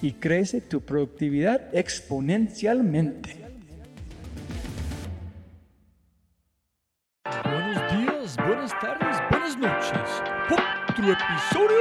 y 0.00 0.12
crece 0.12 0.60
tu 0.60 0.80
productividad 0.80 1.74
exponencialmente. 1.74 3.36
Buenos 7.44 7.92
días, 7.92 8.36
buenas 8.36 8.72
tardes, 8.80 9.16
buenas 9.30 9.58
noches. 9.58 10.22
Otro 10.50 11.12
episodio 11.12 11.80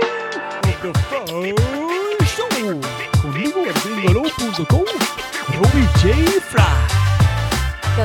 de 0.64 0.72
The 0.82 0.92
Fry 1.00 1.54
Show. 2.26 2.82
Conmigo, 3.22 3.64
Robbie 5.54 5.88
J. 6.02 6.42
Fry. 6.42 6.97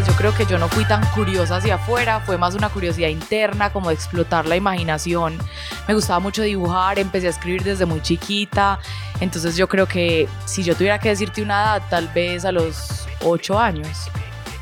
Yo 0.01 0.15
creo 0.15 0.35
que 0.35 0.47
yo 0.47 0.59
no 0.59 0.69
fui 0.69 0.87
tan 0.87 1.05
curiosa 1.09 1.57
hacia 1.57 1.75
afuera, 1.75 2.21
fue 2.21 2.39
más 2.39 2.55
una 2.55 2.71
curiosidad 2.71 3.09
interna, 3.09 3.71
como 3.71 3.91
de 3.91 3.95
explotar 3.95 4.47
la 4.47 4.57
imaginación. 4.57 5.39
Me 5.87 5.93
gustaba 5.93 6.19
mucho 6.19 6.41
dibujar, 6.43 6.99
empecé 6.99 7.27
a 7.27 7.31
escribir 7.31 7.63
desde 7.63 7.85
muy 7.85 8.01
chiquita, 8.01 8.79
entonces 9.21 9.55
yo 9.55 9.69
creo 9.69 9.87
que 9.87 10.31
si 10.47 10.63
yo 10.63 10.75
tuviera 10.75 10.99
que 10.99 11.11
decirte 11.11 11.43
una 11.43 11.63
edad, 11.63 11.83
tal 11.91 12.09
vez 12.09 12.47
a 12.47 12.53
los 12.53 13.07
8 13.21 13.59
años. 13.59 14.11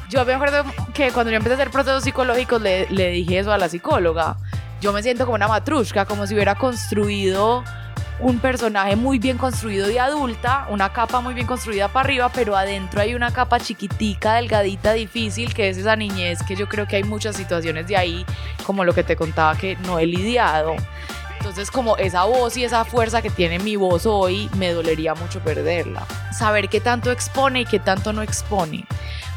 Yo 0.08 0.24
me 0.24 0.34
acuerdo 0.34 0.64
que 0.92 1.12
cuando 1.12 1.30
yo 1.30 1.36
empecé 1.36 1.54
a 1.54 1.58
hacer 1.58 1.70
procesos 1.70 2.02
psicológicos 2.02 2.60
le, 2.60 2.90
le 2.90 3.10
dije 3.10 3.38
eso 3.38 3.52
a 3.52 3.58
la 3.58 3.68
psicóloga. 3.68 4.36
Yo 4.80 4.92
me 4.92 5.00
siento 5.00 5.26
como 5.26 5.36
una 5.36 5.46
matrushka, 5.46 6.06
como 6.06 6.26
si 6.26 6.34
hubiera 6.34 6.56
construido 6.56 7.62
un 8.20 8.38
personaje 8.38 8.96
muy 8.96 9.18
bien 9.18 9.38
construido 9.38 9.86
de 9.86 9.98
adulta, 9.98 10.66
una 10.70 10.92
capa 10.92 11.20
muy 11.20 11.34
bien 11.34 11.46
construida 11.46 11.88
para 11.88 12.04
arriba, 12.04 12.30
pero 12.32 12.56
adentro 12.56 13.00
hay 13.00 13.14
una 13.14 13.32
capa 13.32 13.58
chiquitica, 13.60 14.34
delgadita, 14.34 14.92
difícil, 14.92 15.54
que 15.54 15.68
es 15.68 15.78
esa 15.78 15.96
niñez, 15.96 16.42
que 16.42 16.56
yo 16.56 16.68
creo 16.68 16.86
que 16.86 16.96
hay 16.96 17.04
muchas 17.04 17.36
situaciones 17.36 17.86
de 17.86 17.96
ahí, 17.96 18.26
como 18.66 18.84
lo 18.84 18.92
que 18.92 19.04
te 19.04 19.16
contaba 19.16 19.56
que 19.56 19.76
no 19.86 19.98
he 19.98 20.06
lidiado. 20.06 20.76
Entonces, 21.38 21.70
como 21.70 21.96
esa 21.96 22.24
voz 22.24 22.58
y 22.58 22.64
esa 22.64 22.84
fuerza 22.84 23.22
que 23.22 23.30
tiene 23.30 23.58
mi 23.58 23.74
voz 23.76 24.04
hoy, 24.04 24.50
me 24.58 24.72
dolería 24.74 25.14
mucho 25.14 25.40
perderla. 25.40 26.06
Saber 26.36 26.68
qué 26.68 26.80
tanto 26.80 27.10
expone 27.10 27.62
y 27.62 27.64
qué 27.64 27.78
tanto 27.78 28.12
no 28.12 28.20
expone. 28.20 28.84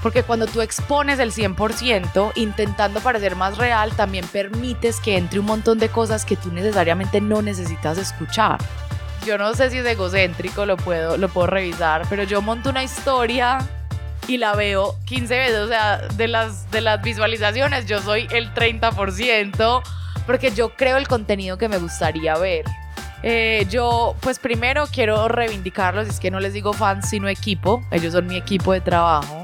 Porque 0.04 0.24
cuando 0.24 0.48
tú 0.48 0.62
expones 0.62 1.18
el 1.20 1.32
100%, 1.32 2.34
intentando 2.36 3.00
parecer 3.00 3.38
más 3.38 3.58
real, 3.58 3.96
también 3.96 4.28
permites 4.28 5.00
que 5.00 5.16
entre 5.16 5.40
un 5.40 5.46
montón 5.46 5.80
de 5.80 5.88
cosas 5.88 6.26
que 6.26 6.36
tú 6.36 6.52
necesariamente 6.52 7.22
no 7.22 7.42
necesitas 7.42 7.98
escuchar. 7.98 8.58
Yo 9.26 9.38
no 9.38 9.54
sé 9.56 9.70
si 9.70 9.78
es 9.78 9.86
egocéntrico, 9.86 10.66
lo 10.66 10.76
puedo, 10.76 11.16
lo 11.16 11.30
puedo 11.30 11.48
revisar, 11.48 12.06
pero 12.10 12.24
yo 12.24 12.42
monto 12.42 12.70
una 12.70 12.84
historia 12.84 13.60
y 14.28 14.38
la 14.38 14.54
veo 14.56 14.94
15 15.06 15.38
veces, 15.38 15.60
o 15.60 15.68
sea, 15.70 16.00
de 16.00 16.28
las, 16.28 16.70
de 16.70 16.82
las 16.82 17.02
visualizaciones 17.02 17.86
yo 17.86 18.02
soy 18.02 18.28
el 18.32 18.54
30%, 18.54 19.82
porque 20.26 20.52
yo 20.52 20.76
creo 20.76 20.98
el 20.98 21.08
contenido 21.08 21.58
que 21.58 21.70
me 21.70 21.78
gustaría 21.78 22.36
ver. 22.36 22.66
Eh, 23.26 23.66
yo, 23.70 24.18
pues 24.20 24.38
primero 24.38 24.86
quiero 24.92 25.30
reivindicarlos, 25.30 26.10
es 26.10 26.20
que 26.20 26.30
no 26.30 26.42
les 26.42 26.52
digo 26.52 26.74
fans, 26.74 27.10
sino 27.10 27.30
equipo, 27.30 27.82
ellos 27.90 28.12
son 28.12 28.28
mi 28.28 28.36
equipo 28.36 28.74
de 28.74 28.82
trabajo 28.82 29.43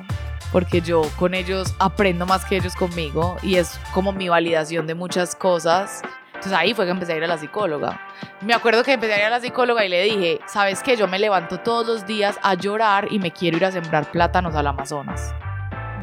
porque 0.51 0.81
yo 0.81 1.01
con 1.17 1.33
ellos 1.33 1.73
aprendo 1.79 2.25
más 2.25 2.45
que 2.45 2.57
ellos 2.57 2.75
conmigo 2.75 3.37
y 3.41 3.55
es 3.55 3.79
como 3.93 4.11
mi 4.11 4.29
validación 4.29 4.87
de 4.87 4.95
muchas 4.95 5.35
cosas. 5.35 6.01
Entonces 6.27 6.53
ahí 6.53 6.73
fue 6.73 6.85
que 6.85 6.91
empecé 6.91 7.13
a 7.13 7.17
ir 7.17 7.23
a 7.23 7.27
la 7.27 7.37
psicóloga. 7.37 7.99
Me 8.41 8.53
acuerdo 8.53 8.83
que 8.83 8.93
empecé 8.93 9.13
a 9.13 9.19
ir 9.19 9.25
a 9.25 9.29
la 9.29 9.41
psicóloga 9.41 9.83
y 9.83 9.89
le 9.89 10.03
dije, 10.03 10.39
¿sabes 10.47 10.81
qué? 10.81 10.95
Yo 10.95 11.07
me 11.07 11.19
levanto 11.19 11.59
todos 11.59 11.85
los 11.85 12.05
días 12.05 12.37
a 12.41 12.53
llorar 12.53 13.07
y 13.11 13.19
me 13.19 13.31
quiero 13.31 13.57
ir 13.57 13.65
a 13.65 13.71
sembrar 13.71 14.09
plátanos 14.09 14.55
al 14.55 14.67
Amazonas. 14.67 15.33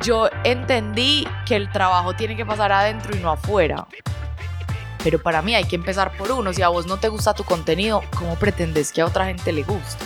Yo 0.02 0.28
entendí 0.44 1.26
que 1.46 1.56
el 1.56 1.70
trabajo 1.70 2.14
tiene 2.14 2.36
que 2.36 2.44
pasar 2.44 2.70
adentro 2.70 3.16
y 3.16 3.20
no 3.20 3.30
afuera. 3.30 3.86
Pero 5.02 5.22
para 5.22 5.40
mí 5.40 5.54
hay 5.54 5.64
que 5.64 5.76
empezar 5.76 6.12
por 6.18 6.30
uno. 6.32 6.52
Si 6.52 6.60
a 6.62 6.68
vos 6.68 6.86
no 6.86 6.98
te 6.98 7.08
gusta 7.08 7.32
tu 7.32 7.44
contenido, 7.44 8.02
¿cómo 8.18 8.34
pretendes 8.34 8.92
que 8.92 9.00
a 9.00 9.06
otra 9.06 9.26
gente 9.26 9.52
le 9.52 9.62
guste? 9.62 10.04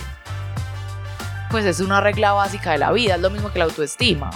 Pues 1.50 1.64
es 1.64 1.80
una 1.80 2.00
regla 2.00 2.32
básica 2.32 2.72
de 2.72 2.78
la 2.78 2.92
vida, 2.92 3.16
es 3.16 3.20
lo 3.20 3.30
mismo 3.30 3.52
que 3.52 3.58
la 3.58 3.66
autoestima. 3.66 4.30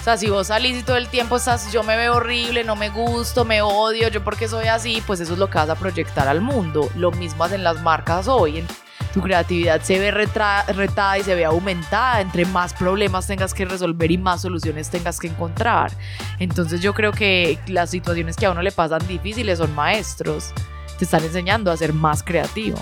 O 0.00 0.02
sea, 0.02 0.16
si 0.16 0.30
vos 0.30 0.46
salís 0.46 0.78
y 0.78 0.82
todo 0.82 0.96
el 0.96 1.08
tiempo 1.08 1.36
estás, 1.36 1.70
yo 1.72 1.82
me 1.82 1.94
veo 1.94 2.16
horrible, 2.16 2.64
no 2.64 2.74
me 2.74 2.88
gusto, 2.88 3.44
me 3.44 3.60
odio, 3.60 4.08
yo 4.08 4.24
porque 4.24 4.48
soy 4.48 4.66
así, 4.66 5.02
pues 5.06 5.20
eso 5.20 5.34
es 5.34 5.38
lo 5.38 5.50
que 5.50 5.58
vas 5.58 5.68
a 5.68 5.74
proyectar 5.74 6.26
al 6.26 6.40
mundo. 6.40 6.88
Lo 6.96 7.10
mismo 7.10 7.44
hacen 7.44 7.62
las 7.62 7.82
marcas 7.82 8.26
hoy. 8.26 8.64
Tu 9.12 9.20
creatividad 9.20 9.82
se 9.82 9.98
ve 9.98 10.10
retada 10.10 11.18
y 11.18 11.22
se 11.22 11.34
ve 11.34 11.44
aumentada 11.44 12.20
entre 12.20 12.46
más 12.46 12.72
problemas 12.72 13.26
tengas 13.26 13.52
que 13.52 13.64
resolver 13.64 14.10
y 14.10 14.16
más 14.16 14.40
soluciones 14.40 14.88
tengas 14.88 15.18
que 15.18 15.26
encontrar. 15.26 15.92
Entonces 16.38 16.80
yo 16.80 16.94
creo 16.94 17.12
que 17.12 17.58
las 17.66 17.90
situaciones 17.90 18.36
que 18.36 18.46
a 18.46 18.52
uno 18.52 18.62
le 18.62 18.72
pasan 18.72 19.06
difíciles 19.06 19.58
son 19.58 19.74
maestros. 19.74 20.54
Te 20.98 21.04
están 21.04 21.24
enseñando 21.24 21.70
a 21.70 21.76
ser 21.76 21.92
más 21.92 22.22
creativo. 22.22 22.78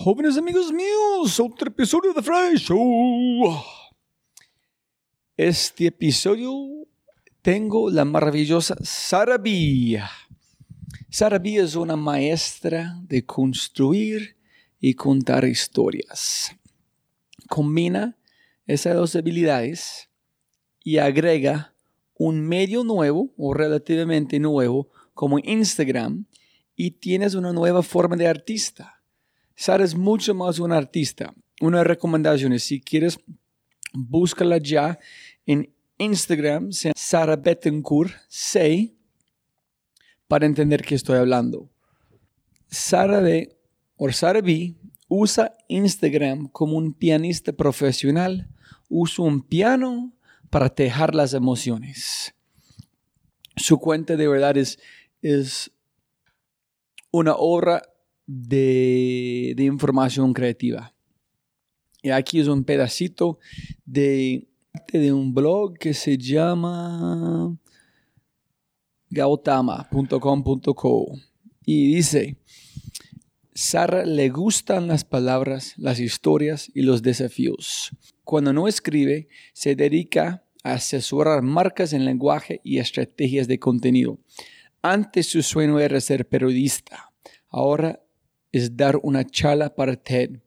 Jóvenes 0.00 0.36
amigos 0.38 0.72
míos, 0.72 1.40
otro 1.40 1.66
episodio 1.66 2.12
de 2.12 2.22
Fry 2.22 2.56
Show. 2.56 3.60
Este 5.36 5.88
episodio 5.88 6.86
tengo 7.42 7.90
la 7.90 8.04
maravillosa 8.04 8.76
Sara 8.80 9.38
Bia. 9.38 10.08
Sara 11.10 11.40
Bia 11.40 11.64
es 11.64 11.74
una 11.74 11.96
maestra 11.96 12.96
de 13.08 13.26
construir 13.26 14.36
y 14.78 14.94
contar 14.94 15.44
historias. 15.44 16.54
Combina 17.48 18.16
esas 18.68 18.94
dos 18.94 19.16
habilidades 19.16 20.08
y 20.84 20.98
agrega 20.98 21.74
un 22.14 22.40
medio 22.40 22.84
nuevo 22.84 23.34
o 23.36 23.52
relativamente 23.52 24.38
nuevo 24.38 24.90
como 25.12 25.40
Instagram 25.40 26.26
y 26.76 26.92
tienes 26.92 27.34
una 27.34 27.52
nueva 27.52 27.82
forma 27.82 28.14
de 28.14 28.28
artista 28.28 28.97
Sara 29.60 29.82
es 29.82 29.96
mucho 29.96 30.36
más 30.36 30.60
un 30.60 30.70
artista. 30.70 31.34
Una 31.60 31.82
recomendación 31.82 32.52
es, 32.52 32.62
si 32.62 32.80
quieres, 32.80 33.18
búscala 33.92 34.58
ya 34.58 35.00
en 35.46 35.74
Instagram, 35.98 36.70
Sara 36.94 37.34
Bettencourt 37.34 38.12
6. 38.28 38.92
para 40.28 40.46
entender 40.46 40.84
qué 40.84 40.94
estoy 40.94 41.18
hablando. 41.18 41.68
Sara 42.68 43.18
B, 43.18 43.58
o 43.96 44.12
Sara 44.12 44.40
B 44.40 44.76
usa 45.08 45.56
Instagram 45.66 46.46
como 46.50 46.76
un 46.76 46.92
pianista 46.94 47.52
profesional. 47.52 48.48
Usa 48.88 49.24
un 49.24 49.42
piano 49.42 50.12
para 50.50 50.68
tejar 50.68 51.16
las 51.16 51.34
emociones. 51.34 52.32
Su 53.56 53.80
cuenta 53.80 54.14
de 54.14 54.28
verdad 54.28 54.56
es, 54.56 54.78
es 55.20 55.72
una 57.10 57.34
obra 57.34 57.82
de, 58.28 59.56
información 59.58 60.32
creativa. 60.32 60.94
Y 62.02 62.10
aquí 62.10 62.38
es 62.38 62.46
un 62.46 62.62
pedacito 62.62 63.38
de, 63.84 64.46
de 64.92 65.12
un 65.12 65.34
blog 65.34 65.76
que 65.78 65.94
se 65.94 66.16
llama 66.16 67.58
gautama.com.co 69.10 71.06
y 71.64 71.94
dice, 71.94 72.36
Sara 73.54 74.04
le 74.04 74.28
gustan 74.28 74.86
las 74.86 75.04
palabras, 75.04 75.74
las 75.76 75.98
historias 75.98 76.70
y 76.74 76.82
los 76.82 77.02
desafíos. 77.02 77.90
Cuando 78.24 78.52
no 78.52 78.68
escribe, 78.68 79.28
se 79.54 79.74
dedica 79.74 80.44
a 80.62 80.74
asesorar 80.74 81.42
marcas 81.42 81.92
en 81.94 82.04
lenguaje 82.04 82.60
y 82.62 82.78
estrategias 82.78 83.48
de 83.48 83.58
contenido. 83.58 84.18
Antes 84.82 85.26
su 85.26 85.42
sueño 85.42 85.80
era 85.80 86.00
ser 86.00 86.28
periodista. 86.28 87.10
Ahora 87.48 88.00
es 88.52 88.76
dar 88.76 88.98
una 89.02 89.24
charla 89.24 89.74
para 89.74 89.96
TED. 89.96 90.40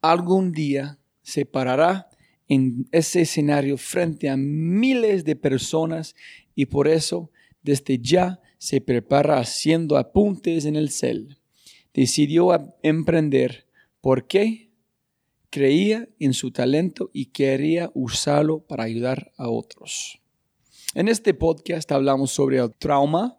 Algún 0.00 0.52
día 0.52 0.98
se 1.22 1.44
parará 1.44 2.08
en 2.48 2.88
ese 2.92 3.22
escenario 3.22 3.76
frente 3.76 4.28
a 4.28 4.36
miles 4.36 5.24
de 5.24 5.36
personas 5.36 6.14
y 6.54 6.66
por 6.66 6.88
eso 6.88 7.30
desde 7.62 7.98
ya 7.98 8.40
se 8.58 8.80
prepara 8.80 9.38
haciendo 9.38 9.96
apuntes 9.96 10.64
en 10.64 10.76
el 10.76 10.90
cel. 10.90 11.38
Decidió 11.92 12.50
emprender. 12.82 13.66
¿Por 14.00 14.26
qué? 14.26 14.70
Creía 15.50 16.08
en 16.18 16.34
su 16.34 16.50
talento 16.50 17.10
y 17.12 17.26
quería 17.26 17.90
usarlo 17.94 18.60
para 18.60 18.84
ayudar 18.84 19.32
a 19.36 19.48
otros. 19.48 20.20
En 20.94 21.08
este 21.08 21.34
podcast 21.34 21.90
hablamos 21.92 22.30
sobre 22.30 22.58
el 22.58 22.72
trauma, 22.74 23.38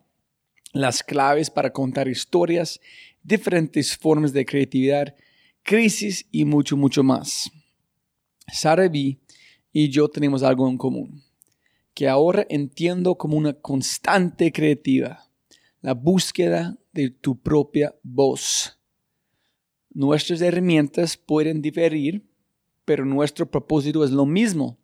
las 0.71 1.03
claves 1.03 1.49
para 1.49 1.73
contar 1.73 2.07
historias, 2.07 2.79
diferentes 3.23 3.97
formas 3.97 4.33
de 4.33 4.45
creatividad, 4.45 5.15
crisis 5.63 6.25
y 6.31 6.45
mucho, 6.45 6.75
mucho 6.77 7.03
más. 7.03 7.51
Sara 8.51 8.87
B 8.87 9.19
y 9.71 9.89
yo 9.89 10.07
tenemos 10.07 10.43
algo 10.43 10.67
en 10.67 10.77
común, 10.77 11.23
que 11.93 12.07
ahora 12.07 12.45
entiendo 12.49 13.15
como 13.15 13.37
una 13.37 13.53
constante 13.53 14.51
creativa, 14.51 15.29
la 15.81 15.93
búsqueda 15.93 16.77
de 16.91 17.09
tu 17.09 17.39
propia 17.39 17.95
voz. 18.03 18.77
Nuestras 19.91 20.41
herramientas 20.41 21.17
pueden 21.17 21.61
diferir, 21.61 22.23
pero 22.85 23.05
nuestro 23.05 23.49
propósito 23.49 24.03
es 24.03 24.11
lo 24.11 24.25
mismo. 24.25 24.77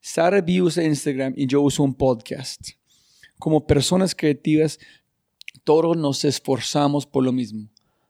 Sara 0.00 0.40
B 0.40 0.62
usa 0.62 0.84
Instagram 0.84 1.34
y 1.36 1.46
yo 1.46 1.62
uso 1.62 1.82
un 1.82 1.94
podcast. 1.94 2.70
Como 3.38 3.66
personas 3.66 4.14
creativas, 4.14 4.78
todos 5.64 5.96
nos 5.96 6.24
esforzamos 6.24 7.06
por 7.06 7.24
lo 7.24 7.32
mismo. 7.32 7.68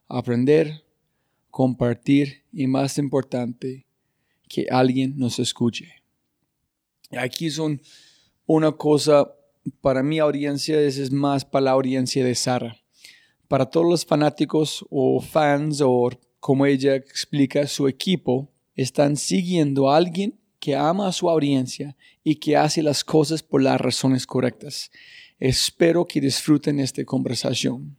Aprender, 0.09 0.85
compartir 1.51 2.45
y 2.53 2.67
más 2.67 2.99
importante, 2.99 3.87
que 4.49 4.67
alguien 4.71 5.17
nos 5.17 5.39
escuche. 5.39 6.03
Aquí 7.11 7.51
son 7.51 7.81
una 8.47 8.73
cosa, 8.73 9.33
para 9.81 10.03
mi 10.03 10.19
audiencia 10.19 10.81
es 10.81 11.11
más 11.11 11.45
para 11.45 11.65
la 11.65 11.71
audiencia 11.73 12.25
de 12.25 12.35
Sara. 12.35 12.77
Para 13.49 13.67
todos 13.67 13.87
los 13.89 14.05
fanáticos 14.05 14.85
o 14.91 15.21
fans 15.21 15.81
o 15.81 16.11
como 16.41 16.67
ella 16.67 16.95
explica, 16.95 17.67
su 17.67 17.89
equipo 17.89 18.51
están 18.75 19.17
siguiendo 19.17 19.91
a 19.91 19.97
alguien 19.97 20.39
que 20.61 20.77
ama 20.77 21.09
a 21.09 21.13
su 21.13 21.29
audiencia 21.29 21.97
y 22.23 22.37
que 22.37 22.57
hace 22.57 22.83
las 22.83 23.05
cosas 23.05 23.43
por 23.43 23.63
las 23.63 23.81
razones 23.81 24.27
correctas. 24.27 24.91
Espero 25.39 26.07
que 26.07 26.21
disfruten 26.21 26.81
esta 26.81 27.05
conversación. 27.05 27.97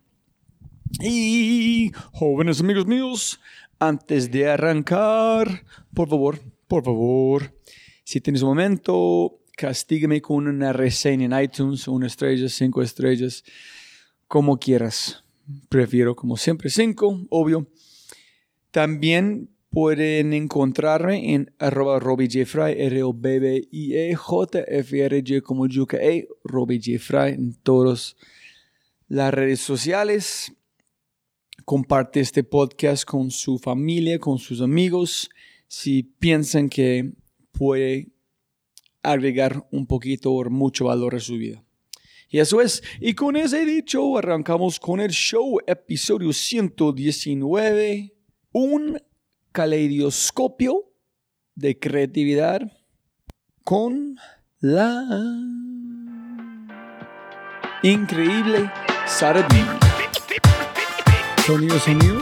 Y 0.99 1.91
jóvenes 2.13 2.61
amigos 2.61 2.87
míos, 2.87 3.39
antes 3.79 4.31
de 4.31 4.49
arrancar, 4.49 5.63
por 5.93 6.09
favor, 6.09 6.39
por 6.67 6.83
favor, 6.83 7.53
si 8.03 8.19
tienes 8.19 8.41
un 8.41 8.49
momento, 8.49 9.39
castígame 9.55 10.21
con 10.21 10.47
una 10.47 10.73
reseña 10.73 11.25
en 11.25 11.43
iTunes, 11.43 11.87
una 11.87 12.07
estrella, 12.07 12.49
cinco 12.49 12.81
estrellas, 12.81 13.43
como 14.27 14.57
quieras. 14.57 15.23
Prefiero, 15.69 16.15
como 16.15 16.35
siempre, 16.35 16.69
cinco, 16.69 17.25
obvio. 17.29 17.67
También 18.71 19.49
pueden 19.69 20.33
encontrarme 20.33 21.33
en 21.33 21.53
arroba 21.59 21.99
robbyjfry, 21.99 22.81
r 22.81 23.03
o 23.03 23.13
b 23.13 23.39
b 23.39 23.67
i 23.71 23.95
e 23.95 24.15
j 24.15 24.65
f 24.67 24.99
r 24.99 25.21
j 25.21 25.41
como 25.41 25.67
yuca 25.67 25.97
e, 25.97 26.27
robbyjfry 26.43 27.33
en 27.33 27.53
todas 27.61 28.15
las 29.07 29.33
redes 29.33 29.59
sociales 29.59 30.56
comparte 31.67 32.21
este 32.21 32.45
podcast 32.45 33.03
con 33.03 33.29
su 33.29 33.59
familia, 33.59 34.19
con 34.19 34.39
sus 34.39 34.61
amigos, 34.61 35.29
si 35.67 36.01
piensan 36.01 36.69
que 36.69 37.11
puede 37.51 38.07
agregar 39.03 39.67
un 39.69 39.85
poquito 39.85 40.31
o 40.31 40.49
mucho 40.49 40.85
valor 40.85 41.15
a 41.15 41.19
su 41.19 41.33
vida. 41.33 41.61
Y 42.29 42.39
eso 42.39 42.61
es. 42.61 42.81
Y 43.01 43.15
con 43.15 43.35
ese 43.35 43.65
dicho, 43.65 44.17
arrancamos 44.17 44.79
con 44.79 45.01
el 45.01 45.11
show, 45.11 45.59
episodio 45.67 46.31
119, 46.31 48.13
un 48.53 49.01
caleidoscopio 49.51 50.93
de 51.53 51.77
creatividad 51.77 52.61
con 53.65 54.15
la 54.61 55.03
increíble 57.83 58.71
Sarah 59.05 59.45
Sonido, 61.47 61.79
sonido. 61.79 62.19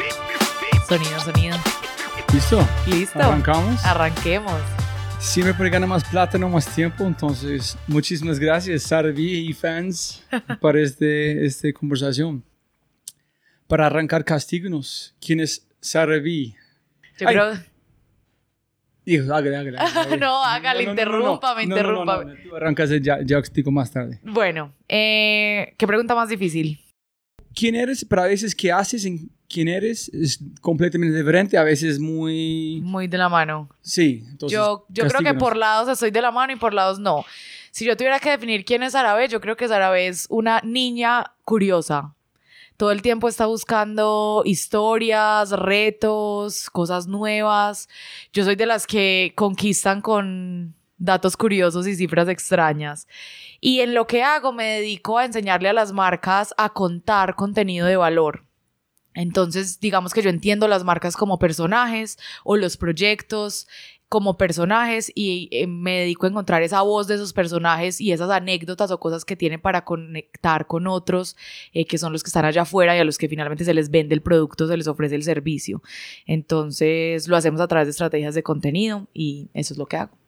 Sonido, 0.87 1.19
sonido. 1.19 1.57
¿Listo? 2.31 2.59
¿Listo? 2.85 3.17
¿Arrancamos? 3.17 3.83
Arranquemos. 3.83 4.61
Siempre 5.17 5.67
gana 5.71 5.87
más 5.87 6.03
plata, 6.03 6.37
no 6.37 6.47
más 6.47 6.67
tiempo. 6.75 7.05
Entonces, 7.05 7.75
muchísimas 7.87 8.37
gracias, 8.37 8.83
Sarvi 8.83 9.49
y 9.49 9.53
fans, 9.53 10.23
para 10.61 10.79
este, 10.79 11.43
esta 11.43 11.73
conversación. 11.73 12.43
Para 13.65 13.87
arrancar, 13.87 14.23
castíguenos. 14.23 15.15
¿Quién 15.19 15.39
es 15.39 15.67
Sarvi? 15.81 16.53
Yo 17.17 17.25
creo... 17.25 17.53
Hijo, 19.05 19.33
hágale, 19.33 19.57
hágale. 19.57 19.77
hágale. 19.79 20.17
no, 20.19 20.43
hágale, 20.43 20.85
No, 20.85 20.93
no, 20.93 20.95
no, 20.95 21.01
interrúmpame, 21.01 21.65
no, 21.65 21.75
interrúmpame. 21.77 22.35
Tú 22.43 22.55
arrancas, 22.55 22.91
ya, 23.01 23.17
ya 23.23 23.39
explico 23.39 23.71
más 23.71 23.89
tarde. 23.89 24.19
Bueno, 24.21 24.71
eh, 24.87 25.73
¿qué 25.79 25.87
pregunta 25.87 26.13
más 26.13 26.29
difícil? 26.29 26.84
¿Quién 27.55 27.75
eres? 27.75 28.05
Pero 28.05 28.23
a 28.23 28.27
veces, 28.27 28.53
¿qué 28.53 28.71
haces 28.71 29.05
en 29.05 29.31
quién 29.47 29.67
eres? 29.67 30.09
Es 30.09 30.39
completamente 30.61 31.17
diferente. 31.17 31.57
A 31.57 31.63
veces 31.63 31.99
muy... 31.99 32.81
Muy 32.83 33.07
de 33.07 33.17
la 33.17 33.29
mano. 33.29 33.69
Sí. 33.81 34.23
Entonces, 34.29 34.55
yo 34.55 34.85
yo 34.89 35.07
creo 35.07 35.21
que 35.21 35.33
por 35.33 35.55
lados 35.55 35.87
estoy 35.87 36.11
de 36.11 36.21
la 36.21 36.31
mano 36.31 36.53
y 36.53 36.57
por 36.57 36.73
lados 36.73 36.99
no. 36.99 37.25
Si 37.71 37.85
yo 37.85 37.97
tuviera 37.97 38.19
que 38.19 38.29
definir 38.29 38.65
quién 38.65 38.83
es 38.83 38.93
Arabe, 38.93 39.27
yo 39.27 39.41
creo 39.41 39.55
que 39.55 39.65
Arabe 39.65 40.07
es 40.07 40.27
una 40.29 40.61
niña 40.63 41.33
curiosa. 41.43 42.13
Todo 42.77 42.91
el 42.91 43.01
tiempo 43.01 43.29
está 43.29 43.45
buscando 43.45 44.43
historias, 44.45 45.51
retos, 45.51 46.69
cosas 46.69 47.07
nuevas. 47.07 47.87
Yo 48.33 48.43
soy 48.43 48.57
de 48.57 48.65
las 48.65 48.85
que 48.85 49.31
conquistan 49.35 50.01
con 50.01 50.74
datos 50.97 51.37
curiosos 51.37 51.87
y 51.87 51.95
cifras 51.95 52.27
extrañas. 52.29 53.07
Y 53.59 53.81
en 53.81 53.93
lo 53.93 54.07
que 54.07 54.23
hago 54.23 54.53
me 54.53 54.65
dedico 54.65 55.17
a 55.17 55.25
enseñarle 55.25 55.69
a 55.69 55.73
las 55.73 55.91
marcas 55.91 56.53
a 56.57 56.69
contar 56.69 57.35
contenido 57.35 57.87
de 57.87 57.97
valor. 57.97 58.45
Entonces, 59.13 59.79
digamos 59.79 60.13
que 60.13 60.21
yo 60.21 60.29
entiendo 60.29 60.67
las 60.67 60.83
marcas 60.83 61.15
como 61.15 61.39
personajes 61.39 62.17
o 62.43 62.57
los 62.57 62.75
proyectos 62.75 63.67
como 64.07 64.37
personajes 64.37 65.11
y 65.15 65.49
eh, 65.51 65.67
me 65.67 66.01
dedico 66.01 66.25
a 66.25 66.29
encontrar 66.29 66.61
esa 66.61 66.81
voz 66.83 67.07
de 67.07 67.15
esos 67.15 67.33
personajes 67.33 67.99
y 67.99 68.11
esas 68.11 68.29
anécdotas 68.29 68.91
o 68.91 68.99
cosas 68.99 69.25
que 69.25 69.35
tienen 69.35 69.59
para 69.59 69.83
conectar 69.83 70.67
con 70.67 70.85
otros 70.87 71.35
eh, 71.73 71.85
que 71.85 71.97
son 71.97 72.13
los 72.13 72.21
que 72.23 72.27
están 72.27 72.45
allá 72.45 72.61
afuera 72.63 72.95
y 72.95 72.99
a 72.99 73.03
los 73.03 73.17
que 73.17 73.27
finalmente 73.27 73.65
se 73.65 73.73
les 73.73 73.89
vende 73.89 74.13
el 74.13 74.21
producto, 74.21 74.67
se 74.67 74.77
les 74.77 74.87
ofrece 74.87 75.15
el 75.15 75.23
servicio. 75.23 75.81
Entonces, 76.25 77.27
lo 77.27 77.35
hacemos 77.35 77.61
a 77.61 77.67
través 77.67 77.87
de 77.87 77.91
estrategias 77.91 78.35
de 78.35 78.43
contenido 78.43 79.07
y 79.13 79.49
eso 79.53 79.73
es 79.73 79.77
lo 79.77 79.87
que 79.87 79.97
hago. 79.97 80.24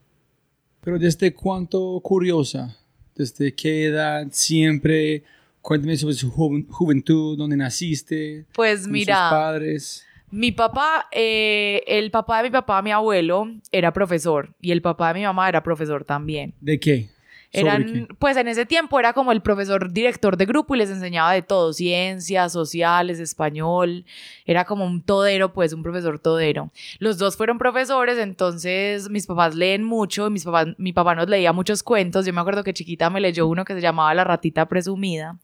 Pero 0.88 1.00
desde 1.00 1.34
cuánto 1.34 2.00
curiosa, 2.02 2.74
desde 3.14 3.54
qué 3.54 3.88
edad, 3.88 4.26
siempre, 4.32 5.22
cuéntame 5.62 5.98
sobre 5.98 6.14
su 6.14 6.32
ju- 6.32 6.66
juventud, 6.70 7.38
dónde 7.38 7.58
naciste, 7.58 8.46
Pues 8.54 8.88
mira, 8.88 9.16
sus 9.16 9.38
padres. 9.38 10.06
Mi 10.32 10.54
papá, 10.54 11.10
eh, 11.12 11.84
el 11.88 12.10
papá 12.10 12.38
de 12.38 12.44
mi 12.44 12.54
papá, 12.54 12.82
mi 12.82 12.92
abuelo, 12.92 13.50
era 13.70 13.92
profesor 13.92 14.56
y 14.62 14.72
el 14.72 14.82
papá 14.82 15.10
de 15.10 15.20
mi 15.20 15.26
mamá 15.26 15.50
era 15.50 15.62
profesor 15.62 16.06
también. 16.06 16.54
¿De 16.62 16.80
qué? 16.80 17.10
Eran, 17.58 18.08
pues 18.20 18.38
en 18.38 18.48
ese 18.48 18.66
tiempo 18.66 19.00
era 19.00 19.14
como 19.14 19.32
el 19.32 19.42
profesor 19.42 19.92
director 19.92 20.38
de 20.38 20.46
grupo 20.46 20.76
y 20.76 20.80
les 20.80 20.90
enseñaba 20.90 21.34
de 21.34 21.42
todo, 21.42 21.74
ciencias, 21.74 22.54
sociales, 22.54 23.20
español. 23.20 24.06
Era 24.46 24.66
como 24.66 24.86
un 24.86 25.02
todero, 25.02 25.54
pues 25.54 25.74
un 25.74 25.84
profesor 25.84 26.20
todero. 26.20 26.72
Los 27.00 27.18
dos 27.18 27.36
fueron 27.36 27.58
profesores, 27.58 28.18
entonces 28.18 29.10
mis 29.10 29.26
papás 29.28 29.56
leen 29.56 29.84
mucho, 29.84 30.30
mis 30.30 30.46
papás, 30.46 30.68
mi 30.78 30.94
papá 30.94 31.16
nos 31.16 31.28
leía 31.28 31.54
muchos 31.54 31.84
cuentos. 31.84 32.26
Yo 32.26 32.34
me 32.34 32.42
acuerdo 32.42 32.64
que 32.64 32.74
chiquita 32.74 33.10
me 33.10 33.20
leyó 33.20 33.48
uno 33.48 33.66
que 33.66 33.74
se 33.74 33.82
llamaba 33.82 34.14
La 34.14 34.24
ratita 34.24 34.68
presumida 34.68 35.38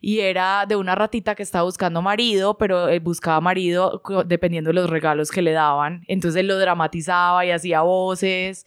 y 0.00 0.20
era 0.20 0.64
de 0.66 0.76
una 0.76 0.94
ratita 0.94 1.34
que 1.34 1.42
estaba 1.42 1.64
buscando 1.64 2.02
marido, 2.02 2.56
pero 2.58 2.88
él 2.88 3.00
buscaba 3.00 3.40
marido 3.40 4.02
dependiendo 4.26 4.68
de 4.68 4.74
los 4.74 4.90
regalos 4.90 5.30
que 5.30 5.42
le 5.42 5.52
daban. 5.52 6.04
Entonces 6.08 6.44
lo 6.44 6.58
dramatizaba 6.58 7.44
y 7.44 7.50
hacía 7.50 7.82
voces 7.82 8.66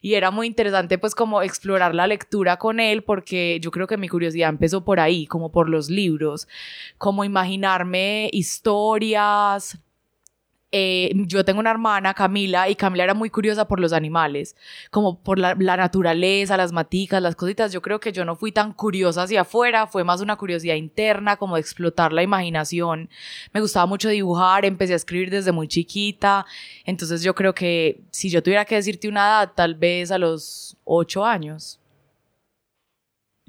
y 0.00 0.14
era 0.14 0.30
muy 0.30 0.46
interesante 0.46 0.98
pues 0.98 1.14
como 1.14 1.42
explorar 1.42 1.94
la 1.94 2.06
lectura 2.06 2.56
con 2.56 2.80
él 2.80 3.02
porque 3.02 3.58
yo 3.60 3.70
creo 3.70 3.86
que 3.86 3.96
mi 3.96 4.08
curiosidad 4.08 4.48
empezó 4.48 4.84
por 4.84 5.00
ahí, 5.00 5.26
como 5.26 5.52
por 5.52 5.68
los 5.68 5.90
libros, 5.90 6.48
como 6.98 7.24
imaginarme 7.24 8.30
historias, 8.32 9.78
eh, 10.72 11.10
yo 11.26 11.44
tengo 11.44 11.58
una 11.58 11.70
hermana, 11.70 12.14
Camila, 12.14 12.68
y 12.68 12.76
Camila 12.76 13.04
era 13.04 13.14
muy 13.14 13.28
curiosa 13.28 13.66
por 13.66 13.80
los 13.80 13.92
animales, 13.92 14.54
como 14.90 15.18
por 15.20 15.38
la, 15.38 15.54
naturaleza, 15.54 16.56
las 16.56 16.70
maticas, 16.72 17.20
las 17.20 17.34
cositas. 17.34 17.72
Yo 17.72 17.82
creo 17.82 17.98
que 17.98 18.12
yo 18.12 18.24
no 18.24 18.36
fui 18.36 18.52
tan 18.52 18.72
curiosa 18.72 19.24
hacia 19.24 19.40
afuera, 19.40 19.88
fue 19.88 20.04
más 20.04 20.20
una 20.20 20.36
curiosidad 20.36 20.76
interna, 20.76 21.36
como 21.36 21.56
de 21.56 21.62
explotar 21.62 22.12
la 22.12 22.22
imaginación. 22.22 23.10
Me 23.52 23.60
gustaba 23.60 23.86
mucho 23.86 24.08
dibujar, 24.08 24.64
empecé 24.64 24.92
a 24.92 24.96
escribir 24.96 25.30
desde 25.30 25.50
muy 25.50 25.66
chiquita. 25.66 26.46
Entonces 26.84 27.22
yo 27.22 27.34
creo 27.34 27.54
que 27.54 28.02
si 28.10 28.30
yo 28.30 28.42
tuviera 28.42 28.64
que 28.64 28.76
decirte 28.76 29.08
una 29.08 29.20
edad, 29.20 29.52
tal 29.54 29.74
vez 29.74 30.12
a 30.12 30.18
los 30.18 30.76
ocho 30.84 31.24
años. 31.24 31.79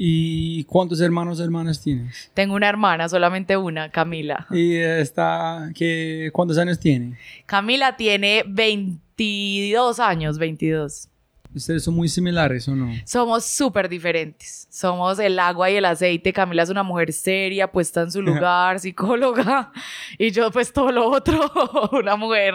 ¿Y 0.03 0.63
cuántos 0.63 0.99
hermanos 0.99 1.39
o 1.39 1.43
hermanas 1.43 1.79
tienes? 1.79 2.31
Tengo 2.33 2.55
una 2.55 2.67
hermana, 2.67 3.07
solamente 3.07 3.55
una, 3.55 3.91
Camila. 3.91 4.47
¿Y 4.49 4.77
está, 4.77 5.69
qué, 5.75 6.31
cuántos 6.33 6.57
años 6.57 6.79
tiene? 6.79 7.19
Camila 7.45 7.95
tiene 7.95 8.43
22 8.47 9.99
años, 9.99 10.39
22. 10.39 11.10
¿Ustedes 11.53 11.83
son 11.83 11.95
muy 11.95 12.07
similares 12.07 12.67
o 12.69 12.75
no? 12.75 12.93
Somos 13.05 13.45
súper 13.45 13.89
diferentes. 13.89 14.67
Somos 14.69 15.19
el 15.19 15.37
agua 15.37 15.69
y 15.69 15.75
el 15.75 15.85
aceite. 15.85 16.31
Camila 16.31 16.63
es 16.63 16.69
una 16.69 16.83
mujer 16.83 17.11
seria, 17.11 17.69
puesta 17.71 18.01
en 18.01 18.11
su 18.11 18.21
lugar, 18.21 18.79
psicóloga. 18.79 19.71
Y 20.17 20.31
yo, 20.31 20.49
pues, 20.51 20.71
todo 20.71 20.91
lo 20.91 21.09
otro. 21.09 21.51
una 21.91 22.15
mujer. 22.15 22.53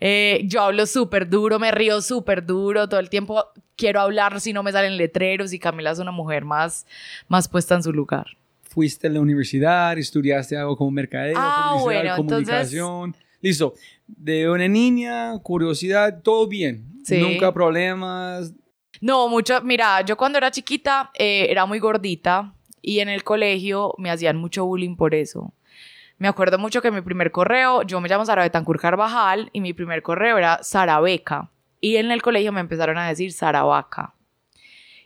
Eh, 0.00 0.42
yo 0.44 0.62
hablo 0.62 0.84
súper 0.86 1.28
duro, 1.28 1.58
me 1.58 1.70
río 1.70 2.02
súper 2.02 2.44
duro. 2.44 2.88
Todo 2.88 3.00
el 3.00 3.08
tiempo 3.08 3.42
quiero 3.74 4.00
hablar 4.00 4.40
si 4.40 4.52
no 4.52 4.62
me 4.62 4.72
salen 4.72 4.98
letreros. 4.98 5.52
Y 5.54 5.58
Camila 5.58 5.92
es 5.92 5.98
una 5.98 6.12
mujer 6.12 6.44
más, 6.44 6.86
más 7.28 7.48
puesta 7.48 7.74
en 7.74 7.82
su 7.82 7.92
lugar. 7.92 8.26
Fuiste 8.62 9.06
a 9.06 9.10
la 9.10 9.20
universidad, 9.20 9.96
estudiaste 9.96 10.54
algo 10.54 10.76
como 10.76 10.90
mercadeo, 10.90 11.36
ah, 11.38 11.78
bueno, 11.80 12.16
comunicación. 12.16 13.16
Listo. 13.40 13.74
De 14.06 14.48
una 14.48 14.68
niña, 14.68 15.38
curiosidad, 15.42 16.22
todo 16.22 16.46
bien 16.46 16.96
Nunca 17.14 17.52
problemas. 17.52 18.52
No, 19.00 19.28
mucho. 19.28 19.60
Mira, 19.62 20.00
yo 20.02 20.16
cuando 20.16 20.38
era 20.38 20.50
chiquita 20.50 21.10
eh, 21.14 21.46
era 21.48 21.66
muy 21.66 21.78
gordita 21.78 22.54
y 22.82 23.00
en 23.00 23.08
el 23.08 23.22
colegio 23.22 23.94
me 23.98 24.10
hacían 24.10 24.36
mucho 24.36 24.64
bullying 24.64 24.96
por 24.96 25.14
eso. 25.14 25.52
Me 26.18 26.28
acuerdo 26.28 26.58
mucho 26.58 26.80
que 26.80 26.90
mi 26.90 27.02
primer 27.02 27.30
correo, 27.30 27.82
yo 27.82 28.00
me 28.00 28.08
llamo 28.08 28.24
Sara 28.24 28.42
Betancur 28.42 28.80
Carvajal 28.80 29.50
y 29.52 29.60
mi 29.60 29.74
primer 29.74 30.02
correo 30.02 30.38
era 30.38 30.62
Sarabeca. 30.62 31.50
Y 31.80 31.96
en 31.96 32.10
el 32.10 32.22
colegio 32.22 32.52
me 32.52 32.60
empezaron 32.60 32.96
a 32.96 33.06
decir 33.06 33.32
Sarabaca. 33.32 34.14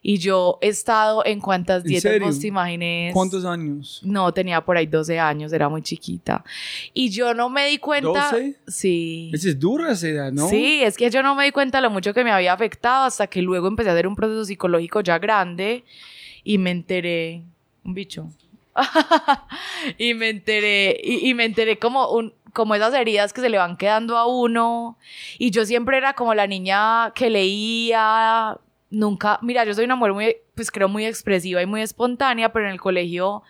Y 0.02 0.19
yo 0.19 0.59
he 0.62 0.69
estado 0.69 1.25
en 1.26 1.40
cuantas 1.40 1.85
dietas 1.85 2.19
vos 2.21 2.38
te 2.38 2.47
imagines. 2.47 3.12
¿Cuántos 3.12 3.45
años? 3.45 4.00
No, 4.02 4.33
tenía 4.33 4.64
por 4.64 4.76
ahí 4.76 4.87
12 4.87 5.19
años, 5.19 5.52
era 5.52 5.69
muy 5.69 5.83
chiquita. 5.83 6.42
Y 6.95 7.11
yo 7.11 7.35
no 7.35 7.50
me 7.50 7.66
di 7.66 7.78
cuenta. 7.78 8.30
¿12? 8.30 8.57
Sí. 8.66 9.30
Esa 9.35 9.50
es 9.50 9.61
dura 9.61 9.92
esa 9.92 10.09
edad, 10.09 10.33
¿no? 10.33 10.49
Sí, 10.49 10.83
es 10.83 10.97
que 10.97 11.11
yo 11.11 11.23
no 11.23 11.35
me 11.35 11.45
di 11.45 11.50
cuenta 11.52 11.80
lo 11.80 11.90
mucho 11.90 12.14
que 12.14 12.25
me 12.25 12.30
había 12.30 12.52
afectado 12.52 13.04
hasta 13.04 13.26
que 13.26 13.42
luego 13.42 13.69
empecé 13.69 13.90
a 13.90 13.92
hacer 13.92 14.07
un 14.07 14.16
proceso 14.16 14.45
psicológico 14.45 15.02
ya 15.02 15.19
grande 15.19 15.85
y 16.45 16.59
me 16.59 16.71
enteré. 16.71 17.42
Un 17.85 17.95
bicho. 17.95 18.28
y 19.99 20.14
me 20.14 20.30
enteré, 20.30 20.99
y, 21.02 21.28
y 21.28 21.35
me 21.35 21.45
enteré 21.45 21.78
como 21.78 22.11
un, 22.11 22.33
como 22.52 22.75
esas 22.75 22.95
heridas 22.95 23.33
que 23.33 23.40
se 23.40 23.49
le 23.49 23.59
van 23.59 23.76
quedando 23.76 24.16
a 24.16 24.26
uno. 24.26 24.97
Y 25.38 25.50
yo 25.50 25.64
siempre 25.64 25.97
era 25.97 26.14
como 26.14 26.35
la 26.35 26.47
niña 26.47 27.12
que 27.14 27.30
leía, 27.30 28.59
nunca, 28.90 29.38
mira, 29.42 29.64
yo 29.64 29.75
soy 29.75 29.85
una 29.85 29.97
mujer 29.97 30.12
muy, 30.12 30.37
pues 30.54 30.70
creo 30.70 30.88
muy 30.88 31.06
expresiva 31.06 31.62
y 31.62 31.66
muy 31.66 31.82
espontánea, 31.82 32.52
pero 32.52 32.66
en 32.66 32.73
el 32.73 32.80
colegio, 32.80 33.42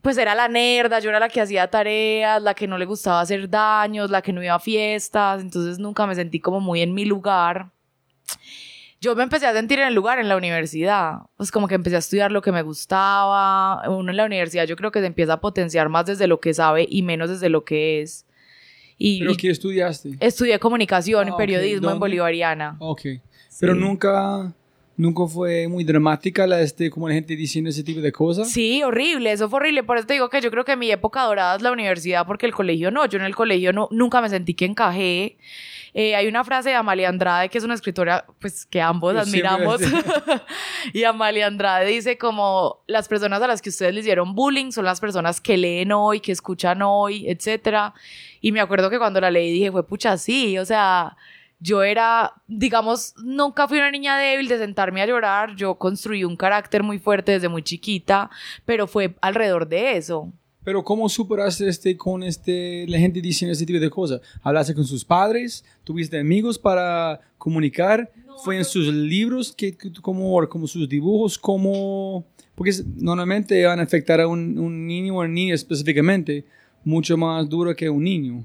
pues 0.00 0.16
era 0.16 0.34
la 0.34 0.48
nerda, 0.48 1.00
yo 1.00 1.10
era 1.10 1.20
la 1.20 1.28
que 1.28 1.40
hacía 1.40 1.68
tareas, 1.68 2.42
la 2.42 2.54
que 2.54 2.66
no 2.66 2.78
le 2.78 2.84
gustaba 2.84 3.20
hacer 3.20 3.50
daños, 3.50 4.10
la 4.10 4.22
que 4.22 4.32
no 4.32 4.42
iba 4.42 4.54
a 4.54 4.60
fiestas, 4.60 5.42
entonces 5.42 5.78
nunca 5.78 6.06
me 6.06 6.14
sentí 6.14 6.40
como 6.40 6.60
muy 6.60 6.80
en 6.80 6.94
mi 6.94 7.04
lugar. 7.04 7.70
Yo 9.00 9.14
me 9.14 9.22
empecé 9.22 9.46
a 9.46 9.52
sentir 9.52 9.78
en 9.78 9.86
el 9.86 9.94
lugar 9.94 10.18
en 10.18 10.28
la 10.28 10.36
universidad, 10.36 11.18
pues 11.36 11.52
como 11.52 11.68
que 11.68 11.76
empecé 11.76 11.96
a 11.96 12.00
estudiar 12.00 12.32
lo 12.32 12.42
que 12.42 12.50
me 12.50 12.62
gustaba. 12.62 13.88
Uno 13.88 14.10
en 14.10 14.16
la 14.16 14.24
universidad 14.24 14.66
yo 14.66 14.74
creo 14.74 14.90
que 14.90 14.98
se 14.98 15.06
empieza 15.06 15.34
a 15.34 15.40
potenciar 15.40 15.88
más 15.88 16.06
desde 16.06 16.26
lo 16.26 16.40
que 16.40 16.52
sabe 16.52 16.84
y 16.88 17.02
menos 17.02 17.30
desde 17.30 17.48
lo 17.48 17.64
que 17.64 18.00
es. 18.00 18.26
Y, 18.96 19.20
¿Pero 19.20 19.36
qué 19.36 19.50
estudiaste? 19.50 20.16
Estudié 20.18 20.58
comunicación 20.58 21.28
y 21.28 21.30
ah, 21.30 21.36
periodismo 21.36 21.92
en 21.92 22.00
Bolivariana. 22.00 22.74
Ok. 22.80 23.02
Pero 23.60 23.76
nunca 23.76 24.52
nunca 24.98 25.26
fue 25.26 25.68
muy 25.68 25.84
dramática 25.84 26.46
la 26.46 26.60
este 26.60 26.90
como 26.90 27.08
la 27.08 27.14
gente 27.14 27.36
diciendo 27.36 27.70
ese 27.70 27.84
tipo 27.84 28.00
de 28.00 28.12
cosas. 28.12 28.50
Sí, 28.50 28.82
horrible, 28.82 29.32
eso 29.32 29.48
fue 29.48 29.60
horrible. 29.60 29.84
Por 29.84 29.96
eso 29.96 30.06
te 30.06 30.14
digo 30.14 30.28
que 30.28 30.40
yo 30.42 30.50
creo 30.50 30.64
que 30.64 30.76
mi 30.76 30.90
época 30.90 31.22
dorada 31.22 31.56
es 31.56 31.62
la 31.62 31.72
universidad 31.72 32.26
porque 32.26 32.44
el 32.44 32.52
colegio 32.52 32.90
no. 32.90 33.06
Yo 33.06 33.18
en 33.18 33.24
el 33.24 33.34
colegio 33.34 33.72
no, 33.72 33.88
nunca 33.92 34.20
me 34.20 34.28
sentí 34.28 34.54
que 34.54 34.66
encajé. 34.66 35.38
Eh, 35.94 36.16
hay 36.16 36.26
una 36.26 36.44
frase 36.44 36.70
de 36.70 36.74
Amalia 36.74 37.08
Andrade, 37.08 37.48
que 37.48 37.58
es 37.58 37.64
una 37.64 37.74
escritora 37.74 38.26
pues 38.40 38.66
que 38.66 38.82
ambos 38.82 39.16
admiramos. 39.16 39.80
y 40.92 41.04
Amalia 41.04 41.46
Andrade 41.46 41.86
dice 41.86 42.18
como 42.18 42.82
las 42.88 43.06
personas 43.08 43.40
a 43.40 43.46
las 43.46 43.62
que 43.62 43.70
ustedes 43.70 43.94
le 43.94 44.00
hicieron 44.00 44.34
bullying 44.34 44.72
son 44.72 44.84
las 44.84 45.00
personas 45.00 45.40
que 45.40 45.56
leen 45.56 45.92
hoy, 45.92 46.18
que 46.18 46.32
escuchan 46.32 46.82
hoy, 46.82 47.28
etc. 47.28 47.94
Y 48.40 48.50
me 48.50 48.60
acuerdo 48.60 48.90
que 48.90 48.98
cuando 48.98 49.20
la 49.20 49.30
leí 49.30 49.52
dije, 49.52 49.70
fue 49.70 49.86
pucha, 49.86 50.18
sí, 50.18 50.58
o 50.58 50.64
sea 50.64 51.16
yo 51.60 51.82
era, 51.82 52.32
digamos, 52.46 53.14
nunca 53.22 53.66
fui 53.66 53.78
una 53.78 53.90
niña 53.90 54.18
débil 54.18 54.48
de 54.48 54.58
sentarme 54.58 55.02
a 55.02 55.06
llorar, 55.06 55.56
yo 55.56 55.76
construí 55.76 56.24
un 56.24 56.36
carácter 56.36 56.82
muy 56.82 56.98
fuerte 56.98 57.32
desde 57.32 57.48
muy 57.48 57.62
chiquita, 57.62 58.30
pero 58.64 58.86
fue 58.86 59.14
alrededor 59.20 59.68
de 59.68 59.96
eso. 59.96 60.32
Pero 60.64 60.84
¿cómo 60.84 61.08
superaste 61.08 61.66
este 61.66 61.96
con 61.96 62.22
este, 62.22 62.86
la 62.88 62.98
gente 62.98 63.20
diciendo 63.20 63.52
ese 63.52 63.64
tipo 63.64 63.78
de 63.78 63.88
cosas? 63.88 64.20
¿Hablaste 64.42 64.74
con 64.74 64.84
sus 64.84 65.04
padres? 65.04 65.64
¿Tuviste 65.82 66.18
amigos 66.18 66.58
para 66.58 67.20
comunicar? 67.38 68.12
¿Fue 68.44 68.56
en 68.56 68.64
sus 68.64 68.92
libros? 68.92 69.52
que 69.52 69.74
como, 70.02 70.46
como 70.48 70.66
sus 70.66 70.88
dibujos? 70.88 71.38
como 71.38 72.26
Porque 72.54 72.72
normalmente 72.96 73.64
van 73.64 73.80
a 73.80 73.84
afectar 73.84 74.20
a 74.20 74.28
un, 74.28 74.58
un 74.58 74.86
niño 74.86 75.14
o 75.14 75.20
una 75.20 75.28
niña 75.28 75.54
específicamente 75.54 76.44
mucho 76.84 77.16
más 77.16 77.48
duro 77.48 77.74
que 77.74 77.88
un 77.88 78.04
niño. 78.04 78.44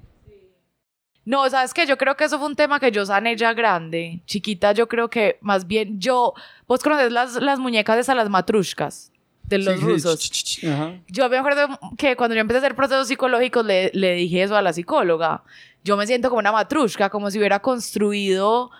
No, 1.25 1.49
sabes 1.49 1.73
que 1.73 1.85
yo 1.85 1.97
creo 1.97 2.15
que 2.15 2.25
eso 2.25 2.37
fue 2.37 2.47
un 2.47 2.55
tema 2.55 2.79
que 2.79 2.91
yo 2.91 3.05
sané 3.05 3.35
ya 3.35 3.53
grande. 3.53 4.21
Chiquita, 4.25 4.73
yo 4.73 4.87
creo 4.87 5.09
que 5.09 5.37
más 5.41 5.65
bien 5.67 5.99
yo. 5.99 6.33
Vos 6.67 6.81
conoces 6.81 7.11
las, 7.11 7.35
las 7.35 7.59
muñecas 7.59 8.05
de 8.05 8.15
las 8.15 8.29
matrushkas 8.29 9.11
de 9.43 9.57
los 9.59 9.81
rusos. 9.81 10.59
Yo 11.07 11.29
me 11.29 11.37
acuerdo 11.37 11.79
que 11.97 12.15
cuando 12.15 12.35
yo 12.35 12.41
empecé 12.41 12.57
a 12.57 12.61
hacer 12.61 12.75
procesos 12.75 13.07
psicológicos 13.07 13.65
le, 13.65 13.91
le 13.93 14.13
dije 14.15 14.43
eso 14.43 14.55
a 14.55 14.61
la 14.61 14.73
psicóloga. 14.73 15.43
Yo 15.83 15.97
me 15.97 16.07
siento 16.07 16.29
como 16.29 16.39
una 16.39 16.51
matrushka, 16.51 17.09
como 17.09 17.29
si 17.29 17.37
hubiera 17.37 17.59
construido 17.59 18.71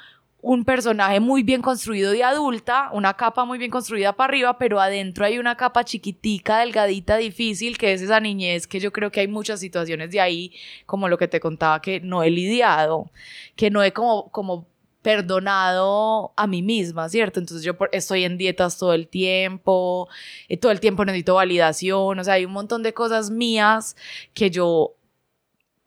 un 0.43 0.65
personaje 0.65 1.21
muy 1.21 1.41
bien 1.41 1.61
construido 1.61 2.11
de 2.11 2.21
adulta, 2.21 2.89
una 2.91 3.13
capa 3.13 3.45
muy 3.45 3.57
bien 3.57 3.71
construida 3.71 4.11
para 4.11 4.27
arriba, 4.27 4.57
pero 4.57 4.81
adentro 4.81 5.23
hay 5.23 5.39
una 5.39 5.55
capa 5.55 5.85
chiquitica, 5.85 6.59
delgadita, 6.59 7.15
difícil, 7.15 7.77
que 7.77 7.93
es 7.93 8.01
esa 8.01 8.19
niñez, 8.19 8.67
que 8.67 8.81
yo 8.81 8.91
creo 8.91 9.09
que 9.09 9.21
hay 9.21 9.29
muchas 9.29 9.61
situaciones 9.61 10.11
de 10.11 10.19
ahí, 10.19 10.53
como 10.85 11.07
lo 11.07 11.17
que 11.17 11.29
te 11.29 11.39
contaba, 11.39 11.81
que 11.81 12.01
no 12.01 12.23
he 12.23 12.29
lidiado, 12.29 13.09
que 13.55 13.71
no 13.71 13.81
he 13.83 13.93
como, 13.93 14.29
como 14.31 14.67
perdonado 15.01 16.33
a 16.35 16.45
mí 16.45 16.61
misma, 16.61 17.07
¿cierto? 17.07 17.39
Entonces 17.39 17.65
yo 17.65 17.77
estoy 17.93 18.25
en 18.25 18.37
dietas 18.37 18.77
todo 18.77 18.93
el 18.93 19.07
tiempo, 19.07 20.09
eh, 20.49 20.57
todo 20.57 20.73
el 20.73 20.81
tiempo 20.81 21.05
necesito 21.05 21.35
validación, 21.35 22.19
o 22.19 22.23
sea, 22.23 22.33
hay 22.33 22.43
un 22.43 22.51
montón 22.51 22.83
de 22.83 22.93
cosas 22.93 23.31
mías 23.31 23.95
que 24.33 24.49
yo 24.49 24.95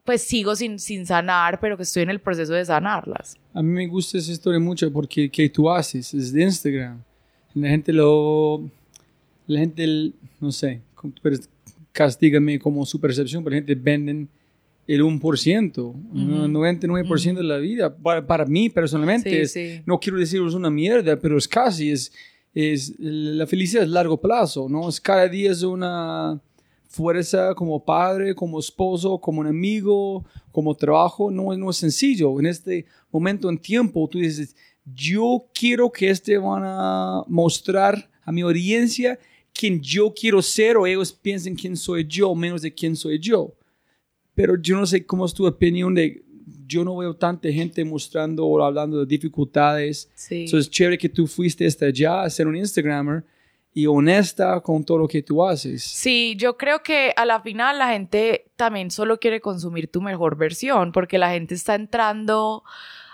pues 0.07 0.21
sigo 0.21 0.55
sin, 0.55 0.79
sin 0.79 1.05
sanar, 1.05 1.59
pero 1.59 1.75
que 1.75 1.83
estoy 1.83 2.03
en 2.03 2.09
el 2.09 2.21
proceso 2.21 2.53
de 2.53 2.63
sanarlas. 2.63 3.35
A 3.53 3.61
mí 3.61 3.69
me 3.69 3.87
gusta 3.87 4.17
esa 4.17 4.31
historia 4.31 4.57
mucho 4.57 4.89
porque 4.89 5.29
que 5.29 5.49
tú 5.49 5.69
haces 5.69 6.13
es 6.13 6.31
de 6.31 6.43
Instagram. 6.43 7.03
La 7.53 7.67
gente 7.67 7.91
lo, 7.91 8.61
la 9.47 9.59
gente, 9.59 10.13
no 10.39 10.49
sé, 10.53 10.79
castígame 11.91 12.57
como 12.57 12.85
su 12.85 13.01
percepción, 13.01 13.43
pero 13.43 13.55
la 13.55 13.57
gente 13.57 13.75
venden 13.75 14.29
el 14.87 15.03
1%, 15.03 15.93
el 16.15 16.53
99% 16.53 17.35
de 17.35 17.43
la 17.43 17.57
vida. 17.57 17.93
Para, 17.93 18.25
para 18.25 18.45
mí 18.45 18.69
personalmente, 18.69 19.83
no 19.85 19.99
quiero 19.99 20.19
decir 20.19 20.41
es 20.41 20.53
una 20.53 20.69
mierda, 20.69 21.19
pero 21.19 21.37
es 21.37 21.49
casi, 21.49 21.91
es, 21.91 22.13
es 22.53 22.93
la 22.97 23.45
felicidad 23.45 23.83
es 23.83 23.89
largo 23.89 24.21
plazo, 24.21 24.69
¿no? 24.69 24.87
Es 24.87 25.01
cada 25.01 25.27
día 25.27 25.51
es 25.51 25.63
una 25.63 26.41
fuerza 26.87 27.53
como 27.53 27.83
padre, 27.83 28.33
como 28.33 28.59
esposo, 28.59 29.19
como 29.19 29.41
un 29.41 29.47
amigo, 29.47 30.25
como 30.51 30.75
trabajo, 30.75 31.29
no, 31.29 31.55
no 31.55 31.69
es 31.69 31.77
sencillo. 31.77 32.39
En 32.39 32.45
este 32.45 32.85
momento 33.11 33.49
en 33.49 33.57
tiempo, 33.57 34.07
tú 34.09 34.19
dices, 34.19 34.55
yo 34.85 35.45
quiero 35.53 35.91
que 35.91 36.09
este 36.09 36.37
van 36.37 36.63
a 36.65 37.23
mostrar 37.27 38.09
a 38.23 38.31
mi 38.31 38.41
audiencia 38.41 39.19
quién 39.53 39.81
yo 39.81 40.13
quiero 40.13 40.41
ser 40.41 40.77
o 40.77 40.85
ellos 40.85 41.11
piensen 41.11 41.55
quién 41.55 41.75
soy 41.75 42.05
yo, 42.05 42.33
menos 42.35 42.61
de 42.61 42.73
quién 42.73 42.95
soy 42.95 43.19
yo. 43.19 43.53
Pero 44.33 44.55
yo 44.61 44.77
no 44.77 44.85
sé 44.85 45.05
cómo 45.05 45.25
es 45.25 45.33
tu 45.33 45.47
opinión 45.47 45.93
de, 45.95 46.23
yo 46.67 46.83
no 46.83 46.95
veo 46.97 47.15
tanta 47.15 47.51
gente 47.51 47.83
mostrando 47.83 48.45
o 48.45 48.63
hablando 48.63 48.99
de 48.99 49.05
dificultades. 49.05 50.09
Sí. 50.15 50.45
Entonces 50.45 50.67
es 50.67 50.71
chévere 50.71 50.97
que 50.97 51.09
tú 51.09 51.27
fuiste 51.27 51.65
hasta 51.65 51.87
allá 51.87 52.21
a 52.21 52.29
ser 52.29 52.47
un 52.47 52.55
Instagramer 52.55 53.23
y 53.77 53.85
honesta 53.85 54.59
con 54.61 54.83
todo 54.83 54.97
lo 54.97 55.07
que 55.07 55.21
tú 55.21 55.45
haces. 55.45 55.83
Sí, 55.83 56.35
yo 56.35 56.57
creo 56.57 56.81
que 56.81 57.13
a 57.15 57.25
la 57.25 57.41
final 57.41 57.77
la 57.77 57.89
gente 57.89 58.49
también 58.55 58.89
solo 58.89 59.19
quiere 59.19 59.39
consumir 59.39 59.91
tu 59.91 60.01
mejor 60.01 60.35
versión 60.35 60.91
porque 60.91 61.19
la 61.19 61.29
gente 61.29 61.53
está 61.53 61.75
entrando 61.75 62.63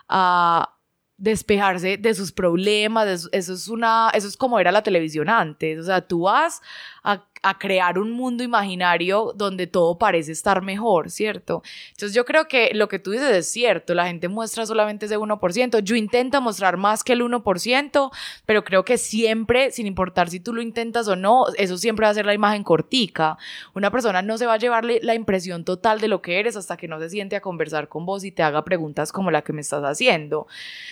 a 0.07 0.77
despejarse 1.17 1.97
de 1.97 2.13
sus 2.13 2.31
problemas, 2.31 3.27
eso 3.33 3.53
es 3.53 3.67
una, 3.67 4.09
eso 4.13 4.25
es 4.25 4.37
como 4.37 4.57
era 4.57 4.71
la 4.71 4.83
televisión 4.83 5.27
antes, 5.27 5.79
o 5.79 5.83
sea, 5.83 6.07
tú 6.07 6.21
vas 6.21 6.61
a 7.03 7.27
a 7.43 7.59
crear 7.59 7.99
un 7.99 8.11
mundo 8.11 8.43
imaginario 8.43 9.33
donde 9.35 9.67
todo 9.67 9.97
parece 9.97 10.31
estar 10.31 10.61
mejor, 10.61 11.11
¿cierto? 11.11 11.61
Entonces 11.91 12.15
yo 12.15 12.23
creo 12.25 12.47
que 12.47 12.71
lo 12.73 12.87
que 12.87 12.99
tú 12.99 13.11
dices 13.11 13.29
es 13.29 13.51
cierto, 13.51 13.93
la 13.93 14.07
gente 14.07 14.29
muestra 14.29 14.65
solamente 14.65 15.05
ese 15.05 15.17
1%, 15.17 15.79
yo 15.79 15.95
intento 15.95 16.41
mostrar 16.41 16.77
más 16.77 17.03
que 17.03 17.13
el 17.13 17.21
1%, 17.21 18.11
pero 18.45 18.63
creo 18.63 18.85
que 18.85 18.97
siempre, 18.97 19.71
sin 19.71 19.85
importar 19.87 20.29
si 20.29 20.39
tú 20.39 20.53
lo 20.53 20.61
intentas 20.61 21.07
o 21.09 21.15
no, 21.15 21.45
eso 21.57 21.77
siempre 21.77 22.05
va 22.05 22.11
a 22.11 22.13
ser 22.13 22.25
la 22.25 22.33
imagen 22.33 22.63
cortica. 22.63 23.37
Una 23.75 23.91
persona 23.91 24.21
no 24.21 24.37
se 24.37 24.45
va 24.45 24.53
a 24.53 24.57
llevarle 24.57 24.99
la 25.03 25.13
impresión 25.13 25.65
total 25.65 25.99
de 25.99 26.07
lo 26.07 26.21
que 26.21 26.39
eres 26.39 26.55
hasta 26.55 26.77
que 26.77 26.87
no 26.87 26.99
se 26.99 27.09
siente 27.09 27.35
a 27.35 27.41
conversar 27.41 27.89
con 27.89 28.05
vos 28.05 28.23
y 28.23 28.31
te 28.31 28.41
haga 28.41 28.63
preguntas 28.63 29.11
como 29.11 29.31
la 29.31 29.41
que 29.41 29.51
me 29.51 29.61
estás 29.61 29.83
haciendo. 29.83 30.47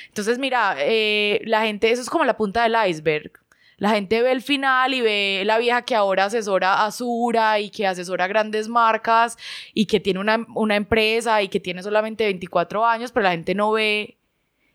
Entonces, 0.08 0.38
mira, 0.38 0.75
eh, 0.79 1.41
la 1.46 1.63
gente, 1.63 1.91
eso 1.91 2.01
es 2.01 2.10
como 2.10 2.25
la 2.25 2.36
punta 2.36 2.63
del 2.63 2.75
iceberg 2.89 3.31
la 3.81 3.89
gente 3.89 4.21
ve 4.21 4.31
el 4.31 4.43
final 4.43 4.93
y 4.93 5.01
ve 5.01 5.41
la 5.43 5.57
vieja 5.57 5.81
que 5.81 5.95
ahora 5.95 6.25
asesora 6.25 6.85
a 6.85 6.91
Sura 6.91 7.59
y 7.59 7.71
que 7.71 7.88
asesora 7.88 8.27
grandes 8.27 8.67
marcas 8.67 9.39
y 9.73 9.88
que 9.88 10.00
tiene 10.00 10.19
una, 10.19 10.45
una 10.53 10.75
empresa 10.75 11.41
y 11.41 11.47
que 11.47 11.59
tiene 11.59 11.81
solamente 11.81 12.25
24 12.25 12.85
años, 12.85 13.11
pero 13.11 13.23
la 13.23 13.31
gente 13.31 13.55
no 13.55 13.71
ve 13.71 14.19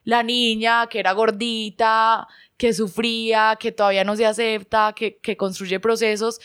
la 0.02 0.24
niña 0.24 0.88
que 0.88 0.98
era 0.98 1.12
gordita, 1.12 2.26
que 2.56 2.72
sufría, 2.72 3.56
que 3.60 3.70
todavía 3.70 4.02
no 4.02 4.16
se 4.16 4.26
acepta, 4.26 4.92
que, 4.92 5.18
que 5.18 5.36
construye 5.36 5.78
procesos. 5.78 6.40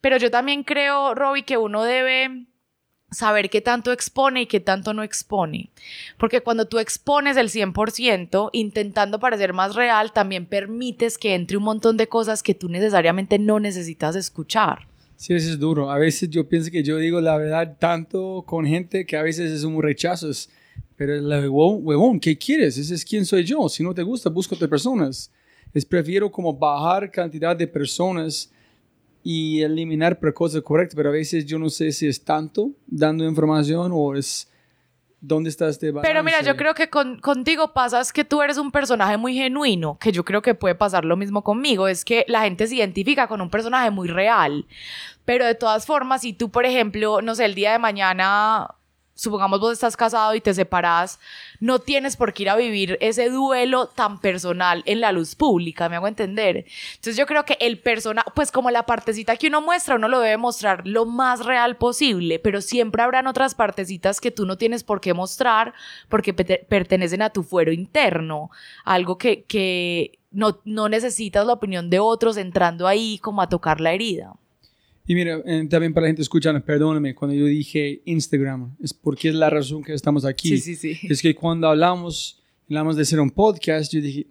Pero 0.00 0.16
yo 0.16 0.30
también 0.30 0.64
creo, 0.64 1.14
Robbie, 1.14 1.42
que 1.42 1.58
uno 1.58 1.84
debe 1.84 2.46
saber 3.10 3.50
qué 3.50 3.60
tanto 3.60 3.92
expone 3.92 4.42
y 4.42 4.46
qué 4.46 4.60
tanto 4.60 4.94
no 4.94 5.02
expone. 5.02 5.70
Porque 6.18 6.40
cuando 6.40 6.66
tú 6.66 6.78
expones 6.78 7.36
el 7.36 7.48
100%, 7.48 8.50
intentando 8.52 9.18
parecer 9.18 9.52
más 9.52 9.74
real, 9.74 10.12
también 10.12 10.46
permites 10.46 11.18
que 11.18 11.34
entre 11.34 11.56
un 11.56 11.64
montón 11.64 11.96
de 11.96 12.08
cosas 12.08 12.42
que 12.42 12.54
tú 12.54 12.68
necesariamente 12.68 13.38
no 13.38 13.60
necesitas 13.60 14.16
escuchar. 14.16 14.86
Sí, 15.16 15.34
eso 15.34 15.50
es 15.50 15.58
duro. 15.58 15.90
A 15.90 15.98
veces 15.98 16.30
yo 16.30 16.48
pienso 16.48 16.70
que 16.70 16.82
yo 16.82 16.96
digo 16.96 17.20
la 17.20 17.36
verdad 17.36 17.76
tanto 17.78 18.42
con 18.46 18.64
gente 18.64 19.04
que 19.04 19.16
a 19.16 19.22
veces 19.22 19.50
es 19.50 19.64
un 19.64 19.82
rechazo. 19.82 20.30
Pero 20.96 21.14
el 21.14 21.48
huevón, 21.48 22.20
¿qué 22.20 22.38
quieres? 22.38 22.78
Ese 22.78 22.94
es 22.94 23.04
quién 23.04 23.26
soy 23.26 23.44
yo. 23.44 23.68
Si 23.68 23.82
no 23.82 23.92
te 23.92 24.02
gusta, 24.02 24.30
búscate 24.30 24.66
personas. 24.68 25.30
Es 25.74 25.84
prefiero 25.84 26.30
como 26.30 26.56
bajar 26.56 27.10
cantidad 27.10 27.54
de 27.54 27.66
personas 27.66 28.50
y 29.22 29.62
eliminar 29.62 30.18
cosas 30.32 30.62
correctas, 30.62 30.96
pero 30.96 31.10
a 31.10 31.12
veces 31.12 31.44
yo 31.46 31.58
no 31.58 31.68
sé 31.68 31.92
si 31.92 32.06
es 32.06 32.24
tanto 32.24 32.70
dando 32.86 33.24
información 33.24 33.90
o 33.92 34.14
es 34.14 34.50
dónde 35.20 35.50
está 35.50 35.68
este 35.68 35.90
balance. 35.90 36.08
Pero 36.08 36.24
mira, 36.24 36.42
yo 36.42 36.56
creo 36.56 36.74
que 36.74 36.88
contigo 36.88 37.72
pasa 37.72 38.00
es 38.00 38.12
que 38.12 38.24
tú 38.24 38.40
eres 38.42 38.56
un 38.56 38.70
personaje 38.72 39.16
muy 39.16 39.34
genuino, 39.34 39.98
que 40.00 40.12
yo 40.12 40.24
creo 40.24 40.42
que 40.42 40.54
puede 40.54 40.74
pasar 40.74 41.04
lo 41.04 41.16
mismo 41.16 41.44
conmigo, 41.44 41.88
es 41.88 42.04
que 42.04 42.24
la 42.28 42.42
gente 42.42 42.66
se 42.66 42.76
identifica 42.76 43.28
con 43.28 43.40
un 43.40 43.50
personaje 43.50 43.90
muy 43.90 44.08
real. 44.08 44.66
Pero 45.24 45.44
de 45.44 45.54
todas 45.54 45.86
formas, 45.86 46.22
si 46.22 46.32
tú, 46.32 46.50
por 46.50 46.64
ejemplo, 46.64 47.20
no 47.20 47.34
sé, 47.34 47.44
el 47.44 47.54
día 47.54 47.72
de 47.72 47.78
mañana 47.78 48.74
supongamos 49.20 49.60
vos 49.60 49.74
estás 49.74 49.98
casado 49.98 50.34
y 50.34 50.40
te 50.40 50.54
separás, 50.54 51.20
no 51.60 51.78
tienes 51.78 52.16
por 52.16 52.32
qué 52.32 52.44
ir 52.44 52.50
a 52.50 52.56
vivir 52.56 52.96
ese 53.02 53.28
duelo 53.28 53.86
tan 53.86 54.18
personal 54.18 54.82
en 54.86 55.00
la 55.00 55.12
luz 55.12 55.34
pública, 55.34 55.90
me 55.90 55.96
hago 55.96 56.08
entender. 56.08 56.64
Entonces 56.94 57.18
yo 57.18 57.26
creo 57.26 57.44
que 57.44 57.58
el 57.60 57.78
persona, 57.78 58.24
pues 58.34 58.50
como 58.50 58.70
la 58.70 58.86
partecita 58.86 59.36
que 59.36 59.48
uno 59.48 59.60
muestra, 59.60 59.96
uno 59.96 60.08
lo 60.08 60.20
debe 60.20 60.38
mostrar 60.38 60.86
lo 60.86 61.04
más 61.04 61.44
real 61.44 61.76
posible, 61.76 62.38
pero 62.38 62.62
siempre 62.62 63.02
habrán 63.02 63.26
otras 63.26 63.54
partecitas 63.54 64.22
que 64.22 64.30
tú 64.30 64.46
no 64.46 64.56
tienes 64.56 64.84
por 64.84 65.02
qué 65.02 65.12
mostrar 65.12 65.74
porque 66.08 66.32
pertenecen 66.32 67.20
a 67.20 67.30
tu 67.30 67.42
fuero 67.42 67.72
interno, 67.72 68.50
algo 68.86 69.18
que, 69.18 69.42
que 69.42 70.18
no, 70.30 70.60
no 70.64 70.88
necesitas 70.88 71.46
la 71.46 71.52
opinión 71.52 71.90
de 71.90 71.98
otros 71.98 72.38
entrando 72.38 72.86
ahí 72.86 73.18
como 73.18 73.42
a 73.42 73.50
tocar 73.50 73.82
la 73.82 73.92
herida. 73.92 74.32
Y 75.10 75.14
mira, 75.16 75.42
también 75.68 75.92
para 75.92 76.02
la 76.02 76.10
gente 76.10 76.22
escuchando, 76.22 76.64
perdóname, 76.64 77.16
cuando 77.16 77.34
yo 77.34 77.44
dije 77.46 78.00
Instagram, 78.04 78.76
es 78.80 78.94
porque 78.94 79.30
es 79.30 79.34
la 79.34 79.50
razón 79.50 79.82
que 79.82 79.92
estamos 79.92 80.24
aquí. 80.24 80.56
Sí, 80.56 80.76
sí, 80.76 80.94
sí. 80.94 81.08
Es 81.08 81.20
que 81.20 81.34
cuando 81.34 81.66
hablamos, 81.66 82.40
hablamos 82.68 82.94
de 82.94 83.02
hacer 83.02 83.18
un 83.18 83.28
podcast, 83.28 83.92
yo 83.92 84.00
dije, 84.00 84.28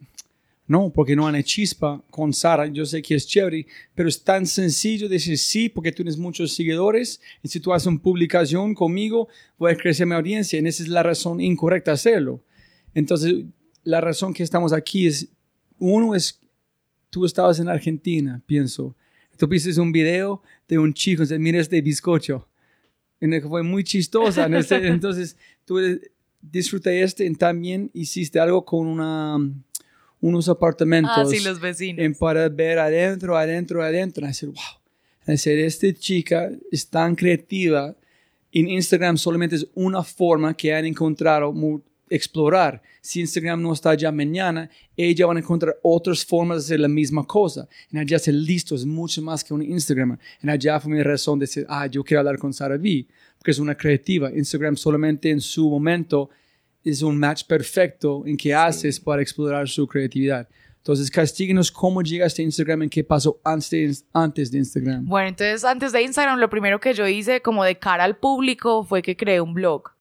no, 0.67 0.89
porque 0.89 1.17
no 1.17 1.27
hay 1.27 1.43
chispa 1.43 2.01
con 2.09 2.31
Sara. 2.31 2.67
Yo 2.67 2.85
sé 2.85 3.01
que 3.01 3.15
es 3.15 3.27
chévere, 3.27 3.67
pero 3.93 4.07
es 4.07 4.23
tan 4.23 4.47
sencillo 4.47 5.09
decir 5.09 5.37
sí, 5.37 5.67
porque 5.67 5.91
tienes 5.91 6.17
muchos 6.17 6.53
seguidores. 6.53 7.19
Y 7.43 7.49
si 7.49 7.59
tú 7.59 7.73
haces 7.73 7.87
una 7.87 8.01
publicación 8.01 8.73
conmigo, 8.73 9.27
voy 9.57 9.73
a 9.73 9.75
crecer 9.75 10.07
mi 10.07 10.15
audiencia. 10.15 10.61
Y 10.61 10.65
esa 10.65 10.83
es 10.83 10.87
la 10.87 11.03
razón 11.03 11.41
incorrecta 11.41 11.91
hacerlo. 11.91 12.41
Entonces, 12.93 13.43
la 13.83 13.99
razón 13.99 14.33
que 14.33 14.43
estamos 14.43 14.71
aquí 14.71 15.07
es, 15.07 15.27
uno 15.77 16.15
es, 16.15 16.39
tú 17.09 17.25
estabas 17.25 17.59
en 17.59 17.67
Argentina, 17.67 18.41
pienso. 18.45 18.95
Tú 19.39 19.47
viste 19.47 19.79
un 19.79 19.93
video 19.93 20.43
de 20.67 20.77
un 20.77 20.93
chico, 20.93 21.21
dice, 21.21 21.39
mira 21.39 21.61
este 21.61 21.81
bizcocho. 21.81 22.45
Fue 23.47 23.63
muy 23.63 23.85
chistosa. 23.85 24.45
entonces, 24.71 25.37
tú 25.63 25.79
disfrutaste 26.41 27.01
este 27.01 27.25
y 27.25 27.33
también 27.35 27.89
hiciste 27.93 28.37
algo 28.37 28.65
con 28.65 28.85
una, 28.85 29.37
unos 30.19 30.49
apartamentos. 30.49 31.13
Ah, 31.15 31.25
sí, 31.25 31.39
los 31.39 31.61
vecinos. 31.61 32.03
En, 32.03 32.15
para 32.15 32.49
ver 32.49 32.79
adentro, 32.79 33.37
adentro, 33.37 33.81
adentro. 33.81 34.25
Y 34.25 34.27
decir, 34.27 34.49
wow. 34.49 34.81
Decir, 35.25 35.57
esta 35.59 35.93
chica 35.93 36.49
es 36.69 36.89
tan 36.89 37.15
creativa. 37.15 37.95
En 38.51 38.67
Instagram 38.67 39.17
solamente 39.17 39.55
es 39.55 39.67
una 39.73 40.03
forma 40.03 40.53
que 40.53 40.73
han 40.73 40.85
encontrado 40.85 41.53
explorar. 42.09 42.81
Si 43.01 43.19
Instagram 43.19 43.61
no 43.61 43.73
está 43.73 43.93
ya 43.93 44.11
mañana, 44.11 44.69
ella 44.95 45.25
van 45.25 45.37
a 45.37 45.39
encontrar 45.39 45.77
otras 45.83 46.25
formas 46.25 46.57
de 46.57 46.63
hacer 46.63 46.79
la 46.79 46.87
misma 46.87 47.25
cosa. 47.25 47.67
En 47.91 47.99
allá 47.99 48.19
ser 48.19 48.33
listo 48.33 48.75
es 48.75 48.85
mucho 48.85 49.21
más 49.21 49.43
que 49.43 49.53
un 49.53 49.61
Instagram. 49.61 50.17
En 50.41 50.49
allá 50.49 50.79
fue 50.79 50.91
mi 50.91 51.03
razón 51.03 51.39
de 51.39 51.43
decir, 51.43 51.65
ah, 51.69 51.87
yo 51.87 52.03
quiero 52.03 52.19
hablar 52.19 52.37
con 52.37 52.53
Sara 52.53 52.77
B, 52.77 53.05
porque 53.37 53.51
es 53.51 53.59
una 53.59 53.75
creativa. 53.75 54.31
Instagram 54.31 54.75
solamente 54.75 55.29
en 55.29 55.41
su 55.41 55.69
momento 55.69 56.29
es 56.83 57.01
un 57.01 57.17
match 57.17 57.43
perfecto 57.45 58.23
en 58.25 58.37
que 58.37 58.53
haces 58.53 58.99
para 58.99 59.21
explorar 59.21 59.67
su 59.67 59.87
creatividad. 59.87 60.47
Entonces, 60.77 61.11
castíguenos 61.11 61.71
cómo 61.71 62.01
llegaste 62.01 62.41
a 62.41 62.45
Instagram, 62.45 62.83
en 62.83 62.89
qué 62.89 63.03
pasó 63.03 63.39
antes, 63.43 64.05
antes 64.13 64.49
de 64.49 64.59
Instagram. 64.59 65.05
Bueno, 65.05 65.27
entonces 65.27 65.63
antes 65.65 65.91
de 65.91 66.01
Instagram, 66.01 66.39
lo 66.39 66.49
primero 66.49 66.79
que 66.79 66.93
yo 66.93 67.05
hice 67.05 67.41
como 67.41 67.63
de 67.63 67.77
cara 67.77 68.05
al 68.05 68.17
público 68.17 68.83
fue 68.83 69.01
que 69.01 69.17
creé 69.17 69.41
un 69.41 69.53
blog. 69.53 69.98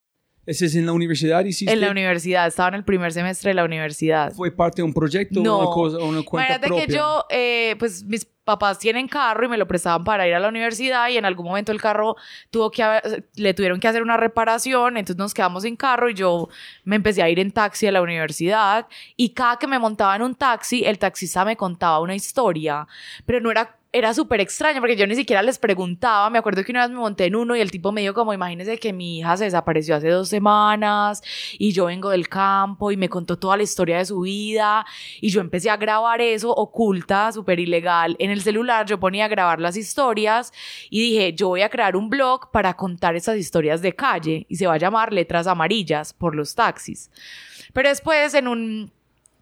¿Ese 0.49 0.65
es 0.65 0.75
en 0.77 0.87
la 0.87 0.93
universidad? 0.93 1.45
Hiciste? 1.45 1.71
En 1.71 1.83
la 1.83 1.91
universidad, 1.91 2.47
estaba 2.47 2.71
en 2.71 2.77
el 2.77 2.85
primer 2.85 3.13
semestre 3.13 3.51
de 3.51 3.55
la 3.55 3.65
universidad. 3.65 4.33
¿Fue 4.33 4.51
parte 4.51 4.77
de 4.77 4.85
un 4.85 4.95
proyecto 4.95 5.41
o 5.41 5.43
una, 5.43 5.67
cosa, 5.67 5.99
una 5.99 6.23
cuenta 6.23 6.55
Imagínate 6.57 6.87
que 6.87 6.97
yo, 6.97 7.27
eh, 7.29 7.77
pues 7.79 8.03
mis 8.05 8.25
papás 8.45 8.79
tienen 8.79 9.09
carro 9.09 9.45
y 9.45 9.49
me 9.51 9.59
lo 9.59 9.69
prestaban 9.69 10.05
para 10.05 10.27
ir 10.27 10.33
a 10.33 10.41
la 10.41 10.49
universidad 10.49 11.11
y 11.11 11.19
en 11.19 11.27
algún 11.27 11.45
momento 11.45 11.71
el 11.71 11.83
carro 11.83 12.17
tuvo 12.51 12.71
que 12.71 12.83
le 13.35 13.53
tuvieron 13.53 13.79
que 13.79 13.89
hacer 13.89 14.03
una 14.03 14.17
reparación, 14.17 14.97
entonces 14.97 15.19
nos 15.19 15.35
quedamos 15.35 15.65
sin 15.65 15.77
carro 15.77 16.09
y 16.09 16.15
yo 16.15 16.49
me 16.85 16.97
empecé 16.97 17.23
a 17.23 17.29
ir 17.29 17.39
en 17.41 17.51
taxi 17.51 17.87
a 17.87 17.93
la 17.93 18.01
universidad 18.01 18.87
y 19.19 19.35
cada 19.35 19.59
que 19.59 19.67
me 19.67 19.79
montaba 19.79 20.17
en 20.17 20.23
un 20.23 20.35
taxi, 20.35 20.83
el 20.83 20.99
taxista 20.99 21.45
me 21.45 21.59
contaba 21.59 22.01
una 22.01 22.15
historia, 22.15 22.89
pero 23.27 23.39
no 23.41 23.51
era 23.51 23.78
era 23.91 24.13
súper 24.13 24.41
extraño 24.41 24.81
porque 24.81 24.97
yo 24.97 25.07
ni 25.07 25.15
siquiera 25.15 25.43
les 25.43 25.59
preguntaba. 25.59 26.29
Me 26.29 26.39
acuerdo 26.39 26.63
que 26.63 26.73
una 26.73 26.83
vez 26.83 26.91
me 26.91 27.01
monté 27.01 27.25
en 27.25 27.37
uno 27.37 27.57
y 27.57 27.61
el 27.61 27.71
tipo 27.71 27.91
me 27.91 28.03
dijo 28.03 28.13
como, 28.13 28.35
imagínese 28.35 28.79
que 28.79 28.93
mi 28.93 29.19
hija 29.19 29.37
se 29.39 29.45
desapareció 29.45 29.97
hace 29.97 30.11
dos 30.11 30.29
semanas 30.29 31.23
y 31.59 31.73
yo 31.73 31.87
vengo 31.87 32.11
del 32.11 32.29
campo 32.29 32.93
y 32.93 32.99
me 32.99 33.09
contó 33.09 33.39
toda 33.39 33.57
la 33.57 33.63
historia 33.63 33.99
de 33.99 34.05
su 34.05 34.21
vida 34.21 34.85
y 35.23 35.31
yo 35.31 35.41
empecé 35.41 35.71
a 35.71 35.79
grabar 35.79 36.21
eso 36.21 36.51
oculta, 36.51 37.33
súper 37.33 37.61
ilegal. 37.61 38.15
En 38.19 38.31
el 38.31 38.43
celular 38.43 38.85
yo 38.85 39.01
ponía 39.01 39.25
a 39.25 39.29
grabar 39.29 39.59
las 39.59 39.77
historias 39.77 40.53
y 40.91 41.01
dije, 41.01 41.33
yo 41.33 41.49
voy 41.49 41.63
a 41.63 41.71
crear 41.71 41.97
un 41.97 42.11
blog 42.11 42.51
para 42.51 42.75
contar 42.75 43.17
esas 43.17 43.39
historias 43.39 43.81
de 43.81 43.95
calle 43.95 44.45
y 44.51 44.57
se 44.57 44.67
va 44.67 44.75
a 44.75 44.79
llamar 44.79 45.15
Letras 45.15 45.47
Amarillas 45.47 46.13
por 46.13 46.35
los 46.35 46.55
taxis. 46.55 47.11
Pero 47.73 47.89
después 47.89 48.35
en 48.35 48.49
un 48.49 48.98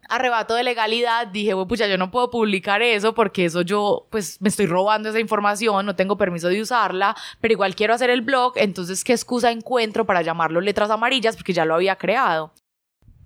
arrebato 0.09 0.55
de 0.55 0.63
legalidad, 0.63 1.27
dije, 1.27 1.53
bueno, 1.53 1.67
pucha, 1.67 1.87
yo 1.87 1.97
no 1.97 2.11
puedo 2.11 2.29
publicar 2.29 2.81
eso 2.81 3.13
porque 3.13 3.45
eso 3.45 3.61
yo, 3.61 4.07
pues, 4.09 4.41
me 4.41 4.49
estoy 4.49 4.65
robando 4.65 5.09
esa 5.09 5.19
información, 5.19 5.85
no 5.85 5.95
tengo 5.95 6.17
permiso 6.17 6.47
de 6.47 6.61
usarla, 6.61 7.15
pero 7.41 7.53
igual 7.53 7.75
quiero 7.75 7.93
hacer 7.93 8.09
el 8.09 8.21
blog, 8.21 8.53
entonces, 8.55 9.03
¿qué 9.03 9.13
excusa 9.13 9.51
encuentro 9.51 10.05
para 10.05 10.21
llamarlo 10.21 10.61
letras 10.61 10.89
amarillas? 10.89 11.35
Porque 11.35 11.53
ya 11.53 11.65
lo 11.65 11.75
había 11.75 11.95
creado. 11.95 12.53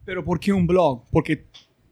Pero 0.05 0.23
¿por 0.25 0.39
qué 0.39 0.51
un 0.51 0.65
blog? 0.67 1.03
Porque, 1.11 1.47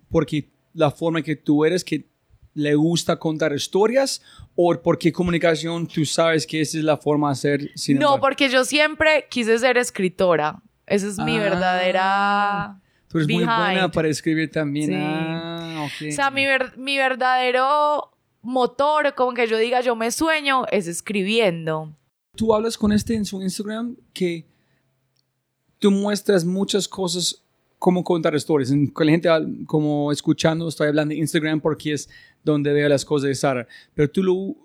porque 0.09 0.49
la 0.73 0.91
forma 0.91 1.21
que 1.21 1.35
tú 1.35 1.65
eres, 1.65 1.83
que 1.83 2.07
le 2.55 2.75
gusta 2.75 3.17
contar 3.17 3.53
historias, 3.53 4.21
o 4.55 4.75
porque 4.81 5.13
comunicación 5.13 5.87
tú 5.87 6.03
sabes 6.05 6.45
que 6.45 6.59
esa 6.61 6.77
es 6.79 6.83
la 6.83 6.97
forma 6.97 7.27
de 7.29 7.31
hacer 7.33 7.69
cine. 7.75 7.99
No, 7.99 8.19
porque 8.19 8.49
yo 8.49 8.65
siempre 8.65 9.27
quise 9.29 9.57
ser 9.59 9.77
escritora. 9.77 10.61
Esa 10.85 11.07
es 11.07 11.19
mi 11.19 11.37
Ah. 11.37 11.39
verdadera... 11.41 12.81
Tú 13.09 13.17
eres 13.17 13.27
muy 13.27 13.43
buena 13.43 13.73
behind. 13.73 13.93
para 13.93 14.07
escribir 14.07 14.49
también. 14.51 14.89
Sí. 14.91 14.95
Ah, 14.97 15.85
ok. 15.85 16.07
O 16.09 16.11
sea, 16.11 16.31
mi, 16.31 16.45
ver- 16.45 16.77
mi 16.77 16.97
verdadero 16.97 18.11
motor, 18.41 19.13
como 19.15 19.33
que 19.33 19.47
yo 19.47 19.57
diga 19.57 19.81
yo 19.81 19.95
me 19.95 20.11
sueño, 20.11 20.65
es 20.71 20.87
escribiendo. 20.87 21.93
Tú 22.35 22.53
hablas 22.53 22.77
con 22.77 22.91
este 22.93 23.15
en 23.15 23.25
su 23.25 23.41
Instagram 23.41 23.97
que 24.13 24.45
tú 25.79 25.91
muestras 25.91 26.45
muchas 26.45 26.87
cosas 26.87 27.43
como 27.79 28.03
contar 28.03 28.35
Con 28.93 29.05
la 29.07 29.11
gente 29.11 29.29
como 29.65 30.11
escuchando, 30.11 30.67
estoy 30.67 30.89
hablando 30.89 31.13
de 31.13 31.19
Instagram 31.19 31.61
porque 31.61 31.93
es 31.93 32.09
donde 32.43 32.73
veo 32.73 32.89
las 32.89 33.05
cosas 33.05 33.29
de 33.29 33.35
Sara. 33.35 33.67
Pero 33.93 34.09
tú 34.09 34.21
lo, 34.23 34.55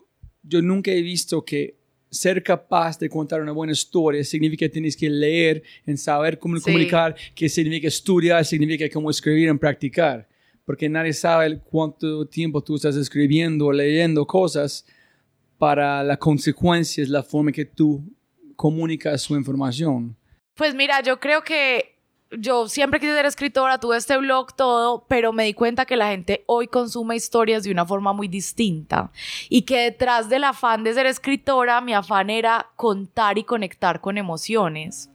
yo 0.43 0.61
nunca 0.63 0.91
he 0.91 1.01
visto 1.01 1.45
que 1.45 1.77
ser 2.15 2.43
capaz 2.43 2.99
de 2.99 3.09
contar 3.09 3.41
una 3.43 3.53
buena 3.53 3.73
historia 3.73 4.23
significa 4.25 4.65
que 4.67 4.71
tienes 4.71 4.97
que 4.97 5.11
leer, 5.11 5.63
en 5.87 5.99
saber 5.99 6.39
cómo 6.39 6.57
Sí. 6.57 6.63
comunicar, 6.65 7.15
que 7.35 7.49
significa 7.49 7.89
estudiar, 7.89 8.45
significa 8.45 8.89
cómo 8.91 9.11
escribir, 9.11 9.49
en 9.49 9.59
practicar. 9.59 10.29
Porque 10.65 10.89
nadie 10.89 11.13
sabe 11.13 11.61
cuánto 11.71 12.27
tiempo 12.27 12.63
tú 12.63 12.77
estás 12.77 12.97
escribiendo 12.97 13.67
o 13.67 13.73
leyendo 13.73 14.25
cosas 14.27 14.87
para 15.59 16.03
las 16.03 16.19
consecuencias, 16.19 17.09
la 17.09 17.23
forma 17.23 17.53
que 17.53 17.65
tú 17.65 18.03
comunicas 18.57 19.21
su 19.23 19.37
información. 19.37 20.17
Pues 20.55 20.75
mira, 20.75 21.03
yo 21.03 21.19
creo 21.21 21.43
que 21.43 21.94
yo 22.39 22.69
siempre 22.69 23.01
quise 23.01 23.15
ser 23.15 23.27
escritora, 23.27 23.79
tuve 23.79 23.97
este 23.97 24.17
blog, 24.17 24.55
todo, 24.55 25.07
pero 25.09 25.33
me 25.33 25.45
di 25.45 25.55
cuenta 25.55 25.87
que 25.87 25.97
la 25.97 26.09
gente 26.09 26.45
hoy 26.47 26.69
consume 26.69 27.17
historias 27.17 27.63
de 27.65 27.71
una 27.71 27.87
forma 27.87 28.13
muy 28.13 28.29
distinta 28.29 29.11
y 29.49 29.63
que 29.63 29.79
detrás 29.81 30.29
del 30.29 30.45
afán 30.45 30.85
de 30.85 30.95
ser 30.95 31.07
escritora, 31.07 31.81
mi 31.81 31.95
afán 31.95 32.31
era 32.31 32.71
contar 32.77 33.39
y 33.39 33.45
conectar 33.45 34.01
con 34.01 34.19
emociones. 34.19 35.11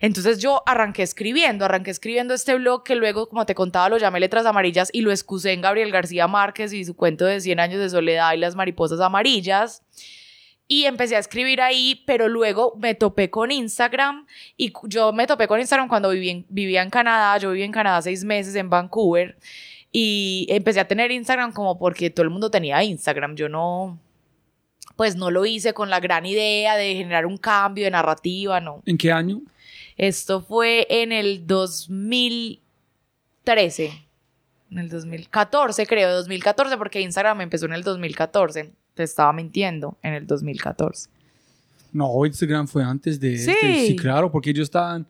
Entonces 0.00 0.38
yo 0.38 0.62
arranqué 0.66 1.02
escribiendo, 1.02 1.64
arranqué 1.64 1.90
escribiendo 1.90 2.34
este 2.34 2.54
blog 2.54 2.84
que 2.84 2.94
luego, 2.94 3.28
como 3.28 3.46
te 3.46 3.54
contaba, 3.54 3.88
lo 3.88 3.98
llamé 3.98 4.20
Letras 4.20 4.46
Amarillas 4.46 4.90
y 4.92 5.00
lo 5.00 5.10
excusé 5.10 5.52
en 5.52 5.60
Gabriel 5.60 5.90
García 5.90 6.28
Márquez 6.28 6.72
y 6.72 6.84
su 6.84 6.94
cuento 6.94 7.24
de 7.24 7.40
100 7.40 7.60
años 7.60 7.80
de 7.80 7.90
soledad 7.90 8.32
y 8.34 8.38
las 8.38 8.56
mariposas 8.56 9.00
amarillas. 9.00 9.82
Y 10.72 10.84
empecé 10.84 11.16
a 11.16 11.18
escribir 11.18 11.60
ahí, 11.60 12.00
pero 12.06 12.28
luego 12.28 12.76
me 12.78 12.94
topé 12.94 13.28
con 13.28 13.50
Instagram 13.50 14.24
y 14.56 14.72
yo 14.84 15.12
me 15.12 15.26
topé 15.26 15.48
con 15.48 15.58
Instagram 15.58 15.88
cuando 15.88 16.10
viví 16.10 16.30
en- 16.30 16.46
vivía 16.48 16.80
en 16.82 16.90
Canadá, 16.90 17.36
yo 17.38 17.50
viví 17.50 17.64
en 17.64 17.72
Canadá 17.72 18.00
seis 18.02 18.22
meses 18.22 18.54
en 18.54 18.70
Vancouver 18.70 19.36
y 19.90 20.46
empecé 20.48 20.78
a 20.78 20.86
tener 20.86 21.10
Instagram 21.10 21.52
como 21.52 21.76
porque 21.76 22.08
todo 22.08 22.22
el 22.22 22.30
mundo 22.30 22.52
tenía 22.52 22.84
Instagram, 22.84 23.34
yo 23.34 23.48
no, 23.48 23.98
pues 24.94 25.16
no 25.16 25.32
lo 25.32 25.44
hice 25.44 25.74
con 25.74 25.90
la 25.90 25.98
gran 25.98 26.24
idea 26.24 26.76
de 26.76 26.94
generar 26.94 27.26
un 27.26 27.36
cambio 27.36 27.82
de 27.86 27.90
narrativa, 27.90 28.60
no. 28.60 28.80
¿En 28.86 28.96
qué 28.96 29.10
año? 29.10 29.40
Esto 29.96 30.40
fue 30.40 30.86
en 30.88 31.10
el 31.10 31.48
2013, 31.48 33.90
en 34.70 34.78
el 34.78 34.88
2014 34.88 35.84
creo, 35.86 36.14
2014 36.14 36.76
porque 36.76 37.00
Instagram 37.00 37.40
empezó 37.40 37.66
en 37.66 37.72
el 37.72 37.82
2014, 37.82 38.70
te 39.00 39.04
estaba 39.04 39.32
mintiendo, 39.32 39.96
en 40.02 40.12
el 40.14 40.26
2014. 40.26 41.08
No, 41.92 42.24
Instagram 42.26 42.68
fue 42.68 42.84
antes 42.84 43.18
de 43.18 43.38
Sí. 43.38 43.50
este. 43.50 43.86
Sí, 43.86 43.96
claro, 43.96 44.30
porque 44.30 44.52
yo 44.52 44.62
estaba, 44.62 45.02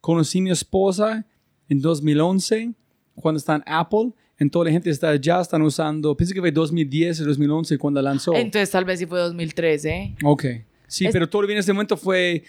conocí 0.00 0.38
a 0.38 0.42
mi 0.42 0.50
esposa 0.50 1.24
en 1.68 1.80
2011, 1.80 2.72
cuando 3.16 3.38
está 3.38 3.56
en 3.56 3.64
Apple, 3.66 4.12
en 4.38 4.48
toda 4.48 4.66
la 4.66 4.70
gente 4.70 4.90
está 4.90 5.16
ya 5.16 5.40
están 5.40 5.62
usando, 5.62 6.16
pienso 6.16 6.32
que 6.34 6.40
fue 6.40 6.52
2010 6.52 7.20
o 7.20 7.24
2011 7.24 7.76
cuando 7.78 8.00
lanzó. 8.00 8.34
Entonces 8.34 8.70
tal 8.70 8.84
vez 8.84 8.98
sí 9.00 9.06
fue 9.06 9.18
2013. 9.18 10.14
ok. 10.22 10.44
Sí, 10.86 11.06
Es- 11.06 11.12
pero 11.12 11.28
todo 11.28 11.42
en 11.50 11.58
ese 11.58 11.72
momento 11.72 11.96
fue 11.96 12.44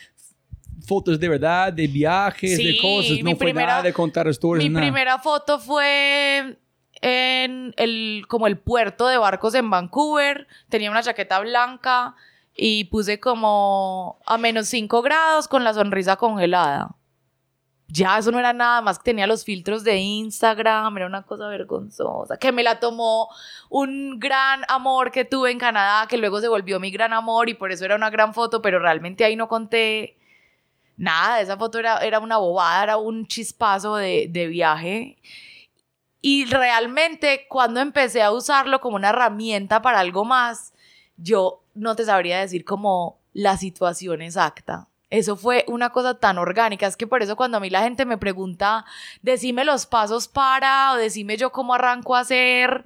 fotos 0.85 1.19
de 1.19 1.27
verdad, 1.27 1.73
de 1.73 1.87
viajes, 1.87 2.51
de 2.57 2.71
Sí, 2.73 2.77
cosas, 2.79 3.11
mi 3.13 3.23
no 3.23 3.29
fue 3.31 3.47
primera- 3.47 3.67
nada 3.67 3.83
de 3.83 3.91
contar 3.93 4.27
historias, 4.27 4.63
Mi 4.63 4.69
nada. 4.69 4.85
primera 4.85 5.17
foto 5.19 5.59
fue 5.59 6.55
en 7.01 7.73
el, 7.77 8.25
como 8.27 8.47
el 8.47 8.57
puerto 8.57 9.07
de 9.07 9.17
barcos 9.17 9.55
en 9.55 9.69
Vancouver. 9.69 10.47
Tenía 10.69 10.91
una 10.91 11.03
chaqueta 11.03 11.39
blanca 11.39 12.15
y 12.55 12.85
puse 12.85 13.19
como 13.19 14.19
a 14.25 14.37
menos 14.37 14.67
5 14.67 15.01
grados 15.01 15.47
con 15.47 15.63
la 15.63 15.73
sonrisa 15.73 16.15
congelada. 16.15 16.95
Ya, 17.89 18.17
eso 18.17 18.31
no 18.31 18.39
era 18.39 18.51
nada 18.51 18.81
más 18.81 18.97
que 18.97 19.05
tenía 19.05 19.27
los 19.27 19.45
filtros 19.45 19.83
de 19.85 19.95
Instagram, 19.95 20.97
era 20.97 21.05
una 21.05 21.23
cosa 21.23 21.47
vergonzosa, 21.47 22.37
que 22.37 22.51
me 22.51 22.61
la 22.61 22.81
tomó 22.81 23.29
un 23.69 24.19
gran 24.19 24.63
amor 24.67 25.09
que 25.11 25.23
tuve 25.23 25.51
en 25.51 25.57
Canadá, 25.57 26.05
que 26.07 26.17
luego 26.17 26.41
se 26.41 26.49
volvió 26.49 26.81
mi 26.81 26.91
gran 26.91 27.13
amor 27.13 27.47
y 27.47 27.53
por 27.53 27.71
eso 27.71 27.85
era 27.85 27.95
una 27.95 28.09
gran 28.09 28.33
foto, 28.33 28.61
pero 28.61 28.79
realmente 28.79 29.23
ahí 29.23 29.37
no 29.37 29.47
conté 29.47 30.17
nada, 30.97 31.39
esa 31.39 31.55
foto 31.55 31.79
era, 31.79 31.99
era 31.99 32.19
una 32.19 32.37
bobada, 32.37 32.83
era 32.83 32.97
un 32.97 33.25
chispazo 33.25 33.95
de, 33.95 34.27
de 34.29 34.47
viaje. 34.47 35.17
Y 36.21 36.45
realmente 36.45 37.45
cuando 37.49 37.79
empecé 37.79 38.21
a 38.21 38.31
usarlo 38.31 38.81
como 38.81 38.95
una 38.95 39.09
herramienta 39.09 39.81
para 39.81 39.99
algo 39.99 40.25
más, 40.25 40.73
yo 41.17 41.61
no 41.73 41.95
te 41.95 42.05
sabría 42.05 42.39
decir 42.39 42.65
como 42.65 43.17
la 43.33 43.57
situación 43.57 44.21
exacta. 44.21 44.87
Eso 45.09 45.37
fue 45.37 45.63
una 45.67 45.91
cosa 45.91 46.15
tan 46.15 46.37
orgánica, 46.37 46.85
es 46.85 46.97
que 46.97 47.07
por 47.07 47.23
eso 47.23 47.37
cuando 47.37 47.57
a 47.57 47.59
mí 47.61 47.69
la 47.69 47.83
gente 47.83 48.05
me 48.05 48.17
pregunta, 48.17 48.83
decime 49.21 49.63
los 49.63 49.85
pasos 49.85 50.27
para 50.27 50.91
o 50.91 50.97
decime 50.97 51.37
yo 51.37 51.51
cómo 51.51 51.75
arranco 51.75 52.15
a 52.15 52.21
hacer, 52.21 52.85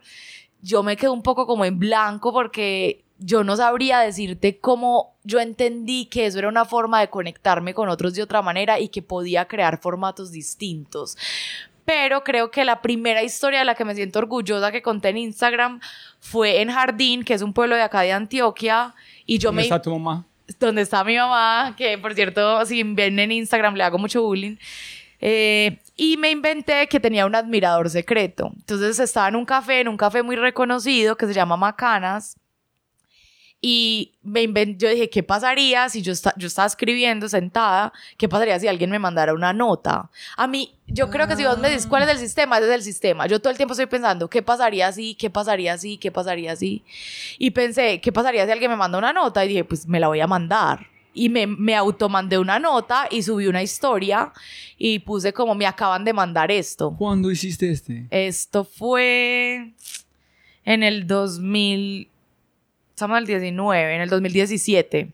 yo 0.62 0.84
me 0.84 0.98
quedo 0.98 1.14
un 1.14 1.24
poco 1.24 1.48
como 1.48 1.66
en 1.66 1.80
blanco 1.80 2.32
porque 2.32 3.04
yo 3.18 3.44
no 3.44 3.56
sabría 3.56 4.00
decirte 4.00 4.60
cómo 4.60 5.16
yo 5.24 5.40
entendí 5.40 6.06
que 6.06 6.26
eso 6.26 6.40
era 6.40 6.48
una 6.48 6.66
forma 6.66 7.00
de 7.00 7.10
conectarme 7.10 7.74
con 7.74 7.90
otros 7.90 8.14
de 8.14 8.24
otra 8.24 8.42
manera 8.42 8.80
y 8.80 8.90
que 8.90 9.02
podía 9.02 9.48
crear 9.48 9.80
formatos 9.80 10.32
distintos. 10.32 11.18
Pero 11.94 12.24
creo 12.24 12.52
que 12.52 12.64
la 12.64 12.82
primera 12.82 13.22
historia 13.22 13.60
de 13.60 13.66
la 13.66 13.76
que 13.76 13.84
me 13.84 13.94
siento 13.94 14.20
orgullosa 14.20 14.72
que 14.72 14.82
conté 14.82 15.10
en 15.10 15.18
Instagram 15.18 15.82
fue 16.22 16.62
en 16.62 16.72
Jardín, 16.72 17.26
que 17.26 17.34
es 17.34 17.42
un 17.42 17.52
pueblo 17.52 17.76
de 17.76 17.82
acá 17.82 18.00
de 18.00 18.14
Antioquia, 18.14 18.96
y 19.26 19.40
yo 19.40 19.50
¿Dónde 19.50 19.64
me 19.64 19.64
está 19.64 19.82
tu 19.82 19.92
mamá? 19.92 20.26
donde 20.58 20.84
está 20.84 21.04
mi 21.04 21.18
mamá, 21.18 21.76
que 21.78 21.98
por 21.98 22.14
cierto, 22.14 22.66
si 22.66 22.82
ven 22.84 23.20
en 23.20 23.34
Instagram 23.34 23.76
le 23.76 23.84
hago 23.84 23.98
mucho 23.98 24.24
bullying. 24.24 24.56
Eh, 25.20 25.80
y 25.98 26.16
me 26.16 26.32
inventé 26.32 26.88
que 26.88 27.02
tenía 27.02 27.26
un 27.26 27.36
admirador 27.36 27.90
secreto. 27.90 28.54
Entonces 28.56 28.98
estaba 28.98 29.28
en 29.28 29.36
un 29.36 29.44
café, 29.44 29.82
en 29.82 29.90
un 29.90 29.98
café 29.98 30.24
muy 30.24 30.38
reconocido 30.38 31.18
que 31.18 31.28
se 31.28 31.34
llama 31.34 31.58
Macanas. 31.58 32.38
Y 33.64 34.14
me 34.24 34.42
inven- 34.42 34.76
yo 34.78 34.90
dije, 34.90 35.08
¿qué 35.12 35.22
pasaría 35.22 35.88
si 35.88 36.02
yo, 36.02 36.12
esta- 36.14 36.34
yo 36.36 36.48
estaba 36.48 36.66
escribiendo 36.66 37.30
sentada? 37.30 37.94
¿Qué 38.18 38.28
pasaría 38.28 38.60
si 38.60 38.68
alguien 38.68 38.90
me 38.90 38.98
mandara 38.98 39.36
una 39.36 39.54
nota? 39.54 40.10
A 40.36 40.48
mí, 40.48 40.74
yo 40.88 41.12
creo 41.12 41.28
que 41.28 41.36
si 41.36 41.44
vos 41.46 41.60
me 41.60 41.70
dices 41.70 41.86
cuál 41.86 42.02
es 42.04 42.10
el 42.10 42.18
sistema, 42.18 42.58
ese 42.58 42.68
es 42.70 42.74
el 42.74 42.82
sistema. 42.82 43.28
Yo 43.28 43.40
todo 43.40 43.52
el 43.52 43.58
tiempo 43.58 43.74
estoy 43.74 43.86
pensando, 43.86 44.28
¿qué 44.32 44.42
pasaría 44.42 44.92
si? 44.92 45.14
¿Qué 45.14 45.30
pasaría 45.30 45.78
si? 45.78 45.98
¿Qué 45.98 46.12
pasaría 46.12 46.56
si? 46.56 46.84
Y 47.38 47.52
pensé, 47.52 48.02
¿qué 48.02 48.12
pasaría 48.12 48.46
si 48.46 48.52
alguien 48.52 48.72
me 48.72 48.78
manda 48.78 48.98
una 48.98 49.14
nota? 49.14 49.46
Y 49.46 49.50
dije, 49.50 49.64
pues 49.64 49.88
me 49.88 50.00
la 50.00 50.08
voy 50.08 50.22
a 50.22 50.28
mandar. 50.28 50.88
Y 51.14 51.30
me, 51.30 51.46
me 51.46 51.76
automandé 51.76 52.40
una 52.40 52.58
nota 52.58 53.08
y 53.12 53.22
subí 53.22 53.46
una 53.46 53.62
historia 53.62 54.32
y 54.78 55.00
puse 55.00 55.34
como 55.34 55.54
me 55.54 55.68
acaban 55.68 56.04
de 56.04 56.14
mandar 56.14 56.50
esto. 56.52 56.96
¿Cuándo 56.98 57.30
hiciste 57.30 57.70
este? 57.70 58.08
Esto 58.10 58.64
fue 58.64 59.74
en 60.64 60.84
el 60.84 61.06
2000, 61.08 62.08
estamos 63.02 63.18
en 63.18 63.22
el 63.22 63.28
19, 63.28 63.96
en 63.96 64.02
el 64.02 64.10
2017. 64.10 65.12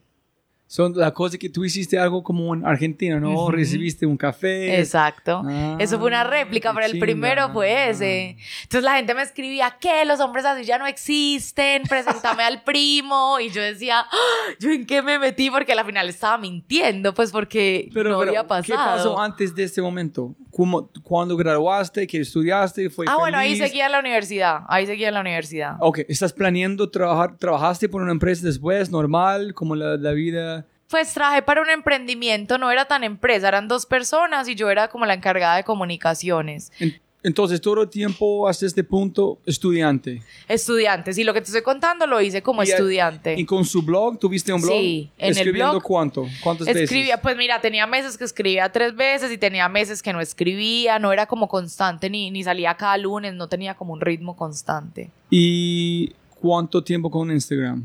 Son 0.70 0.94
la 0.98 1.14
cosa 1.14 1.38
que 1.38 1.50
tú 1.50 1.64
hiciste 1.64 1.98
algo 1.98 2.22
como 2.22 2.54
en 2.54 2.66
Argentina, 2.66 3.22
¿no? 3.22 3.32
Ujú. 3.32 3.52
Recibiste 3.52 4.06
un 4.06 4.18
café. 4.18 4.80
Exacto. 4.80 5.42
Ah, 5.46 5.78
Eso 5.80 5.98
fue 5.98 6.08
una 6.10 6.26
réplica, 6.26 6.74
pero 6.74 6.86
el 6.86 7.00
primero 7.00 7.50
fue 7.54 7.90
ese. 7.90 8.36
Entonces 8.64 8.84
la 8.84 8.98
gente 8.98 9.14
me 9.16 9.22
escribía, 9.22 9.78
¿qué? 9.80 10.04
Los 10.04 10.20
hombres 10.20 10.44
así 10.44 10.66
ya 10.66 10.78
no 10.78 10.86
existen, 10.86 11.84
preséntame 11.84 12.44
al 12.44 12.64
primo. 12.64 13.40
Y 13.40 13.50
yo 13.50 13.62
decía, 13.62 14.02
"Ah, 14.02 14.52
¿yo 14.60 14.70
en 14.72 14.86
qué 14.86 15.02
me 15.02 15.18
metí? 15.20 15.50
Porque 15.50 15.72
al 15.72 15.86
final 15.86 16.10
estaba 16.10 16.38
mintiendo, 16.38 17.14
pues 17.14 17.32
porque 17.32 17.90
Pero, 17.94 18.10
no 18.10 18.20
pero, 18.20 18.30
había 18.32 18.46
pasado. 18.46 18.66
¿qué 18.66 18.74
pasó 18.74 19.20
antes 19.22 19.56
de 19.56 19.64
este 19.64 19.82
momento? 19.82 20.36
¿Cómo, 20.52 20.90
¿Cuándo 21.04 21.38
graduaste? 21.38 22.06
¿Qué 22.08 22.20
estudiaste? 22.20 22.90
¿Fue 22.90 23.06
Ah, 23.08 23.16
bueno, 23.18 23.38
ahí 23.38 23.56
feliz? 23.56 23.70
seguía 23.70 23.86
en 23.86 23.92
la 23.94 24.00
universidad. 24.00 24.62
Ahí 24.68 24.86
seguía 24.86 25.08
en 25.10 25.14
la 25.14 25.22
universidad. 25.22 25.76
Ok, 25.80 26.00
¿estás 26.10 26.34
planeando 26.34 26.90
trabajar? 26.90 27.38
¿Trabajaste 27.38 27.88
por 27.88 28.02
una 28.02 28.12
empresa 28.12 28.46
después, 28.46 28.90
normal, 28.92 29.54
como 29.54 29.76
la, 29.76 29.96
la 29.98 30.12
vida? 30.12 30.57
Pues 30.90 31.14
trabajé 31.14 31.42
para 31.42 31.62
un 31.62 31.70
emprendimiento, 31.70 32.58
no 32.58 32.72
era 32.72 32.86
tan 32.86 33.04
empresa, 33.04 33.48
eran 33.50 33.68
dos 33.68 33.86
personas 33.86 34.48
y 34.48 34.56
yo 34.56 34.70
era 34.70 34.88
como 34.88 35.06
la 35.06 35.14
encargada 35.14 35.58
de 35.58 35.64
comunicaciones. 35.64 36.72
En- 36.80 37.00
Entonces, 37.24 37.60
todo 37.60 37.82
el 37.82 37.90
tiempo 37.90 38.48
hasta 38.48 38.66
este 38.66 38.86
punto, 38.86 39.40
estudiante. 39.46 40.22
Estudiante, 40.48 41.12
sí, 41.12 41.26
lo 41.26 41.34
que 41.34 41.42
te 41.42 41.48
estoy 41.48 41.62
contando 41.64 42.08
lo 42.08 42.22
hice 42.22 42.42
como 42.42 42.64
Y 42.64 42.70
estudiante. 42.70 43.36
¿Y 43.38 43.44
con 43.44 43.66
su 43.66 43.82
blog? 43.82 44.18
¿Tuviste 44.18 44.54
un 44.54 44.62
blog? 44.62 44.72
Sí, 44.80 45.10
en 45.18 45.26
el 45.26 45.32
¿Escribiendo 45.32 45.72
blog 45.72 45.84
cuánto? 45.84 46.26
¿Cuántas 46.42 46.68
Escribía, 46.68 47.16
veces? 47.16 47.20
pues 47.22 47.36
mira, 47.36 47.60
tenía 47.60 47.86
meses 47.86 48.18
que 48.18 48.24
escribía 48.24 48.72
tres 48.72 48.96
veces 48.96 49.30
y 49.32 49.38
tenía 49.38 49.68
meses 49.68 50.02
que 50.02 50.14
no 50.14 50.22
escribía, 50.22 51.00
no 51.00 51.12
era 51.12 51.26
como 51.26 51.50
constante 51.50 52.10
ni, 52.10 52.32
ni 52.32 52.44
salía 52.46 52.76
cada 52.76 52.98
lunes, 52.98 53.34
no 53.34 53.50
tenía 53.50 53.74
como 53.74 53.92
un 53.94 54.00
ritmo 54.00 54.38
constante. 54.38 55.10
¿Y 55.30 56.14
cuánto 56.40 56.82
tiempo 56.82 57.12
con 57.12 57.30
Instagram? 57.30 57.84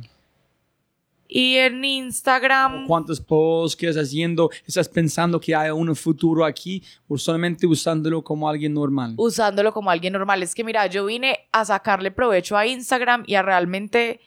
Y 1.35 1.57
en 1.57 1.83
Instagram, 1.83 2.87
¿Cuántos 2.87 3.19
posts 3.19 3.75
que 3.75 3.89
estás 3.89 4.05
haciendo? 4.09 4.51
¿Estás 4.67 4.87
pensando 4.87 5.41
que 5.41 5.55
hay 5.55 5.71
un 5.71 5.97
futuro 5.97 6.45
aquí 6.45 6.83
o 7.09 7.17
solamente 7.17 7.67
usándolo 7.67 8.23
como 8.23 8.47
alguien 8.51 8.75
normal? 8.75 9.15
usándolo 9.17 9.73
como 9.73 9.91
alguien 9.91 10.13
normal, 10.13 10.43
es 10.43 10.55
que 10.55 10.63
mira, 10.63 10.87
yo 10.89 11.07
vine 11.07 11.39
a 11.51 11.65
sacarle 11.65 12.11
provecho 12.11 12.55
a 12.57 12.67
Instagram 12.67 13.25
y 13.27 13.37
a 13.37 13.41
realmente, 13.43 14.21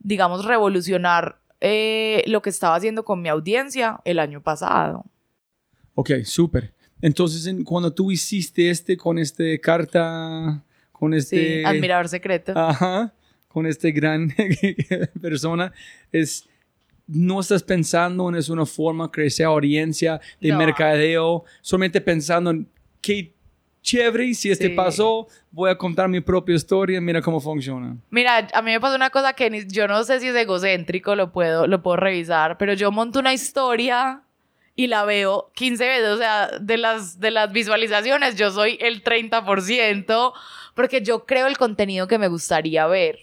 digamos, 0.00 0.44
revolucionar 0.44 1.38
eh, 1.60 2.24
lo 2.26 2.42
que 2.42 2.50
estaba 2.50 2.74
haciendo 2.74 3.04
con 3.04 3.22
mi 3.22 3.28
audiencia 3.28 4.00
el 4.04 4.18
año 4.18 4.42
pasado. 4.42 5.04
Ok, 5.94 6.10
súper. 6.24 6.74
Entonces, 7.00 7.46
en- 7.46 7.62
cuando 7.62 7.92
tú 7.92 8.10
hiciste 8.10 8.70
este 8.70 8.96
con 8.96 9.18
este 9.18 9.60
carta, 9.60 10.64
con 10.90 11.12
Sí, 11.12 11.18
este... 11.18 11.64
admirador 11.66 12.08
secreto. 12.08 12.52
Ajá, 12.56 13.14
con 13.54 13.64
este 13.66 13.90
gran 13.92 14.34
persona, 15.22 15.72
es... 16.12 16.46
No 17.06 17.40
estás 17.40 17.62
pensando 17.62 18.30
en 18.30 18.34
es 18.34 18.48
una 18.48 18.64
forma 18.64 19.10
crecer 19.10 19.44
audiencia 19.44 20.18
de 20.40 20.48
No. 20.48 20.56
mercadeo, 20.58 21.44
solamente 21.60 22.00
pensando 22.00 22.48
en 22.50 22.66
qué 23.02 23.30
chévere, 23.82 24.32
si 24.32 24.50
este 24.50 24.68
Sí. 24.68 24.74
pasó, 24.74 25.28
voy 25.50 25.70
a 25.70 25.76
contar 25.76 26.08
mi 26.08 26.22
propia 26.22 26.54
historia, 26.54 26.98
mira 27.02 27.20
cómo 27.20 27.40
funciona. 27.40 27.94
Mira, 28.08 28.48
a 28.54 28.62
mí 28.62 28.70
me 28.70 28.80
pasó 28.80 28.96
una 28.96 29.10
cosa 29.10 29.34
que 29.34 29.50
ni- 29.50 29.66
yo 29.66 29.86
no 29.86 30.02
sé 30.04 30.18
si 30.18 30.28
es 30.28 30.34
egocéntrico, 30.34 31.14
lo 31.14 31.30
puedo, 31.30 31.66
lo 31.66 31.82
puedo 31.82 31.96
revisar, 31.98 32.56
pero 32.56 32.72
yo 32.72 32.90
monto 32.90 33.18
una 33.18 33.34
historia 33.34 34.22
y 34.74 34.86
la 34.86 35.04
veo 35.04 35.50
15 35.54 35.86
veces, 35.86 36.08
o 36.08 36.16
sea, 36.16 36.48
de 36.58 36.78
las, 36.78 37.20
de 37.20 37.30
las 37.32 37.52
visualizaciones 37.52 38.36
yo 38.36 38.50
soy 38.50 38.78
el 38.80 39.04
30%, 39.04 40.32
porque 40.74 41.02
yo 41.02 41.26
creo 41.26 41.46
el 41.48 41.58
contenido 41.58 42.08
que 42.08 42.16
me 42.16 42.28
gustaría 42.28 42.86
ver. 42.86 43.18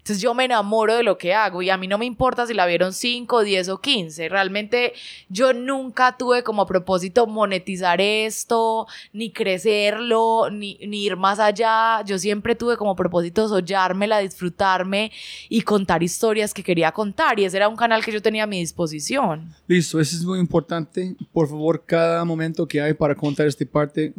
Entonces 0.00 0.22
yo 0.22 0.34
me 0.34 0.46
enamoro 0.46 0.96
de 0.96 1.02
lo 1.02 1.18
que 1.18 1.34
hago 1.34 1.62
y 1.62 1.70
a 1.70 1.76
mí 1.76 1.86
no 1.86 1.98
me 1.98 2.06
importa 2.06 2.46
si 2.46 2.54
la 2.54 2.66
vieron 2.66 2.92
5, 2.92 3.44
10 3.44 3.68
o 3.68 3.80
15. 3.80 4.28
Realmente 4.28 4.94
yo 5.28 5.52
nunca 5.52 6.16
tuve 6.16 6.42
como 6.42 6.66
propósito 6.66 7.26
monetizar 7.26 8.00
esto, 8.00 8.86
ni 9.12 9.30
crecerlo, 9.30 10.48
ni, 10.50 10.78
ir 10.80 11.16
más 11.16 11.38
allá. 11.38 12.02
Yo 12.04 12.18
siempre 12.18 12.54
tuve 12.54 12.76
como 12.76 12.96
propósito 12.96 13.48
soñármela, 13.48 14.18
disfrutarme 14.18 15.12
y 15.48 15.62
contar 15.62 16.02
historias 16.02 16.54
que 16.54 16.62
quería 16.62 16.92
contar. 16.92 17.38
Y 17.38 17.44
ese 17.44 17.58
era 17.58 17.68
un 17.68 17.76
canal 17.76 18.04
que 18.04 18.12
yo 18.12 18.22
tenía 18.22 18.44
a 18.44 18.46
mi 18.46 18.58
disposición. 18.58 19.54
Listo, 19.66 20.00
eso 20.00 20.16
es 20.16 20.24
muy 20.24 20.38
importante. 20.38 21.14
Por 21.32 21.48
favor, 21.48 21.84
cada 21.84 22.24
momento 22.24 22.66
que 22.66 22.80
hay 22.80 22.94
para 22.94 23.14
contar 23.14 23.46
esta 23.46 23.64
parte, 23.66 24.14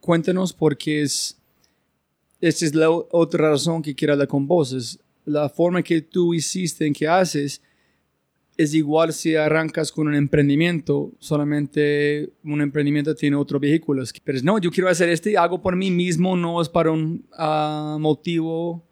cuéntanos 0.00 0.52
porque 0.52 1.02
es, 1.02 1.35
esta 2.40 2.64
es 2.64 2.74
la 2.74 2.90
otra 2.90 3.50
razón 3.50 3.82
que 3.82 3.94
quiero 3.94 4.12
hablar 4.12 4.28
con 4.28 4.46
vos. 4.46 4.72
Es 4.72 4.98
la 5.24 5.48
forma 5.48 5.82
que 5.82 6.02
tú 6.02 6.34
hiciste, 6.34 6.86
en 6.86 6.92
que 6.92 7.08
haces, 7.08 7.60
es 8.56 8.74
igual 8.74 9.12
si 9.12 9.34
arrancas 9.34 9.92
con 9.92 10.08
un 10.08 10.14
emprendimiento, 10.14 11.12
solamente 11.18 12.30
un 12.42 12.62
emprendimiento 12.62 13.14
tiene 13.14 13.36
otro 13.36 13.60
vehículo. 13.60 14.02
Es 14.02 14.12
que, 14.12 14.20
Pero 14.24 14.38
no, 14.42 14.58
yo 14.58 14.70
quiero 14.70 14.88
hacer 14.88 15.08
este, 15.08 15.36
hago 15.36 15.60
por 15.60 15.76
mí 15.76 15.90
mismo, 15.90 16.36
no 16.36 16.60
es 16.60 16.68
para 16.68 16.90
un 16.90 17.26
ah, 17.36 17.98
motivo 18.00 18.86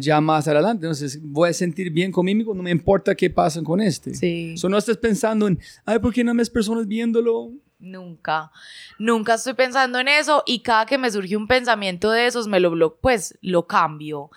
ya 0.00 0.20
más 0.20 0.48
adelante. 0.48 0.86
Entonces, 0.86 1.20
voy 1.22 1.50
a 1.50 1.52
sentir 1.52 1.90
bien 1.90 2.10
conmigo, 2.10 2.54
no 2.54 2.62
me 2.62 2.70
importa 2.70 3.14
qué 3.14 3.28
pasa 3.28 3.62
con 3.62 3.80
este. 3.80 4.14
Sí. 4.14 4.56
So, 4.56 4.68
no 4.68 4.78
estás 4.78 4.96
pensando 4.96 5.46
en, 5.46 5.58
ay, 5.84 5.98
¿por 5.98 6.12
qué 6.12 6.24
no 6.24 6.30
hay 6.30 6.36
más 6.36 6.48
personas 6.48 6.86
viéndolo? 6.86 7.52
Nunca, 7.84 8.50
nunca 8.98 9.34
estoy 9.34 9.54
pensando 9.54 9.98
en 9.98 10.08
eso 10.08 10.42
y 10.46 10.60
cada 10.60 10.86
que 10.86 10.98
me 10.98 11.10
surge 11.10 11.36
un 11.36 11.46
pensamiento 11.46 12.10
de 12.10 12.26
esos 12.26 12.48
me 12.48 12.60
lo 12.60 12.72
blo- 12.72 12.96
pues 13.00 13.38
lo 13.42 13.66
cambio. 13.66 14.30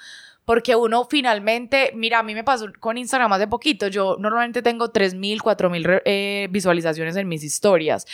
Porque 0.46 0.78
uno 0.78 1.06
finalmente, 1.10 1.92
mira, 1.94 2.20
a 2.20 2.24
mí 2.24 2.34
me 2.34 2.44
pasó 2.46 2.68
con 2.80 2.98
Instagram 2.98 3.34
hace 3.34 3.48
poquito, 3.48 3.88
yo 3.88 4.16
normalmente 4.18 4.62
tengo 4.62 4.92
3.000, 4.92 5.42
4.000 5.42 5.84
re- 5.84 6.02
eh, 6.06 6.48
visualizaciones 6.50 7.18
en 7.18 7.28
mis 7.28 7.44
historias, 7.44 8.06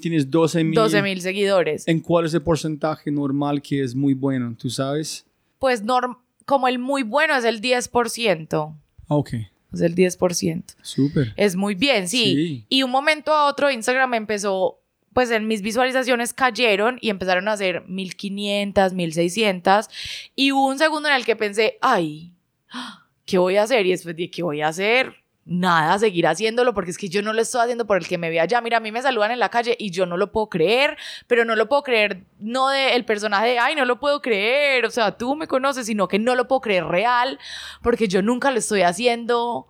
Tienes 0.00 0.28
12 0.30 0.64
mil. 0.64 0.76
12.000 0.76 1.20
seguidores. 1.20 1.86
¿En 1.86 2.00
cuál 2.00 2.26
es 2.26 2.34
el 2.34 2.42
porcentaje 2.42 3.12
normal 3.12 3.62
que 3.62 3.84
es 3.84 3.94
muy 3.94 4.14
bueno? 4.14 4.56
¿Tú 4.58 4.68
sabes? 4.68 5.24
Pues 5.60 5.84
norm- 5.84 6.18
como 6.44 6.66
el 6.66 6.80
muy 6.80 7.04
bueno 7.04 7.36
es 7.36 7.44
el 7.44 7.60
10%, 7.60 8.74
Ah, 9.08 9.14
Ok, 9.14 9.30
es 9.72 9.80
el 9.80 9.94
10%. 9.94 10.76
súper. 10.82 11.32
Es 11.36 11.56
muy 11.56 11.74
bien, 11.74 12.08
sí. 12.08 12.24
Sí. 12.24 12.66
Y 12.68 12.82
un 12.82 12.90
momento 12.90 13.32
a 13.32 13.46
otro 13.46 13.70
Instagram 13.70 14.14
empezó, 14.14 14.80
pues 15.12 15.30
en 15.30 15.46
mis 15.46 15.62
visualizaciones 15.62 16.32
cayeron 16.32 16.98
y 17.00 17.10
empezaron 17.10 17.48
a 17.48 17.56
ser 17.56 17.82
1500, 17.88 18.92
1600. 18.92 19.88
Y 20.36 20.52
hubo 20.52 20.68
un 20.68 20.78
segundo 20.78 21.08
en 21.08 21.14
el 21.14 21.24
que 21.24 21.36
pensé, 21.36 21.78
ay, 21.80 22.32
¿qué 23.24 23.38
voy 23.38 23.56
a 23.56 23.62
hacer? 23.64 23.86
Y 23.86 23.90
después 23.90 24.16
dije, 24.16 24.30
¿qué 24.30 24.42
voy 24.42 24.60
a 24.60 24.68
hacer? 24.68 25.14
Nada, 25.52 25.98
seguir 25.98 26.28
haciéndolo 26.28 26.74
porque 26.74 26.92
es 26.92 26.96
que 26.96 27.08
yo 27.08 27.22
no 27.22 27.32
lo 27.32 27.42
estoy 27.42 27.62
haciendo 27.62 27.84
por 27.84 27.96
el 27.96 28.06
que 28.06 28.18
me 28.18 28.30
vea 28.30 28.44
allá. 28.44 28.60
Mira, 28.60 28.76
a 28.76 28.80
mí 28.80 28.92
me 28.92 29.02
saludan 29.02 29.32
en 29.32 29.40
la 29.40 29.48
calle 29.48 29.74
y 29.76 29.90
yo 29.90 30.06
no 30.06 30.16
lo 30.16 30.30
puedo 30.30 30.48
creer, 30.48 30.96
pero 31.26 31.44
no 31.44 31.56
lo 31.56 31.68
puedo 31.68 31.82
creer 31.82 32.22
no 32.38 32.68
de 32.68 32.94
el 32.94 33.04
personaje 33.04 33.48
de, 33.48 33.58
ay, 33.58 33.74
no 33.74 33.84
lo 33.84 33.98
puedo 33.98 34.22
creer, 34.22 34.86
o 34.86 34.90
sea, 34.90 35.18
tú 35.18 35.34
me 35.34 35.48
conoces, 35.48 35.86
sino 35.86 36.06
que 36.06 36.20
no 36.20 36.36
lo 36.36 36.46
puedo 36.46 36.60
creer 36.60 36.84
real 36.84 37.36
porque 37.82 38.06
yo 38.06 38.22
nunca 38.22 38.52
lo 38.52 38.60
estoy 38.60 38.82
haciendo 38.82 39.66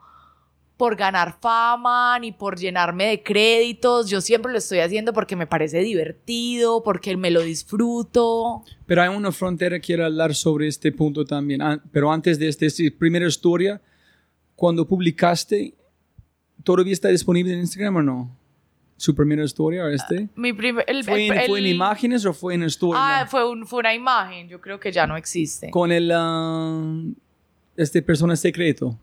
por 0.76 0.96
ganar 0.96 1.38
fama 1.40 2.18
ni 2.18 2.32
por 2.32 2.58
llenarme 2.58 3.06
de 3.06 3.22
créditos. 3.22 4.10
Yo 4.10 4.20
siempre 4.20 4.52
lo 4.52 4.58
estoy 4.58 4.80
haciendo 4.80 5.14
porque 5.14 5.34
me 5.34 5.46
parece 5.46 5.78
divertido, 5.78 6.82
porque 6.82 7.16
me 7.16 7.30
lo 7.30 7.40
disfruto. 7.40 8.64
Pero 8.84 9.00
hay 9.00 9.08
una 9.08 9.32
frontera 9.32 9.80
quiero 9.80 10.04
hablar 10.04 10.34
sobre 10.34 10.68
este 10.68 10.92
punto 10.92 11.24
también. 11.24 11.62
Ah, 11.62 11.82
pero 11.90 12.12
antes 12.12 12.38
de 12.38 12.48
esta 12.48 12.66
primera 12.98 13.26
historia, 13.26 13.80
cuando 14.60 14.86
publicaste, 14.86 15.72
¿todavía 16.62 16.92
está 16.92 17.08
disponible 17.08 17.54
en 17.54 17.60
Instagram 17.60 17.96
o 17.96 18.02
no? 18.02 18.36
¿Su 18.98 19.14
primera 19.14 19.42
historia 19.42 19.84
o 19.84 19.88
este? 19.88 20.28
Mi 20.36 20.52
primer, 20.52 20.84
el, 20.86 21.02
¿Fue, 21.02 21.14
el- 21.26 21.32
en, 21.32 21.46
¿Fue 21.48 21.58
en 21.60 21.64
el- 21.64 21.72
imágenes 21.72 22.26
o 22.26 22.34
fue 22.34 22.52
en 22.52 22.64
story? 22.64 22.98
Ah, 23.00 23.26
fue, 23.26 23.48
un, 23.50 23.66
fue 23.66 23.78
una 23.78 23.94
imagen. 23.94 24.48
Yo 24.50 24.60
creo 24.60 24.78
que 24.78 24.92
ya 24.92 25.06
no 25.06 25.16
existe. 25.16 25.70
Con 25.70 25.90
el, 25.90 26.10
ah, 26.14 26.94
este 27.74 28.02
persona 28.02 28.36
secreto. 28.36 28.94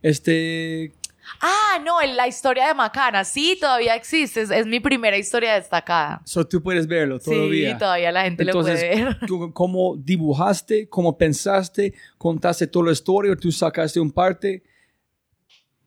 Este, 0.00 0.92
Ah, 1.40 1.78
no, 1.84 2.00
el- 2.00 2.16
la 2.16 2.28
historia 2.28 2.68
de 2.68 2.74
Macana. 2.74 3.24
Sí, 3.24 3.56
todavía 3.60 3.94
existe. 3.94 4.42
Es, 4.42 4.50
es 4.50 4.66
mi 4.66 4.80
primera 4.80 5.16
historia 5.16 5.54
destacada. 5.54 6.20
so 6.24 6.46
tú 6.46 6.62
puedes 6.62 6.86
verlo 6.86 7.18
todavía. 7.18 7.72
Sí, 7.72 7.78
todavía 7.78 8.12
la 8.12 8.22
gente 8.22 8.42
Entonces, 8.42 8.82
lo 8.82 8.88
puede 8.92 9.04
ver. 9.04 9.18
tú 9.26 9.52
¿cómo 9.52 9.96
dibujaste? 9.96 10.88
¿Cómo 10.88 11.16
pensaste? 11.16 11.94
¿Contaste 12.18 12.66
toda 12.66 12.86
la 12.86 12.92
historia 12.92 13.32
o 13.32 13.36
tú 13.36 13.50
sacaste 13.50 13.98
un 14.00 14.10
parte? 14.10 14.62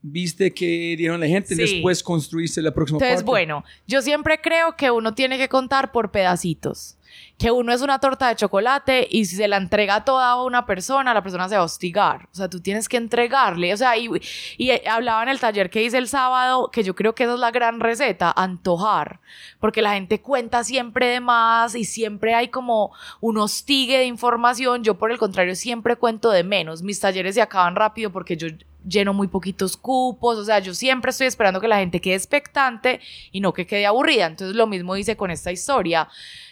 ¿Viste 0.01 0.53
que 0.53 0.95
dieron 0.97 1.19
la 1.19 1.27
gente? 1.27 1.55
Sí. 1.55 1.61
Después 1.61 2.01
construiste 2.03 2.61
la 2.61 2.71
próxima 2.71 2.97
Entonces, 2.97 3.17
parte. 3.17 3.25
bueno, 3.29 3.63
yo 3.87 4.01
siempre 4.01 4.39
creo 4.39 4.75
que 4.77 4.91
uno 4.91 5.13
tiene 5.13 5.37
que 5.37 5.49
contar 5.49 5.91
por 5.91 6.11
pedacitos. 6.11 6.96
Que 7.37 7.51
uno 7.51 7.71
es 7.71 7.81
una 7.81 7.99
torta 7.99 8.29
de 8.29 8.35
chocolate 8.35 9.07
y 9.09 9.25
si 9.25 9.35
se 9.35 9.47
la 9.47 9.57
entrega 9.57 10.03
toda 10.03 10.31
a 10.31 10.43
una 10.43 10.65
persona, 10.65 11.13
la 11.13 11.21
persona 11.21 11.47
se 11.47 11.55
va 11.55 11.61
a 11.61 11.65
hostigar. 11.65 12.27
O 12.31 12.35
sea, 12.35 12.49
tú 12.49 12.59
tienes 12.59 12.89
que 12.89 12.97
entregarle. 12.97 13.73
O 13.73 13.77
sea, 13.77 13.95
y, 13.95 14.09
y 14.57 14.71
eh, 14.71 14.83
hablaba 14.89 15.21
en 15.23 15.29
el 15.29 15.39
taller 15.39 15.69
que 15.69 15.83
hice 15.83 15.97
el 15.99 16.07
sábado, 16.07 16.71
que 16.71 16.83
yo 16.83 16.95
creo 16.95 17.13
que 17.13 17.25
esa 17.25 17.35
es 17.35 17.39
la 17.39 17.51
gran 17.51 17.79
receta, 17.79 18.33
antojar. 18.35 19.19
Porque 19.59 19.81
la 19.81 19.93
gente 19.93 20.21
cuenta 20.21 20.63
siempre 20.63 21.07
de 21.07 21.19
más 21.19 21.75
y 21.75 21.85
siempre 21.85 22.33
hay 22.33 22.47
como 22.47 22.91
un 23.21 23.37
hostigue 23.37 23.99
de 23.99 24.05
información. 24.05 24.83
Yo, 24.83 24.97
por 24.97 25.11
el 25.11 25.17
contrario, 25.17 25.55
siempre 25.55 25.95
cuento 25.95 26.31
de 26.31 26.43
menos. 26.43 26.81
Mis 26.81 26.99
talleres 26.99 27.35
se 27.35 27.41
acaban 27.41 27.75
rápido 27.75 28.11
porque 28.11 28.35
yo 28.35 28.47
lleno 28.87 29.13
muy 29.13 29.27
poquitos 29.27 29.77
cupos, 29.77 30.37
o 30.37 30.45
sea, 30.45 30.59
yo 30.59 30.73
siempre 30.73 31.11
estoy 31.11 31.27
esperando 31.27 31.59
que 31.59 31.67
la 31.67 31.79
gente 31.79 32.01
quede 32.01 32.15
expectante 32.15 32.99
y 33.31 33.41
no 33.41 33.53
que 33.53 33.67
quede 33.67 33.85
aburrida. 33.85 34.27
Entonces 34.27 34.55
lo 34.55 34.67
mismo 34.67 34.95
hice 34.95 35.17
con 35.17 35.31
esta 35.31 35.51
historia. 35.51 36.07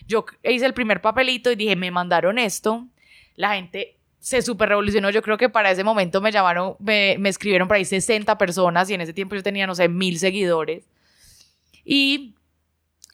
Yo 0.07 0.25
hice 0.43 0.65
el 0.65 0.73
primer 0.73 1.01
papelito 1.01 1.51
y 1.51 1.55
dije, 1.55 1.75
me 1.75 1.91
mandaron 1.91 2.37
esto. 2.37 2.87
La 3.35 3.55
gente 3.55 3.95
se 4.19 4.41
super 4.41 4.69
revolucionó. 4.69 5.09
Yo 5.09 5.21
creo 5.21 5.37
que 5.37 5.49
para 5.49 5.71
ese 5.71 5.83
momento 5.83 6.21
me 6.21 6.31
llamaron, 6.31 6.75
me, 6.79 7.15
me 7.19 7.29
escribieron 7.29 7.67
por 7.67 7.77
ahí 7.77 7.85
60 7.85 8.37
personas 8.37 8.89
y 8.89 8.93
en 8.95 9.01
ese 9.01 9.13
tiempo 9.13 9.35
yo 9.35 9.43
tenía, 9.43 9.67
no 9.67 9.75
sé, 9.75 9.87
mil 9.87 10.19
seguidores. 10.19 10.85
Y 11.83 12.33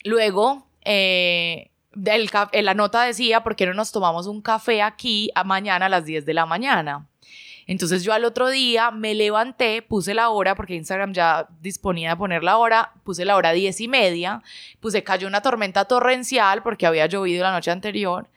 luego, 0.05 0.65
eh, 0.85 1.69
eh, 1.93 2.61
la 2.61 2.73
nota 2.73 3.03
decía, 3.03 3.43
¿por 3.43 3.55
qué 3.55 3.65
no 3.65 3.73
nos 3.73 3.91
tomamos 3.91 4.27
un 4.27 4.41
café 4.41 4.81
aquí 4.81 5.29
a 5.35 5.43
mañana 5.43 5.87
a 5.87 5.89
las 5.89 6.05
10 6.05 6.25
de 6.25 6.33
la 6.33 6.45
mañana? 6.45 7.07
Entonces 7.71 8.03
yo 8.03 8.11
al 8.11 8.25
otro 8.25 8.49
día 8.49 8.91
me 8.91 9.15
levanté, 9.15 9.81
puse 9.81 10.13
la 10.13 10.27
hora, 10.27 10.55
porque 10.55 10.75
Instagram 10.75 11.13
ya 11.13 11.47
disponía 11.61 12.09
de 12.09 12.15
poner 12.17 12.43
la 12.43 12.57
hora, 12.57 12.91
puse 13.05 13.23
la 13.23 13.37
hora 13.37 13.53
diez 13.53 13.79
y 13.79 13.87
media, 13.87 14.43
puse 14.81 15.05
cayó 15.05 15.25
una 15.25 15.41
tormenta 15.41 15.85
torrencial 15.85 16.63
porque 16.63 16.85
había 16.85 17.05
llovido 17.05 17.43
la 17.43 17.53
noche 17.53 17.71
anterior, 17.71 18.27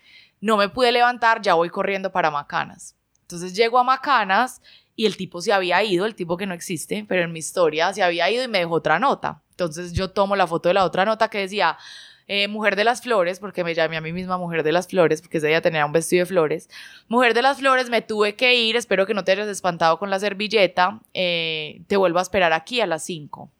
no 0.40 0.57
me 0.57 0.68
pude 0.68 0.92
levantar, 0.92 1.42
ya 1.42 1.55
voy 1.55 1.68
corriendo 1.68 2.12
para 2.12 2.31
Macanas. 2.31 2.94
Entonces 3.23 3.57
llego 3.57 3.81
a 3.81 3.83
Macanas 3.83 4.62
y 4.94 5.05
el 5.05 5.16
tipo 5.16 5.40
se 5.40 5.53
había 5.53 5.83
ido, 5.83 6.07
el 6.07 6.14
tipo 6.14 6.37
que 6.37 6.47
no 6.47 6.55
existe, 6.55 7.05
pero 7.09 7.25
en 7.25 7.33
mi 7.33 7.40
historia 7.40 7.92
se 7.92 8.05
había 8.05 8.31
ido 8.31 8.44
y 8.44 8.49
me 8.49 8.61
dejó 8.61 8.75
otra 8.75 9.01
nota. 9.01 9.42
Entonces 9.51 9.92
yo 9.94 10.12
tomo 10.12 10.37
la 10.37 10.47
foto 10.47 10.68
de 10.68 10.75
la 10.75 10.85
otra 10.85 11.05
nota 11.05 11.29
que 11.29 11.38
decía, 11.38 11.77
eh, 12.26 12.48
Mujer 12.48 12.76
de 12.76 12.84
las 12.84 13.02
Flores, 13.02 13.38
porque 13.40 13.64
me 13.64 13.74
llamé 13.74 13.96
a 13.96 14.00
mí 14.00 14.12
misma 14.12 14.38
Mujer 14.38 14.62
de 14.62 14.72
las 14.72 14.88
Flores, 14.88 15.20
porque 15.20 15.38
ese 15.38 15.48
día 15.48 15.60
tenía 15.60 15.84
un 15.87 15.92
vestido 15.92 16.20
de 16.22 16.26
flores. 16.26 16.68
Mujer 17.08 17.34
de 17.34 17.42
las 17.42 17.58
Flores, 17.58 17.90
me 17.90 18.02
tuve 18.02 18.34
que 18.34 18.54
ir, 18.54 18.76
espero 18.76 19.06
que 19.06 19.14
no 19.14 19.24
te 19.24 19.32
hayas 19.32 19.48
espantado 19.48 19.98
con 19.98 20.10
la 20.10 20.18
servilleta, 20.18 21.00
eh, 21.12 21.82
te 21.87 21.96
vuelvo 21.96 22.18
a 22.18 22.22
esperar 22.22 22.52
aquí 22.52 22.80
a 22.80 22.87
las 22.87 23.04
5. 23.04 23.50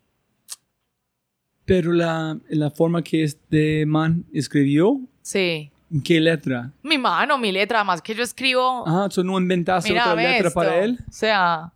Pero 1.65 1.93
la, 1.93 2.39
la 2.49 2.71
forma 2.71 3.03
que 3.03 3.23
este 3.25 3.87
man 3.87 4.25
escribió, 4.33 5.01
Sí. 5.23 5.71
¿qué 6.05 6.21
letra? 6.21 6.73
Mi 6.83 6.99
mano, 6.99 7.39
mi 7.39 7.53
letra, 7.53 7.85
más 7.85 8.03
que 8.03 8.15
yo 8.15 8.23
escribo... 8.23 8.85
Ah, 8.87 9.09
¿so 9.11 9.23
no 9.25 9.39
inventaste 9.39 9.93
otra 9.93 10.15
letra 10.15 10.49
esto. 10.49 10.53
para 10.53 10.79
él? 10.85 10.99
O 11.09 11.13
sea, 11.13 11.73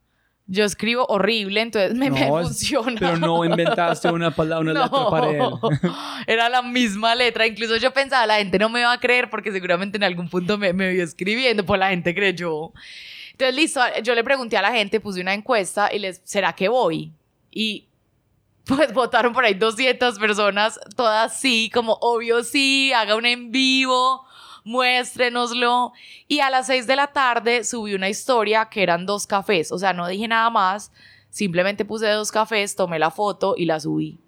yo 0.49 0.65
escribo 0.65 1.05
horrible, 1.09 1.61
entonces 1.61 1.95
me, 1.95 2.09
No, 2.09 2.43
funciona. 2.43 2.97
Pero 2.99 3.19
no 3.19 3.45
inventaste 3.45 4.11
una 4.11 4.31
palabra, 4.31 4.73
una 4.73 4.83
letra 4.83 5.11
para 5.11 5.31
él. 5.31 5.43
Era 6.27 6.49
la 6.49 6.63
misma 6.63 7.15
letra. 7.15 7.47
Incluso 7.47 7.77
yo 7.77 7.93
pensaba, 7.93 8.27
la 8.27 8.37
gente 8.39 8.59
no 8.59 8.71
me 8.71 8.83
va 8.83 8.93
a 8.93 9.01
creer 9.01 9.29
porque 9.29 9.53
seguramente 9.53 9.99
en 9.99 10.05
algún 10.05 10.29
punto 10.29 10.57
me, 10.57 10.73
me 10.73 10.91
vio 10.91 11.05
escribiendo, 11.05 11.65
pues 11.65 11.79
la 11.79 11.91
gente 11.91 12.15
creyó. 12.15 12.73
Entonces, 13.33 13.55
listo, 13.55 13.81
yo 14.03 14.15
le 14.15 14.25
pregunté 14.25 14.57
a 14.57 14.63
la 14.63 14.73
gente, 14.73 15.01
puse 15.01 15.21
una 15.21 15.35
encuesta 15.35 15.95
y 15.95 15.99
les, 15.99 16.21
¿será 16.25 16.55
que 16.55 16.69
voy? 16.69 17.13
Y 17.51 17.85
pues 18.65 18.93
votaron 18.95 19.33
por 19.33 19.45
ahí 19.45 19.55
200 19.55 20.19
personas, 20.19 20.81
todas 20.97 21.39
sí, 21.39 21.71
como 21.73 21.99
obvio 22.01 22.43
sí, 22.43 22.93
haga 22.93 23.17
un 23.17 23.27
en 23.27 23.51
vivo, 23.51 24.25
muéstrenoslo. 24.69 25.93
Y 26.29 26.41
a 26.41 26.51
las 26.51 26.67
6 26.67 26.87
de 26.87 26.97
la 26.97 27.09
tarde 27.09 27.65
subí 27.65 27.95
una 27.95 28.09
historia 28.09 28.69
que 28.71 28.83
eran 28.83 29.07
dos 29.07 29.27
cafés, 29.27 29.73
o 29.73 29.79
sea, 29.79 29.93
no 29.93 30.07
dije 30.07 30.29
nada 30.29 30.51
más, 30.51 30.93
simplemente 31.31 31.85
puse 31.85 32.09
dos 32.09 32.31
cafés, 32.31 32.77
tomé 32.77 32.99
la 32.99 33.11
foto 33.11 33.55
y 33.57 33.65
la 33.65 33.81
subí. 33.81 34.19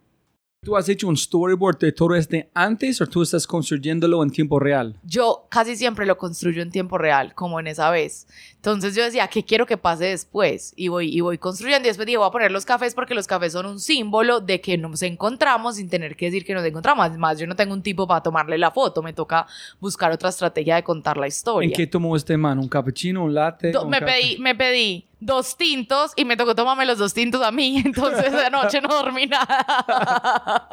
¿Tú 0.62 0.76
has 0.76 0.90
hecho 0.90 1.08
un 1.08 1.16
storyboard 1.16 1.78
de 1.78 1.92
todo 1.92 2.14
este 2.14 2.50
antes 2.52 3.00
o 3.00 3.06
tú 3.06 3.22
estás 3.22 3.46
construyéndolo 3.46 4.22
en 4.22 4.28
tiempo 4.28 4.58
real? 4.58 4.94
Yo 5.02 5.46
casi 5.48 5.74
siempre 5.74 6.04
lo 6.04 6.18
construyo 6.18 6.60
en 6.60 6.70
tiempo 6.70 6.98
real, 6.98 7.34
como 7.34 7.58
en 7.60 7.66
esa 7.66 7.90
vez. 7.90 8.26
Entonces 8.60 8.94
yo 8.94 9.02
decía, 9.02 9.26
¿qué 9.28 9.42
quiero 9.42 9.64
que 9.64 9.78
pase 9.78 10.04
después? 10.04 10.74
Y 10.76 10.88
voy, 10.88 11.08
y 11.16 11.22
voy 11.22 11.38
construyendo. 11.38 11.86
Y 11.86 11.88
después 11.88 12.04
dije, 12.04 12.18
voy 12.18 12.28
a 12.28 12.30
poner 12.30 12.52
los 12.52 12.66
cafés 12.66 12.94
porque 12.94 13.14
los 13.14 13.26
cafés 13.26 13.54
son 13.54 13.64
un 13.64 13.80
símbolo 13.80 14.40
de 14.40 14.60
que 14.60 14.76
nos 14.76 15.00
encontramos 15.00 15.76
sin 15.76 15.88
tener 15.88 16.14
que 16.14 16.26
decir 16.26 16.44
que 16.44 16.52
nos 16.52 16.62
encontramos. 16.66 17.06
Además, 17.06 17.38
yo 17.38 17.46
no 17.46 17.56
tengo 17.56 17.72
un 17.72 17.82
tipo 17.82 18.06
para 18.06 18.22
tomarle 18.22 18.58
la 18.58 18.70
foto. 18.70 19.00
Me 19.02 19.14
toca 19.14 19.46
buscar 19.80 20.12
otra 20.12 20.28
estrategia 20.28 20.74
de 20.74 20.82
contar 20.84 21.16
la 21.16 21.26
historia. 21.26 21.68
¿En 21.68 21.72
qué 21.72 21.86
tomó 21.86 22.14
este 22.14 22.36
man? 22.36 22.58
¿Un 22.58 22.68
cappuccino, 22.68 23.24
un 23.24 23.32
latte? 23.32 23.70
Do- 23.72 23.84
un 23.84 23.88
me, 23.90 24.02
pedí, 24.02 24.36
me 24.38 24.54
pedí 24.54 25.06
dos 25.20 25.56
tintos 25.56 26.12
y 26.14 26.26
me 26.26 26.36
tocó 26.36 26.54
tomarme 26.54 26.84
los 26.84 26.98
dos 26.98 27.14
tintos 27.14 27.40
a 27.42 27.50
mí. 27.50 27.78
Entonces 27.86 28.30
de 28.30 28.50
noche 28.50 28.82
no 28.82 28.88
dormí 28.88 29.26
nada. 29.26 30.66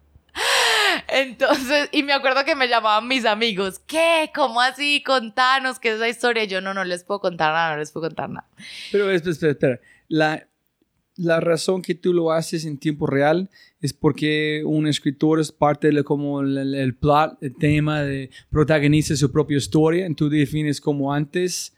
Entonces, 1.07 1.89
y 1.91 2.03
me 2.03 2.13
acuerdo 2.13 2.43
que 2.45 2.55
me 2.55 2.67
llamaban 2.67 3.07
mis 3.07 3.25
amigos, 3.25 3.79
¿qué? 3.79 4.29
¿Cómo 4.35 4.61
así? 4.61 5.01
Contanos 5.03 5.79
qué 5.79 5.89
es 5.89 5.95
esa 5.95 6.09
historia. 6.09 6.43
Yo 6.45 6.61
no, 6.61 6.73
no 6.73 6.83
les 6.83 7.03
puedo 7.03 7.19
contar 7.19 7.53
nada, 7.53 7.73
no 7.73 7.79
les 7.79 7.91
puedo 7.91 8.07
contar 8.07 8.29
nada. 8.29 8.47
Pero 8.91 9.09
espera, 9.09 9.31
espera, 9.31 9.51
espera. 9.51 9.79
La, 10.07 10.47
la 11.15 11.39
razón 11.39 11.81
que 11.81 11.95
tú 11.95 12.13
lo 12.13 12.31
haces 12.31 12.65
en 12.65 12.77
tiempo 12.77 13.07
real 13.07 13.49
es 13.79 13.93
porque 13.93 14.61
un 14.65 14.87
escritor 14.87 15.39
es 15.39 15.51
parte 15.51 15.91
de 15.91 16.03
como 16.03 16.41
el, 16.41 16.75
el 16.75 16.95
plot, 16.95 17.37
el 17.41 17.55
tema 17.55 18.01
de 18.01 18.29
protagoniza 18.49 19.15
su 19.15 19.31
propia 19.31 19.57
historia. 19.57 20.07
Y 20.07 20.13
tú 20.13 20.29
defines 20.29 20.81
como 20.81 21.13
antes 21.13 21.75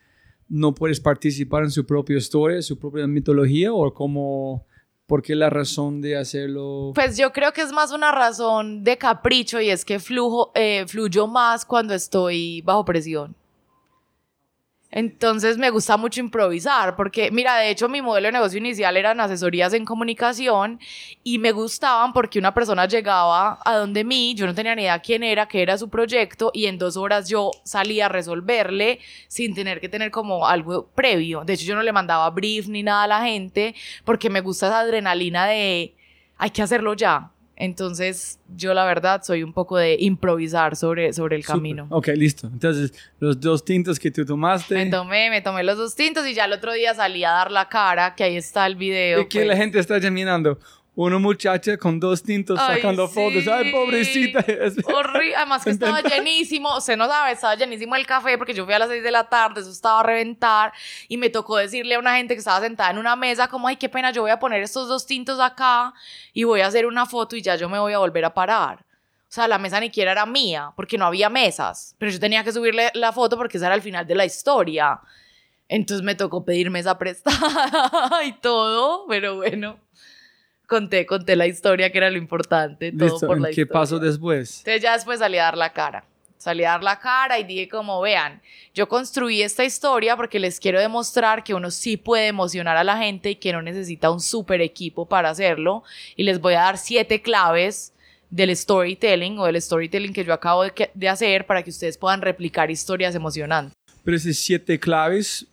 no 0.47 0.73
puedes 0.73 0.99
participar 0.99 1.63
en 1.63 1.71
su 1.71 1.85
propia 1.85 2.17
historia, 2.17 2.61
su 2.61 2.79
propia 2.79 3.05
mitología 3.07 3.71
o 3.71 3.93
como... 3.93 4.65
¿Por 5.09 5.23
qué 5.23 5.33
la 5.33 5.49
razón 5.49 6.01
de 6.01 6.15
hacerlo? 6.15 6.91
Pues 6.93 7.17
yo 7.17 7.31
creo 7.31 7.51
que 7.51 7.61
es 7.61 7.71
más 7.71 7.91
una 7.91 8.11
razón 8.11 8.83
de 8.83 8.95
capricho 8.99 9.59
y 9.59 9.71
es 9.71 9.83
que 9.83 9.97
flujo, 9.97 10.51
eh, 10.53 10.85
fluyo 10.87 11.25
más 11.25 11.65
cuando 11.65 11.95
estoy 11.95 12.61
bajo 12.61 12.85
presión. 12.85 13.35
Entonces 14.91 15.57
me 15.59 15.69
gusta 15.69 15.97
mucho 15.97 16.19
improvisar 16.19 16.95
porque, 16.95 17.29
mira, 17.31 17.57
de 17.57 17.69
hecho 17.69 17.87
mi 17.87 18.01
modelo 18.01 18.27
de 18.27 18.31
negocio 18.31 18.57
inicial 18.57 18.97
eran 18.97 19.19
asesorías 19.19 19.73
en 19.73 19.85
comunicación 19.85 20.79
y 21.23 21.37
me 21.37 21.51
gustaban 21.51 22.11
porque 22.11 22.39
una 22.39 22.55
persona 22.55 22.87
llegaba 22.87 23.59
a 23.63 23.75
donde 23.75 24.03
mí, 24.03 24.33
yo 24.35 24.47
no 24.47 24.55
tenía 24.55 24.73
ni 24.73 24.83
idea 24.83 24.99
quién 24.99 25.21
era, 25.21 25.47
qué 25.47 25.61
era 25.61 25.77
su 25.77 25.89
proyecto 25.89 26.49
y 26.55 26.65
en 26.65 26.79
dos 26.79 26.97
horas 26.97 27.29
yo 27.29 27.51
salía 27.63 28.07
a 28.07 28.09
resolverle 28.09 28.99
sin 29.27 29.53
tener 29.53 29.79
que 29.79 29.89
tener 29.89 30.09
como 30.09 30.47
algo 30.47 30.87
previo. 30.95 31.43
De 31.45 31.53
hecho 31.53 31.65
yo 31.65 31.75
no 31.75 31.83
le 31.83 31.93
mandaba 31.93 32.27
brief 32.31 32.67
ni 32.67 32.81
nada 32.81 33.03
a 33.03 33.07
la 33.07 33.21
gente 33.21 33.75
porque 34.05 34.31
me 34.31 34.41
gusta 34.41 34.67
esa 34.67 34.79
adrenalina 34.79 35.45
de 35.45 35.93
hay 36.37 36.49
que 36.49 36.63
hacerlo 36.63 36.95
ya. 36.95 37.31
Entonces, 37.61 38.39
yo 38.55 38.73
la 38.73 38.85
verdad 38.85 39.21
soy 39.21 39.43
un 39.43 39.51
poco 39.51 39.75
de 39.75 39.97
improvisar 39.99 40.77
sobre, 40.77 41.11
sobre 41.11 41.35
el 41.35 41.43
camino. 41.45 41.87
Ok, 41.89 42.07
listo. 42.15 42.47
Entonces, 42.47 42.93
los 43.19 43.37
dos 43.37 43.65
tintos 43.65 43.99
que 43.99 44.09
tú 44.09 44.25
tomaste. 44.25 44.75
Me 44.75 44.85
tomé, 44.85 45.29
me 45.29 45.41
tomé 45.41 45.63
los 45.63 45.77
dos 45.77 45.93
tintos 45.93 46.25
y 46.25 46.33
ya 46.33 46.45
el 46.45 46.53
otro 46.53 46.71
día 46.71 46.95
salí 46.95 47.25
a 47.25 47.31
dar 47.31 47.51
la 47.51 47.67
cara, 47.67 48.15
que 48.15 48.23
ahí 48.23 48.37
está 48.37 48.65
el 48.65 48.77
video. 48.77 49.19
Y 49.19 49.27
que 49.27 49.39
pues. 49.39 49.47
la 49.49 49.57
gente 49.57 49.77
está 49.77 49.99
mirando. 50.09 50.57
Una 51.01 51.17
muchacha 51.17 51.77
con 51.77 51.97
dos 51.97 52.21
tintos 52.21 52.59
Ay, 52.59 52.75
sacando 52.75 53.07
sí. 53.07 53.13
fotos. 53.13 53.47
Ay, 53.47 53.71
pobrecita. 53.71 54.39
Horrible. 54.93 55.33
Además 55.33 55.63
que 55.63 55.69
estaba 55.69 56.01
llenísimo. 56.15 56.75
Usted 56.75 56.97
no 56.97 57.07
sabe, 57.07 57.31
estaba 57.31 57.55
llenísimo 57.55 57.95
el 57.95 58.05
café 58.05 58.37
porque 58.37 58.53
yo 58.53 58.65
fui 58.65 58.73
a 58.73 58.79
las 58.79 58.89
6 58.89 59.01
de 59.01 59.09
la 59.09 59.29
tarde, 59.29 59.61
eso 59.61 59.71
estaba 59.71 60.01
a 60.01 60.03
reventar. 60.03 60.73
Y 61.07 61.15
me 61.15 61.29
tocó 61.29 61.55
decirle 61.55 61.95
a 61.95 61.99
una 61.99 62.17
gente 62.17 62.33
que 62.33 62.39
estaba 62.39 62.59
sentada 62.59 62.91
en 62.91 62.97
una 62.97 63.15
mesa, 63.15 63.47
como, 63.47 63.69
ay, 63.69 63.77
qué 63.77 63.87
pena, 63.87 64.11
yo 64.11 64.23
voy 64.23 64.31
a 64.31 64.39
poner 64.39 64.61
estos 64.61 64.89
dos 64.89 65.05
tintos 65.05 65.39
acá 65.39 65.93
y 66.33 66.43
voy 66.43 66.59
a 66.59 66.67
hacer 66.67 66.85
una 66.85 67.05
foto 67.05 67.37
y 67.37 67.41
ya 67.41 67.55
yo 67.55 67.69
me 67.69 67.79
voy 67.79 67.93
a 67.93 67.99
volver 67.99 68.25
a 68.25 68.33
parar. 68.33 68.79
O 68.81 69.31
sea, 69.31 69.47
la 69.47 69.57
mesa 69.57 69.79
ni 69.79 69.85
siquiera 69.85 70.11
era 70.11 70.25
mía, 70.25 70.73
porque 70.75 70.97
no 70.97 71.05
había 71.05 71.29
mesas. 71.29 71.95
Pero 71.97 72.11
yo 72.11 72.19
tenía 72.19 72.43
que 72.43 72.51
subirle 72.51 72.91
la 72.93 73.13
foto 73.13 73.37
porque 73.37 73.55
esa 73.55 73.67
era 73.67 73.75
el 73.75 73.81
final 73.81 74.05
de 74.05 74.15
la 74.15 74.25
historia. 74.25 74.99
Entonces 75.69 76.03
me 76.03 76.15
tocó 76.15 76.43
pedir 76.43 76.69
mesa 76.69 76.97
prestada 76.99 78.21
y 78.25 78.33
todo, 78.33 79.05
pero 79.07 79.37
bueno. 79.37 79.79
Conté, 80.69 81.07
conté 81.07 81.35
la 81.35 81.47
historia 81.47 81.91
que 81.91 81.97
era 81.97 82.11
lo 82.11 82.19
importante, 82.19 82.91
todo 82.91 83.09
Listo. 83.09 83.25
por 83.25 83.41
la 83.41 83.47
¿Qué 83.47 83.61
historia. 83.61 83.73
pasó 83.73 83.97
después? 83.97 84.59
Entonces 84.59 84.83
ya 84.83 84.93
después 84.93 85.17
salí 85.17 85.39
a 85.39 85.45
dar 85.45 85.57
la 85.57 85.73
cara. 85.73 86.03
Salí 86.37 86.63
a 86.63 86.69
dar 86.69 86.83
la 86.83 86.99
cara 86.99 87.39
y 87.39 87.43
dije 87.43 87.67
como, 87.67 87.99
vean, 88.01 88.39
yo 88.75 88.87
construí 88.87 89.41
esta 89.41 89.65
historia 89.65 90.15
porque 90.15 90.37
les 90.37 90.59
quiero 90.59 90.79
demostrar 90.79 91.43
que 91.43 91.55
uno 91.55 91.71
sí 91.71 91.97
puede 91.97 92.27
emocionar 92.27 92.77
a 92.77 92.83
la 92.83 92.97
gente 92.97 93.31
y 93.31 93.35
que 93.35 93.51
no 93.51 93.63
necesita 93.63 94.11
un 94.11 94.21
super 94.21 94.61
equipo 94.61 95.07
para 95.07 95.31
hacerlo. 95.31 95.83
Y 96.15 96.21
les 96.23 96.39
voy 96.39 96.53
a 96.53 96.59
dar 96.61 96.77
siete 96.77 97.21
claves 97.23 97.91
del 98.29 98.55
storytelling 98.55 99.39
o 99.39 99.45
del 99.47 99.59
storytelling 99.59 100.13
que 100.13 100.23
yo 100.23 100.33
acabo 100.33 100.63
de, 100.63 100.91
de 100.93 101.09
hacer 101.09 101.47
para 101.47 101.63
que 101.63 101.71
ustedes 101.71 101.97
puedan 101.97 102.21
replicar 102.21 102.69
historias 102.69 103.15
emocionantes. 103.15 103.73
Pero 104.03 104.15
esas 104.15 104.37
siete 104.37 104.79
claves, 104.79 105.47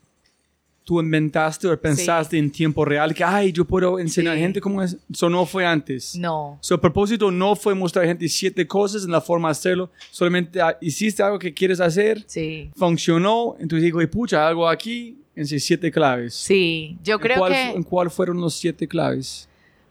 tú 0.87 1.01
inventaste 1.01 1.66
o 1.66 1.79
pensaste 1.81 2.38
en 2.38 2.49
tiempo 2.49 2.85
real 2.85 3.12
que, 3.12 3.25
ay, 3.25 3.51
yo 3.51 3.64
puedo 3.64 3.99
enseñar 3.99 4.35
a 4.35 4.37
Sí. 4.37 4.42
gente 4.42 4.61
cómo 4.61 4.81
es. 4.85 4.96
Eso 5.12 5.29
no 5.29 5.44
fue 5.44 5.66
antes. 5.66 6.14
No. 6.14 6.59
Su 6.61 6.81
propósito 6.81 7.33
no 7.33 7.57
fue 7.57 7.75
mostrar 7.75 8.05
a 8.05 8.09
gente 8.09 8.29
siete 8.29 8.64
cosas 8.68 9.05
en 9.05 9.11
la 9.11 9.20
forma 9.20 9.49
de 9.49 9.53
hacerlo. 9.53 9.90
Solamente 10.12 10.61
ah, 10.62 10.79
hiciste 10.81 11.25
algo 11.25 11.40
que 11.40 11.53
quieres 11.53 11.81
hacer, 11.81 12.22
Sí. 12.29 12.70
funcionó. 12.77 13.57
Entonces 13.59 13.83
digo, 13.83 14.01
y 14.01 14.07
pucha, 14.07 14.46
algo 14.46 14.68
aquí 14.68 15.16
en 15.35 15.44
siete 15.46 15.90
claves. 15.90 16.35
Sí. 16.35 16.96
Yo 17.03 17.16
¿En 17.16 17.20
creo 17.20 17.38
cuál, 17.38 17.53
que... 17.53 17.70
¿En 17.72 17.83
cuál 17.83 18.09
fueron 18.09 18.40
los 18.40 18.55
siete 18.55 18.87
claves? 18.87 19.49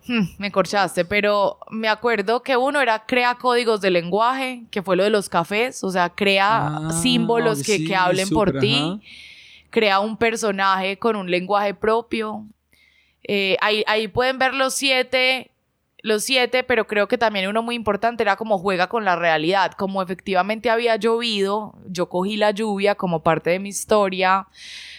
Hmm, 0.08 0.22
me 0.38 0.50
corchaste, 0.50 1.04
pero 1.04 1.58
me 1.72 1.90
acuerdo 1.90 2.42
que 2.42 2.56
uno 2.56 2.80
era 2.80 3.06
crea 3.06 3.36
códigos 3.36 3.82
de 3.82 3.90
lenguaje, 3.92 4.64
que 4.72 4.82
fue 4.82 4.96
lo 4.96 5.04
de 5.04 5.10
los 5.10 5.28
cafés, 5.28 5.84
o 5.84 5.92
sea, 5.92 6.10
crea 6.10 6.68
Ah, 6.68 6.92
símbolos 7.02 7.64
que, 7.64 7.78
sí, 7.80 7.86
que 7.86 7.96
hablen 7.96 8.30
por 8.30 8.50
súper, 8.50 8.62
ti, 8.62 8.76
ajá. 8.76 9.00
Crea 9.70 10.00
un 10.00 10.18
personaje 10.18 10.98
con 10.98 11.16
un 11.16 11.30
lenguaje 11.30 11.74
propio. 11.74 12.46
Eh, 13.24 13.58
ahí, 13.62 13.84
ahí 13.88 14.08
pueden 14.08 14.38
ver 14.38 14.54
los 14.54 14.76
siete, 14.76 15.52
los 16.02 16.24
siete, 16.24 16.64
pero 16.64 16.86
creo 16.86 17.08
que 17.08 17.18
también 17.18 17.50
uno 17.50 17.64
muy 17.64 17.76
importante 17.76 18.24
era 18.24 18.36
como 18.36 18.60
juega 18.60 18.88
con 18.88 19.04
la 19.04 19.16
realidad, 19.16 19.72
como 19.72 20.02
efectivamente 20.02 20.70
había 20.70 20.96
llovido, 20.98 21.74
yo 21.88 22.08
cogí 22.08 22.38
la 22.38 22.52
lluvia 22.52 22.96
como 22.96 23.24
parte 23.24 23.50
de 23.50 23.60
mi 23.60 23.70
historia. 23.70 24.48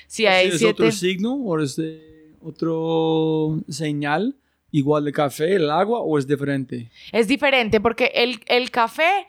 Si 0.08 0.26
hay 0.26 0.48
¿Es 0.48 0.58
siete... 0.58 0.82
otro 0.82 0.92
signo 0.92 1.34
o 1.34 1.60
es 1.60 1.76
de 1.76 2.32
otro 2.42 3.60
señal? 3.68 4.36
Igual 4.72 5.04
de 5.04 5.12
café, 5.12 5.54
el 5.54 5.70
agua 5.70 6.00
o 6.00 6.18
es 6.18 6.26
diferente? 6.26 6.90
Es 7.12 7.28
diferente 7.28 7.80
porque 7.80 8.10
el, 8.14 8.40
el 8.46 8.70
café 8.70 9.26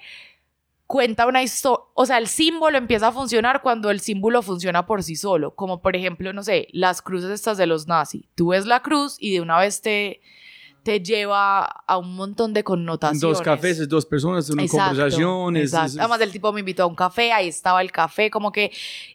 cuenta 0.87 1.27
una 1.27 1.43
historia, 1.43 1.83
o 1.93 2.05
sea, 2.05 2.17
el 2.17 2.27
símbolo 2.27 2.77
empieza 2.77 3.09
a 3.09 3.11
funcionar 3.11 3.61
cuando 3.61 3.91
el 3.91 3.99
símbolo 3.99 4.41
funciona 4.41 4.85
por 4.85 5.03
sí 5.03 5.15
solo, 5.17 5.53
como 5.53 5.81
por 5.81 5.95
ejemplo, 5.95 6.31
no 6.33 6.43
sé, 6.43 6.67
las 6.71 7.01
cruces 7.01 7.29
estas 7.29 7.57
de 7.57 7.67
los 7.67 7.87
nazis. 7.87 8.23
Tú 8.35 8.47
ves 8.49 8.65
la 8.65 8.81
cruz 8.81 9.17
y 9.19 9.33
de 9.33 9.41
una 9.41 9.59
vez 9.59 9.81
te, 9.81 10.21
te 10.83 11.01
lleva 11.01 11.65
a 11.65 11.97
un 11.97 12.15
montón 12.15 12.53
de 12.53 12.63
connotaciones. 12.63 13.19
Dos 13.21 13.41
cafés, 13.41 13.89
dos 13.89 14.05
personas, 14.05 14.49
una 14.49 14.63
Exacto, 14.63 14.89
conversación. 14.91 15.57
exacto. 15.57 15.87
es- 15.87 15.97
Además, 15.99 16.21
el 16.21 16.31
tipo 16.31 16.53
me 16.53 16.61
invitó 16.61 16.83
a 16.83 16.85
un 16.85 16.95
café, 16.95 17.33
ahí 17.33 17.49
estaba 17.49 17.81
el 17.81 17.91
café, 17.91 18.31
como 18.31 18.53
que 18.53 18.71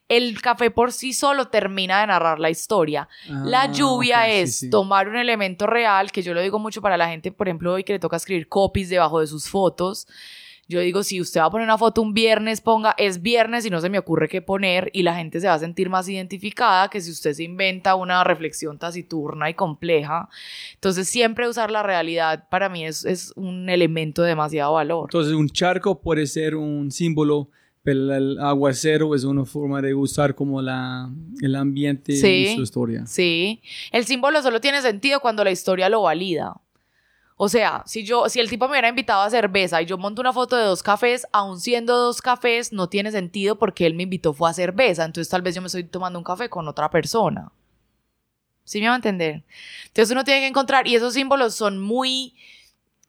el 0.09 0.43
café 0.43 0.71
por 0.71 0.93
sí 0.93 1.15
solo 1.15 1.49
termina 1.49 2.03
de 2.03 2.09
narrar 2.09 2.39
la 2.39 2.51
historia. 2.51 3.09
La 3.45 3.63
Ah, 3.63 3.73
lluvia 3.73 4.25
sí, 4.27 4.31
es 4.43 4.59
sí. 4.59 4.69
tomar 4.71 5.09
un 5.09 5.17
elemento 5.17 5.67
real, 5.67 6.13
que 6.13 6.21
yo 6.21 6.35
lo 6.35 6.43
digo 6.43 6.59
mucho 6.59 6.83
para 6.83 6.99
la 6.99 7.09
gente, 7.09 7.33
por 7.33 7.49
ejemplo, 7.49 7.73
hoy 7.73 7.83
que 7.85 7.95
le 7.95 7.99
toca 7.99 8.17
escribir 8.19 8.47
copies 8.49 8.91
debajo 8.91 9.21
de 9.21 9.27
sus 9.27 9.49
fotos. 9.49 10.07
Yo 10.69 10.81
digo, 10.81 11.03
si 11.03 11.21
usted 11.21 11.41
va 11.41 11.47
a 11.47 11.51
poner 11.51 11.67
una 11.67 11.77
foto 11.77 12.01
un 12.01 12.15
viernes, 12.15 12.61
ponga, 12.61 12.95
es 12.97 13.21
viernes 13.21 13.67
y 13.67 13.71
no 13.71 13.81
se 13.81 13.91
me 13.91 13.99
ocurre 13.99 14.29
qué 14.29 14.41
poner 14.41 14.91
y 14.95 15.03
la 15.03 15.15
gente 15.15 15.41
se 15.41 15.49
va 15.49 15.55
a 15.55 15.59
sentir 15.59 15.91
más 15.91 16.09
identificada 16.09 16.89
que 16.89 17.01
si 17.01 17.11
usted 17.11 17.35
se 17.35 17.43
inventa 17.43 17.95
una 17.95 18.23
reflexión 18.25 18.79
taciturna 18.79 19.51
y 19.51 19.55
compleja. 19.55 20.29
Entonces, 20.75 21.09
siempre 21.09 21.49
usar 21.49 21.71
la 21.71 21.83
realidad 21.83 22.49
para 22.49 22.69
mí 22.69 22.85
es, 22.87 23.05
es 23.05 23.33
un 23.37 23.69
elemento 23.69 24.23
de 24.23 24.29
demasiado 24.29 24.75
valor. 24.75 25.09
Entonces, 25.09 25.35
un 25.35 25.49
charco 25.51 26.01
puede 26.01 26.27
ser 26.27 26.55
un 26.55 26.91
símbolo, 26.91 27.51
pero 27.83 28.15
el 28.15 28.39
aguacero 28.39 29.15
es 29.15 29.25
una 29.25 29.45
forma 29.45 29.83
de 29.83 29.93
usar 29.95 30.35
como 30.37 30.63
la, 30.63 31.11
el 31.43 31.55
ambiente 31.57 32.13
Sí. 32.17 32.47
y 32.53 32.55
su 32.57 32.63
historia. 32.63 33.05
Sí, 33.07 33.61
el 33.91 34.05
símbolo 34.07 34.41
solo 34.41 34.61
tiene 34.61 34.81
sentido 34.81 35.21
cuando 35.21 35.43
la 35.45 35.51
historia 35.51 35.89
lo 35.89 36.03
valida. 36.03 36.55
O 37.45 37.49
sea, 37.49 37.83
si 37.87 38.05
yo, 38.05 38.29
si 38.29 38.39
el 38.39 38.49
tipo 38.49 38.67
me 38.67 38.75
hubiera 38.75 38.89
invitado 38.89 39.21
a 39.21 39.29
cerveza 39.29 39.83
y 39.83 39.87
yo 39.87 39.99
monto 39.99 40.21
una 40.21 40.33
foto 40.33 40.55
de 40.55 40.63
dos 40.63 40.81
cafés, 40.81 41.27
aun 41.33 41.59
siendo 41.59 41.97
dos 41.97 42.23
cafés, 42.23 42.73
no 42.73 42.89
tiene 42.89 43.11
sentido 43.11 43.59
porque 43.59 43.85
él 43.85 43.95
me 43.95 44.05
invitó 44.05 44.33
fue 44.33 44.49
a 44.49 44.53
cerveza. 44.53 45.05
Entonces 45.05 45.29
tal 45.29 45.43
vez 45.43 45.53
yo 45.53 45.61
me 45.61 45.67
estoy 45.67 45.83
tomando 45.83 46.21
un 46.21 46.25
café 46.25 46.49
con 46.49 46.69
otra 46.69 46.89
persona. 46.89 47.51
¿Sí 48.63 48.81
me 48.81 48.87
va 48.87 48.93
a 48.93 48.97
entender? 48.97 49.43
Entonces 49.87 50.13
uno 50.13 50.23
tiene 50.23 50.43
que 50.43 50.47
encontrar, 50.47 50.87
y 50.87 50.95
esos 50.95 51.15
símbolos 51.15 51.57
son 51.57 51.81
muy, 51.81 52.37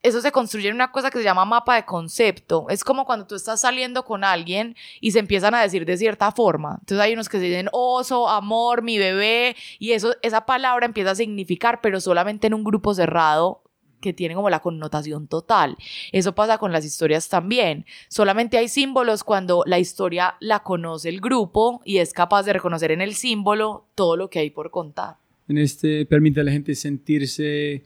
eso 0.02 0.20
se 0.20 0.32
construye 0.32 0.70
en 0.70 0.74
una 0.74 0.92
cosa 0.92 1.12
que 1.12 1.20
se 1.20 1.24
llama 1.24 1.46
mapa 1.46 1.76
de 1.76 1.86
concepto. 1.86 2.66
Es 2.70 2.84
como 2.84 3.06
cuando 3.06 3.28
tú 3.28 3.36
estás 3.36 3.62
saliendo 3.62 4.04
con 4.04 4.24
alguien 4.24 4.76
y 5.00 5.12
se 5.12 5.20
empiezan 5.20 5.54
a 5.54 5.62
decir 5.62 5.86
de 5.86 5.96
cierta 5.96 6.32
forma. 6.32 6.78
Entonces 6.80 7.00
hay 7.02 7.14
unos 7.14 7.30
que 7.30 7.38
se 7.38 7.44
dicen 7.44 7.70
oso, 7.72 8.28
amor, 8.28 8.82
mi 8.82 8.98
bebé, 8.98 9.56
y 9.78 9.92
eso, 9.92 10.16
esa 10.24 10.48
palabra 10.48 10.88
empieza 10.88 11.12
a 11.12 11.16
significar, 11.16 11.82
pero 11.82 12.02
solamente 12.02 12.48
en 12.48 12.56
un 12.56 12.64
grupo 12.64 12.96
cerrado 12.96 13.62
que 14.04 14.14
tiene 14.14 14.36
como 14.36 14.51
la 14.51 14.60
connotación 14.60 15.28
total. 15.28 15.76
Eso 16.12 16.36
pasa 16.36 16.60
con 16.60 16.72
las 16.72 16.86
historias 16.86 17.28
también. 17.30 17.86
Solamente 18.10 18.58
hay 18.60 18.68
símbolos 18.68 19.24
cuando 19.24 19.64
la 19.66 19.80
historia 19.80 20.36
la 20.39 20.60
conoce 20.60 21.10
el 21.10 21.22
grupo 21.22 21.82
y 21.86 21.97
es 21.97 22.14
capaz 22.14 22.43
de 22.43 22.54
reconocer 22.54 22.91
en 22.91 23.01
el 23.01 23.16
símbolo 23.16 23.88
todo 23.95 24.16
lo 24.18 24.30
que 24.30 24.39
hay 24.39 24.49
por 24.51 24.70
contar. 24.70 25.16
En 25.47 25.58
este 25.58 26.06
permite 26.06 26.41
a 26.41 26.43
la 26.43 26.51
gente 26.51 26.76
sentirse 26.76 27.84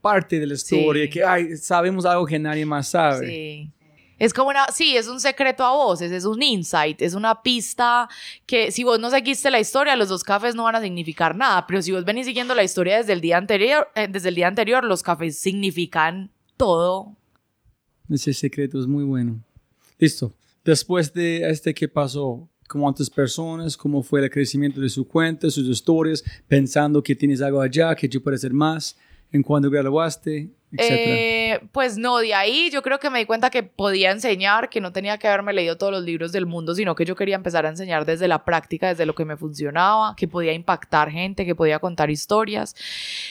parte 0.00 0.38
de 0.38 0.46
la 0.46 0.54
historia, 0.54 1.04
Sí. 1.04 1.10
que 1.10 1.24
ay, 1.24 1.56
sabemos 1.56 2.06
algo 2.06 2.26
que 2.26 2.38
nadie 2.38 2.64
más 2.64 2.88
sabe. 2.88 3.26
Sí. 3.26 3.70
Es 4.18 4.32
como 4.32 4.48
una, 4.48 4.66
sí, 4.68 4.96
es 4.96 5.08
un 5.08 5.20
secreto 5.20 5.62
a 5.62 5.72
voces, 5.72 6.10
es 6.10 6.24
un 6.24 6.42
insight, 6.42 7.02
es 7.02 7.12
una 7.14 7.42
pista 7.42 8.08
que 8.46 8.70
si 8.70 8.82
vos 8.82 8.98
no 8.98 9.10
seguiste 9.10 9.50
la 9.50 9.60
historia, 9.60 9.94
los 9.94 10.08
dos 10.08 10.24
cafés 10.24 10.54
no 10.54 10.64
van 10.64 10.76
a 10.76 10.80
significar 10.80 11.36
nada, 11.36 11.66
pero 11.66 11.82
si 11.82 11.92
vos 11.92 12.04
venís 12.04 12.24
siguiendo 12.24 12.54
la 12.54 12.64
historia 12.64 12.96
desde 12.96 13.12
el 13.12 13.20
día 13.20 13.36
anterior, 13.36 13.88
eh, 13.94 14.08
desde 14.10 14.30
el 14.30 14.34
día 14.34 14.48
anterior, 14.48 14.84
los 14.84 15.02
cafés 15.02 15.38
significan 15.38 16.30
todo. 16.56 17.14
Ese 18.08 18.32
secreto 18.32 18.80
es 18.80 18.86
muy 18.86 19.04
bueno. 19.04 19.42
Listo. 19.98 20.32
Después 20.64 21.12
de 21.12 21.48
este, 21.48 21.74
¿qué 21.74 21.86
pasó? 21.86 22.48
¿Cuántas 22.68 23.10
personas? 23.10 23.76
¿Cómo 23.76 24.02
fue 24.02 24.22
el 24.22 24.30
crecimiento 24.30 24.80
de 24.80 24.88
su 24.88 25.06
cuenta, 25.06 25.50
sus 25.50 25.68
historias? 25.68 26.24
Pensando 26.48 27.02
que 27.02 27.14
tienes 27.14 27.40
algo 27.40 27.60
allá, 27.60 27.94
que 27.94 28.08
yo 28.08 28.22
puedo 28.22 28.34
hacer 28.34 28.52
más. 28.52 28.96
¿En 29.30 29.42
cuándo 29.42 29.70
graduaste? 29.70 30.50
Eh, 30.78 31.60
pues 31.72 31.96
no, 31.96 32.18
de 32.18 32.34
ahí 32.34 32.70
yo 32.70 32.82
creo 32.82 32.98
que 32.98 33.08
me 33.08 33.20
di 33.20 33.24
cuenta 33.24 33.50
que 33.50 33.62
podía 33.62 34.10
enseñar, 34.10 34.68
que 34.68 34.80
no 34.80 34.92
tenía 34.92 35.16
que 35.16 35.28
haberme 35.28 35.52
leído 35.52 35.78
todos 35.78 35.92
los 35.92 36.02
libros 36.02 36.32
del 36.32 36.46
mundo, 36.46 36.74
sino 36.74 36.94
que 36.94 37.04
yo 37.04 37.14
quería 37.14 37.36
empezar 37.36 37.66
a 37.66 37.68
enseñar 37.68 38.04
desde 38.04 38.26
la 38.28 38.44
práctica, 38.44 38.88
desde 38.88 39.06
lo 39.06 39.14
que 39.14 39.24
me 39.24 39.36
funcionaba, 39.36 40.14
que 40.16 40.26
podía 40.26 40.52
impactar 40.52 41.10
gente, 41.10 41.46
que 41.46 41.54
podía 41.54 41.78
contar 41.78 42.10
historias. 42.10 42.74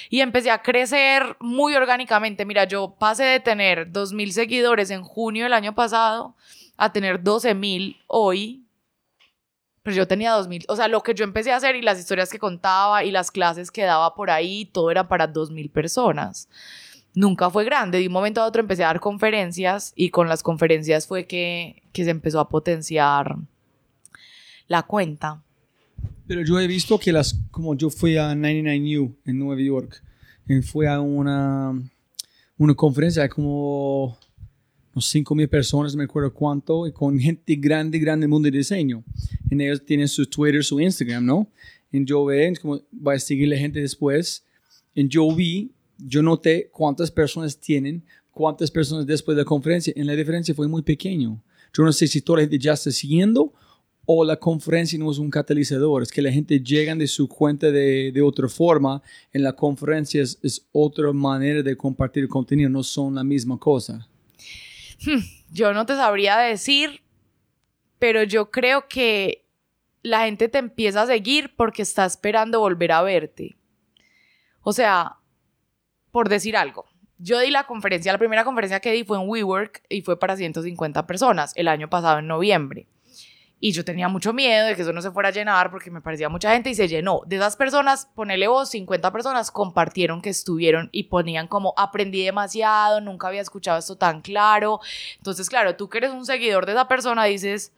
Y 0.09 0.21
empecé 0.21 0.49
a 0.49 0.61
crecer 0.61 1.36
muy 1.39 1.75
orgánicamente. 1.75 2.45
Mira, 2.45 2.63
yo 2.63 2.95
pasé 2.97 3.23
de 3.23 3.39
tener 3.39 3.91
2.000 3.91 4.31
seguidores 4.31 4.89
en 4.89 5.03
junio 5.03 5.43
del 5.43 5.53
año 5.53 5.75
pasado 5.75 6.36
a 6.77 6.93
tener 6.93 7.21
12.000 7.21 7.97
hoy. 8.07 8.61
Pero 9.83 9.97
yo 9.97 10.07
tenía 10.07 10.31
2.000, 10.31 10.65
o 10.67 10.75
sea, 10.75 10.88
lo 10.88 11.03
que 11.03 11.13
yo 11.13 11.23
empecé 11.23 11.51
a 11.51 11.57
hacer 11.57 11.75
y 11.75 11.83
las 11.83 11.99
historias 11.99 12.31
que 12.31 12.39
contaba 12.39 13.03
y 13.03 13.11
las 13.11 13.29
clases 13.29 13.69
que 13.69 13.83
daba 13.83 14.15
por 14.15 14.31
ahí, 14.31 14.65
todo 14.65 14.89
era 14.89 15.07
para 15.07 15.31
2.000 15.31 15.71
personas 15.71 16.49
nunca 17.16 17.49
fue 17.49 17.66
grande. 17.66 17.99
De 17.99 18.07
un 18.07 18.13
momento 18.13 18.41
a 18.41 18.45
otro 18.45 18.61
empecé 18.61 18.84
a 18.84 18.88
dar 18.88 18.99
conferencias 18.99 19.93
y 19.95 20.09
con 20.09 20.30
las 20.30 20.43
conferencias 20.43 21.07
fue 21.07 21.26
que, 21.26 21.82
que 21.91 22.03
se 22.03 22.11
empezó 22.11 22.39
a 22.39 22.49
potenciar 22.49 23.38
la 24.68 24.84
cuenta. 24.84 25.41
Pero 26.28 26.43
yo 26.43 26.59
he 26.59 26.68
visto 26.68 26.99
que 26.99 27.11
las, 27.11 27.39
como 27.51 27.76
yo 27.76 27.89
fui 27.89 28.18
a 28.18 28.34
99U 28.34 29.16
en 29.26 29.39
Nueva 29.39 29.61
York, 29.61 30.01
y 30.47 30.61
fui 30.61 30.86
a 30.86 30.99
una, 30.99 31.74
una 32.57 32.76
conferencia 32.76 33.24
de 33.24 33.30
como 33.30 34.18
unos 34.93 35.05
5 35.07 35.36
mil 35.36 35.49
personas, 35.49 35.93
no 35.93 35.99
me 35.99 36.05
acuerdo 36.05 36.34
cuánto, 36.34 36.88
y 36.88 36.91
con 36.91 37.20
gente 37.20 37.55
grande, 37.55 37.99
grande 37.99 38.24
del 38.24 38.30
mundo 38.30 38.49
de 38.49 38.57
diseño. 38.57 39.03
En 39.49 39.61
ellos 39.61 39.84
tienen 39.86 40.07
su 40.07 40.26
Twitter, 40.26 40.63
su 40.63 40.80
Instagram, 40.80 41.26
¿no? 41.26 41.47
En 41.91 42.05
yo 42.05 42.26
ve, 42.26 42.47
es 42.47 42.59
como 42.59 42.82
voy 42.91 43.16
a 43.16 43.20
seguirle 43.20 43.57
gente 43.57 43.80
después. 43.80 44.43
En 44.95 45.09
yo 45.09 45.30
vi, 45.34 45.72
yo 45.97 46.21
noté 46.21 46.69
cuántas 46.71 47.11
personas 47.11 47.59
tienen, 47.59 48.03
cuántas 48.31 48.71
personas 48.71 49.05
después 49.05 49.35
de 49.35 49.43
la 49.43 49.45
conferencia. 49.45 49.93
En 49.95 50.07
la 50.07 50.15
diferencia 50.15 50.53
fue 50.53 50.67
muy 50.67 50.81
pequeño. 50.81 51.41
Yo 51.73 51.83
no 51.83 51.91
sé 51.91 52.07
si 52.07 52.21
toda 52.21 52.37
la 52.37 52.43
gente 52.43 52.59
ya 52.59 52.73
está 52.73 52.91
siguiendo 52.91 53.53
o 54.05 54.23
la 54.23 54.37
conferencia 54.37 54.97
no 54.99 55.11
es 55.11 55.17
un 55.17 55.29
catalizador, 55.29 56.03
es 56.03 56.11
que 56.11 56.21
la 56.21 56.31
gente 56.31 56.59
llega 56.59 56.95
de 56.95 57.07
su 57.07 57.27
cuenta 57.27 57.71
de, 57.71 58.11
de 58.11 58.21
otra 58.21 58.47
forma, 58.47 59.01
en 59.33 59.43
la 59.43 59.53
conferencia 59.53 60.21
es, 60.21 60.67
otra 60.71 61.11
manera 61.11 61.63
de 61.63 61.75
compartir 61.75 62.27
contenido, 62.27 62.69
no 62.69 62.83
son 62.83 63.15
la 63.15 63.23
misma 63.23 63.57
cosa. 63.57 64.07
Yo 65.51 65.73
no 65.73 65.85
te 65.85 65.93
sabría 65.95 66.37
decir, 66.37 67.01
pero 67.97 68.23
yo 68.23 68.51
creo 68.51 68.87
que 68.87 69.45
la 70.03 70.25
gente 70.25 70.49
te 70.49 70.59
empieza 70.59 71.01
a 71.01 71.07
seguir 71.07 71.55
porque 71.55 71.81
está 71.81 72.05
esperando 72.05 72.59
volver 72.59 72.91
a 72.91 73.01
verte. 73.01 73.57
O 74.61 74.71
sea, 74.71 75.17
por 76.16 76.30
decir 76.30 76.55
algo, 76.55 76.86
yo 77.18 77.39
di 77.39 77.51
la 77.51 77.66
conferencia, 77.66 78.13
la 78.13 78.18
primera 78.18 78.45
conferencia 78.45 78.80
que 78.80 78.93
di 78.93 79.03
fue 79.03 79.18
en 79.18 79.28
WeWork 79.28 79.84
y 79.89 80.01
fue 80.01 80.18
para 80.18 80.38
150 80.38 81.05
personas 81.05 81.51
el 81.57 81.68
año 81.68 81.89
pasado 81.89 82.20
en 82.20 82.28
noviembre. 82.28 82.88
Y 83.59 83.74
yo 83.74 83.84
tenía 83.84 84.07
mucho 84.07 84.32
miedo 84.32 84.66
de 84.66 84.78
que 84.78 84.84
eso 84.84 84.93
no 84.93 85.01
se 85.01 85.11
fuera 85.11 85.28
a 85.28 85.34
llenar 85.34 85.72
porque 85.72 85.91
me 85.91 85.99
parecía 85.99 86.30
mucha 86.30 86.53
gente 86.53 86.70
y 86.70 86.76
se 86.76 86.88
llenó. 86.88 87.24
De 87.26 87.36
esas 87.36 87.57
personas, 87.57 88.09
ponele 88.16 88.47
vos, 88.47 88.70
50 88.70 89.11
personas 89.11 89.51
compartieron 89.51 90.22
que 90.22 90.30
estuvieron 90.30 90.88
y 90.93 91.03
ponían 91.03 91.49
como 91.49 91.74
aprendí 91.76 92.24
demasiado, 92.24 93.01
nunca 93.01 93.28
había 93.28 93.41
escuchado 93.41 93.78
esto 93.78 93.97
tan 93.97 94.22
claro. 94.22 94.80
Entonces, 95.18 95.49
claro, 95.49 95.76
tú 95.76 95.89
que 95.89 95.97
eres 95.97 96.11
un 96.11 96.26
seguidor 96.26 96.66
de 96.66 96.72
esa 96.72 96.88
persona 96.88 97.26
dices, 97.26 97.74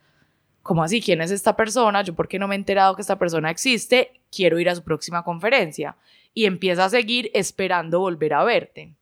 ¿cómo 0.62 0.84
así? 0.84 1.02
¿Quién 1.02 1.24
es 1.24 1.32
esta 1.32 1.56
persona? 1.56 2.04
Yo, 2.04 2.14
¿por 2.14 2.28
qué 2.28 2.38
no 2.38 2.48
me 2.48 2.54
he 2.54 2.60
enterado 2.60 2.96
que 2.96 3.02
esta 3.02 3.18
persona 3.18 3.50
existe? 3.50 4.22
Quiero 4.32 4.60
ir 4.60 4.70
a 4.70 4.76
su 4.76 4.84
próxima 4.84 5.24
conferencia. 5.24 5.98
Y 6.34 6.46
empieza 6.46 6.86
a 6.86 6.90
seguir 6.90 7.32
esperando 7.34 8.00
volver 8.00 8.34
a 8.34 8.44
verte. 8.44 8.96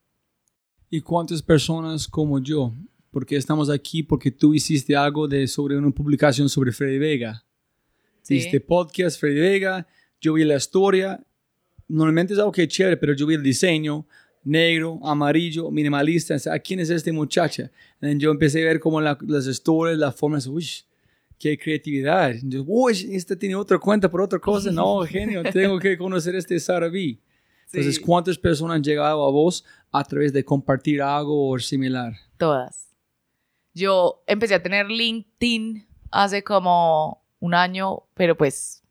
¿Y 0.90 1.02
cuántas 1.02 1.42
personas 1.42 2.08
como 2.08 2.40
yo 2.40 2.74
porque 3.16 3.38
estamos 3.38 3.70
aquí 3.70 4.04
porque 4.04 4.30
tú 4.30 4.54
hiciste 4.54 4.94
algo 4.94 5.26
de 5.26 5.48
sobre 5.48 5.78
una 5.78 5.90
publicación 5.90 6.50
sobre 6.50 6.74
Freddy 6.74 6.98
Vega. 6.98 7.46
Sí. 8.22 8.36
Hiciste 8.36 8.60
podcast 8.60 9.18
Freddy 9.18 9.40
Vega, 9.40 9.88
yo 10.20 10.34
vi 10.34 10.44
la 10.44 10.58
historia, 10.58 11.26
normalmente 11.88 12.34
es 12.34 12.40
algo 12.40 12.52
que 12.52 12.64
es 12.64 12.68
chévere, 12.68 12.98
pero 12.98 13.14
yo 13.14 13.26
vi 13.26 13.36
el 13.36 13.42
diseño, 13.42 14.06
negro, 14.44 15.00
amarillo, 15.02 15.72
minimalista, 15.72 16.36
¿a 16.52 16.60
quién 16.60 16.82
es 16.82 16.90
esta 16.90 17.14
muchacha? 17.14 17.72
Y 18.02 18.18
yo 18.18 18.32
empecé 18.32 18.64
a 18.64 18.66
ver 18.66 18.82
como 18.82 19.00
la, 19.00 19.18
las 19.26 19.48
historias, 19.48 19.98
las 19.98 20.14
formas, 20.14 20.46
uy, 20.48 20.68
qué 21.40 21.58
creatividad. 21.58 22.34
Yo, 22.44 22.64
uy, 22.66 23.10
esta 23.16 23.36
tiene 23.36 23.56
otra 23.56 23.78
cuenta 23.80 24.10
por 24.10 24.22
otra 24.22 24.40
cosa, 24.40 24.72
no, 24.72 25.02
genio, 25.06 25.44
tengo 25.44 25.80
que 25.80 25.98
conocer 25.98 26.36
este 26.36 26.60
Sara 26.60 26.88
B. 26.90 27.20
Entonces, 27.68 27.96
Sí. 27.96 28.02
¿cuántas 28.02 28.38
personas 28.38 28.76
han 28.76 28.84
llegado 28.84 29.26
a 29.26 29.32
vos 29.32 29.66
a 29.92 30.04
través 30.04 30.32
de 30.32 30.46
compartir 30.46 31.02
algo 31.02 31.50
o 31.50 31.60
similar? 31.60 32.14
Todas. 32.38 32.90
Yo 33.74 34.24
empecé 34.28 34.56
a 34.56 34.64
tener 34.64 34.90
LinkedIn 34.90 35.86
hace 36.12 36.44
como 36.44 37.22
un 37.40 37.54
año, 37.54 38.04
pero 38.14 38.38
pues 38.38 38.82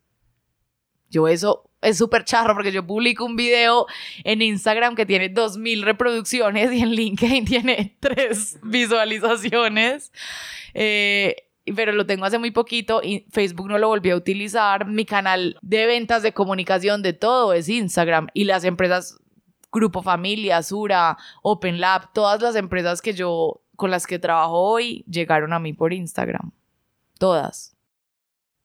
yo 1.09 1.27
eso, 1.27 1.69
es 1.81 1.97
súper 1.97 2.25
charro 2.25 2.53
porque 2.53 2.71
yo 2.71 2.85
publico 2.85 3.25
un 3.25 3.35
video 3.35 3.87
en 4.23 4.41
Instagram 4.43 4.95
que 4.95 5.05
tiene 5.07 5.33
2.000 5.33 5.83
reproducciones 5.83 6.71
y 6.71 6.81
en 6.81 6.91
LinkedIn 6.91 7.45
tiene 7.45 7.97
3 7.99 8.59
visualizaciones. 8.63 10.11
Eh, 10.73 11.44
pero 11.73 11.91
lo 11.91 12.05
tengo 12.05 12.25
hace 12.25 12.37
muy 12.37 12.51
poquito 12.51 13.01
y 13.03 13.25
Facebook 13.31 13.67
no 13.67 13.77
lo 13.77 13.87
volví 13.87 14.11
a 14.11 14.15
utilizar. 14.15 14.87
Mi 14.87 15.05
canal 15.05 15.57
de 15.61 15.85
ventas, 15.85 16.21
de 16.23 16.33
comunicación, 16.33 17.01
de 17.01 17.13
todo 17.13 17.53
es 17.53 17.69
Instagram 17.69 18.27
y 18.33 18.43
las 18.43 18.63
empresas 18.63 19.17
Grupo 19.71 20.01
Familia, 20.01 20.63
Sura, 20.63 21.17
Open 21.41 21.79
Lab, 21.79 22.13
todas 22.13 22.41
las 22.41 22.55
empresas 22.55 23.01
que 23.01 23.13
yo 23.13 23.61
con 23.75 23.91
las 23.91 24.07
que 24.07 24.19
trabajo 24.19 24.53
hoy 24.53 25.03
llegaron 25.09 25.51
a 25.53 25.59
mí 25.59 25.73
por 25.73 25.91
Instagram. 25.91 26.51
Todas. 27.19 27.75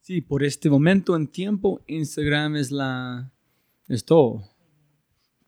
Sí, 0.00 0.20
por 0.20 0.44
este 0.44 0.70
momento 0.70 1.16
en 1.16 1.26
tiempo, 1.26 1.80
Instagram 1.86 2.56
es 2.56 2.70
la. 2.70 3.30
es 3.88 4.04
todo. 4.04 4.44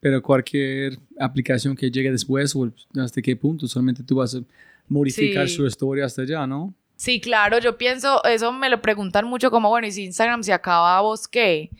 Pero 0.00 0.20
cualquier 0.20 0.98
aplicación 1.18 1.76
que 1.76 1.90
llegue 1.90 2.10
después, 2.10 2.56
o 2.56 2.72
hasta 2.96 3.22
qué 3.22 3.36
punto, 3.36 3.68
solamente 3.68 4.02
tú 4.02 4.16
vas 4.16 4.34
a 4.34 4.42
modificar 4.88 5.48
su 5.48 5.64
historia 5.64 6.06
hasta 6.06 6.22
allá, 6.22 6.46
¿no? 6.46 6.74
Sí, 7.02 7.20
claro, 7.20 7.58
yo 7.58 7.76
pienso, 7.76 8.22
eso 8.22 8.52
me 8.52 8.68
lo 8.68 8.80
preguntan 8.80 9.26
mucho 9.26 9.50
como, 9.50 9.68
bueno, 9.70 9.88
y 9.88 9.90
si 9.90 10.04
Instagram 10.04 10.44
se 10.44 10.52
acaba, 10.52 11.00
¿vos 11.00 11.26
qué? 11.26 11.70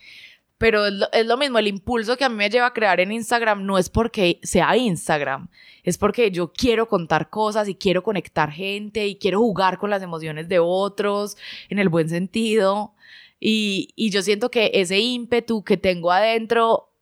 pero 0.57 0.85
es 0.85 1.25
lo, 1.25 1.37
mismo, 1.37 1.59
el 1.59 1.67
impulso 1.67 2.17
que 2.17 2.25
a 2.25 2.29
mí 2.29 2.35
me 2.35 2.49
lleva 2.49 2.67
a 2.67 2.73
crear 2.73 2.99
en 2.99 3.13
Instagram 3.13 3.65
no 3.65 3.77
es 3.77 3.89
porque 3.89 4.41
sea 4.43 4.75
Instagram, 4.75 5.47
es 5.83 5.97
porque 5.97 6.29
yo 6.29 6.51
quiero 6.51 6.89
contar 6.89 7.29
cosas 7.29 7.69
y 7.69 7.75
quiero 7.75 8.03
conectar 8.03 8.51
gente 8.51 9.07
y 9.07 9.15
quiero 9.15 9.39
jugar 9.39 9.77
con 9.77 9.89
las 9.89 10.03
emociones 10.03 10.49
de 10.49 10.59
otros 10.59 11.37
en 11.69 11.79
el 11.79 11.87
buen 11.87 12.09
sentido. 12.09 12.93
Y, 13.39 13.93
y 13.95 14.09
yo 14.09 14.21
siento 14.21 14.51
que 14.51 14.71
ese 14.73 14.99
ímpetu 14.99 15.63
que 15.63 15.77
tengo 15.77 16.11
adentro 16.11 16.92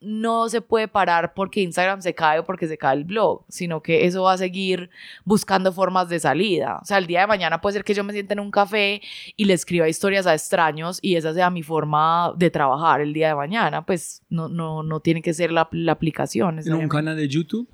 no 0.00 0.48
se 0.48 0.60
puede 0.60 0.88
parar 0.88 1.32
porque 1.34 1.60
Instagram 1.62 2.02
se 2.02 2.14
cae 2.14 2.38
o 2.40 2.44
porque 2.44 2.66
se 2.66 2.76
cae 2.76 2.96
el 2.96 3.04
blog, 3.04 3.44
sino 3.48 3.82
que 3.82 4.06
eso 4.06 4.24
va 4.24 4.34
a 4.34 4.38
seguir 4.38 4.90
buscando 5.24 5.72
formas 5.72 6.08
de 6.08 6.20
salida. 6.20 6.78
O 6.82 6.84
sea, 6.84 6.98
el 6.98 7.06
día 7.06 7.20
de 7.20 7.26
mañana 7.26 7.60
puede 7.60 7.74
ser 7.74 7.84
que 7.84 7.94
yo 7.94 8.04
me 8.04 8.12
sienta 8.12 8.34
en 8.34 8.40
un 8.40 8.50
café 8.50 9.00
y 9.36 9.44
le 9.44 9.54
escriba 9.54 9.88
historias 9.88 10.26
a 10.26 10.34
extraños 10.34 10.98
y 11.02 11.16
esa 11.16 11.32
sea 11.32 11.50
mi 11.50 11.62
forma 11.62 12.32
de 12.36 12.50
trabajar 12.50 13.00
el 13.00 13.12
día 13.12 13.28
de 13.28 13.34
mañana. 13.34 13.84
Pues 13.84 14.22
no, 14.28 14.48
no, 14.48 14.82
no 14.82 15.00
tiene 15.00 15.22
que 15.22 15.32
ser 15.32 15.50
la, 15.50 15.68
la 15.72 15.92
aplicación. 15.92 16.58
¿En 16.58 16.74
un 16.74 16.88
canal 16.88 17.16
de 17.16 17.28
YouTube? 17.28 17.68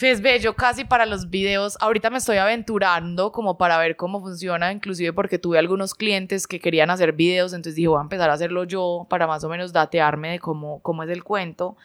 Ve, 0.00 0.40
yo 0.40 0.56
casi 0.56 0.86
para 0.86 1.04
los 1.04 1.28
videos, 1.28 1.76
ahorita 1.78 2.08
me 2.08 2.16
estoy 2.16 2.38
aventurando 2.38 3.32
como 3.32 3.58
para 3.58 3.76
ver 3.76 3.96
cómo 3.96 4.22
funciona, 4.22 4.72
inclusive 4.72 5.12
porque 5.12 5.38
tuve 5.38 5.58
algunos 5.58 5.94
clientes 5.94 6.46
que 6.46 6.58
querían 6.58 6.88
hacer 6.88 7.12
videos, 7.12 7.52
entonces 7.52 7.74
dije, 7.74 7.88
voy 7.88 7.98
a 7.98 8.02
empezar 8.02 8.30
a 8.30 8.32
hacerlo 8.32 8.64
yo 8.64 9.06
para 9.10 9.26
más 9.26 9.44
o 9.44 9.50
menos 9.50 9.74
datearme 9.74 10.30
de 10.30 10.38
cómo, 10.38 10.80
cómo 10.80 11.02
es 11.02 11.10
el 11.10 11.22
cuento. 11.22 11.76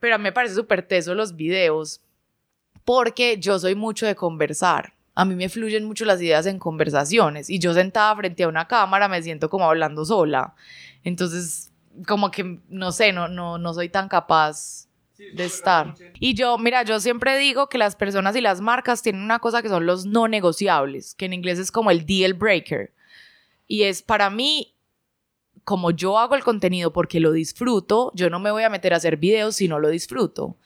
Pero 0.00 0.16
a 0.16 0.18
mí 0.18 0.24
me 0.24 0.32
parece 0.32 0.56
súper 0.56 0.82
teso 0.82 1.14
los 1.14 1.36
videos, 1.36 2.00
porque 2.84 3.38
yo 3.38 3.56
soy 3.60 3.76
mucho 3.76 4.04
de 4.04 4.16
conversar. 4.16 4.94
A 5.14 5.24
mí 5.24 5.36
me 5.36 5.48
fluyen 5.48 5.84
mucho 5.84 6.04
las 6.04 6.20
ideas 6.20 6.46
en 6.46 6.58
conversaciones 6.58 7.50
y 7.50 7.60
yo 7.60 7.72
sentada 7.72 8.16
frente 8.16 8.42
a 8.42 8.48
una 8.48 8.66
cámara 8.66 9.06
me 9.06 9.22
siento 9.22 9.48
como 9.48 9.64
hablando 9.64 10.04
sola. 10.04 10.54
Entonces, 11.04 11.72
como 12.06 12.32
que, 12.32 12.58
no 12.68 12.90
sé, 12.90 13.12
no, 13.12 13.28
no, 13.28 13.58
no 13.58 13.74
soy 13.74 13.88
tan 13.90 14.08
capaz 14.08 14.87
de 15.18 15.44
estar. 15.44 15.94
Y 16.20 16.34
yo, 16.34 16.56
mira, 16.58 16.82
yo 16.82 17.00
siempre 17.00 17.36
digo 17.38 17.68
que 17.68 17.78
las 17.78 17.96
personas 17.96 18.36
y 18.36 18.40
las 18.40 18.60
marcas 18.60 19.02
tienen 19.02 19.22
una 19.22 19.38
cosa 19.38 19.62
que 19.62 19.68
son 19.68 19.86
los 19.86 20.06
no 20.06 20.28
negociables, 20.28 21.14
que 21.14 21.26
en 21.26 21.32
inglés 21.32 21.58
es 21.58 21.70
como 21.70 21.90
el 21.90 22.06
deal 22.06 22.34
breaker. 22.34 22.92
Y 23.66 23.82
es 23.82 24.02
para 24.02 24.30
mí, 24.30 24.74
como 25.64 25.90
yo 25.90 26.18
hago 26.18 26.34
el 26.34 26.44
contenido 26.44 26.92
porque 26.92 27.20
lo 27.20 27.32
disfruto, 27.32 28.12
yo 28.14 28.30
no 28.30 28.40
me 28.40 28.50
voy 28.50 28.62
a 28.62 28.70
meter 28.70 28.94
a 28.94 28.96
hacer 28.96 29.16
videos 29.16 29.56
si 29.56 29.68
no 29.68 29.78
lo 29.78 29.88
disfruto. 29.90 30.56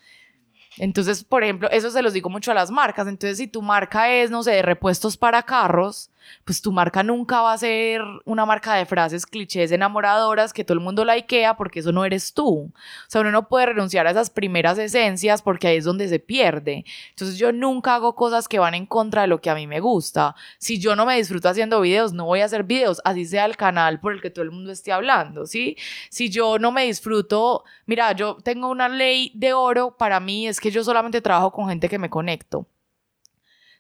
Entonces, 0.79 1.25
por 1.25 1.43
ejemplo, 1.43 1.69
eso 1.71 1.91
se 1.91 2.03
los 2.03 2.13
digo 2.13 2.31
mucho 2.31 2.51
a 2.51 2.55
las 2.55 2.71
marcas. 2.71 3.07
Entonces, 3.07 3.39
si 3.39 3.47
tu 3.47 3.63
marca 3.63 4.13
es, 4.13 4.31
no 4.31 4.43
sé, 4.43 4.53
de 4.53 4.63
repuestos 4.63 5.17
para 5.17 5.43
carros, 5.43 6.11
pues 6.45 6.63
tu 6.63 6.73
marca 6.73 7.03
nunca 7.03 7.41
va 7.43 7.53
a 7.53 7.59
ser 7.59 8.03
una 8.25 8.47
marca 8.47 8.75
de 8.75 8.87
frases 8.87 9.27
clichés 9.27 9.73
enamoradoras 9.73 10.53
que 10.53 10.65
todo 10.65 10.75
el 10.75 10.85
mundo 10.85 11.05
la 11.05 11.15
ikea 11.15 11.57
porque 11.57 11.81
eso 11.81 11.93
no 11.93 12.05
eres 12.05 12.35
tú. 12.35 12.73
O 12.73 12.73
sea, 13.09 13.21
uno 13.21 13.31
no 13.31 13.49
puede 13.49 13.67
renunciar 13.67 14.07
a 14.07 14.11
esas 14.11 14.31
primeras 14.31 14.79
esencias 14.79 15.43
porque 15.43 15.69
ahí 15.69 15.77
es 15.77 15.85
donde 15.85 16.09
se 16.09 16.19
pierde. 16.19 16.85
Entonces, 17.11 17.39
yo 17.39 17.53
nunca 17.53 17.95
hago 17.95 18.15
cosas 18.15 18.49
que 18.49 18.59
van 18.59 18.75
en 18.75 18.87
contra 18.87 19.23
de 19.23 19.29
lo 19.29 19.41
que 19.41 19.51
a 19.51 19.55
mí 19.55 19.67
me 19.67 19.81
gusta. 19.81 20.35
Si 20.59 20.79
yo 20.79 20.97
no 20.97 21.07
me 21.07 21.17
disfruto 21.17 21.49
haciendo 21.49 21.81
videos, 21.81 22.13
no 22.13 22.25
voy 22.27 22.41
a 22.41 22.47
hacer 22.47 22.65
videos, 22.65 23.01
así 23.05 23.25
sea 23.27 23.45
el 23.45 23.57
canal 23.57 24.01
por 24.01 24.13
el 24.13 24.21
que 24.21 24.31
todo 24.31 24.45
el 24.45 24.51
mundo 24.51 24.73
esté 24.73 24.93
hablando, 24.93 25.47
¿sí? 25.47 25.77
Si 26.11 26.31
yo 26.31 26.59
no 26.59 26.73
me 26.73 26.85
disfruto, 26.85 27.65
mira, 27.87 28.13
yo 28.13 28.37
tengo 28.43 28.69
una 28.69 28.89
ley 28.89 29.33
de 29.35 29.53
oro 29.53 29.97
para 29.97 30.21
mí, 30.21 30.47
es 30.47 30.61
que 30.61 30.71
yo 30.71 30.85
solamente 30.85 31.21
trabajo 31.21 31.53
con 31.53 31.69
gente 31.69 31.89
que 31.89 31.99
me 31.99 32.11
conecto. 32.11 32.67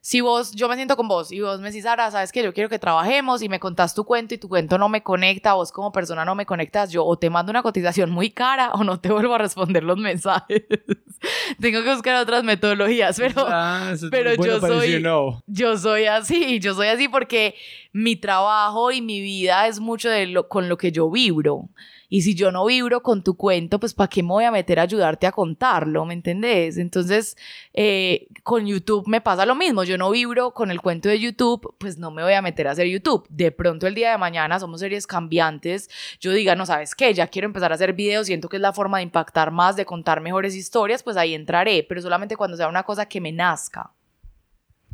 Si 0.04 0.20
vos, 0.20 0.50
yo 0.50 0.68
me 0.68 0.74
siento 0.74 0.96
con 0.96 1.06
vos 1.06 1.30
y 1.30 1.40
vos 1.40 1.60
me 1.60 1.68
decís, 1.68 1.84
Sara, 1.84 2.10
sabes 2.10 2.32
que 2.32 2.42
yo 2.42 2.52
quiero 2.52 2.68
que 2.68 2.80
trabajemos 2.80 3.40
y 3.40 3.48
me 3.48 3.60
contás 3.60 3.94
tu 3.94 4.04
cuento 4.04 4.34
y 4.34 4.38
tu 4.38 4.48
cuento 4.48 4.76
no 4.76 4.88
me 4.88 5.04
conecta, 5.04 5.54
vos 5.54 5.70
como 5.70 5.92
persona 5.92 6.24
no 6.24 6.34
me 6.34 6.44
conectas, 6.44 6.90
yo 6.90 7.04
o 7.04 7.16
te 7.16 7.30
mando 7.30 7.50
una 7.50 7.62
cotización 7.62 8.10
muy 8.10 8.30
cara 8.30 8.72
o 8.72 8.82
no 8.82 8.98
te 8.98 9.12
vuelvo 9.12 9.32
a 9.36 9.38
responder 9.38 9.84
los 9.84 9.96
mensajes. 9.98 10.64
Tengo 11.60 11.84
que 11.84 11.94
buscar 11.94 12.16
otras 12.16 12.42
metodologías, 12.42 13.16
pero, 13.16 13.46
ah, 13.46 13.94
pero 14.10 14.34
yo 14.34 14.60
soy, 14.60 15.04
yo 15.46 15.78
soy 15.78 16.06
así, 16.06 16.58
yo 16.58 16.74
soy 16.74 16.88
así 16.88 17.06
porque 17.08 17.54
mi 17.92 18.16
trabajo 18.16 18.90
y 18.90 19.02
mi 19.02 19.20
vida 19.20 19.68
es 19.68 19.78
mucho 19.78 20.10
de 20.10 20.26
lo, 20.26 20.48
con 20.48 20.68
lo 20.68 20.78
que 20.78 20.90
yo 20.90 21.08
vibro. 21.12 21.68
Y 22.14 22.20
si 22.20 22.34
yo 22.34 22.52
no 22.52 22.66
vibro 22.66 23.02
con 23.02 23.24
tu 23.24 23.38
cuento, 23.38 23.80
pues 23.80 23.94
¿para 23.94 24.06
qué 24.06 24.22
me 24.22 24.28
voy 24.28 24.44
a 24.44 24.50
meter 24.50 24.78
a 24.78 24.82
ayudarte 24.82 25.26
a 25.26 25.32
contarlo? 25.32 26.04
¿Me 26.04 26.12
entendés? 26.12 26.76
Entonces, 26.76 27.38
eh, 27.72 28.28
con 28.42 28.66
YouTube 28.66 29.08
me 29.08 29.22
pasa 29.22 29.46
lo 29.46 29.54
mismo. 29.54 29.82
Yo 29.82 29.96
no 29.96 30.10
vibro 30.10 30.52
con 30.52 30.70
el 30.70 30.82
cuento 30.82 31.08
de 31.08 31.18
YouTube, 31.18 31.74
pues 31.78 31.96
no 31.96 32.10
me 32.10 32.22
voy 32.22 32.34
a 32.34 32.42
meter 32.42 32.68
a 32.68 32.72
hacer 32.72 32.86
YouTube. 32.86 33.26
De 33.30 33.50
pronto 33.50 33.86
el 33.86 33.94
día 33.94 34.10
de 34.10 34.18
mañana 34.18 34.60
somos 34.60 34.80
series 34.80 35.06
cambiantes. 35.06 35.88
Yo 36.20 36.32
diga, 36.32 36.54
no 36.54 36.66
sabes 36.66 36.94
qué, 36.94 37.14
ya 37.14 37.28
quiero 37.28 37.46
empezar 37.46 37.72
a 37.72 37.76
hacer 37.76 37.94
videos, 37.94 38.26
siento 38.26 38.50
que 38.50 38.56
es 38.56 38.62
la 38.62 38.74
forma 38.74 38.98
de 38.98 39.04
impactar 39.04 39.50
más, 39.50 39.76
de 39.76 39.86
contar 39.86 40.20
mejores 40.20 40.54
historias, 40.54 41.02
pues 41.02 41.16
ahí 41.16 41.32
entraré, 41.32 41.82
pero 41.88 42.02
solamente 42.02 42.36
cuando 42.36 42.58
sea 42.58 42.68
una 42.68 42.82
cosa 42.82 43.06
que 43.06 43.22
me 43.22 43.32
nazca. 43.32 43.90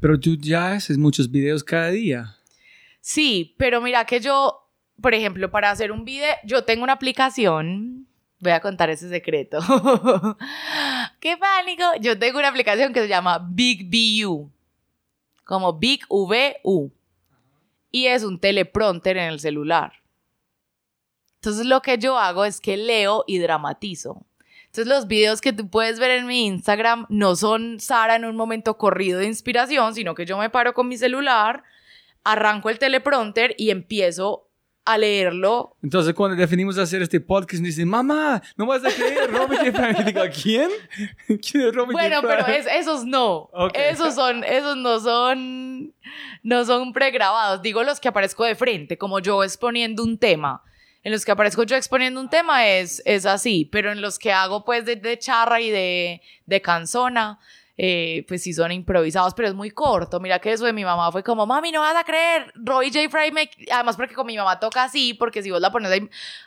Pero 0.01 0.21
tú 0.21 0.37
ya 0.37 0.75
haces 0.75 0.97
muchos 0.97 1.29
videos 1.29 1.64
cada 1.64 1.91
día. 1.91 2.37
Sí, 3.01 3.57
pero 3.59 3.81
mira 3.81 4.05
que 4.05 4.21
yo 4.21 4.68
por 5.01 5.14
ejemplo, 5.14 5.51
para 5.51 5.70
hacer 5.70 5.92
un 5.92 6.05
video, 6.05 6.34
yo 6.44 6.64
tengo 6.64 6.82
una 6.82 6.94
aplicación, 6.94 8.07
voy 8.40 8.53
a 8.53 8.61
contar 8.61 8.90
ese 8.90 9.09
secreto. 9.09 9.59
¡Qué 11.20 11.36
pánico! 11.36 11.84
Yo 12.01 12.18
tengo 12.18 12.38
una 12.38 12.49
aplicación 12.49 12.92
que 12.92 13.01
se 13.01 13.09
llama 13.09 13.46
Big 13.51 13.88
VU, 13.88 14.51
como 15.44 15.74
Big 15.74 16.05
VU, 16.09 16.90
y 17.90 18.07
es 18.07 18.24
un 18.24 18.38
teleprompter 18.40 19.16
en 19.16 19.28
el 19.28 19.40
celular. 19.40 19.92
Entonces 21.36 21.66
lo 21.66 21.80
que 21.82 21.99
yo 21.99 22.18
hago 22.18 22.44
es 22.44 22.61
que 22.61 22.76
leo 22.76 23.24
y 23.26 23.38
dramatizo. 23.38 24.26
Entonces 24.66 24.86
los 24.86 25.07
videos 25.07 25.40
que 25.40 25.53
tú 25.53 25.70
puedes 25.70 25.99
ver 25.99 26.11
en 26.11 26.26
mi 26.26 26.46
Instagram 26.46 27.07
no 27.09 27.36
son 27.36 27.80
Sara 27.80 28.16
en 28.16 28.24
un 28.24 28.36
momento 28.36 28.76
corrido 28.76 29.20
de 29.20 29.26
inspiración, 29.26 29.94
sino 29.94 30.14
que 30.14 30.26
yo 30.26 30.36
me 30.36 30.51
paro 30.51 30.74
con 30.74 30.88
mi 30.88 30.99
celular, 30.99 31.62
arranco 32.24 32.68
el 32.68 32.78
teleprompter 32.78 33.55
y 33.57 33.70
empiezo 33.70 34.47
a 34.89 34.97
leerlo. 34.97 35.76
Entonces, 35.82 36.14
cuando 36.14 36.34
definimos 36.34 36.78
hacer 36.78 37.03
este 37.03 37.20
podcast, 37.20 37.61
me 37.61 37.68
dicen, 37.68 37.86
mamá, 37.86 38.43
no 38.57 38.64
vas 38.64 38.82
a 38.82 38.89
creer, 38.91 39.30
Robert 39.30 39.61
J. 39.61 39.72
Frank. 39.72 39.99
Y 40.01 40.05
digo, 40.05 40.22
¿quién? 40.43 40.70
¿Quién 41.26 41.68
es 41.68 41.74
Robert 41.74 41.93
Bueno, 41.93 42.22
pero 42.22 42.47
esos 42.47 43.05
no. 43.05 43.51
Esos 43.74 44.14
son, 44.14 44.45
esos 44.45 44.78
no 44.78 44.99
son, 45.01 45.93
no 46.43 46.64
son 46.64 46.95
pregrabados. 46.95 47.61
Digo 47.61 47.82
los 47.82 48.01
que 48.01 48.09
aparezco 48.09 48.45
de 48.45 48.55
frente, 48.55 48.97
como 48.97 49.20
yo 49.20 49.45
exponiendo 49.45 50.03
un 50.03 50.16
tema. 50.16 50.62
En 51.03 51.12
los 51.12 51.24
que 51.26 51.32
aparezco 51.32 51.64
yo 51.64 51.76
exponiendo 51.76 52.18
un 52.18 52.30
tema 52.30 52.66
es, 52.66 53.03
es 53.05 53.26
así, 53.26 53.68
pero 53.70 53.93
en 53.93 54.01
los 54.01 54.18
que 54.18 54.32
hago 54.32 54.64
pues 54.64 54.86
de, 54.86 54.97
de 54.97 55.18
charra 55.18 55.61
y 55.61 55.70
de, 55.70 56.22
de 56.47 56.62
canzona, 56.62 57.39
eh, 57.81 58.24
pues 58.26 58.43
sí 58.43 58.53
son 58.53 58.72
improvisados, 58.72 59.35
pero 59.35 59.47
es 59.47 59.55
muy 59.55 59.70
corto. 59.70 60.18
Mira 60.18 60.41
que 60.41 60.53
eso 60.53 60.64
de 60.64 60.72
mi 60.72 60.85
mamá 60.85 61.12
fue 61.12 61.22
como, 61.22 61.47
mami, 61.47 61.70
no 61.70 61.81
vas 61.81 61.95
a 61.95 62.03
creer, 62.03 62.53
Roy 62.57 62.91
J. 62.93 63.09
Fry 63.09 63.31
me... 63.31 63.49
Además 63.72 63.95
porque 63.95 64.16
con 64.16 64.26
mi 64.26 64.37
mamá 64.37 64.59
toca 64.59 64.83
así, 64.83 65.14
porque 65.14 65.45
si 65.45 65.53
vos 65.53 65.61
la 65.61 65.70
pones 65.70 65.93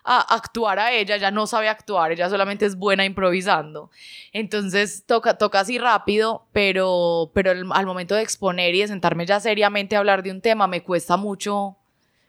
a, 0.03 0.36
actuar 0.36 0.79
a 0.79 0.91
ella, 0.91 1.15
ya 1.15 1.32
no 1.32 1.47
sabe 1.47 1.69
actuar, 1.69 2.11
ella 2.11 2.29
solamente 2.29 2.65
es 2.65 2.75
buena 2.75 3.05
improvisando. 3.05 3.89
Entonces 4.34 5.05
toca, 5.05 5.38
toca 5.38 5.61
así 5.61 5.77
rápido, 5.77 6.47
pero, 6.51 7.32
pero 7.34 7.51
al 7.51 7.86
momento 7.86 8.13
de 8.15 8.23
exponer 8.23 8.75
y 8.75 8.82
de 8.82 8.89
sentarme 8.89 9.25
ya 9.25 9.39
seriamente 9.39 9.95
a 9.95 9.99
hablar 9.99 10.23
de 10.23 10.32
un 10.32 10.41
tema, 10.41 10.67
me 10.67 10.84
cuesta 10.84 11.15
mucho 11.15 11.77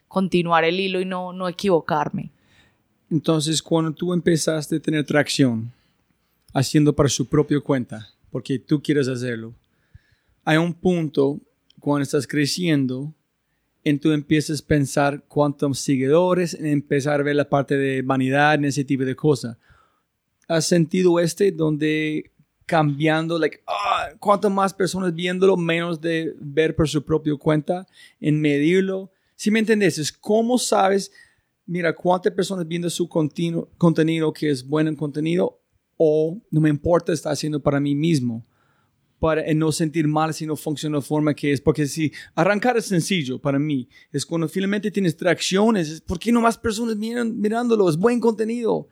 continuar 0.07 0.63
el 0.63 0.79
hilo 0.79 1.01
y 1.01 1.07
no, 1.07 1.33
no 1.33 1.49
equivocarme. 1.49 2.31
Entonces, 3.11 3.61
cuando 3.61 3.91
tú 3.91 4.13
empezaste 4.13 4.77
a 4.77 4.81
tener 4.81 5.05
tracción, 5.05 5.73
haciendo 6.55 6.95
para 6.95 7.09
su 7.09 7.29
propia 7.29 7.59
cuenta, 7.61 8.09
porque 8.33 8.59
tú 8.59 8.83
quieres 8.83 9.07
hacerlo. 9.07 9.55
Hay 10.45 10.57
un 10.57 10.73
punto 10.75 11.39
cuando 11.79 12.03
estás 12.03 12.27
creciendo 12.27 13.15
y 13.85 13.99
tú 13.99 14.11
empiezas 14.11 14.61
a 14.61 14.67
pensar 14.67 15.23
cuántos 15.29 15.79
seguidores, 15.79 16.57
y 16.59 16.69
empezar 16.69 17.21
a 17.21 17.25
ver 17.25 17.37
la 17.37 17.49
parte 17.49 17.77
de 17.77 18.03
vanidad, 18.03 18.55
en 18.55 18.65
ese 18.65 18.85
tipo 18.85 19.05
de 19.05 19.15
cosas. 19.15 19.57
¿Has 20.49 20.67
sentido 20.67 21.21
este 21.21 21.53
donde 21.53 22.31
cambiando, 22.65 23.39
like, 23.39 23.61
ah, 23.67 24.11
cuanto 24.19 24.49
más 24.49 24.73
personas 24.73 25.15
viéndolo, 25.15 25.57
menos 25.57 26.01
de 26.01 26.35
ver 26.41 26.75
por 26.75 26.89
su 26.89 27.05
propia 27.05 27.37
cuenta, 27.37 27.87
en 28.21 28.41
medirlo? 28.41 29.11
Si 29.35 29.51
me 29.51 29.59
entendés, 29.59 29.99
es 29.99 30.13
cómo 30.13 30.59
sabes, 30.59 31.13
mira, 31.67 31.95
cuántas 31.95 32.33
personas 32.33 32.67
viendo 32.67 32.89
su 32.89 33.09
contenido 33.09 34.33
que 34.33 34.51
es 34.51 34.67
bueno 34.67 34.91
en 34.91 34.97
contenido 34.97 35.62
o 36.05 36.37
no 36.51 36.61
me 36.61 36.69
importa, 36.69 37.13
está 37.13 37.31
haciendo 37.31 37.61
para 37.61 37.79
mí 37.79 37.95
mismo 37.95 38.45
para 39.21 39.45
no 39.55 39.71
sentir 39.71 40.09
mal 40.09 40.35
si 40.35 40.45
no 40.45 40.57
funciona 40.57 40.99
de 40.99 41.03
forma 41.03 41.33
que 41.33 41.53
es. 41.53 41.61
Porque 41.61 41.87
si 41.87 42.13
arrancar 42.35 42.77
es 42.77 42.87
sencillo 42.87 43.39
para 43.39 43.57
mí, 43.57 43.89
es 44.11 44.27
cuando 44.27 44.49
finalmente 44.49 44.91
tienes 44.91 45.17
tracciones, 45.17 46.01
¿por 46.01 46.19
qué 46.19 46.33
no 46.33 46.41
más 46.41 46.59
personas 46.59 46.97
miran, 46.97 47.41
mirándolo? 47.41 47.89
Es 47.89 47.97
buen 47.97 48.19
contenido. 48.19 48.89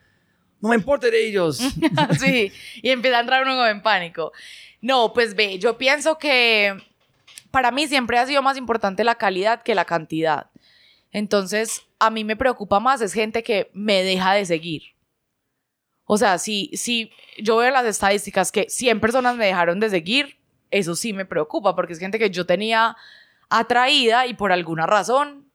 No 0.60 0.68
me 0.68 0.76
importa 0.76 1.10
de 1.10 1.26
ellos. 1.26 1.58
sí, 2.20 2.52
y 2.80 2.90
empieza 2.90 3.16
a 3.16 3.22
entrar 3.22 3.42
uno 3.42 3.66
en 3.66 3.82
pánico. 3.82 4.30
No, 4.80 5.12
pues 5.12 5.34
ve, 5.34 5.58
yo 5.58 5.76
pienso 5.76 6.16
que 6.16 6.76
para 7.50 7.72
mí 7.72 7.88
siempre 7.88 8.16
ha 8.16 8.24
sido 8.24 8.40
más 8.40 8.56
importante 8.56 9.02
la 9.02 9.16
calidad 9.16 9.64
que 9.64 9.74
la 9.74 9.84
cantidad. 9.84 10.46
Entonces, 11.10 11.82
a 11.98 12.08
mí 12.08 12.22
me 12.22 12.36
preocupa 12.36 12.78
más 12.78 13.00
es 13.00 13.12
gente 13.12 13.42
que 13.42 13.68
me 13.74 14.04
deja 14.04 14.34
de 14.34 14.46
seguir. 14.46 14.82
O 16.12 16.18
sea, 16.18 16.38
si, 16.38 16.72
si 16.74 17.12
yo 17.38 17.58
veo 17.58 17.70
las 17.70 17.86
estadísticas 17.86 18.50
que 18.50 18.66
100 18.68 18.98
personas 18.98 19.36
me 19.36 19.46
dejaron 19.46 19.78
de 19.78 19.88
seguir, 19.88 20.38
eso 20.72 20.96
sí 20.96 21.12
me 21.12 21.24
preocupa, 21.24 21.76
porque 21.76 21.92
es 21.92 22.00
gente 22.00 22.18
que 22.18 22.30
yo 22.30 22.44
tenía 22.44 22.96
atraída 23.48 24.26
y 24.26 24.34
por 24.34 24.50
alguna 24.50 24.86
razón 24.88 25.46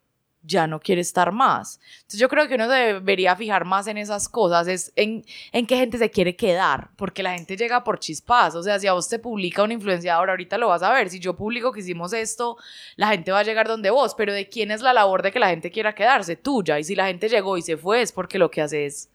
ya 0.43 0.65
no 0.65 0.79
quiere 0.79 1.01
estar 1.01 1.33
más. 1.33 1.81
Entonces 1.97 2.21
yo 2.21 2.29
creo 2.29 2.47
que 2.47 2.55
uno 2.55 2.69
debería 2.69 3.35
fijar 3.35 3.65
más 3.65 3.87
en 3.87 3.97
esas 3.97 4.29
cosas, 4.29 4.69
es 4.69 4.93
en, 4.95 5.25
en 5.51 5.67
qué 5.67 5.75
gente 5.75 5.97
se 5.97 6.09
quiere 6.09 6.37
quedar, 6.37 6.91
porque 6.95 7.21
la 7.21 7.33
gente 7.33 7.57
llega 7.57 7.83
por 7.83 7.99
chispas, 7.99 8.55
o 8.55 8.63
sea, 8.63 8.79
si 8.79 8.87
a 8.87 8.93
vos 8.93 9.09
te 9.09 9.19
publica 9.19 9.61
un 9.61 9.73
influenciador, 9.73 10.29
ahorita 10.29 10.57
lo 10.57 10.69
vas 10.69 10.83
a 10.83 10.93
ver, 10.93 11.09
si 11.09 11.19
yo 11.19 11.35
publico 11.35 11.73
que 11.73 11.81
hicimos 11.81 12.13
esto, 12.13 12.55
la 12.95 13.09
gente 13.09 13.33
va 13.33 13.39
a 13.39 13.43
llegar 13.43 13.67
donde 13.67 13.89
vos, 13.89 14.15
pero 14.15 14.31
¿de 14.31 14.47
quién 14.47 14.71
es 14.71 14.79
la 14.79 14.93
labor 14.93 15.21
de 15.21 15.33
que 15.33 15.39
la 15.39 15.49
gente 15.49 15.69
quiera 15.69 15.93
quedarse? 15.93 16.37
Tuya, 16.37 16.79
y 16.79 16.85
si 16.85 16.95
la 16.95 17.07
gente 17.07 17.27
llegó 17.27 17.57
y 17.57 17.61
se 17.61 17.75
fue 17.75 18.01
es 18.01 18.13
porque 18.13 18.39
lo 18.39 18.49
que 18.49 18.61
hace 18.61 18.85
es 18.85 19.09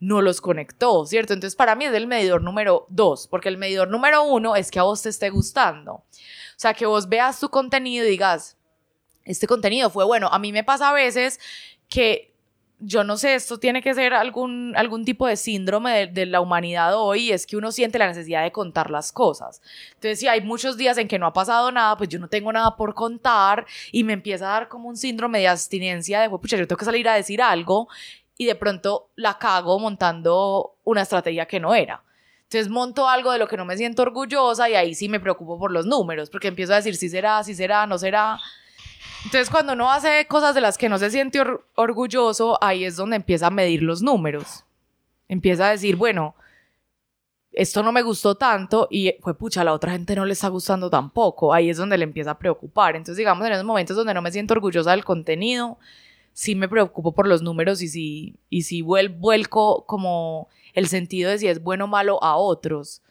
no 0.00 0.22
los 0.22 0.40
conectó, 0.40 1.04
¿cierto? 1.06 1.32
Entonces 1.32 1.56
para 1.56 1.74
mí 1.74 1.84
es 1.84 1.94
el 1.94 2.06
medidor 2.06 2.42
número 2.42 2.86
dos, 2.88 3.26
porque 3.28 3.48
el 3.48 3.58
medidor 3.58 3.88
número 3.88 4.22
uno 4.24 4.56
es 4.56 4.70
que 4.70 4.78
a 4.78 4.84
vos 4.84 5.02
te 5.02 5.08
esté 5.08 5.30
gustando. 5.30 5.92
O 5.92 6.60
sea, 6.60 6.74
que 6.74 6.86
vos 6.86 7.08
veas 7.08 7.40
tu 7.40 7.48
contenido 7.48 8.06
y 8.06 8.10
digas, 8.10 8.56
este 9.24 9.46
contenido 9.46 9.90
fue 9.90 10.04
bueno. 10.04 10.28
A 10.28 10.38
mí 10.38 10.52
me 10.52 10.64
pasa 10.64 10.90
a 10.90 10.92
veces 10.92 11.38
que 11.88 12.28
yo 12.80 13.02
no 13.02 13.16
sé, 13.16 13.34
esto 13.34 13.58
tiene 13.58 13.82
que 13.82 13.92
ser 13.92 14.14
algún, 14.14 14.72
algún 14.76 15.04
tipo 15.04 15.26
de 15.26 15.36
síndrome 15.36 15.90
de, 15.92 16.06
de, 16.06 16.26
la 16.26 16.40
humanidad 16.40 16.96
hoy, 16.96 17.32
es 17.32 17.44
que 17.44 17.56
uno 17.56 17.72
siente 17.72 17.98
la 17.98 18.06
necesidad 18.06 18.44
de 18.44 18.52
contar 18.52 18.90
las 18.90 19.10
cosas. 19.10 19.60
Entonces, 19.94 20.20
si 20.20 20.28
hay 20.28 20.42
muchos 20.42 20.76
días 20.76 20.96
en 20.98 21.08
que 21.08 21.18
no 21.18 21.26
ha 21.26 21.32
pasado 21.32 21.72
nada, 21.72 21.96
pues 21.96 22.08
yo 22.08 22.20
no 22.20 22.28
tengo 22.28 22.52
nada 22.52 22.76
por 22.76 22.94
contar 22.94 23.66
y 23.90 24.04
me 24.04 24.12
empieza 24.12 24.46
a 24.46 24.52
dar 24.52 24.68
como 24.68 24.88
un 24.88 24.96
síndrome 24.96 25.40
de 25.40 25.48
abstinencia 25.48 26.20
de, 26.20 26.30
pucha, 26.30 26.56
yo 26.56 26.68
tengo 26.68 26.78
que 26.78 26.84
salir 26.84 27.08
a 27.08 27.14
decir 27.14 27.42
algo 27.42 27.88
y 28.38 28.46
de 28.46 28.54
pronto 28.54 29.10
la 29.16 29.36
cago 29.36 29.78
montando 29.78 30.76
una 30.84 31.02
estrategia 31.02 31.46
que 31.46 31.60
no 31.60 31.74
era. 31.74 32.02
Entonces 32.44 32.70
monto 32.70 33.06
algo 33.06 33.32
de 33.32 33.38
lo 33.38 33.46
que 33.46 33.58
no 33.58 33.66
me 33.66 33.76
siento 33.76 34.00
orgullosa 34.00 34.70
y 34.70 34.74
ahí 34.74 34.94
sí 34.94 35.08
me 35.08 35.20
preocupo 35.20 35.58
por 35.58 35.70
los 35.70 35.84
números, 35.84 36.30
porque 36.30 36.48
empiezo 36.48 36.72
a 36.72 36.76
decir 36.76 36.96
si 36.96 37.10
será, 37.10 37.42
si 37.44 37.54
será, 37.54 37.86
no 37.86 37.98
será. 37.98 38.38
Entonces 39.24 39.50
cuando 39.50 39.74
uno 39.74 39.90
hace 39.90 40.26
cosas 40.28 40.54
de 40.54 40.62
las 40.62 40.78
que 40.78 40.88
no 40.88 40.96
se 40.96 41.10
siente 41.10 41.42
orgulloso, 41.74 42.56
ahí 42.62 42.84
es 42.84 42.96
donde 42.96 43.16
empieza 43.16 43.48
a 43.48 43.50
medir 43.50 43.82
los 43.82 44.00
números. 44.00 44.64
Empieza 45.28 45.66
a 45.66 45.70
decir, 45.72 45.96
bueno, 45.96 46.36
esto 47.52 47.82
no 47.82 47.90
me 47.90 48.02
gustó 48.02 48.36
tanto 48.36 48.86
y 48.88 49.14
fue 49.20 49.36
pucha, 49.36 49.62
a 49.62 49.64
la 49.64 49.72
otra 49.72 49.90
gente 49.90 50.14
no 50.14 50.24
le 50.24 50.32
está 50.32 50.48
gustando 50.48 50.88
tampoco. 50.88 51.52
Ahí 51.52 51.68
es 51.68 51.76
donde 51.76 51.98
le 51.98 52.04
empieza 52.04 52.30
a 52.30 52.38
preocupar. 52.38 52.94
Entonces 52.94 53.16
digamos 53.16 53.44
en 53.46 53.52
esos 53.52 53.64
momentos 53.64 53.96
donde 53.96 54.14
no 54.14 54.22
me 54.22 54.30
siento 54.30 54.54
orgullosa 54.54 54.92
del 54.92 55.04
contenido, 55.04 55.76
sí 56.38 56.54
me 56.54 56.68
preocupo 56.68 57.10
por 57.10 57.26
los 57.26 57.42
números 57.42 57.82
y 57.82 57.88
si, 57.88 58.36
y 58.48 58.62
si 58.62 58.80
vuelco 58.80 59.84
como 59.86 60.48
el 60.72 60.86
sentido 60.86 61.32
de 61.32 61.38
si 61.38 61.48
es 61.48 61.60
bueno 61.60 61.86
o 61.86 61.88
malo 61.88 62.22
a 62.22 62.36
otros. 62.36 63.02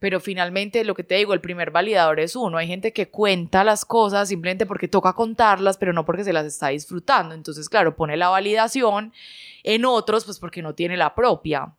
Pero 0.00 0.18
finalmente 0.18 0.84
lo 0.84 0.96
que 0.96 1.04
te 1.04 1.14
digo, 1.14 1.32
el 1.32 1.40
primer 1.40 1.70
validador 1.70 2.18
es 2.18 2.34
uno. 2.34 2.58
Hay 2.58 2.66
gente 2.66 2.92
que 2.92 3.08
cuenta 3.08 3.62
las 3.62 3.84
cosas 3.84 4.30
simplemente 4.30 4.66
porque 4.66 4.88
toca 4.88 5.12
contarlas, 5.12 5.76
pero 5.78 5.92
no 5.92 6.04
porque 6.04 6.24
se 6.24 6.32
las 6.32 6.44
está 6.44 6.68
disfrutando. 6.70 7.36
Entonces, 7.36 7.68
claro, 7.68 7.94
pone 7.94 8.16
la 8.16 8.30
validación 8.30 9.12
en 9.62 9.84
otros, 9.84 10.24
pues 10.24 10.40
porque 10.40 10.60
no 10.60 10.74
tiene 10.74 10.96
la 10.96 11.14
propia. 11.14 11.76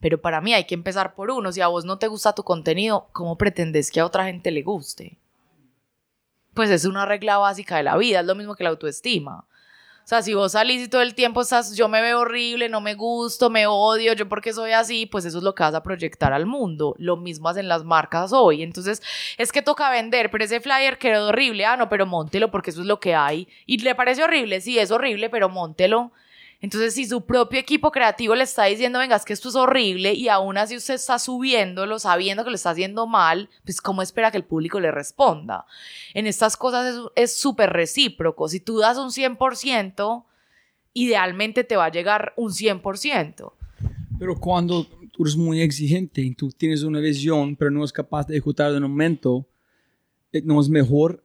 Pero 0.00 0.22
para 0.22 0.40
mí 0.40 0.54
hay 0.54 0.64
que 0.64 0.74
empezar 0.74 1.14
por 1.14 1.30
uno. 1.30 1.52
Si 1.52 1.60
a 1.60 1.68
vos 1.68 1.84
no 1.84 1.98
te 1.98 2.06
gusta 2.06 2.34
tu 2.34 2.44
contenido, 2.44 3.10
¿cómo 3.12 3.36
pretendes 3.36 3.90
que 3.90 4.00
a 4.00 4.06
otra 4.06 4.24
gente 4.24 4.50
le 4.50 4.62
guste? 4.62 5.18
Pues 6.54 6.70
es 6.70 6.86
una 6.86 7.04
regla 7.04 7.36
básica 7.36 7.76
de 7.76 7.82
la 7.82 7.98
vida, 7.98 8.20
es 8.20 8.26
lo 8.26 8.34
mismo 8.34 8.54
que 8.54 8.64
la 8.64 8.70
autoestima. 8.70 9.46
Sea, 10.10 10.22
si 10.22 10.34
vos 10.34 10.50
salís 10.50 10.82
y 10.82 10.88
todo 10.88 11.02
el 11.02 11.14
tiempo 11.14 11.40
estás, 11.40 11.76
yo 11.76 11.88
me 11.88 12.02
veo 12.02 12.18
horrible, 12.18 12.68
no 12.68 12.80
me 12.80 12.94
gusto, 12.94 13.48
me 13.48 13.68
odio, 13.68 14.12
yo 14.14 14.28
porque 14.28 14.52
soy 14.52 14.72
así, 14.72 15.06
pues 15.06 15.24
eso 15.24 15.38
es 15.38 15.44
lo 15.44 15.54
que 15.54 15.62
vas 15.62 15.72
a 15.76 15.84
proyectar 15.84 16.32
al 16.32 16.46
mundo. 16.46 16.96
Lo 16.98 17.16
mismo 17.16 17.48
hacen 17.48 17.68
las 17.68 17.84
marcas 17.84 18.32
hoy. 18.32 18.64
Entonces, 18.64 19.02
es 19.38 19.52
que 19.52 19.62
toca 19.62 19.88
vender, 19.88 20.28
pero 20.32 20.42
ese 20.42 20.58
flyer 20.58 20.98
quedó 20.98 21.28
horrible. 21.28 21.64
Ah, 21.64 21.76
no, 21.76 21.88
pero 21.88 22.06
móntelo 22.06 22.50
porque 22.50 22.70
eso 22.70 22.80
es 22.80 22.88
lo 22.88 22.98
que 22.98 23.14
hay. 23.14 23.46
Y 23.66 23.78
le 23.78 23.94
parece 23.94 24.24
horrible, 24.24 24.60
sí, 24.60 24.80
es 24.80 24.90
horrible, 24.90 25.30
pero 25.30 25.48
móntelo. 25.48 26.10
Entonces, 26.62 26.94
si 26.94 27.06
su 27.06 27.24
propio 27.24 27.58
equipo 27.58 27.90
creativo 27.90 28.34
le 28.34 28.44
está 28.44 28.64
diciendo, 28.64 28.98
venga, 28.98 29.16
es 29.16 29.24
que 29.24 29.32
esto 29.32 29.48
es 29.48 29.54
horrible 29.54 30.12
y 30.12 30.28
aún 30.28 30.58
así 30.58 30.76
usted 30.76 30.94
está 30.94 31.18
subiéndolo 31.18 31.98
sabiendo 31.98 32.44
que 32.44 32.50
lo 32.50 32.56
está 32.56 32.70
haciendo 32.70 33.06
mal, 33.06 33.48
pues 33.64 33.80
¿cómo 33.80 34.02
espera 34.02 34.30
que 34.30 34.36
el 34.36 34.44
público 34.44 34.78
le 34.78 34.90
responda? 34.90 35.64
En 36.12 36.26
estas 36.26 36.58
cosas 36.58 37.00
es 37.16 37.34
súper 37.34 37.70
recíproco. 37.70 38.46
Si 38.48 38.60
tú 38.60 38.78
das 38.78 38.98
un 38.98 39.08
100%, 39.08 40.24
idealmente 40.92 41.64
te 41.64 41.76
va 41.76 41.86
a 41.86 41.90
llegar 41.90 42.34
un 42.36 42.50
100%. 42.50 43.52
Pero 44.18 44.38
cuando 44.38 44.84
tú 44.84 45.22
eres 45.22 45.36
muy 45.36 45.62
exigente 45.62 46.20
y 46.20 46.34
tú 46.34 46.50
tienes 46.50 46.82
una 46.82 47.00
visión, 47.00 47.56
pero 47.56 47.70
no 47.70 47.84
es 47.84 47.92
capaz 47.92 48.26
de 48.26 48.34
ejecutar 48.34 48.70
de 48.70 48.80
momento, 48.80 49.46
eh, 50.30 50.42
no 50.44 50.60
es 50.60 50.68
mejor 50.68 51.24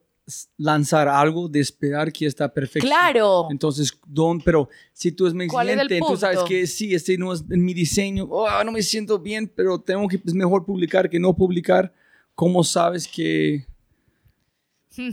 lanzar 0.56 1.08
algo 1.08 1.48
de 1.48 1.60
esperar 1.60 2.12
que 2.12 2.26
está 2.26 2.52
perfecto. 2.52 2.86
Claro. 2.86 3.48
Entonces, 3.50 3.96
don, 4.06 4.40
pero 4.40 4.68
si 4.92 5.12
tú 5.12 5.26
es 5.26 5.34
muy 5.34 5.44
exigente, 5.46 6.00
tú 6.00 6.16
sabes 6.16 6.40
que 6.40 6.66
sí, 6.66 6.94
este 6.94 7.16
no 7.16 7.32
es 7.32 7.46
mi 7.46 7.74
diseño, 7.74 8.24
oh, 8.30 8.64
no 8.64 8.72
me 8.72 8.82
siento 8.82 9.18
bien, 9.18 9.50
pero 9.54 9.80
tengo 9.80 10.08
que, 10.08 10.20
es 10.24 10.34
mejor 10.34 10.64
publicar 10.64 11.08
que 11.08 11.20
no 11.20 11.34
publicar. 11.34 11.92
¿Cómo 12.34 12.62
sabes 12.64 13.08
que...? 13.08 13.66
Hmm. 14.96 15.10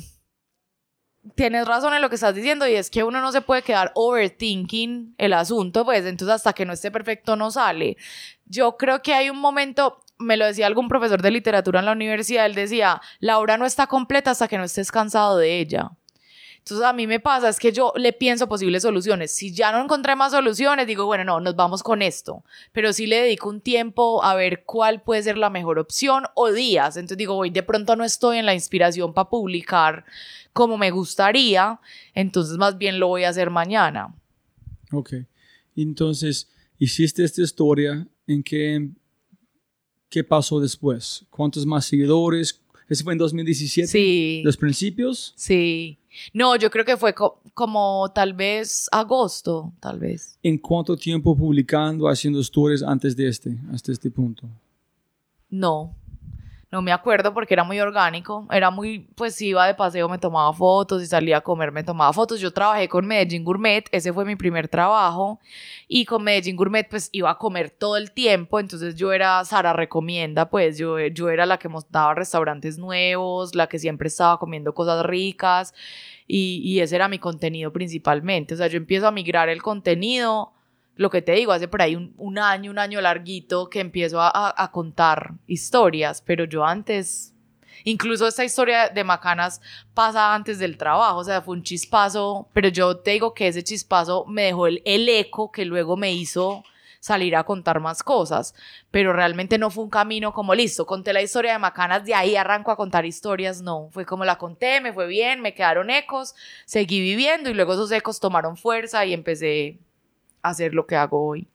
Tienes 1.36 1.66
razón 1.66 1.93
en 1.93 2.01
lo 2.01 2.09
que 2.09 2.16
estás 2.16 2.36
diciendo 2.36 2.68
y 2.68 2.74
es 2.74 2.89
que 2.89 3.01
uno 3.01 3.22
no 3.22 3.32
se 3.32 3.39
puede 3.39 3.61
quedar 3.61 3.93
overthinking 3.95 5.16
el 5.18 5.32
asunto, 5.32 5.86
pues 5.86 6.05
entonces 6.05 6.36
hasta 6.36 6.51
que 6.51 6.66
no 6.66 6.74
esté 6.74 6.91
perfecto 6.91 7.38
no 7.38 7.49
sale. 7.49 7.95
Yo 8.45 8.76
creo 8.76 9.01
que 9.01 9.14
hay 9.14 9.30
un 9.30 9.39
momento, 9.39 10.03
me 10.24 10.38
lo 10.38 10.45
decía 10.45 10.67
algún 10.67 10.88
profesor 10.88 11.21
de 11.21 11.32
literatura 11.32 11.80
en 11.80 11.86
la 11.86 11.91
universidad, 11.91 12.45
él 12.45 12.55
decía, 12.55 13.01
la 13.19 13.39
obra 13.39 13.57
no 13.57 13.65
está 13.65 13.88
completa 13.88 14.32
hasta 14.32 14.47
que 14.47 14.57
no 14.57 14.63
estés 14.63 14.91
cansado 14.91 15.38
de 15.38 15.59
ella. 15.59 15.91
Entonces 16.63 16.86
a 16.86 16.93
mí 16.93 17.07
me 17.07 17.19
pasa 17.19 17.49
es 17.49 17.59
que 17.59 17.74
yo 17.74 17.91
le 17.97 18.13
pienso 18.13 18.47
posibles 18.47 18.84
soluciones. 18.84 19.36
Si 19.36 19.53
ya 19.53 19.74
no 19.74 19.84
encontré 19.84 20.15
más 20.15 20.32
soluciones, 20.32 20.88
digo, 20.88 21.05
bueno, 21.05 21.26
no, 21.26 21.41
nos 21.41 21.57
vamos 21.57 21.84
con 21.84 22.01
esto. 22.01 22.45
Pero 22.71 22.93
sí 22.93 23.05
le 23.05 23.17
dedico 23.17 23.49
un 23.49 23.59
tiempo 23.59 24.24
a 24.24 24.34
ver 24.34 24.63
cuál 24.63 25.01
puede 25.01 25.24
ser 25.24 25.38
la 25.38 25.49
mejor 25.49 25.78
opción 25.78 26.24
o 26.36 26.53
días. 26.53 26.95
Entonces 26.95 27.17
digo, 27.17 27.36
hoy 27.36 27.49
de 27.49 27.63
pronto 27.63 27.97
no 27.97 28.05
estoy 28.05 28.38
en 28.38 28.45
la 28.45 28.53
inspiración 28.53 29.13
para 29.13 29.30
publicar 29.30 30.05
como 30.53 30.78
me 30.78 30.91
gustaría, 30.91 31.82
entonces 32.13 32.57
más 32.57 32.78
bien 32.78 32.99
lo 32.99 33.07
voy 33.07 33.26
a 33.26 33.30
hacer 33.30 33.49
mañana. 33.49 34.15
Ok. 34.93 35.15
Entonces, 35.76 36.49
hiciste 36.78 37.24
esta 37.26 37.41
historia 37.41 38.07
en 38.26 38.43
que 38.43 38.89
¿qué 40.14 40.24
pasó 40.24 40.59
después? 40.59 41.26
¿Cuántos 41.32 41.66
más 41.66 41.86
seguidores? 41.86 42.61
¿Ese 42.88 43.03
fue 43.03 43.14
en 43.14 43.18
2017? 43.18 43.88
Sí. 43.88 44.43
¿Los 44.45 44.55
principios? 44.55 45.34
Sí. 45.36 45.97
No, 46.32 46.55
yo 46.55 46.70
creo 46.70 46.86
que 46.86 46.97
fue 46.97 47.16
como 47.55 48.11
tal 48.14 48.34
vez 48.34 48.88
agosto, 48.91 49.74
tal 49.80 49.97
vez. 49.97 50.38
¿En 50.43 50.59
cuánto 50.59 50.95
tiempo 50.95 51.36
publicando, 51.36 52.07
haciendo 52.07 52.41
stories 52.41 52.84
antes 52.84 53.16
de 53.16 53.28
este, 53.28 53.57
hasta 53.72 53.91
este 53.91 54.11
punto? 54.11 54.47
No. 55.49 55.95
No 56.74 56.82
me 56.82 56.91
acuerdo 56.91 57.36
porque 57.36 57.53
era 57.53 57.63
muy 57.63 57.80
orgánico. 57.80 58.47
Era 58.49 58.71
muy, 58.71 59.07
pues 59.13 59.39
iba 59.43 59.67
de 59.67 59.76
paseo, 59.76 60.09
me 60.09 60.17
tomaba 60.17 60.51
fotos 60.53 61.03
y 61.03 61.05
salía 61.05 61.38
a 61.38 61.41
comer, 61.41 61.71
me 61.71 61.84
tomaba 61.84 62.11
fotos. 62.11 62.39
Yo 62.39 62.51
trabajé 62.51 62.89
con 62.89 63.05
Medellín 63.05 63.43
Gourmet, 63.43 63.88
ese 63.91 64.11
fue 64.11 64.26
mi 64.26 64.36
primer 64.36 64.67
trabajo. 64.67 65.39
Y 65.88 66.05
con 66.05 66.24
Medellín 66.24 66.55
Gourmet, 66.55 66.89
pues 66.89 67.09
iba 67.11 67.30
a 67.30 67.38
comer 67.38 67.69
todo 67.69 67.95
el 67.95 68.11
tiempo. 68.11 68.59
Entonces 68.59 68.95
yo 68.95 69.13
era 69.13 69.45
Sara 69.45 69.71
Recomienda, 69.74 70.49
pues 70.49 70.80
yo, 70.80 70.97
yo 70.99 71.30
era 71.30 71.45
la 71.45 71.59
que 71.59 71.69
mostraba 71.69 72.15
restaurantes 72.15 72.80
nuevos, 72.80 73.53
la 73.53 73.67
que 73.67 73.78
siempre 73.78 74.07
estaba 74.07 74.39
comiendo 74.39 74.74
cosas 74.74 75.05
ricas. 75.05 75.76
Y, 76.26 76.59
y 76.65 76.80
ese 76.80 76.95
era 76.95 77.07
mi 77.07 77.19
contenido 77.19 77.71
principalmente. 77.71 78.55
O 78.55 78.57
sea, 78.57 78.65
yo 78.65 78.78
empiezo 78.78 79.07
a 79.07 79.11
migrar 79.11 79.47
el 79.47 79.61
contenido 79.61 80.53
lo 80.95 81.09
que 81.09 81.21
te 81.21 81.33
digo, 81.33 81.51
hace 81.51 81.67
por 81.67 81.81
ahí 81.81 81.95
un, 81.95 82.37
año, 82.37 82.71
un 82.71 82.79
año 82.79 83.01
larguito 83.01 83.69
que 83.69 83.79
empiezo 83.79 84.19
a, 84.21 84.69
contar 84.71 85.33
historias, 85.47 86.21
pero 86.21 86.45
yo 86.45 86.65
antes, 86.65 87.33
incluso 87.83 88.27
esta 88.27 88.45
historia 88.45 88.89
de 88.89 89.03
Macanas 89.03 89.61
pasa 89.93 90.33
antes 90.35 90.59
del 90.59 90.77
trabajo, 90.77 91.19
o 91.19 91.23
sea, 91.23 91.41
fue 91.41 91.55
un 91.55 91.63
chispazo, 91.63 92.47
pero 92.53 92.69
yo 92.69 92.97
te 92.97 93.11
digo 93.11 93.33
que 93.33 93.47
ese 93.47 93.63
chispazo 93.63 94.25
me 94.25 94.43
dejó 94.43 94.67
el, 94.67 94.81
el 94.85 95.09
eco 95.09 95.51
que 95.51 95.65
luego 95.65 95.97
me 95.97 96.13
hizo 96.13 96.63
salir 96.99 97.35
a 97.35 97.43
contar 97.43 97.81
más 97.81 98.01
cosas, 98.01 98.55
pero 98.89 99.11
realmente 99.11 99.57
no 99.57 99.69
fue 99.69 99.83
un 99.83 99.89
camino 99.89 100.31
como 100.31 100.55
listo, 100.55 100.85
conté 100.85 101.11
la 101.11 101.21
historia 101.21 101.53
de 101.53 101.59
Macanas, 101.59 102.05
de 102.05 102.13
ahí 102.13 102.37
arranco 102.37 102.71
a 102.71 102.77
contar 102.77 103.05
historias, 103.05 103.61
no, 103.61 103.89
fue 103.91 104.05
como 104.05 104.23
la 104.23 104.37
conté, 104.37 104.79
me 104.79 104.93
fue 104.93 105.07
bien, 105.07 105.41
me 105.41 105.53
quedaron 105.53 105.89
ecos, 105.89 106.33
seguí 106.65 107.01
viviendo 107.01 107.49
y 107.49 107.55
luego 107.55 107.73
esos 107.73 107.91
ecos 107.91 108.21
tomaron 108.21 108.55
fuerza 108.55 109.05
y 109.05 109.13
empecé 109.13 109.79
hacer 110.43 110.75
lo 110.75 110.85
que 110.85 110.95
hago 110.95 111.25
hoy. 111.25 111.47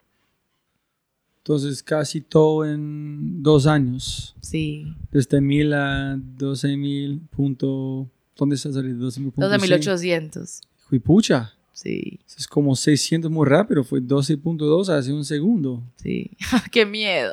Entonces, 1.39 1.83
casi 1.83 2.21
todo 2.21 2.67
en 2.67 3.43
dos 3.43 3.67
años. 3.67 4.35
Sí. 4.43 4.93
Desde 5.11 5.41
mil 5.41 5.73
a 5.73 6.17
doce 6.19 6.77
mil 6.77 7.21
punto... 7.31 8.09
¿Dónde 8.37 8.57
está 8.57 8.73
saliendo? 8.73 9.07
12 9.07 9.21
mil 9.21 9.33
punto. 9.33 9.51
12.800. 9.51 10.61
Fui 10.89 10.99
pucha. 10.99 11.55
Sí. 11.73 12.21
Es 12.37 12.47
como 12.47 12.77
600 12.77 13.31
muy 13.31 13.47
rápido. 13.47 13.83
Fue 13.83 14.01
12.2 14.01 14.89
hace 14.91 15.13
un 15.13 15.25
segundo. 15.25 15.83
Sí. 15.97 16.31
qué 16.71 16.85
miedo. 16.87 17.33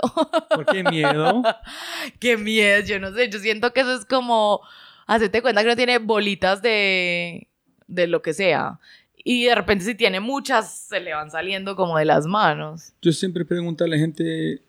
¿Por 0.49 0.65
qué 0.65 0.83
miedo? 0.83 1.43
qué 2.19 2.37
miedo. 2.37 2.83
Yo 2.85 2.99
no 2.99 3.13
sé. 3.13 3.29
Yo 3.29 3.39
siento 3.39 3.71
que 3.73 3.81
eso 3.81 3.95
es 3.95 4.05
como... 4.05 4.61
Hacerte 5.07 5.43
cuenta 5.43 5.61
que 5.61 5.69
no 5.69 5.75
tiene 5.75 5.99
bolitas 5.99 6.61
de... 6.61 7.47
De 7.87 8.07
lo 8.07 8.23
que 8.23 8.33
sea 8.33 8.79
y 9.27 9.45
de 9.45 9.55
repente 9.55 9.83
si 9.83 9.95
tiene 9.95 10.19
muchas, 10.19 10.71
se 10.87 10.99
le 10.99 11.11
van 11.11 11.31
saliendo 11.31 11.75
como 11.75 11.97
de 11.97 12.05
las 12.05 12.27
manos. 12.27 12.93
Yo 13.01 13.11
siempre 13.11 13.43
pregunto 13.43 13.83
a 13.83 13.87
la 13.87 13.97
gente 13.97 14.61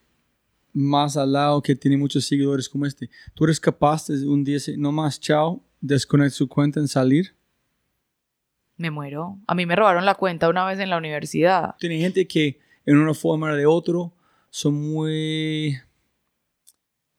más 0.73 1.19
al 1.19 1.33
lado 1.33 1.61
que 1.61 1.77
tiene 1.77 1.99
muchos 1.99 2.25
seguidores 2.25 2.67
como 2.67 2.87
este, 2.87 3.11
¿tú 3.35 3.45
eres 3.45 3.61
capaz 3.61 4.07
de 4.07 4.27
un 4.27 4.43
día 4.43 4.55
decir, 4.55 4.79
no 4.79 4.93
más, 4.93 5.21
chao, 5.21 5.63
desconectar 5.83 6.33
su 6.33 6.49
cuenta 6.49 6.81
en 6.81 6.89
salir? 6.89 7.37
Me 8.79 8.91
muero. 8.91 9.39
A 9.47 9.55
mí 9.55 9.67
me 9.67 9.77
robaron 9.77 10.07
la 10.07 10.15
cuenta 10.15 10.49
una 10.49 10.65
vez 10.65 10.81
en 10.81 10.89
la 10.89 10.97
universidad. 10.97 11.75
Tiene 11.79 11.99
gente 11.99 12.27
que 12.27 12.59
en 12.87 12.97
una 12.97 13.13
forma 13.13 13.53
o 13.53 13.57
de 13.57 13.67
otro 13.67 14.15
son 14.49 14.75
muy... 14.75 15.79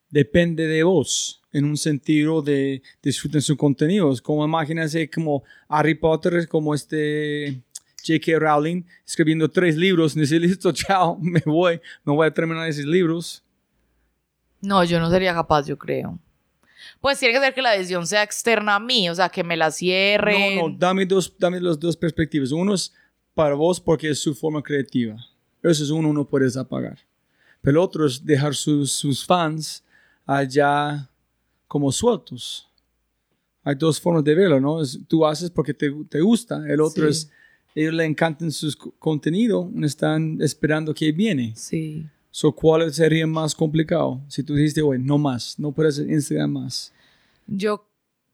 Depende 0.10 0.66
de 0.66 0.82
vos 0.82 1.44
en 1.58 1.66
un 1.66 1.76
sentido 1.76 2.42
de 2.42 2.84
disfruten 3.02 3.42
sus 3.42 3.58
contenidos. 3.58 4.22
Como 4.22 4.46
imagínense 4.46 5.10
como 5.10 5.44
Harry 5.68 5.96
Potter, 5.96 6.48
como 6.48 6.76
este 6.76 7.64
J.K. 8.06 8.40
Rowling 8.40 8.84
escribiendo 9.06 9.50
tres 9.50 9.76
libros 9.76 10.16
y 10.16 10.20
dice, 10.20 10.40
listo, 10.40 10.72
chao, 10.72 11.18
me 11.22 11.42
voy, 11.46 11.82
me 12.04 12.14
voy 12.14 12.28
a 12.28 12.32
terminar 12.32 12.68
esos 12.70 12.86
libros. 12.86 13.44
No, 14.62 14.84
yo 14.84 15.00
no 15.00 15.10
sería 15.10 15.34
capaz, 15.34 15.66
yo 15.66 15.78
creo. 15.78 16.20
Pues 17.02 17.20
tiene 17.20 17.34
que 17.34 17.40
ser 17.40 17.54
que 17.54 17.62
la 17.62 17.72
decisión 17.72 18.06
sea 18.06 18.22
externa 18.22 18.76
a 18.76 18.80
mí, 18.80 19.10
o 19.10 19.16
sea, 19.16 19.30
que 19.30 19.44
me 19.44 19.58
la 19.58 19.72
cierre. 19.72 20.56
No, 20.56 20.70
no, 20.70 20.76
dame, 20.78 21.06
dos, 21.06 21.34
dame 21.38 21.60
las 21.60 21.80
dos 21.80 21.98
perspectivas. 21.98 22.52
Uno 22.52 22.76
es 22.76 22.94
para 23.34 23.56
vos 23.56 23.80
porque 23.80 24.10
es 24.12 24.20
su 24.20 24.36
forma 24.36 24.62
creativa. 24.62 25.16
Eso 25.64 25.84
es 25.84 25.90
uno, 25.90 26.14
no 26.14 26.28
puedes 26.28 26.56
apagar. 26.56 27.00
Pero 27.62 27.80
el 27.80 27.84
otro 27.84 28.06
es 28.06 28.24
dejar 28.24 28.54
sus, 28.54 28.92
sus 28.92 29.26
fans 29.26 29.84
allá 30.26 31.10
como 31.68 31.92
sueltos. 31.92 32.68
Hay 33.64 33.76
dos 33.76 34.00
formas 34.00 34.24
de 34.24 34.34
verlo, 34.34 34.60
¿no? 34.60 34.80
tú 35.08 35.26
haces 35.26 35.50
porque 35.50 35.74
te, 35.74 35.92
te 36.10 36.22
gusta, 36.22 36.64
el 36.68 36.80
otro 36.80 37.08
es, 37.08 37.30
ellos 37.76 37.94
le 37.94 38.06
encantan 38.06 38.52
sus 38.52 38.78
contenido, 38.78 39.70
están 39.84 40.42
esperando 40.42 40.94
que 40.94 41.12
viene. 41.12 41.54
Sí. 41.56 42.06
So, 42.32 42.54
¿Cuál 42.54 42.94
sería 42.94 43.28
más 43.28 43.54
complicado? 43.54 44.22
Si 44.30 44.44
tú 44.44 44.56
dijiste, 44.56 44.82
oye, 44.82 45.00
no 45.00 45.18
más, 45.18 45.60
no 45.60 45.72
puedes 45.72 46.00
Instagram 46.00 46.52
más. 46.52 46.94
Yo, 47.46 47.86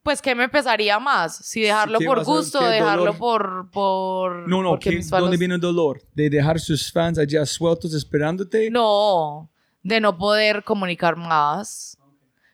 pues, 0.03 0.21
¿qué 0.21 0.35
me 0.35 0.49
pesaría 0.49 0.99
más? 0.99 1.37
Si 1.37 1.61
dejarlo 1.61 1.99
por 1.99 2.23
gusto, 2.23 2.59
o 2.59 2.67
dejarlo 2.67 3.17
por, 3.17 3.71
por... 3.71 4.47
No, 4.47 4.61
no, 4.61 4.77
¿dónde 5.09 5.37
viene 5.37 5.55
el 5.55 5.61
dolor? 5.61 6.01
¿De 6.13 6.29
dejar 6.29 6.59
sus 6.59 6.91
fans 6.91 7.17
allá 7.17 7.45
sueltos 7.45 7.93
esperándote? 7.93 8.69
No, 8.69 9.49
de 9.81 9.99
no 9.99 10.15
poder 10.15 10.63
comunicar 10.63 11.15
más 11.15 11.97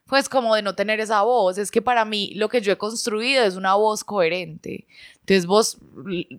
pues 0.10 0.28
como 0.28 0.55
de 0.55 0.64
no 0.64 0.74
tener 0.74 0.99
esa 0.99 1.22
voz. 1.22 1.57
Es 1.57 1.70
que 1.72 1.82
para 1.82 2.03
mí 2.03 2.34
lo 2.36 2.49
que 2.49 2.62
yo 2.62 2.74
he 2.74 2.78
construido 2.78 3.43
es 3.43 3.55
una 3.55 3.76
voz 3.76 4.03
coherente. 4.03 4.88
Entonces 5.20 5.45
vos, 5.45 5.78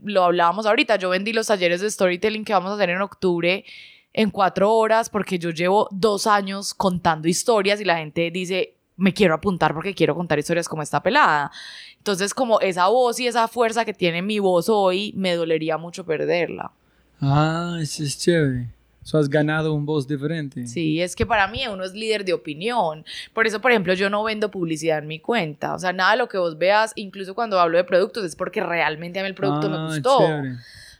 lo 0.04 0.24
hablábamos 0.24 0.66
ahorita, 0.66 0.96
yo 0.96 1.08
vendí 1.10 1.32
los 1.32 1.46
talleres 1.46 1.80
de 1.80 1.90
storytelling 1.90 2.44
que 2.44 2.52
vamos 2.52 2.72
a 2.72 2.74
hacer 2.74 2.90
en 2.90 3.00
octubre 3.00 3.64
en 4.12 4.30
cuatro 4.30 4.74
horas 4.74 5.08
porque 5.08 5.38
yo 5.38 5.50
llevo 5.50 5.88
dos 5.92 6.26
años 6.26 6.74
contando 6.74 7.28
historias 7.28 7.80
y 7.80 7.84
la 7.84 7.98
gente 7.98 8.32
dice, 8.32 8.74
me 8.96 9.14
quiero 9.14 9.34
apuntar 9.34 9.72
porque 9.72 9.94
quiero 9.94 10.16
contar 10.16 10.40
historias 10.40 10.68
como 10.68 10.82
esta 10.82 11.00
pelada. 11.00 11.52
Entonces 11.96 12.34
como 12.34 12.60
esa 12.60 12.88
voz 12.88 13.20
y 13.20 13.28
esa 13.28 13.46
fuerza 13.46 13.84
que 13.84 13.94
tiene 13.94 14.20
mi 14.20 14.40
voz 14.40 14.68
hoy, 14.68 15.12
me 15.16 15.36
dolería 15.36 15.78
mucho 15.78 16.04
perderla. 16.04 16.72
Ah, 17.20 17.78
eso 17.80 18.02
es 18.02 18.18
chévere. 18.18 18.79
So 19.02 19.18
has 19.18 19.28
ganado 19.28 19.72
un 19.72 19.86
voz 19.86 20.06
diferente. 20.06 20.66
Sí, 20.66 21.00
es 21.00 21.16
que 21.16 21.24
para 21.24 21.48
mí 21.48 21.66
uno 21.66 21.84
es 21.84 21.94
líder 21.94 22.24
de 22.24 22.32
opinión. 22.32 23.04
Por 23.32 23.46
eso, 23.46 23.60
por 23.60 23.70
ejemplo, 23.70 23.94
yo 23.94 24.10
no 24.10 24.22
vendo 24.22 24.50
publicidad 24.50 24.98
en 24.98 25.06
mi 25.06 25.18
cuenta. 25.18 25.74
O 25.74 25.78
sea, 25.78 25.92
nada 25.92 26.12
de 26.12 26.18
lo 26.18 26.28
que 26.28 26.38
vos 26.38 26.58
veas, 26.58 26.92
incluso 26.96 27.34
cuando 27.34 27.58
hablo 27.58 27.78
de 27.78 27.84
productos, 27.84 28.24
es 28.24 28.36
porque 28.36 28.60
realmente 28.60 29.18
a 29.18 29.22
mí 29.22 29.28
el 29.28 29.34
producto 29.34 29.70
me 29.70 29.76
ah, 29.76 29.86
gustó. 29.86 30.20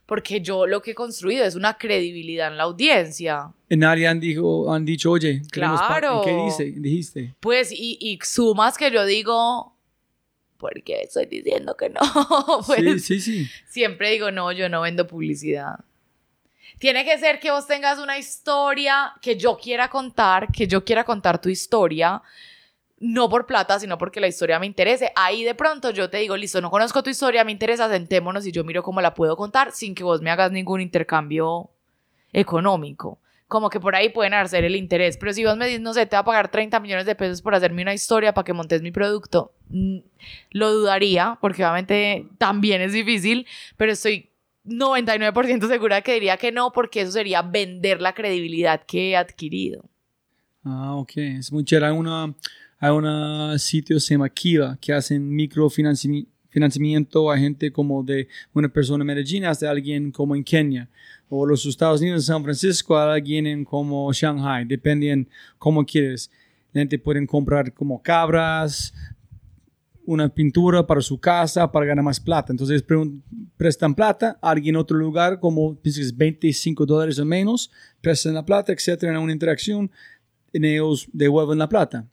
Porque 0.07 0.41
yo 0.41 0.67
lo 0.67 0.83
que 0.83 0.93
he 0.93 0.95
construido 0.95 1.45
es 1.45 1.55
una 1.55 1.79
credibilidad 1.79 2.49
en 2.49 2.57
la 2.57 2.65
audiencia. 2.65 3.53
En 3.69 3.81
nadie 3.81 4.09
han, 4.09 4.19
dijo, 4.19 4.73
han 4.73 4.85
dicho, 4.85 5.11
oye, 5.13 5.43
claro. 5.51 6.23
¿qué 6.25 6.35
dice, 6.35 6.81
dijiste? 6.81 7.35
Pues, 7.39 7.71
y, 7.71 7.97
y 8.01 8.19
sumas 8.23 8.77
que 8.77 8.91
yo 8.91 9.05
digo, 9.05 9.77
¿por 10.57 10.83
qué 10.83 11.03
estoy 11.03 11.27
diciendo 11.27 11.77
que 11.77 11.91
no? 11.91 12.01
pues, 12.67 13.05
sí, 13.05 13.21
sí, 13.21 13.21
sí. 13.21 13.51
Siempre 13.67 14.11
digo, 14.11 14.31
no, 14.31 14.51
yo 14.53 14.69
no 14.69 14.81
vendo 14.81 15.07
publicidad. 15.07 15.81
Tiene 16.81 17.05
que 17.05 17.19
ser 17.19 17.41
que 17.41 17.51
vos 17.51 17.67
tengas 17.67 17.99
una 17.99 18.17
historia 18.17 19.13
que 19.21 19.37
yo 19.37 19.59
quiera 19.59 19.91
contar, 19.91 20.51
que 20.51 20.67
yo 20.67 20.83
quiera 20.83 21.05
contar 21.05 21.39
tu 21.39 21.51
historia, 21.51 22.23
no 22.99 23.29
por 23.29 23.45
plata, 23.45 23.79
sino 23.79 23.99
porque 23.99 24.19
la 24.19 24.29
historia 24.29 24.59
me 24.59 24.65
interese. 24.65 25.13
Ahí 25.15 25.45
de 25.45 25.55
pronto 25.55 25.91
yo 25.91 26.09
te 26.09 26.17
digo, 26.17 26.39
listo, 26.39 26.59
no 26.63 26.71
conozco 26.71 27.03
tu 27.03 27.11
historia, 27.11 27.45
me 27.45 27.53
interesa, 27.53 27.91
sentémonos 27.91 28.47
y 28.47 28.53
yo 28.53 28.65
miro 28.65 28.83
cómo 28.83 29.03
la 29.03 29.13
puedo 29.13 29.37
contar 29.37 29.73
sin 29.73 29.95
que 29.95 30.03
vos 30.03 30.23
me 30.23 30.31
hagas 30.31 30.53
ningún 30.53 30.81
intercambio 30.81 31.69
económico. 32.33 33.19
Como 33.47 33.69
que 33.69 33.79
por 33.79 33.95
ahí 33.95 34.09
pueden 34.09 34.33
hacer 34.33 34.65
el 34.65 34.75
interés. 34.75 35.19
Pero 35.19 35.35
si 35.35 35.45
vos 35.45 35.59
me 35.59 35.67
dices, 35.67 35.83
no 35.83 35.93
sé, 35.93 36.07
te 36.07 36.17
va 36.17 36.21
a 36.21 36.25
pagar 36.25 36.51
30 36.51 36.81
millones 36.81 37.05
de 37.05 37.15
pesos 37.15 37.43
por 37.43 37.55
hacerme 37.55 37.83
una 37.83 37.93
historia 37.93 38.33
para 38.33 38.47
que 38.47 38.55
montes 38.55 38.81
mi 38.81 38.91
producto, 38.91 39.53
mm, 39.69 39.99
lo 40.53 40.73
dudaría, 40.73 41.37
porque 41.43 41.63
obviamente 41.63 42.27
también 42.39 42.81
es 42.81 42.95
difícil, 42.95 43.47
pero 43.77 43.93
estoy 43.93 44.30
99% 44.65 45.69
segura 45.69 46.03
que 46.03 46.15
diría 46.15 46.37
que 46.37 46.53
no, 46.53 46.73
porque 46.73 47.03
eso 47.03 47.13
sería 47.13 47.43
vender 47.43 48.01
la 48.01 48.15
credibilidad 48.15 48.83
que 48.87 49.11
he 49.11 49.17
adquirido. 49.17 49.85
Ah, 50.65 50.97
ok. 50.97 51.13
Es 51.17 51.53
muy 51.53 51.65
chévere. 51.65 51.87
Hay 51.87 51.93
una, 51.93 52.35
hay 52.79 52.91
una 52.91 53.59
sitio 53.59 53.99
se 54.01 54.15
llama 54.15 54.29
Kiva 54.29 54.77
que 54.81 54.93
hacen 54.93 55.35
microfinanciamiento 55.35 57.31
a 57.31 57.39
gente 57.39 57.73
como 57.73 58.03
de 58.03 58.29
una 58.53 58.69
persona 58.69 59.03
en 59.03 59.07
Medellín 59.07 59.45
hasta 59.45 59.71
alguien 59.71 60.11
como 60.11 60.37
en 60.37 60.45
Kenia 60.45 60.89
o 61.31 61.47
los 61.47 61.65
Estados 61.65 62.01
Unidos, 62.01 62.27
San 62.27 62.43
Francisco, 62.43 62.97
a 62.97 63.15
alguien 63.15 63.47
en 63.47 63.65
como 63.65 64.13
Shanghai, 64.13 64.65
depende 64.65 65.27
cómo 65.59 65.87
quieres. 65.87 66.31
La 66.73 66.81
gente 66.81 66.99
puede 66.99 67.25
comprar 67.27 67.73
como 67.73 68.03
cabras, 68.03 68.93
una 70.07 70.29
pintura 70.29 70.87
para 70.87 71.01
su 71.01 71.19
casa 71.21 71.71
para 71.71 71.87
ganar 71.87 72.05
más 72.05 72.21
plata. 72.21 72.53
Entonces 72.53 72.85
prestan 73.57 73.95
plata 73.95 74.39
a 74.41 74.51
alguien 74.51 74.75
en 74.75 74.81
otro 74.81 74.97
lugar, 74.97 75.41
como 75.41 75.79
dices, 75.83 76.17
25 76.17 76.87
dólares 76.87 77.19
o 77.19 77.25
menos, 77.25 77.71
prestan 78.01 78.35
la 78.35 78.45
plata, 78.45 78.73
etcétera, 78.73 79.13
en 79.13 79.19
una 79.19 79.33
interacción, 79.33 79.91
y 80.53 80.67
ellos 80.67 81.09
devuelven 81.13 81.59
la 81.59 81.69
plata. 81.69 82.09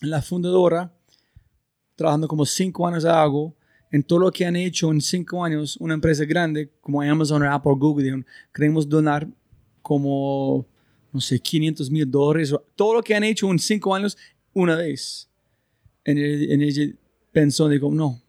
La 0.00 0.20
fundadora, 0.20 0.92
trabajando 1.94 2.28
como 2.28 2.44
5 2.44 2.86
años 2.86 3.04
hago, 3.04 3.56
en 3.90 4.02
todo 4.02 4.18
lo 4.18 4.32
que 4.32 4.44
han 4.44 4.56
hecho 4.56 4.90
en 4.90 5.00
5 5.00 5.44
años, 5.44 5.76
una 5.78 5.94
empresa 5.94 6.24
grande 6.24 6.70
como 6.80 7.00
Amazon 7.00 7.42
o 7.42 7.52
Apple, 7.52 7.74
Google, 7.78 8.24
queremos 8.52 8.88
donar 8.88 9.28
como, 9.82 10.66
no 11.12 11.20
sé, 11.20 11.38
500 11.38 11.90
mil 11.90 12.10
dólares. 12.10 12.52
Todo 12.74 12.94
lo 12.94 13.02
que 13.02 13.14
han 13.14 13.22
hecho 13.22 13.48
en 13.50 13.58
5 13.58 13.94
años 13.94 14.18
una 14.52 14.76
vez. 14.76 15.30
En, 16.04 16.18
el, 16.18 16.50
en 16.50 16.62
ella 16.62 16.92
pensó, 17.34 17.68
digo, 17.68 17.90
no, 17.90 18.22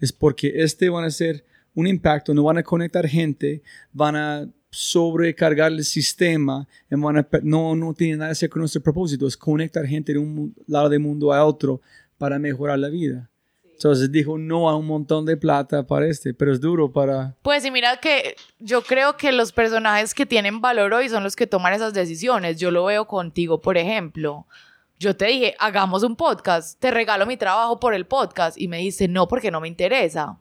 es 0.00 0.12
porque 0.12 0.52
este 0.54 0.88
van 0.88 1.04
a 1.04 1.10
ser 1.10 1.44
un 1.74 1.86
impacto, 1.86 2.32
no 2.32 2.44
van 2.44 2.58
a 2.58 2.62
conectar 2.62 3.06
gente, 3.06 3.62
van 3.92 4.16
a 4.16 4.48
sobrecargar 4.70 5.72
el 5.72 5.84
sistema, 5.84 6.66
y 6.90 6.94
van 6.94 7.18
a, 7.18 7.28
no, 7.42 7.76
no 7.76 7.92
tiene 7.92 8.16
nada 8.16 8.28
que 8.28 8.32
hacer 8.32 8.48
con 8.48 8.60
nuestro 8.60 8.80
propósito, 8.82 9.26
es 9.26 9.36
conectar 9.36 9.84
gente 9.86 10.12
de 10.12 10.18
un 10.18 10.54
lado 10.66 10.88
del 10.88 11.00
mundo 11.00 11.32
a 11.32 11.44
otro 11.44 11.82
para 12.16 12.38
mejorar 12.38 12.78
la 12.78 12.88
vida. 12.88 13.28
Entonces 13.72 14.12
dijo 14.12 14.38
no 14.38 14.70
a 14.70 14.76
un 14.76 14.86
montón 14.86 15.26
de 15.26 15.36
plata 15.36 15.84
para 15.84 16.06
este, 16.06 16.32
pero 16.32 16.52
es 16.52 16.60
duro 16.60 16.92
para... 16.92 17.34
Pues 17.42 17.64
y 17.64 17.70
mira 17.72 17.96
que 17.96 18.36
yo 18.60 18.82
creo 18.82 19.16
que 19.16 19.32
los 19.32 19.50
personajes 19.50 20.14
que 20.14 20.24
tienen 20.24 20.60
valor 20.60 20.94
hoy 20.94 21.08
son 21.08 21.24
los 21.24 21.34
que 21.34 21.48
toman 21.48 21.74
esas 21.74 21.92
decisiones. 21.92 22.60
Yo 22.60 22.70
lo 22.70 22.84
veo 22.84 23.08
contigo, 23.08 23.60
por 23.60 23.76
ejemplo. 23.76 24.46
Yo 25.02 25.16
te 25.16 25.26
dije, 25.26 25.56
hagamos 25.58 26.04
un 26.04 26.14
podcast, 26.14 26.78
te 26.78 26.92
regalo 26.92 27.26
mi 27.26 27.36
trabajo 27.36 27.80
por 27.80 27.92
el 27.92 28.06
podcast 28.06 28.56
y 28.56 28.68
me 28.68 28.78
dice, 28.78 29.08
no, 29.08 29.26
porque 29.26 29.50
no 29.50 29.60
me 29.60 29.66
interesa. 29.66 30.38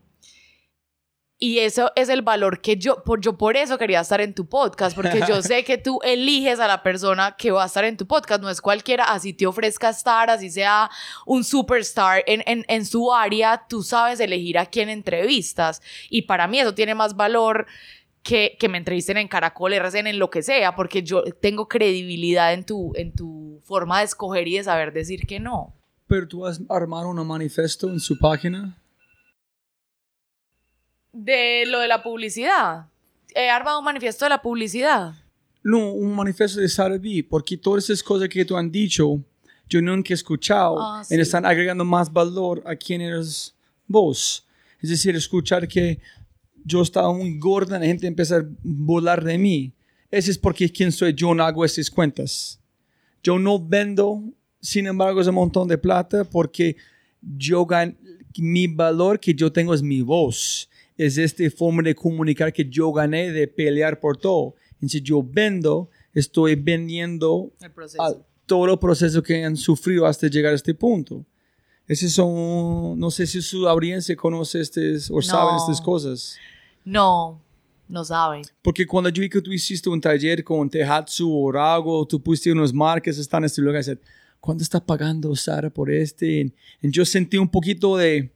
Y 1.40 1.58
eso 1.58 1.92
es 1.96 2.10
el 2.10 2.22
valor 2.22 2.62
que 2.62 2.78
yo 2.78 3.04
por, 3.04 3.20
yo 3.22 3.36
por 3.36 3.58
eso 3.58 3.80
quería 3.80 4.02
estar 4.02 4.22
en 4.22 4.36
tu 4.36 4.48
podcast, 4.48 4.96
porque 4.96 5.24
yo 5.28 5.42
sé 5.42 5.64
que 5.64 5.80
tú 5.80 6.00
eliges 6.04 6.60
a 6.60 6.68
la 6.68 6.84
persona 6.84 7.36
que 7.36 7.50
va 7.50 7.64
a 7.64 7.66
estar 7.66 7.84
en 7.86 7.98
tu 7.98 8.06
podcast, 8.06 8.40
no 8.40 8.52
es 8.52 8.62
cualquiera, 8.62 9.06
así 9.06 9.34
te 9.34 9.48
ofrezca 9.48 9.90
estar, 9.90 10.30
así 10.30 10.52
sea 10.52 10.92
un 11.26 11.44
superstar 11.44 12.24
en, 12.28 12.44
en, 12.46 12.64
en 12.68 12.86
su 12.86 13.12
área, 13.12 13.66
tú 13.68 13.82
sabes 13.82 14.20
elegir 14.20 14.60
a 14.60 14.68
quién 14.68 14.90
entrevistas. 14.90 15.82
Y 16.12 16.22
para 16.22 16.48
mí 16.48 16.60
eso 16.60 16.76
tiene 16.76 16.94
más 16.94 17.16
valor 17.16 17.66
que, 18.24 18.58
que 18.60 18.70
me 18.70 18.78
entrevisten 18.78 19.18
en 19.18 19.28
Caracol, 19.28 19.74
RCN, 19.74 20.08
en 20.08 20.20
lo 20.20 20.30
que 20.30 20.44
sea, 20.44 20.76
porque 20.76 21.04
yo 21.04 21.24
tengo 21.42 21.68
credibilidad 21.68 22.54
en 22.54 22.66
tu, 22.66 22.94
en 22.96 23.14
tu 23.14 23.62
forma 23.64 24.00
de 24.00 24.06
escoger 24.06 24.48
y 24.48 24.58
de 24.58 24.64
saber 24.64 24.94
decir 24.94 25.26
que 25.26 25.40
no. 25.40 25.74
Pero 26.08 26.28
tú 26.28 26.40
vas 26.42 26.60
a 26.70 26.76
armar 26.76 27.06
un 27.06 27.26
manifiesto 27.26 27.90
en 27.90 28.00
su 28.00 28.18
página 28.18 28.78
de 31.14 31.66
lo 31.68 31.80
de 31.80 31.88
la 31.88 32.04
publicidad. 32.04 32.88
He 33.34 33.50
armado 33.50 33.80
un 33.80 33.86
manifiesto 33.86 34.26
de 34.26 34.30
la 34.30 34.42
publicidad. 34.42 35.14
No, 35.64 35.92
un 35.92 36.16
manifiesto 36.16 36.60
de 36.60 36.68
Sarabi, 36.68 37.24
porque 37.24 37.58
todas 37.58 37.86
esas 37.86 38.04
cosas 38.04 38.28
que 38.30 38.44
tú 38.46 38.58
han 38.58 38.72
dicho, 38.72 39.20
yo 39.70 39.82
nunca 39.82 40.14
he 40.14 40.16
escuchado. 40.16 40.78
Ah, 40.80 41.02
y 41.04 41.16
sí. 41.16 41.22
están 41.22 41.46
agregando 41.46 41.86
más 41.86 42.12
valor 42.12 42.62
a 42.66 42.76
quién 42.76 43.02
eres 43.02 43.56
vos. 43.88 44.46
Es 44.82 44.90
decir, 44.90 45.16
escuchar 45.16 45.68
que 45.68 46.00
yo 46.66 46.82
estaba 46.82 47.14
muy 47.14 47.38
gorda, 47.38 47.80
la 47.80 47.86
gente 47.86 48.08
empieza 48.08 48.38
a 48.38 48.46
burlar 48.64 49.24
de 49.24 49.38
mí. 49.38 49.74
Ese 50.10 50.32
es 50.32 50.38
porque 50.38 50.72
quién 50.72 50.92
soy 50.92 51.14
yo, 51.14 51.34
no 51.34 51.44
hago 51.44 51.64
esas 51.64 51.90
cuentas. 51.90 52.60
Yo 53.24 53.40
no 53.40 53.60
vendo, 53.60 54.24
sin 54.60 54.88
embargo, 54.88 55.22
ese 55.22 55.32
montón 55.32 55.68
de 55.68 55.78
plata 55.78 56.24
porque 56.24 56.76
yo 57.22 57.66
gan 57.66 57.98
mi 58.38 58.68
valor 58.68 59.20
que 59.20 59.34
yo 59.34 59.52
tengo 59.52 59.74
es 59.74 59.82
mi 59.82 60.02
voz. 60.02 60.70
Es 60.98 61.18
esta 61.18 61.50
forma 61.50 61.82
de 61.82 61.96
comunicar 61.96 62.54
que 62.54 62.68
yo 62.68 62.92
gané 62.92 63.32
de 63.32 63.48
pelear 63.48 64.00
por 64.00 64.18
todo. 64.18 64.56
Entonces 64.76 65.04
yo 65.04 65.24
vendo, 65.24 65.90
estoy 66.14 66.56
vendiendo 66.56 67.52
El 67.62 67.72
a 68.00 68.14
todo 68.46 68.74
el 68.74 68.80
proceso 68.80 69.24
que 69.24 69.44
han 69.44 69.56
sufrido 69.56 70.06
hasta 70.06 70.28
llegar 70.28 70.52
a 70.54 70.56
este 70.56 70.74
punto. 70.74 71.26
Ese 71.88 72.10
son, 72.10 73.00
no 73.00 73.12
sé 73.12 73.26
si 73.28 73.42
su 73.42 73.68
audiencia 73.68 74.16
conoce 74.16 74.62
estas 74.62 75.10
o 75.12 75.22
sabe 75.22 75.58
estas 75.58 75.82
cosas. 75.82 76.36
No, 76.84 77.42
no 77.88 78.04
saben. 78.04 78.44
Porque 78.62 78.86
cuando 78.86 79.10
yo 79.10 79.22
vi 79.22 79.30
que 79.30 79.42
tú 79.42 79.52
hiciste 79.52 79.90
un 79.90 80.02
taller 80.02 80.44
con 80.44 80.70
Tehatsu 80.70 81.30
o 81.32 81.52
Rago, 81.52 82.06
tú 82.08 82.22
pusiste 82.22 82.52
unos 82.52 82.74
marcas, 82.74 83.18
están 83.18 83.44
en 83.44 83.46
este 83.46 83.62
lugar, 83.62 83.84
said, 83.84 84.00
¿cuánto 84.40 84.64
está 84.64 84.84
pagando 84.84 85.36
Sara 85.36 85.70
por 85.70 85.92
este? 85.92 86.52
Y 86.82 86.92
yo 86.92 87.06
sentí 87.06 87.38
un 87.38 87.50
poquito 87.50 87.98
de, 87.98 88.32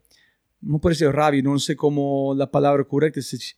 no 0.62 0.80
puede 0.80 0.96
ser 0.96 1.12
rabia, 1.12 1.42
no 1.42 1.58
sé 1.60 1.76
cómo 1.76 2.34
la 2.36 2.50
palabra 2.50 2.84
correcta 2.84 3.20
es. 3.20 3.56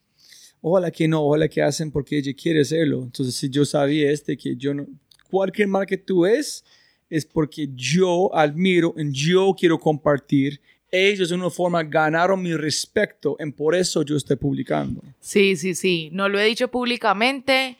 Ojalá 0.62 0.90
que 0.90 1.08
no, 1.08 1.24
ojalá 1.24 1.48
que 1.48 1.62
hacen 1.62 1.92
porque 1.92 2.18
ella 2.18 2.34
quiere 2.34 2.62
hacerlo. 2.62 3.04
Entonces, 3.04 3.36
si 3.36 3.50
yo 3.50 3.64
sabía 3.64 4.12
este, 4.12 4.36
que 4.36 4.56
yo 4.56 4.74
no, 4.74 4.88
cualquier 5.30 5.68
marca 5.68 5.88
que 5.88 5.98
tú 5.98 6.26
es, 6.26 6.64
es 7.10 7.26
porque 7.26 7.70
yo 7.74 8.34
admiro 8.36 8.94
y 8.98 9.12
yo 9.12 9.56
quiero 9.58 9.80
compartir. 9.80 10.60
Ellos 10.92 11.30
de 11.30 11.36
una 11.36 11.50
forma 11.50 11.84
ganaron 11.84 12.42
mi 12.42 12.56
respeto 12.56 13.36
y 13.40 13.52
por 13.52 13.76
eso 13.76 14.04
yo 14.04 14.16
estoy 14.16 14.38
publicando. 14.38 15.04
Sí, 15.20 15.56
sí, 15.56 15.76
sí. 15.76 16.10
No 16.14 16.30
lo 16.30 16.40
he 16.40 16.46
dicho 16.46 16.70
públicamente, 16.70 17.78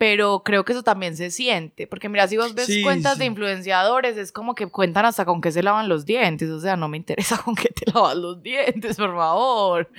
pero 0.00 0.42
creo 0.42 0.64
que 0.64 0.72
eso 0.72 0.82
también 0.82 1.14
se 1.14 1.30
siente. 1.30 1.86
Porque 1.86 2.08
mira, 2.08 2.26
si 2.26 2.38
vos 2.38 2.54
ves 2.54 2.64
Sí, 2.64 2.82
cuentas 2.82 3.12
sí. 3.12 3.18
de 3.18 3.24
influenciadores, 3.26 4.16
es 4.16 4.32
como 4.32 4.54
que 4.54 4.66
cuentan 4.66 5.04
hasta 5.04 5.26
con 5.26 5.42
qué 5.42 5.52
se 5.52 5.62
lavan 5.62 5.90
los 5.90 6.06
dientes. 6.06 6.48
O 6.48 6.58
sea, 6.58 6.74
no 6.74 6.88
me 6.88 6.96
interesa 6.96 7.36
con 7.44 7.54
qué 7.54 7.68
te 7.68 7.92
lavas 7.92 8.16
los 8.16 8.42
dientes, 8.42 8.96
por 8.96 9.14
favor. 9.14 9.90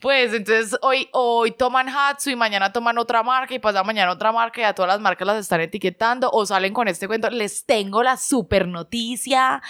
Pues 0.00 0.34
entonces 0.34 0.78
hoy, 0.82 1.08
hoy 1.14 1.52
toman 1.52 1.88
Hatsu 1.88 2.28
y 2.28 2.36
mañana 2.36 2.74
toman 2.74 2.98
otra 2.98 3.22
marca 3.22 3.54
y 3.54 3.58
pasado 3.58 3.86
mañana 3.86 4.12
otra 4.12 4.32
marca 4.32 4.60
y 4.60 4.64
a 4.64 4.74
todas 4.74 4.90
las 4.90 5.00
marcas 5.00 5.26
las 5.26 5.38
están 5.38 5.62
etiquetando 5.62 6.28
o 6.30 6.44
salen 6.44 6.74
con 6.74 6.86
este 6.86 7.08
cuento. 7.08 7.30
Les 7.30 7.64
tengo 7.64 8.02
la 8.02 8.18
super 8.18 8.68
noticia. 8.68 9.62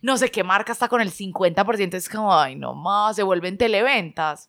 No 0.00 0.16
sé 0.16 0.30
qué 0.30 0.44
marca 0.44 0.70
está 0.70 0.86
con 0.86 1.00
el 1.00 1.10
50%. 1.10 1.94
Es 1.94 2.08
como, 2.08 2.32
ay, 2.38 2.54
no 2.54 2.74
más, 2.76 3.16
se 3.16 3.24
vuelven 3.24 3.58
televentas. 3.58 4.48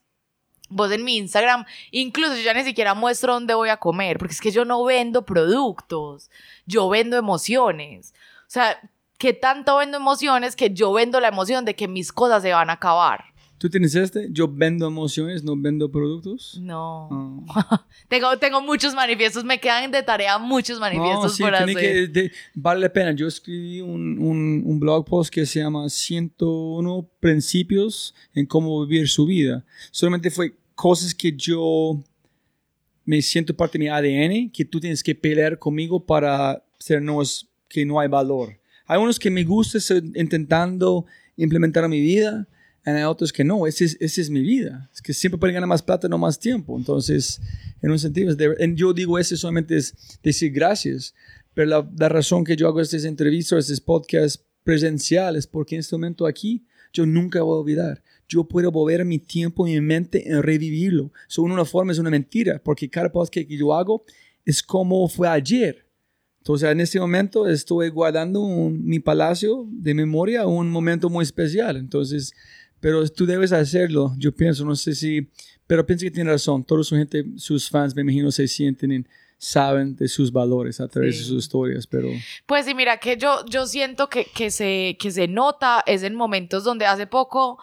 Vos 0.69 0.91
en 0.91 1.03
mi 1.03 1.17
Instagram, 1.17 1.65
incluso 1.91 2.35
yo 2.35 2.41
ya 2.41 2.53
ni 2.53 2.63
siquiera 2.63 2.95
muestro 2.95 3.33
dónde 3.33 3.53
voy 3.53 3.69
a 3.69 3.77
comer, 3.77 4.17
porque 4.17 4.33
es 4.33 4.41
que 4.41 4.51
yo 4.51 4.65
no 4.65 4.83
vendo 4.83 5.23
productos, 5.23 6.31
yo 6.65 6.89
vendo 6.89 7.17
emociones. 7.17 8.13
O 8.41 8.49
sea, 8.49 8.79
¿qué 9.19 9.33
tanto 9.33 9.77
vendo 9.77 9.97
emociones 9.97 10.55
que 10.55 10.71
yo 10.71 10.91
vendo 10.91 11.19
la 11.19 11.27
emoción 11.27 11.65
de 11.65 11.75
que 11.75 11.87
mis 11.87 12.11
cosas 12.11 12.41
se 12.41 12.51
van 12.51 12.71
a 12.71 12.73
acabar? 12.73 13.34
¿Tú 13.65 13.69
tienes 13.71 13.95
este? 13.95 14.27
Yo 14.29 14.47
vendo 14.47 14.85
emociones, 14.85 15.43
no 15.43 15.55
vendo 15.57 15.89
productos. 15.89 16.59
No. 16.61 17.43
Ah. 17.49 17.83
tengo, 18.07 18.37
tengo 18.37 18.61
muchos 18.61 18.93
manifiestos, 18.93 19.43
me 19.43 19.59
quedan 19.59 19.89
de 19.89 20.03
tarea 20.03 20.37
muchos 20.37 20.79
manifiestos 20.79 21.23
No, 21.23 21.29
sí, 21.29 21.41
por 21.41 21.55
hacer. 21.55 21.75
que- 21.75 22.07
de- 22.07 22.31
vale 22.53 22.81
la 22.81 22.93
pena. 22.93 23.11
Yo 23.13 23.25
escribí 23.25 23.81
un, 23.81 24.19
un- 24.19 24.61
un 24.63 24.79
blog 24.79 25.03
post 25.03 25.33
que 25.33 25.47
se 25.47 25.61
llama 25.61 25.89
101 25.89 27.09
principios 27.19 28.13
en 28.35 28.45
cómo 28.45 28.85
vivir 28.85 29.09
su 29.09 29.25
vida. 29.25 29.65
Solamente 29.89 30.29
fue 30.29 30.53
cosas 30.75 31.15
que 31.15 31.31
yo 31.35 31.99
me 33.03 33.19
siento 33.23 33.55
parte 33.55 33.79
de 33.79 33.85
mi 33.85 33.89
ADN, 33.89 34.51
que 34.51 34.63
tú 34.63 34.79
tienes 34.79 35.01
que 35.01 35.15
pelear 35.15 35.57
conmigo 35.57 36.05
para 36.05 36.63
ser 36.77 37.01
no 37.01 37.19
es, 37.19 37.47
que 37.67 37.83
no 37.83 37.99
hay 37.99 38.09
valor. 38.09 38.59
Hay 38.85 38.99
unos 39.01 39.17
que 39.17 39.31
me 39.31 39.43
gusta 39.43 39.79
estoy 39.79 40.11
intentando 40.13 41.07
implementar 41.35 41.83
en 41.85 41.89
mi 41.89 41.99
vida, 41.99 42.47
hay 42.85 43.03
otros 43.03 43.33
que 43.33 43.43
no, 43.43 43.65
esa 43.65 43.83
es, 43.83 43.97
esa 43.99 44.21
es 44.21 44.29
mi 44.29 44.41
vida. 44.41 44.89
Es 44.93 45.01
que 45.01 45.13
siempre 45.13 45.39
pueden 45.39 45.55
ganar 45.55 45.67
más 45.69 45.81
plata, 45.81 46.07
no 46.07 46.17
más 46.17 46.37
tiempo. 46.39 46.77
Entonces, 46.77 47.41
en 47.81 47.91
un 47.91 47.97
sentido, 47.99 48.29
es 48.31 48.37
de- 48.37 48.55
en- 48.59 48.75
yo 48.75 48.93
digo 48.93 49.17
eso 49.17 49.35
solamente 49.35 49.75
es 49.77 49.93
decir 50.21 50.51
gracias, 50.51 51.13
pero 51.53 51.67
la, 51.69 51.89
la 51.97 52.09
razón 52.09 52.43
que 52.43 52.55
yo 52.55 52.67
hago 52.67 52.81
estas 52.81 53.05
entrevistas, 53.05 53.59
estos 53.65 53.81
podcasts 53.81 54.43
presenciales, 54.63 55.47
porque 55.47 55.75
en 55.75 55.79
este 55.79 55.95
momento 55.95 56.25
aquí, 56.27 56.65
yo 56.93 57.05
nunca 57.05 57.41
voy 57.41 57.55
a 57.57 57.61
olvidar. 57.61 58.03
Yo 58.27 58.43
puedo 58.47 58.71
volver 58.71 59.03
mi 59.05 59.19
tiempo 59.19 59.67
y 59.67 59.71
mi 59.73 59.81
mente 59.81 60.29
en 60.29 60.41
revivirlo. 60.41 61.11
So, 61.27 61.45
en 61.45 61.51
una 61.51 61.65
forma 61.65 61.91
es 61.91 61.99
una 61.99 62.09
mentira, 62.09 62.61
porque 62.63 62.89
cada 62.89 63.11
podcast 63.11 63.47
que 63.47 63.57
yo 63.57 63.73
hago 63.73 64.03
es 64.45 64.61
como 64.63 65.07
fue 65.07 65.27
ayer. 65.27 65.85
Entonces, 66.39 66.69
en 66.69 66.79
este 66.79 66.99
momento 66.99 67.47
estoy 67.47 67.89
guardando 67.89 68.41
un- 68.41 68.83
mi 68.85 68.99
palacio 68.99 69.67
de 69.71 69.93
memoria, 69.93 70.45
un 70.45 70.69
momento 70.69 71.09
muy 71.09 71.23
especial. 71.23 71.75
Entonces, 71.77 72.33
pero 72.85 73.09
tú 73.09 73.25
debes 73.25 73.51
hacerlo. 73.51 74.13
Yo 74.15 74.31
pienso, 74.31 74.63
no 74.63 74.75
sé 74.75 74.93
si, 74.93 75.27
pero 75.65 75.83
pienso 75.83 76.03
que 76.03 76.11
tiene 76.11 76.29
razón. 76.29 76.63
Toda 76.63 76.83
su 76.83 76.95
gente, 76.95 77.25
sus 77.35 77.67
fans, 77.67 77.95
me 77.95 78.03
imagino, 78.03 78.29
se 78.29 78.47
sienten, 78.47 78.91
y 78.91 79.03
saben 79.39 79.95
de 79.95 80.07
sus 80.07 80.31
valores 80.31 80.79
a 80.79 80.87
través 80.87 81.17
de 81.17 81.23
sus 81.23 81.45
historias, 81.45 81.87
pero 81.87 82.09
Pues 82.45 82.67
sí, 82.67 82.75
mira 82.75 82.97
que 82.97 83.17
yo, 83.17 83.43
yo 83.47 83.65
siento 83.65 84.07
que, 84.07 84.25
que, 84.25 84.51
se, 84.51 84.97
que 84.99 85.09
se 85.09 85.27
nota 85.27 85.83
es 85.87 86.03
en 86.03 86.13
momentos 86.13 86.63
donde 86.63 86.85
hace 86.85 87.07
poco 87.07 87.57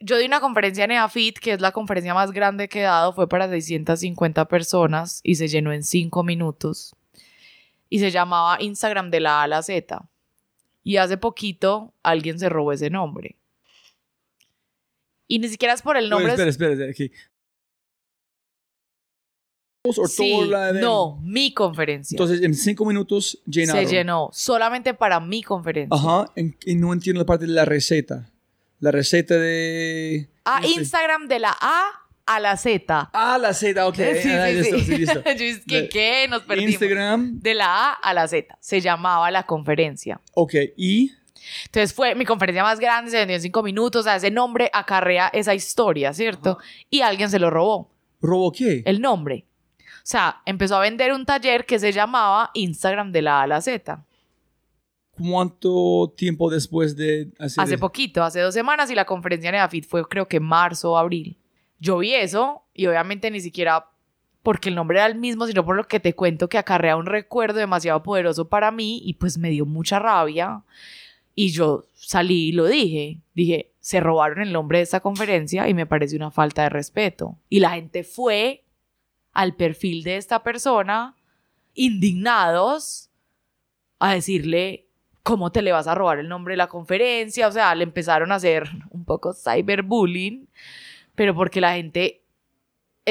yo 0.00 0.16
di 0.16 0.24
una 0.24 0.40
conferencia 0.40 0.84
en 0.84 0.92
EAFIT, 0.92 1.38
que 1.38 1.52
es 1.52 1.60
la 1.60 1.72
conferencia 1.72 2.14
más 2.14 2.32
grande 2.32 2.70
que 2.70 2.80
he 2.80 2.84
dado, 2.84 3.12
fue 3.12 3.28
para 3.28 3.50
650 3.50 4.46
personas 4.46 5.20
y 5.22 5.34
se 5.34 5.48
llenó 5.48 5.70
en 5.70 5.82
5 5.82 6.22
minutos. 6.22 6.96
Y 7.90 7.98
se 7.98 8.10
llamaba 8.10 8.56
Instagram 8.58 9.10
de 9.10 9.20
la 9.20 9.40
A 9.40 9.42
a 9.42 9.48
la 9.48 9.62
Z. 9.62 10.08
Y 10.82 10.96
hace 10.96 11.18
poquito 11.18 11.92
alguien 12.02 12.38
se 12.38 12.48
robó 12.48 12.72
ese 12.72 12.88
nombre. 12.88 13.36
Y 15.28 15.38
ni 15.38 15.48
siquiera 15.48 15.74
es 15.74 15.82
por 15.82 15.96
el 15.96 16.08
nombre. 16.08 16.32
Oye, 16.32 16.48
espera, 16.48 16.72
espera, 16.72 16.90
aquí. 16.90 17.10
Sí, 20.08 20.36
no, 20.80 21.20
mi 21.22 21.54
conferencia. 21.54 22.16
Entonces, 22.16 22.42
en 22.42 22.54
cinco 22.54 22.84
minutos 22.84 23.40
llenaron. 23.46 23.84
se 23.86 23.90
llenó 23.94 24.30
solamente 24.32 24.94
para 24.94 25.20
mi 25.20 25.44
conferencia. 25.44 25.96
Ajá, 25.96 26.32
y 26.64 26.74
no 26.74 26.92
entiendo 26.92 27.20
la 27.20 27.26
parte 27.26 27.46
de 27.46 27.52
la 27.52 27.64
receta. 27.64 28.28
La 28.80 28.90
receta 28.90 29.36
de... 29.36 30.28
Ah, 30.44 30.60
Instagram 30.66 31.28
de 31.28 31.38
la 31.38 31.56
A 31.60 31.84
a 32.26 32.40
la 32.40 32.56
Z. 32.56 33.10
Ah, 33.12 33.38
la 33.40 33.54
Z, 33.54 33.86
ok. 33.86 33.94
Sí, 34.22 34.28
Ah, 34.32 34.48
sí, 34.48 34.54
listo, 34.56 34.78
sí. 34.80 34.96
listo. 34.98 35.22
Yo 35.22 35.30
es 35.44 35.60
que, 35.64 35.82
De- 35.82 35.88
¿qué? 35.88 36.26
Nos 36.28 36.42
perdimos. 36.42 36.72
Instagram, 36.72 37.38
De 37.40 37.54
la 37.54 37.90
A 37.90 37.92
a 37.92 38.12
la 38.12 38.26
Z. 38.26 38.58
Se 38.60 38.80
llamaba 38.80 39.30
la 39.30 39.44
conferencia. 39.46 40.20
ok. 40.34 40.54
Y 40.76 41.12
Entonces 41.66 41.94
fue 41.94 42.14
mi 42.14 42.24
conferencia 42.24 42.62
más 42.62 42.80
grande, 42.80 43.10
se 43.10 43.18
vendió 43.18 43.36
en 43.36 43.42
cinco 43.42 43.62
minutos, 43.62 44.00
o 44.00 44.02
sea, 44.04 44.16
ese 44.16 44.30
nombre 44.30 44.70
acarrea 44.72 45.28
esa 45.28 45.54
historia, 45.54 46.12
¿cierto? 46.12 46.58
Y 46.90 47.00
alguien 47.00 47.30
se 47.30 47.38
lo 47.38 47.50
robó. 47.50 47.90
¿Robó 48.20 48.52
qué? 48.52 48.82
El 48.86 49.00
nombre. 49.00 49.46
O 49.78 50.08
sea, 50.08 50.40
empezó 50.44 50.76
a 50.76 50.80
vender 50.80 51.12
un 51.12 51.26
taller 51.26 51.66
que 51.66 51.78
se 51.78 51.92
llamaba 51.92 52.50
Instagram 52.54 53.12
de 53.12 53.22
la 53.22 53.40
A 53.40 53.42
a 53.42 53.46
la 53.46 53.60
Z. 53.60 54.04
¿Cuánto 55.18 56.12
tiempo 56.16 56.50
después 56.50 56.94
de 56.96 57.32
hacer 57.38 57.64
Hace 57.64 57.78
poquito, 57.78 58.22
hace 58.22 58.40
dos 58.40 58.54
semanas, 58.54 58.90
y 58.90 58.94
la 58.94 59.06
conferencia 59.06 59.48
en 59.48 59.56
Edafit 59.56 59.86
fue 59.86 60.06
creo 60.06 60.28
que 60.28 60.40
marzo 60.40 60.92
o 60.92 60.96
abril. 60.96 61.38
Yo 61.78 61.98
vi 61.98 62.14
eso 62.14 62.62
y 62.74 62.86
obviamente 62.86 63.30
ni 63.30 63.40
siquiera 63.40 63.86
porque 64.42 64.68
el 64.68 64.76
nombre 64.76 64.98
era 64.98 65.06
el 65.06 65.16
mismo, 65.16 65.44
sino 65.48 65.64
por 65.64 65.74
lo 65.74 65.88
que 65.88 65.98
te 65.98 66.14
cuento 66.14 66.48
que 66.48 66.56
acarrea 66.56 66.96
un 66.96 67.06
recuerdo 67.06 67.58
demasiado 67.58 68.04
poderoso 68.04 68.48
para 68.48 68.70
mí 68.70 69.00
y 69.04 69.14
pues 69.14 69.38
me 69.38 69.50
dio 69.50 69.66
mucha 69.66 69.98
rabia. 69.98 70.62
Y 71.36 71.50
yo 71.50 71.84
salí 71.94 72.48
y 72.48 72.52
lo 72.52 72.64
dije. 72.64 73.20
Dije, 73.34 73.70
se 73.78 74.00
robaron 74.00 74.40
el 74.40 74.52
nombre 74.52 74.78
de 74.78 74.84
esta 74.84 75.00
conferencia 75.00 75.68
y 75.68 75.74
me 75.74 75.86
parece 75.86 76.16
una 76.16 76.32
falta 76.32 76.62
de 76.62 76.70
respeto. 76.70 77.36
Y 77.48 77.60
la 77.60 77.70
gente 77.70 78.02
fue 78.02 78.64
al 79.32 79.54
perfil 79.54 80.02
de 80.02 80.16
esta 80.16 80.42
persona, 80.42 81.14
indignados, 81.74 83.10
a 83.98 84.14
decirle, 84.14 84.86
¿cómo 85.22 85.52
te 85.52 85.60
le 85.60 85.72
vas 85.72 85.86
a 85.86 85.94
robar 85.94 86.18
el 86.18 86.28
nombre 86.28 86.54
de 86.54 86.58
la 86.58 86.68
conferencia? 86.68 87.48
O 87.48 87.52
sea, 87.52 87.74
le 87.74 87.84
empezaron 87.84 88.32
a 88.32 88.36
hacer 88.36 88.68
un 88.90 89.04
poco 89.04 89.34
cyberbullying, 89.34 90.48
pero 91.14 91.34
porque 91.34 91.60
la 91.60 91.74
gente 91.74 92.22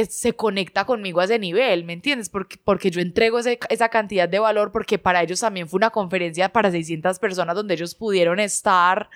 se 0.09 0.33
conecta 0.33 0.85
conmigo 0.85 1.21
a 1.21 1.25
ese 1.25 1.39
nivel, 1.39 1.85
¿me 1.85 1.93
entiendes? 1.93 2.29
Porque, 2.29 2.57
porque 2.63 2.91
yo 2.91 2.99
entrego 3.01 3.39
esa 3.39 3.89
cantidad 3.89 4.27
de 4.27 4.39
valor, 4.39 4.71
porque 4.71 4.97
para 4.97 5.23
ellos 5.23 5.39
también 5.39 5.69
fue 5.69 5.77
una 5.77 5.89
conferencia 5.89 6.49
para 6.49 6.69
600 6.69 7.17
personas 7.19 7.55
donde 7.55 7.75
ellos 7.75 7.95
pudieron 7.95 8.39
estar 8.39 9.09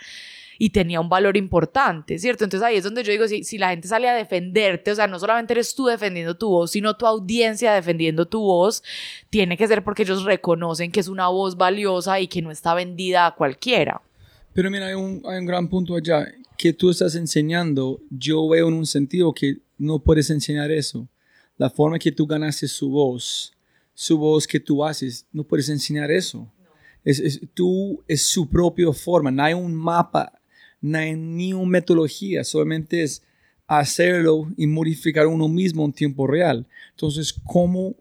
y 0.57 0.71
tenía 0.71 0.99
un 0.99 1.09
valor 1.09 1.37
importante, 1.37 2.19
¿cierto? 2.19 2.43
Entonces 2.43 2.65
ahí 2.65 2.75
es 2.75 2.83
donde 2.83 3.03
yo 3.03 3.11
digo, 3.11 3.27
si, 3.27 3.43
si 3.43 3.57
la 3.57 3.69
gente 3.69 3.87
sale 3.87 4.09
a 4.09 4.13
defenderte, 4.13 4.91
o 4.91 4.95
sea, 4.95 5.07
no 5.07 5.17
solamente 5.17 5.53
eres 5.53 5.73
tú 5.73 5.85
defendiendo 5.85 6.35
tu 6.35 6.49
voz, 6.49 6.71
sino 6.71 6.95
tu 6.97 7.05
audiencia 7.05 7.73
defendiendo 7.73 8.27
tu 8.27 8.41
voz, 8.41 8.83
tiene 9.29 9.57
que 9.57 9.67
ser 9.67 9.83
porque 9.83 10.03
ellos 10.03 10.23
reconocen 10.25 10.91
que 10.91 10.99
es 10.99 11.07
una 11.07 11.29
voz 11.29 11.55
valiosa 11.55 12.19
y 12.19 12.27
que 12.27 12.41
no 12.41 12.51
está 12.51 12.73
vendida 12.73 13.25
a 13.25 13.35
cualquiera. 13.35 14.01
Pero 14.53 14.69
mira, 14.69 14.87
hay 14.87 14.95
un, 14.95 15.21
hay 15.25 15.39
un 15.39 15.45
gran 15.45 15.69
punto 15.69 15.95
allá 15.95 16.25
que 16.57 16.73
tú 16.73 16.89
estás 16.89 17.15
enseñando, 17.15 18.01
yo 18.09 18.47
veo 18.49 18.67
en 18.67 18.73
un 18.73 18.85
sentido 18.85 19.33
que 19.33 19.59
no 19.79 19.97
puedes 19.97 20.29
enseñar 20.29 20.69
eso. 20.71 21.09
La 21.57 21.71
forma 21.71 21.97
que 21.97 22.11
tú 22.11 22.27
ganaste 22.27 22.67
su 22.67 22.89
voz, 22.89 23.51
su 23.95 24.17
voz 24.17 24.45
que 24.45 24.59
tú 24.59 24.85
haces, 24.85 25.25
no 25.31 25.43
puedes 25.43 25.67
enseñar 25.69 26.11
eso. 26.11 26.51
Es, 27.03 27.19
es, 27.19 27.41
tú 27.55 28.03
es 28.07 28.21
su 28.21 28.47
propia 28.47 28.93
forma, 28.93 29.31
no 29.31 29.41
hay 29.41 29.53
un 29.55 29.73
mapa 29.73 30.39
no 30.81 30.97
hay 30.97 31.15
ni 31.15 31.53
una 31.53 31.69
metodología, 31.69 32.43
solamente 32.43 33.03
es 33.03 33.21
hacerlo 33.67 34.51
y 34.57 34.65
modificar 34.67 35.27
uno 35.27 35.47
mismo 35.47 35.85
en 35.85 35.93
tiempo 35.93 36.25
real. 36.25 36.67
Entonces, 36.91 37.33
¿cómo 37.45 37.95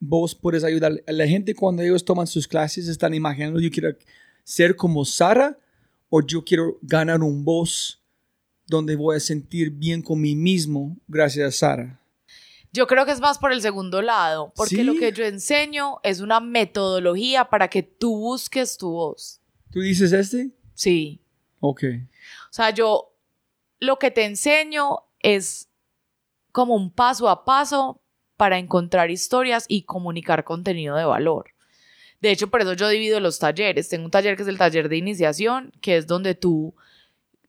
vos 0.00 0.34
puedes 0.34 0.64
ayudar 0.64 1.02
la 1.06 1.26
gente 1.26 1.54
cuando 1.54 1.82
ellos 1.82 2.04
toman 2.04 2.26
sus 2.26 2.46
clases? 2.46 2.88
Están 2.88 3.14
imaginando, 3.14 3.60
yo 3.60 3.70
quiero 3.70 3.94
ser 4.44 4.76
como 4.76 5.04
Sara 5.04 5.58
o 6.08 6.24
yo 6.24 6.44
quiero 6.44 6.78
ganar 6.82 7.22
un 7.22 7.44
voz 7.44 8.00
donde 8.66 8.96
voy 8.96 9.16
a 9.16 9.20
sentir 9.20 9.70
bien 9.70 10.02
con 10.02 10.20
mí 10.20 10.34
mismo 10.34 10.96
gracias 11.06 11.48
a 11.48 11.52
Sara. 11.52 12.00
Yo 12.72 12.86
creo 12.86 13.06
que 13.06 13.12
es 13.12 13.20
más 13.20 13.38
por 13.38 13.52
el 13.52 13.62
segundo 13.62 14.02
lado, 14.02 14.52
porque 14.56 14.82
lo 14.82 14.94
que 14.94 15.12
yo 15.12 15.24
enseño 15.24 16.00
es 16.02 16.20
una 16.20 16.40
metodología 16.40 17.44
para 17.44 17.68
que 17.68 17.84
tú 17.84 18.18
busques 18.18 18.76
tu 18.76 18.90
voz. 18.90 19.40
¿Tú 19.70 19.80
dices 19.80 20.12
este? 20.12 20.50
Sí. 20.74 21.20
Ok. 21.60 21.84
O 21.94 22.52
sea, 22.52 22.70
yo 22.70 23.14
lo 23.78 23.98
que 24.00 24.10
te 24.10 24.24
enseño 24.24 25.04
es 25.20 25.68
como 26.50 26.74
un 26.74 26.90
paso 26.90 27.28
a 27.28 27.44
paso 27.44 28.00
para 28.36 28.58
encontrar 28.58 29.10
historias 29.10 29.66
y 29.68 29.82
comunicar 29.82 30.42
contenido 30.42 30.96
de 30.96 31.04
valor. 31.04 31.54
De 32.20 32.32
hecho, 32.32 32.48
por 32.48 32.62
eso 32.62 32.72
yo 32.72 32.88
divido 32.88 33.20
los 33.20 33.38
talleres. 33.38 33.88
Tengo 33.88 34.06
un 34.06 34.10
taller 34.10 34.36
que 34.36 34.42
es 34.42 34.48
el 34.48 34.58
taller 34.58 34.88
de 34.88 34.96
iniciación, 34.96 35.72
que 35.80 35.96
es 35.96 36.06
donde 36.06 36.34
tú 36.34 36.74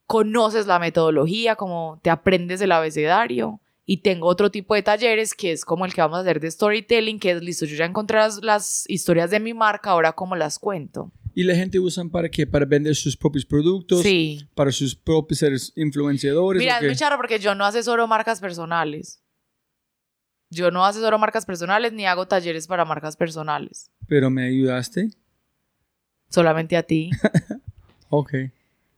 conoces 0.08 0.68
la 0.68 0.80
metodología, 0.80 1.56
como 1.56 2.00
te 2.02 2.10
aprendes 2.10 2.62
el 2.62 2.72
abecedario. 2.72 3.62
Y 3.88 3.98
tengo 3.98 4.28
otro 4.28 4.50
tipo 4.50 4.74
de 4.74 4.82
talleres 4.82 5.36
que 5.36 5.52
es 5.52 5.64
como 5.64 5.86
el 5.86 5.94
que 5.94 6.02
vamos 6.02 6.18
a 6.18 6.22
hacer 6.22 6.40
de 6.40 6.50
storytelling, 6.50 7.20
que 7.20 7.32
es 7.32 7.44
listo, 7.44 7.66
yo 7.66 7.76
ya 7.76 7.86
encontré 7.86 8.18
las, 8.18 8.44
las 8.44 8.84
historias 8.88 9.30
de 9.30 9.40
mi 9.40 9.54
marca, 9.54 9.92
ahora 9.92 10.14
cómo 10.14 10.36
las 10.36 10.58
cuento. 10.58 11.12
¿Y 11.36 11.44
la 11.44 11.54
gente 11.54 11.80
usa 11.80 12.04
para 12.06 12.30
qué? 12.30 12.48
¿Para 12.48 12.66
vender 12.66 12.96
sus 12.96 13.18
propios 13.18 13.46
productos? 13.46 14.02
Sí. 14.02 14.50
¿Para 14.56 14.72
sus 14.72 14.96
propios 14.96 15.74
influenciadores? 15.76 16.60
Mira, 16.60 16.78
es 16.78 16.84
muy 16.86 16.96
charro 16.96 17.18
porque 17.18 17.40
yo 17.40 17.54
no 17.54 17.66
asesoro 17.66 18.08
marcas 18.08 18.40
personales. 18.40 19.22
Yo 20.50 20.72
no 20.72 20.86
asesoro 20.86 21.20
marcas 21.20 21.46
personales 21.46 21.92
ni 21.92 22.06
hago 22.06 22.28
talleres 22.28 22.68
para 22.68 22.86
marcas 22.86 23.18
personales. 23.18 23.92
¿Pero 24.08 24.30
me 24.30 24.46
ayudaste? 24.46 25.10
Solamente 26.30 26.78
a 26.78 26.84
ti. 26.84 27.12
ok. 28.10 28.34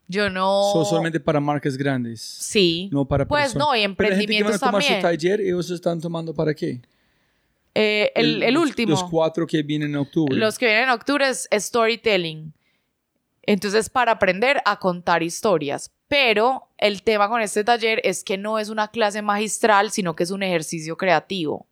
Yo 0.08 0.30
no. 0.30 0.72
So, 0.74 0.86
solamente 0.86 1.20
para 1.20 1.40
marcas 1.40 1.78
grandes. 1.78 2.22
Sí. 2.22 2.90
No 2.92 3.06
para 3.06 3.28
Pues 3.28 3.56
no, 3.56 3.76
y 3.76 3.82
emprendimientos 3.82 3.98
Pero 3.98 4.12
la 4.12 4.20
gente 4.20 4.38
que 4.38 4.44
van 4.44 4.54
a 4.54 4.60
tomar 4.60 4.82
también. 4.82 5.02
su 5.02 5.08
taller, 5.08 5.42
ellos 5.42 5.70
están 5.70 6.00
tomando 6.00 6.34
para 6.34 6.54
qué? 6.54 6.82
Eh, 7.76 8.12
el, 8.16 8.58
último. 8.58 8.92
Los 8.92 9.04
cuatro 9.04 9.46
que 9.46 9.62
vienen 9.62 9.92
en 9.92 9.98
octubre. 9.98 10.36
Los 10.36 10.58
que 10.58 10.66
vienen 10.66 10.86
en 10.86 10.90
octubre 10.90 11.30
es 11.30 11.48
storytelling. 11.52 12.54
Entonces, 13.44 13.90
para 13.90 14.14
aprender 14.14 14.62
a 14.66 14.80
contar 14.80 15.22
historias. 15.22 15.92
Pero 16.08 16.70
el 16.78 17.04
tema 17.04 17.28
con 17.28 17.42
este 17.42 17.64
taller 17.64 18.02
es 18.04 18.24
que 18.24 18.38
no 18.38 18.60
es 18.60 18.70
una 18.70 18.88
clase 18.90 19.22
magistral, 19.22 19.92
sino 19.92 20.16
que 20.16 20.24
es 20.24 20.32
un 20.32 20.42
ejercicio 20.42 20.98
creativo. 20.98 21.68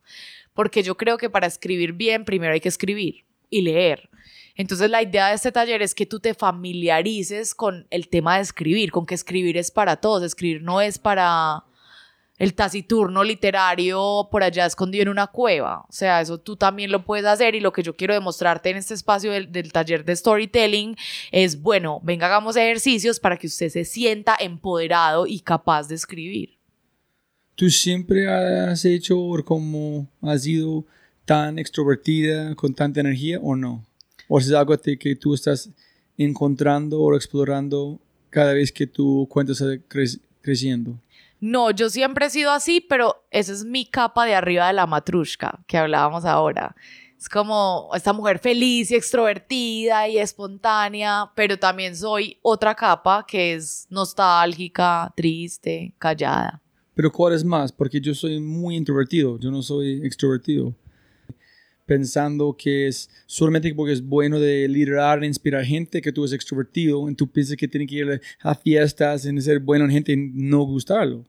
Porque 0.54 0.82
yo 0.82 0.96
creo 0.96 1.16
que 1.18 1.30
para 1.30 1.46
escribir 1.46 1.92
bien, 1.92 2.24
primero 2.24 2.52
hay 2.52 2.60
que 2.60 2.68
escribir 2.68 3.24
y 3.50 3.62
leer. 3.62 4.08
Entonces, 4.56 4.90
la 4.90 5.02
idea 5.02 5.28
de 5.28 5.34
este 5.34 5.52
taller 5.52 5.82
es 5.82 5.94
que 5.94 6.06
tú 6.06 6.18
te 6.18 6.34
familiarices 6.34 7.54
con 7.54 7.86
el 7.90 8.08
tema 8.08 8.36
de 8.36 8.42
escribir, 8.42 8.90
con 8.90 9.06
que 9.06 9.14
escribir 9.14 9.56
es 9.56 9.70
para 9.70 9.96
todos. 9.96 10.22
Escribir 10.22 10.62
no 10.62 10.80
es 10.80 10.98
para 10.98 11.64
el 12.38 12.54
taciturno 12.54 13.24
literario 13.24 14.28
por 14.30 14.42
allá 14.42 14.66
escondido 14.66 15.02
en 15.02 15.08
una 15.08 15.26
cueva. 15.26 15.84
O 15.88 15.92
sea, 15.92 16.20
eso 16.20 16.38
tú 16.38 16.56
también 16.56 16.90
lo 16.90 17.04
puedes 17.04 17.26
hacer 17.26 17.54
y 17.54 17.60
lo 17.60 17.72
que 17.72 17.82
yo 17.82 17.96
quiero 17.96 18.14
demostrarte 18.14 18.70
en 18.70 18.76
este 18.76 18.94
espacio 18.94 19.32
del, 19.32 19.52
del 19.52 19.72
taller 19.72 20.04
de 20.04 20.16
storytelling 20.16 20.96
es, 21.32 21.60
bueno, 21.60 22.00
venga, 22.02 22.26
hagamos 22.26 22.56
ejercicios 22.56 23.20
para 23.20 23.36
que 23.36 23.46
usted 23.46 23.68
se 23.68 23.84
sienta 23.84 24.36
empoderado 24.38 25.26
y 25.26 25.40
capaz 25.40 25.88
de 25.88 25.94
escribir. 25.94 26.56
¿Tú 27.54 27.70
siempre 27.70 28.28
has 28.28 28.84
hecho 28.84 29.16
como 29.46 30.06
has 30.20 30.42
sido 30.42 30.84
tan 31.24 31.58
extrovertida, 31.58 32.54
con 32.54 32.74
tanta 32.74 33.00
energía 33.00 33.38
o 33.42 33.56
no? 33.56 33.85
¿O 34.28 34.38
es 34.38 34.52
algo 34.52 34.76
que 34.78 35.16
tú 35.16 35.34
estás 35.34 35.70
encontrando 36.18 37.00
o 37.00 37.14
explorando 37.14 37.98
cada 38.30 38.52
vez 38.52 38.72
que 38.72 38.86
tu 38.86 39.26
cuenta 39.30 39.52
está 39.52 39.66
cre- 39.88 40.20
creciendo? 40.40 40.98
No, 41.40 41.70
yo 41.70 41.90
siempre 41.90 42.26
he 42.26 42.30
sido 42.30 42.50
así, 42.50 42.80
pero 42.80 43.24
esa 43.30 43.52
es 43.52 43.64
mi 43.64 43.86
capa 43.86 44.24
de 44.24 44.34
arriba 44.34 44.66
de 44.68 44.72
la 44.72 44.86
matrushka 44.86 45.60
que 45.66 45.76
hablábamos 45.76 46.24
ahora. 46.24 46.74
Es 47.18 47.28
como 47.28 47.90
esta 47.94 48.12
mujer 48.12 48.38
feliz 48.38 48.90
y 48.90 48.94
extrovertida 48.94 50.08
y 50.08 50.18
espontánea, 50.18 51.30
pero 51.34 51.58
también 51.58 51.96
soy 51.96 52.38
otra 52.42 52.74
capa 52.74 53.24
que 53.26 53.54
es 53.54 53.86
nostálgica, 53.90 55.12
triste, 55.16 55.94
callada. 55.98 56.60
Pero 56.94 57.12
¿cuál 57.12 57.34
es 57.34 57.44
más? 57.44 57.72
Porque 57.72 58.00
yo 58.00 58.14
soy 58.14 58.40
muy 58.40 58.76
introvertido, 58.76 59.38
yo 59.38 59.50
no 59.50 59.62
soy 59.62 60.00
extrovertido. 60.04 60.74
Pensando 61.86 62.56
que 62.58 62.88
es 62.88 63.08
solamente 63.26 63.72
porque 63.74 63.92
es 63.92 64.02
bueno 64.04 64.38
de 64.40 64.68
liderar, 64.68 65.22
e 65.22 65.26
inspirar 65.26 65.64
gente, 65.64 66.02
que 66.02 66.12
tú 66.12 66.24
eres 66.24 66.32
extrovertido, 66.34 67.08
y 67.08 67.14
tú 67.14 67.30
piensas 67.30 67.56
que 67.56 67.68
tienes 67.68 67.88
que 67.88 67.94
ir 67.94 68.20
a 68.40 68.54
fiestas, 68.54 69.24
en 69.24 69.40
ser 69.40 69.60
bueno 69.60 69.84
en 69.86 69.92
gente 69.92 70.12
y 70.12 70.16
no 70.16 70.62
gustarlo. 70.64 71.24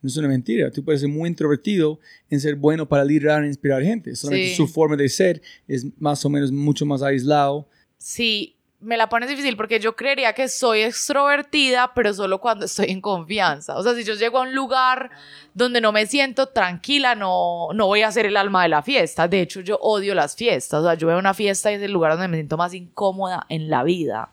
No 0.00 0.08
es 0.08 0.16
una 0.16 0.28
mentira. 0.28 0.70
Tú 0.70 0.84
puedes 0.84 1.00
ser 1.00 1.10
muy 1.10 1.28
introvertido 1.28 1.98
en 2.30 2.40
ser 2.40 2.54
bueno 2.54 2.88
para 2.88 3.04
liderar 3.04 3.44
e 3.44 3.48
inspirar 3.48 3.82
gente. 3.82 4.14
Solamente 4.14 4.50
Sí. 4.50 4.54
su 4.56 4.66
forma 4.68 4.96
de 4.96 5.08
ser 5.08 5.42
es 5.66 5.86
más 6.00 6.24
o 6.24 6.30
menos 6.30 6.52
mucho 6.52 6.86
más 6.86 7.02
aislado. 7.02 7.68
Sí, 7.98 8.54
me 8.80 8.96
la 8.96 9.08
pones 9.08 9.28
difícil 9.28 9.56
porque 9.56 9.80
yo 9.80 9.96
creería 9.96 10.32
que 10.34 10.48
soy 10.48 10.82
extrovertida, 10.82 11.92
pero 11.94 12.14
solo 12.14 12.40
cuando 12.40 12.66
estoy 12.66 12.90
en 12.90 13.00
confianza. 13.00 13.76
O 13.76 13.82
sea, 13.82 13.94
si 13.94 14.04
yo 14.04 14.14
llego 14.14 14.38
a 14.38 14.42
un 14.42 14.54
lugar 14.54 15.10
donde 15.52 15.80
no 15.80 15.90
me 15.90 16.06
siento 16.06 16.46
tranquila, 16.46 17.16
no, 17.16 17.68
no 17.74 17.86
voy 17.86 18.02
a 18.02 18.12
ser 18.12 18.26
el 18.26 18.36
alma 18.36 18.62
de 18.62 18.68
la 18.68 18.82
fiesta. 18.82 19.26
De 19.26 19.40
hecho, 19.40 19.60
yo 19.60 19.78
odio 19.78 20.14
las 20.14 20.36
fiestas. 20.36 20.80
O 20.80 20.84
sea, 20.84 20.94
yo 20.94 21.08
veo 21.08 21.18
una 21.18 21.34
fiesta 21.34 21.72
y 21.72 21.74
es 21.74 21.82
el 21.82 21.92
lugar 21.92 22.12
donde 22.12 22.28
me 22.28 22.36
siento 22.36 22.56
más 22.56 22.72
incómoda 22.72 23.46
en 23.48 23.68
la 23.68 23.82
vida. 23.82 24.30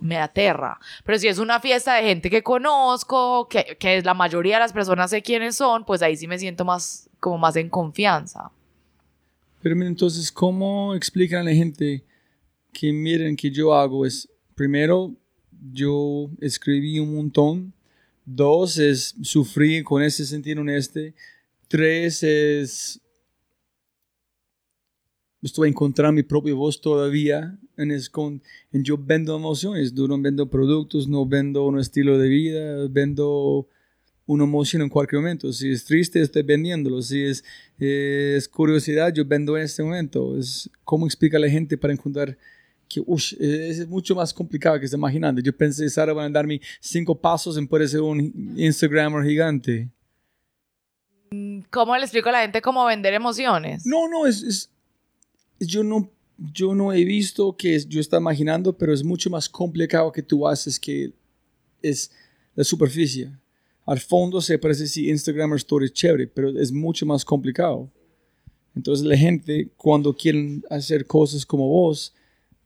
Me 0.00 0.16
aterra. 0.16 0.78
Pero 1.04 1.18
si 1.18 1.26
es 1.26 1.38
una 1.38 1.58
fiesta 1.58 1.94
de 1.94 2.02
gente 2.04 2.30
que 2.30 2.42
conozco, 2.42 3.48
que, 3.48 3.76
que 3.78 4.00
la 4.02 4.14
mayoría 4.14 4.56
de 4.56 4.60
las 4.60 4.72
personas 4.72 5.10
sé 5.10 5.22
quiénes 5.22 5.56
son, 5.56 5.84
pues 5.84 6.02
ahí 6.02 6.16
sí 6.16 6.28
me 6.28 6.38
siento 6.38 6.64
más, 6.64 7.10
como 7.18 7.38
más 7.38 7.56
en 7.56 7.68
confianza. 7.68 8.50
Pero 9.60 9.80
entonces, 9.82 10.30
¿cómo 10.30 10.94
explican 10.94 11.40
a 11.40 11.44
la 11.44 11.52
gente 11.52 12.04
que 12.72 12.92
miren 12.92 13.36
que 13.36 13.50
yo 13.50 13.74
hago 13.74 14.06
es, 14.06 14.28
primero, 14.54 15.14
yo 15.72 16.30
escribí 16.40 16.98
un 16.98 17.14
montón. 17.14 17.72
Dos 18.24 18.78
es 18.78 19.14
sufrir 19.22 19.84
con 19.84 20.02
ese 20.02 20.24
sentido 20.24 20.60
en 20.62 20.70
este. 20.70 21.14
Tres 21.68 22.22
es 22.22 23.02
estoy 25.42 25.68
encontrando 25.68 26.12
mi 26.12 26.22
propia 26.22 26.54
voz 26.54 26.80
todavía. 26.80 27.58
En, 27.76 27.90
es 27.90 28.08
con, 28.08 28.42
en 28.72 28.84
yo 28.84 28.96
vendo 28.98 29.34
emociones, 29.34 29.92
no 29.92 30.20
vendo 30.20 30.48
productos, 30.48 31.08
no 31.08 31.26
vendo 31.26 31.66
un 31.66 31.78
estilo 31.78 32.18
de 32.18 32.28
vida, 32.28 32.86
vendo 32.88 33.66
una 34.26 34.44
emoción 34.44 34.82
en 34.82 34.88
cualquier 34.88 35.20
momento. 35.20 35.52
Si 35.52 35.70
es 35.70 35.84
triste, 35.84 36.20
estoy 36.20 36.42
vendiéndolo. 36.42 37.02
Si 37.02 37.22
es, 37.22 37.44
es 37.78 38.48
curiosidad, 38.48 39.12
yo 39.12 39.24
vendo 39.24 39.56
en 39.56 39.64
este 39.64 39.82
momento. 39.82 40.38
Es 40.38 40.70
cómo 40.84 41.06
explica 41.06 41.38
a 41.38 41.40
la 41.40 41.48
gente 41.48 41.76
para 41.76 41.92
encontrar 41.92 42.38
que 42.92 43.02
es 43.38 43.88
mucho 43.88 44.14
más 44.14 44.34
complicado 44.34 44.78
que 44.78 44.88
se 44.88 44.96
imaginando. 44.96 45.40
Yo 45.40 45.56
pensé, 45.56 45.88
Sara, 45.88 46.12
van 46.12 46.26
a 46.26 46.34
darme 46.34 46.60
cinco 46.80 47.14
pasos 47.14 47.56
en 47.56 47.66
poder 47.66 47.88
ser 47.88 48.00
un 48.00 48.54
Instagramer 48.56 49.24
gigante. 49.24 49.88
¿Cómo 51.70 51.96
le 51.96 52.02
explico 52.02 52.28
a 52.28 52.32
la 52.32 52.40
gente 52.42 52.60
cómo 52.60 52.84
vender 52.84 53.14
emociones? 53.14 53.86
No, 53.86 54.08
no, 54.08 54.26
es 54.26 54.68
yo 55.66 55.82
no, 55.82 56.10
yo 56.36 56.74
no 56.74 56.92
he 56.92 57.04
visto 57.04 57.56
que 57.56 57.78
yo 57.86 58.00
está 58.00 58.18
imaginando, 58.18 58.76
pero 58.76 58.92
es 58.92 59.04
mucho 59.04 59.30
más 59.30 59.48
complicado 59.48 60.12
que 60.12 60.22
tú 60.22 60.46
haces 60.46 60.78
que 60.78 61.12
es 61.80 62.10
la 62.54 62.64
superficie. 62.64 63.30
Al 63.86 64.00
fondo 64.00 64.40
se 64.40 64.58
parece 64.58 64.86
si 64.86 65.08
Instagram 65.08 65.54
Story 65.54 65.86
es 65.86 65.92
chévere, 65.92 66.26
pero 66.26 66.50
es 66.50 66.70
mucho 66.70 67.06
más 67.06 67.24
complicado. 67.24 67.90
Entonces 68.74 69.04
la 69.04 69.16
gente 69.16 69.68
cuando 69.76 70.14
quieren 70.14 70.64
hacer 70.70 71.06
cosas 71.06 71.44
como 71.44 71.68
vos, 71.68 72.14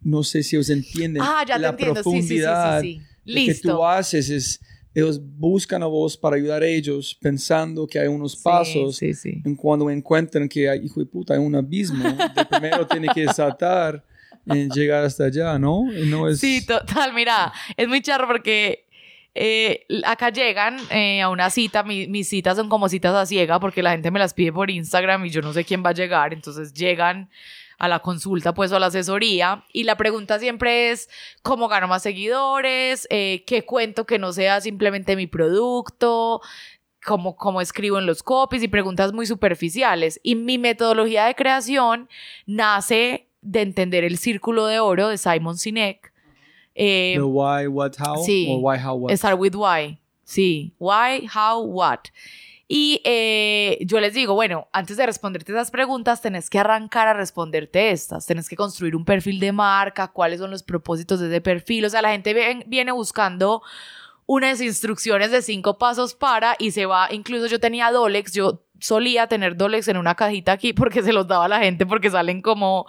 no 0.06 0.22
sé 0.22 0.42
si 0.44 0.56
os 0.56 0.70
entienden 0.70 1.20
ah, 1.20 1.44
ya 1.46 1.58
la 1.58 1.70
entiendo. 1.70 1.94
profundidad 1.94 2.80
sí, 2.80 3.02
que 3.24 3.54
tú 3.54 3.84
haces 3.84 4.30
es 4.30 4.60
ellos 4.94 5.20
buscan 5.20 5.82
a 5.82 5.86
vos 5.86 6.16
para 6.16 6.36
ayudar 6.36 6.62
a 6.62 6.66
ellos 6.66 7.18
pensando 7.20 7.86
que 7.86 7.98
hay 7.98 8.06
unos 8.06 8.36
pasos 8.36 8.96
sí, 8.96 9.12
sí, 9.12 9.42
en 9.44 9.56
cuando 9.56 9.90
encuentran 9.90 10.48
que 10.48 10.70
hay, 10.70 10.84
hijo 10.84 11.00
de 11.00 11.06
puta, 11.06 11.34
hay 11.34 11.40
un 11.40 11.54
abismo, 11.54 12.02
de 12.08 12.44
primero 12.46 12.86
tiene 12.90 13.08
que 13.12 13.26
saltar 13.26 14.02
y 14.46 14.72
llegar 14.72 15.04
hasta 15.04 15.24
allá, 15.24 15.58
¿no? 15.58 15.82
no 16.06 16.28
es... 16.28 16.38
Sí, 16.38 16.64
total, 16.64 17.12
mira, 17.12 17.52
es 17.76 17.88
muy 17.88 18.00
charro 18.00 18.28
porque 18.28 18.86
eh, 19.34 19.84
acá 20.04 20.30
llegan 20.30 20.78
eh, 20.90 21.20
a 21.20 21.28
una 21.28 21.50
cita, 21.50 21.82
mis 21.82 22.28
citas 22.28 22.56
son 22.56 22.68
como 22.70 22.88
citas 22.88 23.14
a 23.14 23.26
ciega 23.26 23.60
porque 23.60 23.82
la 23.82 23.90
gente 23.90 24.10
me 24.10 24.20
las 24.20 24.32
pide 24.32 24.52
por 24.52 24.70
Instagram 24.70 25.26
y 25.26 25.30
yo 25.30 25.42
no 25.42 25.52
sé 25.52 25.64
quién 25.64 25.84
va 25.84 25.90
a 25.90 25.94
llegar, 25.94 26.32
entonces 26.32 26.72
llegan 26.72 27.28
a 27.78 27.88
la 27.88 28.00
consulta 28.00 28.54
pues 28.54 28.72
o 28.72 28.76
a 28.76 28.80
la 28.80 28.86
asesoría 28.86 29.64
y 29.72 29.84
la 29.84 29.96
pregunta 29.96 30.38
siempre 30.38 30.90
es 30.90 31.08
cómo 31.42 31.68
gano 31.68 31.88
más 31.88 32.02
seguidores, 32.02 33.06
eh, 33.10 33.44
qué 33.46 33.64
cuento 33.64 34.06
que 34.06 34.18
no 34.18 34.32
sea 34.32 34.60
simplemente 34.60 35.16
mi 35.16 35.26
producto, 35.26 36.40
cómo, 37.04 37.36
cómo 37.36 37.60
escribo 37.60 37.98
en 37.98 38.06
los 38.06 38.22
copies 38.22 38.62
y 38.62 38.68
preguntas 38.68 39.12
muy 39.12 39.26
superficiales. 39.26 40.20
Y 40.22 40.34
mi 40.34 40.58
metodología 40.58 41.26
de 41.26 41.34
creación 41.34 42.08
nace 42.46 43.28
de 43.42 43.62
entender 43.62 44.04
el 44.04 44.18
círculo 44.18 44.66
de 44.66 44.80
oro 44.80 45.08
de 45.08 45.18
Simon 45.18 45.56
Sinek. 45.56 46.12
Eh, 46.74 47.18
why, 47.20 47.66
what, 47.68 47.92
how, 47.98 48.22
sí, 48.22 48.58
why, 48.60 48.76
how, 48.78 48.94
what. 48.94 49.14
Start 49.16 49.38
with 49.38 49.54
why. 49.54 49.98
Sí, 50.24 50.74
why, 50.78 51.26
how, 51.32 51.62
what. 51.62 52.10
Y 52.68 53.00
eh, 53.04 53.78
yo 53.82 54.00
les 54.00 54.12
digo, 54.14 54.34
bueno, 54.34 54.68
antes 54.72 54.96
de 54.96 55.06
responderte 55.06 55.52
esas 55.52 55.70
preguntas, 55.70 56.20
tenés 56.20 56.50
que 56.50 56.58
arrancar 56.58 57.06
a 57.06 57.14
responderte 57.14 57.90
estas, 57.90 58.26
tenés 58.26 58.48
que 58.48 58.56
construir 58.56 58.96
un 58.96 59.04
perfil 59.04 59.38
de 59.38 59.52
marca, 59.52 60.08
cuáles 60.08 60.40
son 60.40 60.50
los 60.50 60.64
propósitos 60.64 61.20
de 61.20 61.28
ese 61.28 61.40
perfil, 61.40 61.84
o 61.84 61.90
sea, 61.90 62.02
la 62.02 62.10
gente 62.10 62.64
viene 62.66 62.90
buscando 62.90 63.62
unas 64.26 64.60
instrucciones 64.60 65.30
de 65.30 65.42
cinco 65.42 65.78
pasos 65.78 66.14
para 66.14 66.56
y 66.58 66.72
se 66.72 66.86
va, 66.86 67.08
incluso 67.12 67.46
yo 67.46 67.60
tenía 67.60 67.92
Dolex, 67.92 68.32
yo 68.32 68.64
solía 68.80 69.28
tener 69.28 69.56
Dolex 69.56 69.86
en 69.86 69.96
una 69.96 70.16
cajita 70.16 70.50
aquí 70.50 70.72
porque 70.72 71.02
se 71.02 71.12
los 71.12 71.28
daba 71.28 71.44
a 71.44 71.48
la 71.48 71.60
gente 71.60 71.86
porque 71.86 72.10
salen 72.10 72.42
como, 72.42 72.84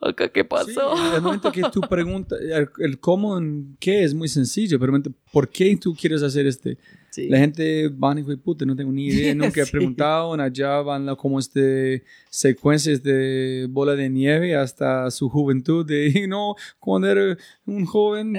acá, 0.00 0.30
¿qué 0.30 0.44
pasó? 0.44 0.96
Sí, 0.96 1.02
el 1.14 1.52
que 1.52 1.62
tú 1.70 1.82
preguntas, 1.82 2.38
el, 2.40 2.98
cómo, 2.98 3.38
qué 3.78 4.04
es 4.04 4.14
muy 4.14 4.28
sencillo, 4.28 4.80
pero 4.80 4.94
¿por 5.30 5.50
qué 5.50 5.76
tú 5.76 5.94
quieres 5.94 6.22
hacer 6.22 6.46
este? 6.46 6.78
La 7.16 7.38
gente 7.38 7.88
van 7.88 8.18
y 8.18 8.22
puta, 8.36 8.64
no 8.64 8.74
tengo 8.74 8.90
ni 8.90 9.06
idea, 9.06 9.34
nunca 9.34 9.62
he 9.62 9.66
preguntado. 9.66 10.32
Allá 10.34 10.80
van 10.80 11.14
como 11.16 11.38
este 11.38 12.04
secuencias 12.30 13.02
de 13.02 13.66
bola 13.68 13.94
de 13.94 14.08
nieve 14.08 14.56
hasta 14.56 15.10
su 15.10 15.28
juventud. 15.28 15.84
De, 15.84 16.26
no, 16.28 16.54
cuando 16.78 17.08
era 17.08 17.36
un 17.66 17.84
joven, 17.84 18.32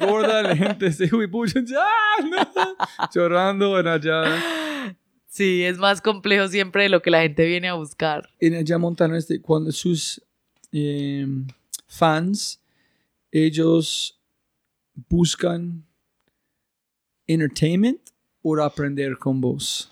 gorda, 0.00 0.42
la 0.42 0.56
gente 0.56 0.92
se 0.92 1.08
pucha, 1.08 1.60
ya, 1.64 1.86
llorando 3.14 3.78
en 3.80 3.86
allá. 3.88 4.24
Sí, 5.26 5.64
es 5.64 5.78
más 5.78 6.00
complejo 6.00 6.48
siempre 6.48 6.84
de 6.84 6.88
lo 6.88 7.02
que 7.02 7.10
la 7.10 7.22
gente 7.22 7.44
viene 7.44 7.68
a 7.68 7.74
buscar. 7.74 8.30
En 8.40 8.54
allá 8.54 8.78
Montana, 8.78 9.18
este, 9.18 9.40
cuando 9.40 9.70
sus 9.72 10.22
em, 10.72 11.46
fans, 11.86 12.62
ellos 13.30 14.18
buscan 15.08 15.85
entertainment 17.26 18.00
o 18.42 18.60
aprender 18.62 19.16
con 19.18 19.40
vos? 19.40 19.90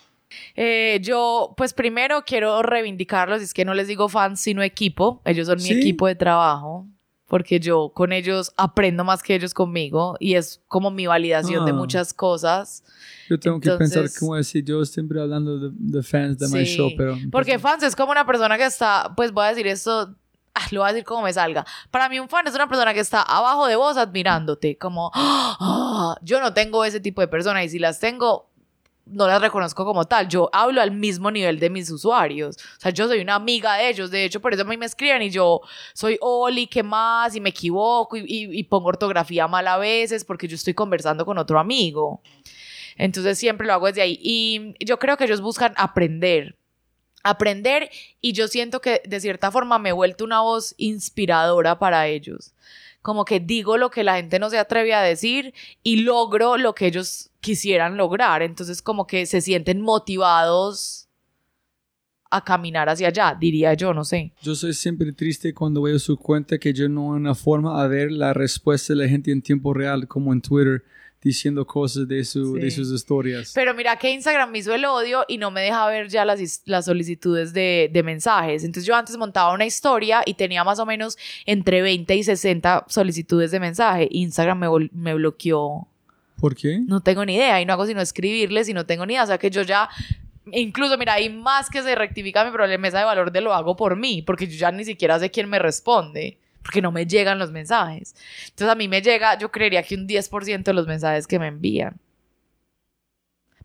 Eh, 0.55 0.99
yo, 1.01 1.53
pues 1.57 1.73
primero 1.73 2.23
quiero 2.25 2.61
reivindicarlos, 2.61 3.41
es 3.41 3.53
que 3.53 3.65
no 3.65 3.73
les 3.73 3.87
digo 3.87 4.09
fans, 4.09 4.39
sino 4.39 4.63
equipo. 4.63 5.21
Ellos 5.25 5.47
son 5.47 5.61
mi 5.61 5.69
equipo 5.69 6.07
de 6.07 6.15
trabajo, 6.15 6.87
porque 7.27 7.59
yo 7.59 7.91
con 7.93 8.11
ellos 8.11 8.51
aprendo 8.57 9.03
más 9.03 9.23
que 9.23 9.35
ellos 9.35 9.53
conmigo 9.53 10.15
y 10.19 10.35
es 10.35 10.61
como 10.67 10.91
mi 10.91 11.07
validación 11.07 11.65
de 11.65 11.71
ah. 11.71 11.75
muchas 11.75 12.13
cosas. 12.13 12.83
Yo 13.29 13.39
tengo 13.39 13.59
que 13.59 13.71
pensar 13.71 14.05
cómo 14.19 14.35
decir, 14.35 14.63
yo 14.63 14.83
siempre 14.85 15.19
hablando 15.19 15.69
de, 15.69 16.03
fans 16.03 16.37
de 16.37 16.47
mi 16.47 16.65
show, 16.65 16.91
pero... 16.95 17.17
Porque 17.31 17.59
fans 17.59 17.83
es 17.83 17.95
como 17.95 18.11
una 18.11 18.25
persona 18.25 18.57
que 18.57 18.65
está, 18.65 19.13
pues 19.15 19.31
voy 19.31 19.45
a 19.45 19.49
decir 19.49 19.67
esto 19.67 20.15
Ah, 20.55 20.65
lo 20.71 20.81
voy 20.81 20.89
a 20.89 20.93
decir 20.93 21.05
como 21.05 21.21
me 21.21 21.33
salga. 21.33 21.65
Para 21.91 22.09
mí 22.09 22.19
un 22.19 22.29
fan 22.29 22.47
es 22.47 22.55
una 22.55 22.67
persona 22.67 22.93
que 22.93 23.01
está 23.01 23.21
abajo 23.21 23.67
de 23.67 23.75
vos 23.75 23.97
admirándote, 23.97 24.77
como 24.77 25.11
ah, 25.13 26.15
yo 26.21 26.39
no 26.39 26.53
tengo 26.53 26.83
ese 26.85 26.99
tipo 26.99 27.21
de 27.21 27.27
personas 27.27 27.65
y 27.65 27.69
si 27.69 27.79
las 27.79 27.99
tengo 27.99 28.49
no 29.05 29.27
las 29.27 29.39
reconozco 29.39 29.85
como 29.85 30.05
tal. 30.05 30.27
Yo 30.27 30.49
hablo 30.51 30.81
al 30.81 30.91
mismo 30.91 31.29
nivel 31.29 31.59
de 31.59 31.69
mis 31.69 31.91
usuarios. 31.91 32.57
O 32.57 32.79
sea, 32.79 32.91
yo 32.91 33.07
soy 33.07 33.19
una 33.19 33.35
amiga 33.35 33.75
de 33.75 33.89
ellos. 33.89 34.09
De 34.09 34.25
hecho, 34.25 34.41
por 34.41 34.53
eso 34.53 34.63
a 34.63 34.65
mí 34.65 34.77
me 34.77 34.87
escriben 34.87 35.21
y 35.21 35.29
yo 35.29 35.61
soy 35.93 36.17
Oli, 36.21 36.67
¿qué 36.67 36.81
más? 36.81 37.35
Y 37.35 37.39
me 37.39 37.49
equivoco 37.49 38.17
y, 38.17 38.23
y 38.27 38.63
pongo 38.63 38.87
ortografía 38.87 39.47
mal 39.47 39.67
a 39.67 39.77
veces 39.77 40.25
porque 40.25 40.47
yo 40.47 40.55
estoy 40.55 40.73
conversando 40.73 41.25
con 41.25 41.37
otro 41.37 41.59
amigo. 41.59 42.21
Entonces 42.97 43.37
siempre 43.37 43.67
lo 43.67 43.73
hago 43.73 43.87
desde 43.87 44.01
ahí. 44.01 44.17
Y 44.21 44.73
yo 44.83 44.97
creo 44.97 45.17
que 45.17 45.25
ellos 45.25 45.41
buscan 45.41 45.73
aprender 45.77 46.57
aprender 47.25 47.89
y 48.21 48.33
yo 48.33 48.47
siento 48.47 48.79
que 48.79 49.01
de 49.05 49.19
cierta 49.19 49.51
forma 49.51 49.79
me 49.79 49.89
he 49.89 49.93
vuelto 49.93 50.23
una 50.23 50.41
voz 50.41 50.75
inspiradora 50.77 51.79
para 51.79 52.07
ellos. 52.07 52.53
Como 53.01 53.25
que 53.25 53.39
digo 53.39 53.77
lo 53.77 53.89
que 53.89 54.03
la 54.03 54.15
gente 54.15 54.39
no 54.39 54.49
se 54.49 54.59
atreve 54.59 54.93
a 54.93 55.01
decir 55.01 55.53
y 55.83 55.97
logro 55.97 56.57
lo 56.57 56.75
que 56.75 56.85
ellos 56.85 57.31
quisieran 57.39 57.97
lograr. 57.97 58.43
Entonces 58.43 58.81
como 58.81 59.07
que 59.07 59.25
se 59.25 59.41
sienten 59.41 59.81
motivados 59.81 61.07
a 62.29 62.43
caminar 62.43 62.89
hacia 62.89 63.07
allá, 63.07 63.35
diría 63.39 63.73
yo, 63.73 63.93
no 63.93 64.03
sé. 64.03 64.31
Yo 64.41 64.53
soy 64.53 64.73
siempre 64.73 65.11
triste 65.11 65.53
cuando 65.53 65.81
veo 65.81 65.97
su 65.97 66.17
cuenta 66.17 66.59
que 66.59 66.73
yo 66.73 66.87
no 66.89 67.13
hay 67.13 67.19
una 67.19 67.33
forma 67.33 67.81
a 67.81 67.87
ver 67.87 68.11
la 68.11 68.33
respuesta 68.33 68.93
de 68.93 68.99
la 68.99 69.07
gente 69.07 69.31
en 69.31 69.41
tiempo 69.41 69.73
real 69.73 70.07
como 70.07 70.31
en 70.31 70.41
Twitter 70.41 70.83
diciendo 71.25 71.65
cosas 71.65 72.07
de, 72.07 72.23
su, 72.23 72.53
de 72.53 72.69
sus 72.69 72.91
historias. 72.91 73.51
Pero 73.55 73.73
mira 73.73 73.97
que 73.97 74.11
Instagram 74.11 74.51
me 74.51 74.59
hizo 74.59 74.75
el 74.75 74.85
odio 74.85 75.25
y 75.27 75.39
no 75.39 75.49
me 75.49 75.61
deja 75.61 75.87
ver 75.87 76.07
ya 76.07 76.23
las, 76.23 76.61
las 76.65 76.85
solicitudes 76.85 77.51
de, 77.51 77.89
de, 77.91 78.03
mensajes. 78.03 78.63
Entonces 78.63 78.85
yo 78.85 78.95
antes 78.95 79.17
montaba 79.17 79.51
una 79.51 79.65
historia 79.65 80.21
y 80.23 80.35
tenía 80.35 80.63
más 80.63 80.77
o 80.77 80.85
menos 80.85 81.17
entre 81.47 81.81
20 81.81 82.15
y 82.15 82.23
60 82.23 82.85
solicitudes 82.89 83.49
de 83.49 83.59
mensaje. 83.59 84.07
Instagram 84.11 84.59
me, 84.59 84.89
me 84.91 85.15
bloqueó. 85.15 85.87
¿Por 86.39 86.55
qué? 86.55 86.79
No 86.85 87.01
tengo 87.01 87.25
ni 87.25 87.33
idea 87.33 87.59
y 87.59 87.65
no 87.65 87.73
hago 87.73 87.87
sino 87.87 88.01
escribirles 88.01 88.69
y 88.69 88.75
no 88.75 88.85
tengo 88.85 89.03
ni 89.07 89.13
idea. 89.13 89.23
O 89.23 89.27
sea 89.27 89.39
que 89.39 89.49
yo 89.49 89.63
ya 89.63 89.89
incluso, 90.51 90.95
mira, 90.99 91.13
hay 91.13 91.29
más 91.29 91.71
que 91.71 91.81
se 91.81 91.95
rectifica 91.95 92.45
mi 92.45 92.51
problema 92.51 92.87
de 92.87 93.03
valor 93.03 93.31
de 93.31 93.41
lo 93.41 93.51
hago 93.51 93.75
por 93.75 93.95
mí, 93.95 94.21
porque 94.21 94.45
yo 94.45 94.59
ya 94.59 94.71
ni 94.71 94.85
siquiera 94.85 95.17
sé 95.17 95.31
quién 95.31 95.49
me 95.49 95.57
responde 95.57 96.37
porque 96.65 96.81
no 96.81 96.91
me 96.91 97.05
llegan 97.05 97.37
los 97.37 97.51
mensajes. 97.51 98.15
Entonces 98.45 98.69
a 98.69 98.75
mí 98.75 98.87
me 98.87 98.99
llega, 98.99 99.37
yo 99.37 99.51
creería 99.51 99.83
que 99.83 99.93
un 99.93 100.07
10% 100.07 100.63
de 100.63 100.73
los 100.73 100.87
mensajes 100.87 101.27
que 101.27 101.37
me 101.37 101.47
envían. 101.47 101.99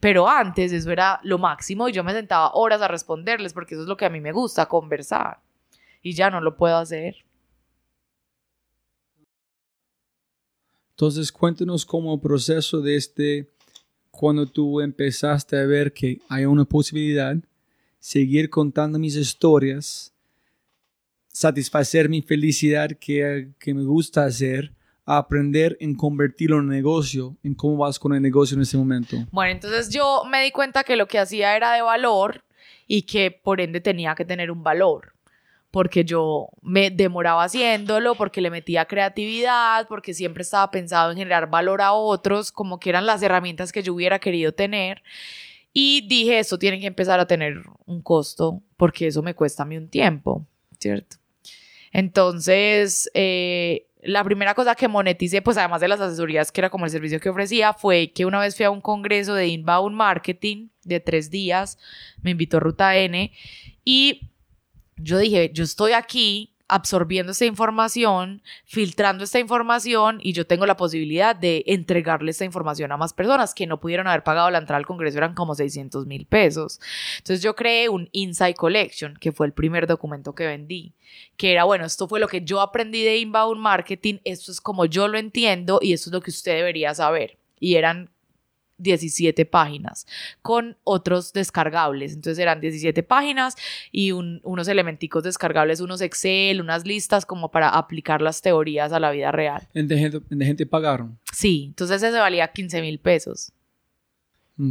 Pero 0.01 0.29
antes 0.29 0.71
eso 0.71 0.91
era 0.91 1.19
lo 1.23 1.39
máximo 1.39 1.89
y 1.89 1.93
yo 1.93 2.05
me 2.05 2.13
sentaba 2.13 2.53
horas 2.53 2.83
a 2.83 2.89
responderles 2.89 3.55
porque 3.55 3.75
eso 3.75 3.85
es 3.85 3.89
lo 3.89 3.97
que 3.97 4.05
a 4.05 4.11
mí 4.11 4.21
me 4.21 4.33
gusta, 4.33 4.67
conversar. 4.67 5.41
Y 6.03 6.13
ya 6.13 6.29
no 6.29 6.43
lo 6.43 6.59
puedo 6.59 6.77
hacer. 6.77 7.17
Entonces 10.91 11.33
cuéntanos 11.33 11.87
como 11.87 12.21
proceso 12.21 12.83
de 12.83 12.97
este, 12.97 13.51
cuando 14.11 14.45
tú 14.45 14.83
empezaste 14.83 15.59
a 15.59 15.65
ver 15.65 15.95
que 15.95 16.21
hay 16.29 16.45
una 16.45 16.67
posibilidad, 16.67 17.35
seguir 17.99 18.51
contando 18.51 18.99
mis 18.99 19.17
historias 19.17 20.13
satisfacer 21.33 22.09
mi 22.09 22.23
felicidad 22.23 22.91
que, 22.99 23.51
que 23.59 23.75
me 23.75 23.85
gusta 23.85 24.25
hacer 24.25 24.73
a 25.07 25.19
aprender 25.19 25.77
en 25.81 25.95
convertirlo 25.95 26.59
en 26.59 26.69
negocio, 26.69 27.37
en 27.43 27.55
cómo 27.55 27.79
vas 27.79 27.99
con 27.99 28.15
el 28.15 28.23
negocio 28.23 28.57
en 28.57 28.63
este 28.63 28.77
momento? 28.77 29.17
Bueno, 29.33 29.53
entonces 29.53 29.89
yo 29.89 30.23
me 30.31 30.43
di 30.43 30.51
cuenta 30.51 30.85
que 30.85 30.97
lo 30.97 31.07
que 31.07 31.19
hacía 31.19 31.57
era 31.57 31.73
de 31.73 31.83
valor 31.83 32.45
y 32.87 33.03
que 33.03 33.31
por 33.31 33.61
ende 33.61 33.81
tenía 33.81 34.15
que 34.15 34.25
tener 34.25 34.51
un 34.51 34.63
valor 34.63 35.15
porque 35.71 36.05
yo 36.05 36.49
me 36.63 36.91
demoraba 36.91 37.45
haciéndolo, 37.45 38.15
porque 38.17 38.41
le 38.41 38.51
metía 38.51 38.87
creatividad, 38.87 39.87
porque 39.89 40.15
siempre 40.15 40.43
estaba 40.43 40.71
pensado 40.71 41.13
en 41.13 41.19
generar 41.19 41.49
valor 41.49 41.81
a 41.81 41.93
otros, 41.93 42.51
como 42.51 42.81
que 42.81 42.91
eran 42.91 43.07
las 43.07 43.23
herramientas 43.23 43.71
que 43.71 43.83
yo 43.83 43.95
hubiera 43.95 44.19
querido 44.19 44.53
tener. 44.53 45.03
Y 45.73 46.07
dije, 46.09 46.41
esto 46.41 46.59
tiene 46.59 46.81
que 46.81 46.89
empezar 46.89 47.21
a 47.21 47.27
tener 47.27 47.63
un 47.87 48.03
costo, 48.03 48.63
porque 48.77 49.07
eso 49.07 49.23
me 49.23 49.35
cuesta 49.35 49.63
a 49.63 49.67
mí 49.67 49.77
un 49.77 49.89
tiempo, 49.89 50.45
¿cierto? 50.81 51.20
Entonces, 51.93 53.11
eh, 53.15 53.87
la 54.03 54.25
primera 54.25 54.55
cosa 54.55 54.75
que 54.75 54.89
moneticé, 54.89 55.43
pues 55.43 55.57
además 55.57 55.81
de 55.81 55.89
las 55.89 56.01
asesorías, 56.01 56.53
que 56.53 56.61
era 56.61 56.71
como 56.71 56.85
el 56.85 56.91
servicio 56.91 57.21
que 57.21 57.29
ofrecía, 57.29 57.73
fue 57.73 58.13
que 58.13 58.25
una 58.25 58.41
vez 58.41 58.57
fui 58.57 58.65
a 58.65 58.71
un 58.71 58.81
congreso 58.81 59.35
de 59.35 59.49
inbound 59.49 59.95
marketing 59.95 60.69
de 60.85 61.01
tres 61.01 61.31
días, 61.31 61.79
me 62.23 62.31
invitó 62.31 62.61
Ruta 62.61 62.97
N, 62.97 63.33
y 63.85 64.31
yo 64.97 65.19
dije, 65.19 65.51
yo 65.53 65.65
estoy 65.65 65.93
aquí 65.93 66.55
absorbiendo 66.71 67.33
esta 67.33 67.45
información, 67.45 68.43
filtrando 68.65 69.25
esta 69.25 69.39
información 69.39 70.21
y 70.23 70.33
yo 70.33 70.47
tengo 70.47 70.67
la 70.67 70.77
posibilidad 70.77 71.35
de 71.35 71.65
entregarle 71.67 72.31
esta 72.31 72.45
información 72.45 72.93
a 72.93 72.97
más 72.97 73.13
personas 73.13 73.55
que 73.55 73.67
no 73.67 73.81
pudieron 73.81 74.07
haber 74.07 74.23
pagado 74.23 74.51
la 74.51 74.59
entrada 74.59 74.79
al 74.79 74.87
Congreso, 74.87 75.19
eran 75.19 75.35
como 75.35 75.55
600 75.55 76.07
mil 76.07 76.27
pesos. 76.27 76.81
Entonces 77.19 77.43
yo 77.43 77.55
creé 77.57 77.89
un 77.89 78.09
Insight 78.13 78.57
Collection, 78.57 79.15
que 79.21 79.33
fue 79.33 79.47
el 79.47 79.53
primer 79.53 79.87
documento 79.87 80.35
que 80.35 80.47
vendí, 80.47 80.95
que 81.37 81.53
era, 81.53 81.65
bueno, 81.65 81.85
esto 81.85 82.09
fue 82.09 82.21
lo 82.21 82.29
que 82.29 82.43
yo 82.43 82.61
aprendí 82.61 83.03
de 83.03 83.19
inbound 83.19 83.61
marketing, 83.61 84.19
esto 84.25 84.53
es 84.53 84.61
como 84.61 84.87
yo 84.87 85.09
lo 85.09 85.19
entiendo 85.19 85.81
y 85.83 85.93
esto 85.93 86.11
es 86.11 86.13
lo 86.15 86.21
que 86.21 86.31
usted 86.31 86.57
debería 86.57 86.95
saber. 86.95 87.37
Y 87.59 87.75
eran 87.75 88.11
17 88.81 89.47
páginas 89.47 90.07
con 90.43 90.77
otros 90.85 91.33
descargables. 91.33 92.15
Entonces 92.15 92.39
eran 92.39 92.61
17 92.61 93.03
páginas 93.03 93.57
y 93.93 94.13
unos 94.13 94.69
elementicos 94.69 95.23
descargables, 95.23 95.81
unos 95.81 96.01
Excel, 96.01 96.61
unas 96.61 96.87
listas 96.87 97.27
como 97.27 97.51
para 97.51 97.69
aplicar 97.71 98.23
las 98.23 98.43
teorías 98.43 98.93
a 98.93 99.01
la 99.01 99.11
vida 99.11 99.33
real. 99.33 99.69
¿En 99.75 99.89
de 99.89 99.99
gente, 99.99 100.21
de 100.29 100.47
gente 100.47 100.67
pagaron? 100.67 101.19
Sí, 101.33 101.67
entonces 101.69 102.03
ese 102.03 102.19
valía 102.19 102.49
15 102.49 102.81
mil 102.81 102.99
pesos. 102.99 103.53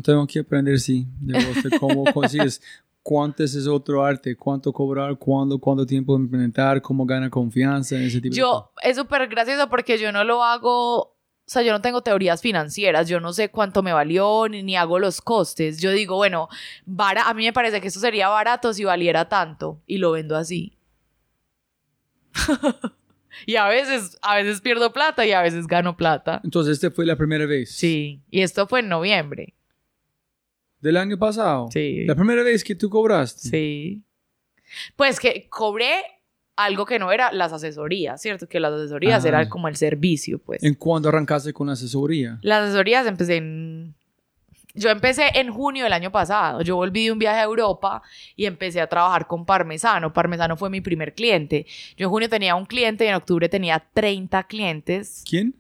Tengo 0.04 0.28
que 0.28 0.40
aprender, 0.40 0.80
sí, 0.80 1.08
de 1.20 1.44
vos, 1.44 1.64
de 1.64 1.80
cómo 1.80 2.04
consigues. 2.14 2.62
¿Cuánto 3.02 3.44
es 3.44 3.56
ese 3.56 3.70
otro 3.70 4.06
arte? 4.06 4.36
¿Cuánto 4.36 4.72
cobrar? 4.72 5.18
¿Cuándo? 5.18 5.58
¿Cuánto 5.58 5.86
tiempo 5.86 6.16
implementar? 6.16 6.82
¿Cómo 6.82 7.06
gana 7.06 7.30
confianza 7.30 7.96
en 7.96 8.04
ese 8.04 8.22
tipo 8.22 8.36
yo, 8.36 8.46
de 8.46 8.52
cosas? 8.52 8.72
Es 8.84 8.98
súper 8.98 9.28
gracioso 9.28 9.68
porque 9.70 9.98
yo 9.98 10.12
no 10.12 10.24
lo 10.24 10.44
hago 10.44 11.18
o 11.50 11.52
sea, 11.52 11.64
yo 11.64 11.72
no 11.72 11.82
tengo 11.82 12.04
teorías 12.04 12.44
financieras, 12.44 13.10
yo 13.10 13.20
no 13.20 13.34
sé 13.34 13.50
cuánto 13.50 13.82
me 13.82 13.92
valió, 13.92 14.48
ni, 14.48 14.78
hago 14.78 15.00
los 15.00 15.20
costes. 15.20 15.82
Yo 15.82 15.90
digo, 15.90 16.16
bueno, 16.16 16.48
a 17.00 17.34
mí 17.34 17.44
me 17.44 17.54
parece 17.54 17.82
que 17.82 17.88
esto 17.88 18.00
sería 18.00 18.30
barato 18.30 18.72
si 18.72 18.84
valiera 18.84 19.28
tanto 19.28 19.82
y 19.88 19.98
lo 19.98 20.12
vendo 20.12 20.38
así. 20.38 20.78
y 23.48 23.56
a 23.56 23.68
veces, 23.68 24.20
a 24.22 24.36
veces 24.36 24.62
pierdo 24.62 24.94
plata 24.94 25.26
y 25.26 25.32
a 25.32 25.42
veces 25.42 25.66
gano 25.66 25.98
plata. 25.98 26.40
Entonces, 26.44 26.74
¿este 26.74 26.92
fue 26.92 27.08
la 27.08 27.16
primera 27.16 27.48
vez? 27.48 27.72
Sí, 27.72 28.22
y 28.30 28.42
esto 28.42 28.68
fue 28.68 28.82
en 28.82 28.90
noviembre. 28.90 29.56
¿Del 30.82 30.98
año 30.98 31.18
pasado? 31.18 31.70
Sí. 31.74 32.06
¿La 32.06 32.14
primera 32.14 32.44
vez 32.44 32.64
que 32.64 32.76
tú 32.76 32.92
cobraste? 32.92 33.50
Sí. 33.50 34.04
Pues 34.96 35.20
que 35.20 35.50
cobré 35.50 36.04
algo 36.64 36.86
que 36.86 37.00
no 37.00 37.12
era 37.12 37.32
las 37.32 37.54
asesorías, 37.54 38.22
¿cierto? 38.22 38.48
Que 38.48 38.60
las 38.60 38.74
asesorías 38.74 39.24
eran 39.26 39.48
como 39.50 39.68
el 39.68 39.76
servicio, 39.76 40.40
pues. 40.40 40.64
¿En 40.64 40.76
cuándo 40.76 41.10
arrancaste 41.10 41.54
con 41.54 41.68
la 41.68 41.74
asesoría? 41.74 42.40
Las 42.42 42.66
asesorías 42.66 43.08
empecé 43.08 43.38
en... 43.38 43.96
Yo 44.76 44.90
empecé 44.90 45.32
en 45.34 45.52
junio 45.52 45.84
del 45.84 45.94
año 45.94 46.12
pasado. 46.12 46.62
Yo 46.62 46.76
volví 46.76 47.06
de 47.06 47.12
un 47.12 47.20
viaje 47.20 47.40
a 47.40 47.44
Europa 47.44 48.02
y 48.36 48.46
empecé 48.46 48.80
a 48.80 48.88
trabajar 48.88 49.26
con 49.26 49.46
Parmesano. 49.46 50.14
Parmesano 50.14 50.56
fue 50.58 50.70
mi 50.70 50.80
primer 50.80 51.14
cliente. 51.14 51.66
Yo 51.98 52.06
en 52.06 52.10
junio 52.10 52.30
tenía 52.30 52.56
un 52.56 52.66
cliente 52.66 53.04
y 53.06 53.08
en 53.08 53.16
octubre 53.16 53.50
tenía 53.50 53.84
30 53.94 54.44
clientes. 54.44 55.24
¿Quién? 55.28 55.56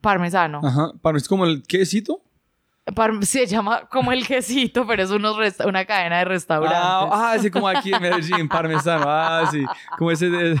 Parmesano. 0.00 0.60
Ajá. 0.62 0.92
¿Es 1.16 1.28
como 1.28 1.44
el 1.44 1.62
quesito? 1.62 2.22
Se 3.22 3.46
llama 3.46 3.88
como 3.88 4.12
el 4.12 4.26
quesito, 4.26 4.86
pero 4.86 5.02
es 5.02 5.10
una 5.10 5.84
cadena 5.84 6.18
de 6.18 6.24
restaurantes. 6.24 6.80
Ah, 6.82 7.32
ah, 7.32 7.38
sí, 7.38 7.50
como 7.50 7.68
aquí 7.68 7.92
en 7.92 8.02
Medellín, 8.02 8.48
parmesano. 8.48 9.04
Ah, 9.06 9.48
sí, 9.50 9.64
como 9.98 10.10
ese 10.10 10.30
de... 10.30 10.52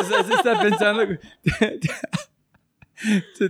o 0.00 0.04
sea, 0.04 0.24
se 0.24 0.34
está 0.34 0.60
pensando... 0.60 1.02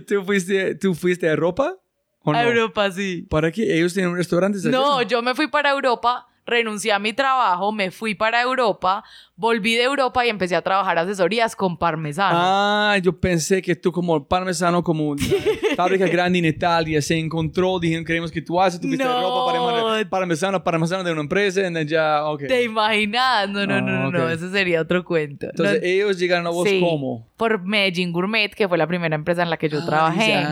¿Tú, 0.07 0.23
fuiste, 0.23 0.75
¿Tú 0.75 0.93
fuiste 0.93 1.27
a 1.27 1.31
Europa? 1.31 1.75
¿o 2.23 2.31
no? 2.31 2.37
A 2.37 2.43
Europa, 2.43 2.91
sí. 2.91 3.25
¿Para 3.29 3.51
qué? 3.51 3.75
¿Ellos 3.77 3.93
tienen 3.93 4.15
restaurantes 4.15 4.65
allá? 4.65 4.77
No, 4.77 5.01
yo 5.01 5.21
me 5.21 5.33
fui 5.33 5.47
para 5.47 5.71
Europa 5.71 6.27
renuncié 6.49 6.91
a 6.91 6.99
mi 6.99 7.13
trabajo, 7.13 7.71
me 7.71 7.91
fui 7.91 8.15
para 8.15 8.41
Europa, 8.41 9.03
volví 9.35 9.75
de 9.75 9.83
Europa 9.83 10.25
y 10.25 10.29
empecé 10.29 10.55
a 10.55 10.61
trabajar 10.61 10.97
asesorías 10.97 11.55
con 11.55 11.77
parmesano. 11.77 12.37
Ah, 12.37 12.97
yo 13.01 13.17
pensé 13.17 13.61
que 13.61 13.75
tú 13.75 13.91
como 13.91 14.27
parmesano, 14.27 14.83
como 14.83 15.15
fábrica 15.77 16.07
grande 16.07 16.39
en 16.39 16.45
Italia, 16.45 17.01
se 17.01 17.17
encontró, 17.17 17.79
dijeron, 17.79 18.03
queremos 18.03 18.31
que 18.31 18.41
tú 18.41 18.59
haces, 18.59 18.81
tú 18.81 18.87
viste 18.87 19.03
no. 19.03 19.21
ropa 19.21 19.53
para 19.53 20.09
parmesano, 20.09 20.63
parmesano 20.63 21.03
de 21.03 21.11
una 21.11 21.21
empresa, 21.21 21.61
y 21.61 21.85
ya, 21.85 22.25
ok. 22.25 22.47
¿Te 22.47 22.63
imaginas? 22.63 23.49
No, 23.49 23.65
no, 23.65 23.81
no, 23.81 24.11
no, 24.11 24.27
ah, 24.27 24.33
ese 24.33 24.49
sería 24.49 24.81
otro 24.81 25.05
cuento. 25.05 25.47
Entonces, 25.47 25.79
ellos 25.83 26.17
llegaron 26.17 26.47
a 26.47 26.49
vos 26.49 26.67
sí, 26.67 26.79
¿cómo? 26.79 27.29
Por 27.37 27.63
Medellín 27.63 28.11
Gourmet, 28.11 28.53
que 28.53 28.67
fue 28.67 28.77
la 28.77 28.87
primera 28.87 29.15
empresa 29.15 29.43
en 29.43 29.49
la 29.49 29.57
que 29.57 29.69
yo 29.69 29.79
ah, 29.81 29.85
trabajé. 29.85 30.43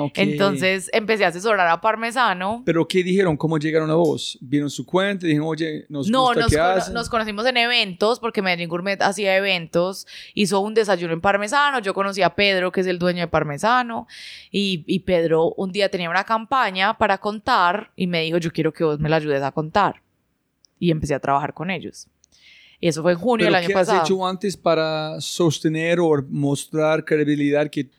Ah, 0.00 0.04
ok. 0.04 0.18
Entonces, 0.18 0.90
empecé 0.92 1.24
a 1.24 1.28
asesorar 1.28 1.68
a 1.68 1.80
parmesano. 1.80 2.62
¿Pero 2.64 2.86
qué 2.86 3.02
dijeron? 3.02 3.36
¿Cómo 3.36 3.58
llegaron 3.58 3.90
a 3.90 3.94
vos? 3.94 4.38
¿Vieron 4.40 4.70
su 4.70 4.84
cuenta? 4.84 5.26
Dijeron, 5.26 5.48
oye, 5.48 5.86
nos 5.88 6.08
no, 6.08 6.26
gusta 6.26 6.40
nos, 6.40 6.50
qué 6.50 6.58
hacen? 6.58 6.94
nos 6.94 7.08
conocimos 7.08 7.46
en 7.46 7.56
eventos, 7.56 8.18
porque 8.18 8.42
Medellín 8.42 8.68
Gourmet 8.68 9.00
hacía 9.02 9.36
eventos, 9.36 10.06
hizo 10.34 10.60
un 10.60 10.74
desayuno 10.74 11.12
en 11.12 11.20
Parmesano, 11.20 11.80
yo 11.80 11.94
conocí 11.94 12.22
a 12.22 12.34
Pedro, 12.34 12.72
que 12.72 12.80
es 12.80 12.86
el 12.86 12.98
dueño 12.98 13.20
de 13.20 13.28
Parmesano, 13.28 14.06
y, 14.50 14.84
y 14.86 15.00
Pedro 15.00 15.52
un 15.56 15.72
día 15.72 15.88
tenía 15.90 16.10
una 16.10 16.24
campaña 16.24 16.96
para 16.96 17.18
contar 17.18 17.92
y 17.96 18.06
me 18.06 18.22
dijo, 18.22 18.38
yo 18.38 18.50
quiero 18.52 18.72
que 18.72 18.84
vos 18.84 18.98
me 18.98 19.08
la 19.08 19.16
ayudes 19.16 19.42
a 19.42 19.52
contar. 19.52 20.02
Y 20.78 20.90
empecé 20.90 21.14
a 21.14 21.20
trabajar 21.20 21.52
con 21.52 21.70
ellos. 21.70 22.08
Y 22.80 22.88
eso 22.88 23.02
fue 23.02 23.12
en 23.12 23.18
junio 23.18 23.44
del 23.44 23.54
año 23.54 23.68
pasado. 23.68 23.98
¿Qué 23.98 24.02
has 24.02 24.08
hecho 24.08 24.26
antes 24.26 24.56
para 24.56 25.20
sostener 25.20 26.00
o 26.00 26.10
mostrar 26.30 27.04
credibilidad 27.04 27.68
que 27.70 27.90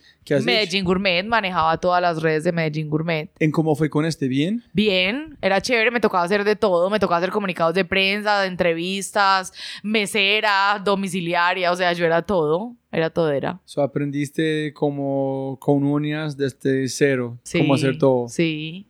Medellín 0.43 0.85
Gourmet 0.85 1.25
manejaba 1.25 1.77
todas 1.77 2.01
las 2.01 2.21
redes 2.21 2.43
de 2.43 2.51
Medellín 2.51 2.89
Gourmet. 2.89 3.29
¿En 3.39 3.51
cómo 3.51 3.75
fue 3.75 3.89
con 3.89 4.05
este? 4.05 4.27
¿Bien? 4.27 4.63
Bien, 4.73 5.37
era 5.41 5.61
chévere, 5.61 5.91
me 5.91 5.99
tocaba 5.99 6.23
hacer 6.23 6.43
de 6.43 6.55
todo, 6.55 6.89
me 6.89 6.99
tocaba 6.99 7.17
hacer 7.17 7.31
comunicados 7.31 7.73
de 7.73 7.85
prensa, 7.85 8.41
de 8.41 8.47
entrevistas, 8.47 9.53
mesera, 9.83 10.81
domiciliaria, 10.83 11.71
o 11.71 11.75
sea, 11.75 11.93
yo 11.93 12.05
era 12.05 12.21
todo, 12.21 12.75
era 12.91 13.09
todo 13.09 13.31
era. 13.31 13.59
So, 13.65 13.81
aprendiste 13.81 14.73
como 14.73 15.57
con 15.59 15.83
uñas 15.83 16.37
desde 16.37 16.87
cero, 16.87 17.39
cómo 17.51 17.73
hacer 17.73 17.97
todo. 17.97 18.27
Sí. 18.27 18.87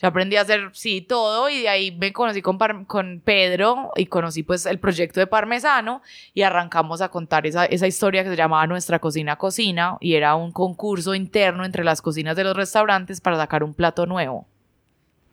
Yo 0.00 0.08
aprendí 0.08 0.36
a 0.36 0.42
hacer, 0.42 0.70
sí, 0.72 1.02
todo 1.02 1.50
y 1.50 1.60
de 1.60 1.68
ahí 1.68 1.90
me 1.92 2.12
conocí 2.12 2.40
con, 2.40 2.58
con 2.86 3.20
Pedro 3.20 3.90
y 3.96 4.06
conocí 4.06 4.42
pues 4.42 4.64
el 4.64 4.78
proyecto 4.78 5.20
de 5.20 5.26
Parmesano 5.26 6.00
y 6.32 6.42
arrancamos 6.42 7.02
a 7.02 7.10
contar 7.10 7.46
esa, 7.46 7.66
esa 7.66 7.86
historia 7.86 8.24
que 8.24 8.30
se 8.30 8.36
llamaba 8.36 8.66
Nuestra 8.66 8.98
Cocina 8.98 9.36
Cocina 9.36 9.98
y 10.00 10.14
era 10.14 10.36
un 10.36 10.52
concurso 10.52 11.14
interno 11.14 11.66
entre 11.66 11.84
las 11.84 12.00
cocinas 12.00 12.34
de 12.34 12.44
los 12.44 12.56
restaurantes 12.56 13.20
para 13.20 13.36
sacar 13.36 13.62
un 13.62 13.74
plato 13.74 14.06
nuevo. 14.06 14.48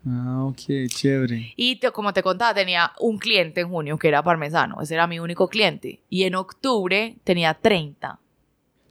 Ah, 0.05 0.45
ok, 0.45 0.87
chévere. 0.87 1.53
Y 1.55 1.79
como 1.93 2.11
te 2.11 2.21
contaba, 2.21 2.53
tenía 2.53 2.91
un 2.99 3.17
cliente 3.17 3.61
en 3.61 3.69
junio 3.69 3.97
que 3.97 4.09
era 4.09 4.21
parmesano, 4.21 4.81
ese 4.81 4.95
era 4.95 5.07
mi 5.07 5.19
único 5.19 5.47
cliente. 5.47 6.01
Y 6.09 6.23
en 6.23 6.35
octubre 6.35 7.15
tenía 7.23 7.53
30. 7.53 8.19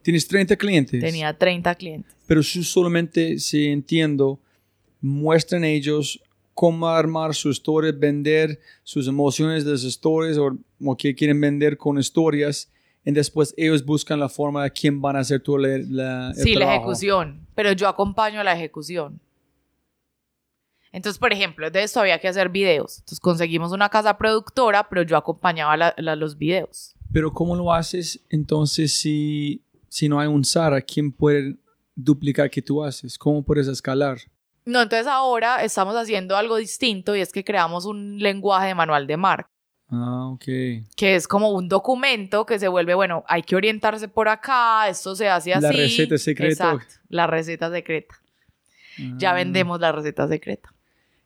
¿Tienes 0.02 0.26
30 0.26 0.56
clientes? 0.56 1.00
Tenía 1.00 1.36
30 1.36 1.74
clientes. 1.74 2.16
Pero 2.26 2.40
yo 2.40 2.62
solamente, 2.62 3.38
si 3.38 3.66
entiendo, 3.66 4.40
muestran 5.00 5.64
ellos 5.64 6.20
cómo 6.54 6.88
armar 6.88 7.34
su 7.34 7.50
historia, 7.50 7.92
vender 7.92 8.58
sus 8.82 9.06
emociones 9.06 9.64
de 9.64 9.72
sus 9.72 9.84
historias 9.84 10.38
o, 10.38 10.56
o 10.84 10.96
que 10.96 11.14
quieren 11.14 11.40
vender 11.40 11.76
con 11.76 11.98
historias. 11.98 12.70
Y 13.04 13.12
después 13.12 13.54
ellos 13.56 13.84
buscan 13.84 14.18
la 14.18 14.28
forma 14.28 14.64
de 14.64 14.70
quién 14.70 15.00
van 15.00 15.16
a 15.16 15.20
hacer 15.20 15.40
todo 15.40 15.58
la, 15.58 15.78
la 15.78 16.34
Sí, 16.34 16.54
la 16.54 16.74
ejecución. 16.74 17.46
Pero 17.54 17.72
yo 17.72 17.86
acompaño 17.86 18.40
a 18.40 18.44
la 18.44 18.54
ejecución. 18.54 19.20
Entonces, 20.92 21.18
por 21.18 21.30
ejemplo, 21.30 21.70
de 21.70 21.82
esto 21.82 22.00
había 22.00 22.18
que 22.18 22.26
hacer 22.26 22.48
videos. 22.48 23.00
Entonces 23.00 23.20
conseguimos 23.20 23.70
una 23.70 23.90
casa 23.90 24.16
productora, 24.16 24.88
pero 24.88 25.02
yo 25.02 25.18
acompañaba 25.18 25.92
los 25.98 26.38
videos. 26.38 26.96
Pero 27.12 27.34
¿cómo 27.34 27.54
lo 27.54 27.70
haces 27.70 28.24
entonces 28.30 28.94
si, 28.94 29.60
si 29.88 30.08
no 30.08 30.18
hay 30.18 30.26
un 30.26 30.42
Sara? 30.42 30.80
¿Quién 30.80 31.12
puede 31.12 31.56
duplicar 31.94 32.50
que 32.50 32.62
tú 32.62 32.82
haces? 32.82 33.18
¿Cómo 33.18 33.42
puedes 33.42 33.68
escalar? 33.68 34.16
No, 34.66 34.82
entonces 34.82 35.06
ahora 35.06 35.62
estamos 35.64 35.94
haciendo 35.96 36.36
algo 36.36 36.56
distinto 36.56 37.14
y 37.16 37.20
es 37.20 37.32
que 37.32 37.44
creamos 37.44 37.86
un 37.86 38.18
lenguaje 38.18 38.66
de 38.68 38.74
manual 38.74 39.06
de 39.06 39.16
marca. 39.16 39.48
Ah, 39.88 40.26
ok. 40.32 40.42
que 40.96 41.14
es 41.14 41.28
como 41.28 41.50
un 41.50 41.68
documento 41.68 42.44
que 42.44 42.58
se 42.58 42.66
vuelve, 42.66 42.94
bueno, 42.94 43.22
hay 43.28 43.42
que 43.44 43.54
orientarse 43.54 44.08
por 44.08 44.28
acá, 44.28 44.88
esto 44.88 45.14
se 45.14 45.28
hace 45.28 45.54
así. 45.54 45.62
La 45.62 45.70
receta 45.70 46.18
secreta. 46.18 46.72
Exacto, 46.72 46.94
la 47.08 47.28
receta 47.28 47.70
secreta. 47.70 48.16
Ya 49.18 49.30
Ah. 49.30 49.34
vendemos 49.34 49.78
la 49.78 49.92
receta 49.92 50.26
secreta. 50.26 50.72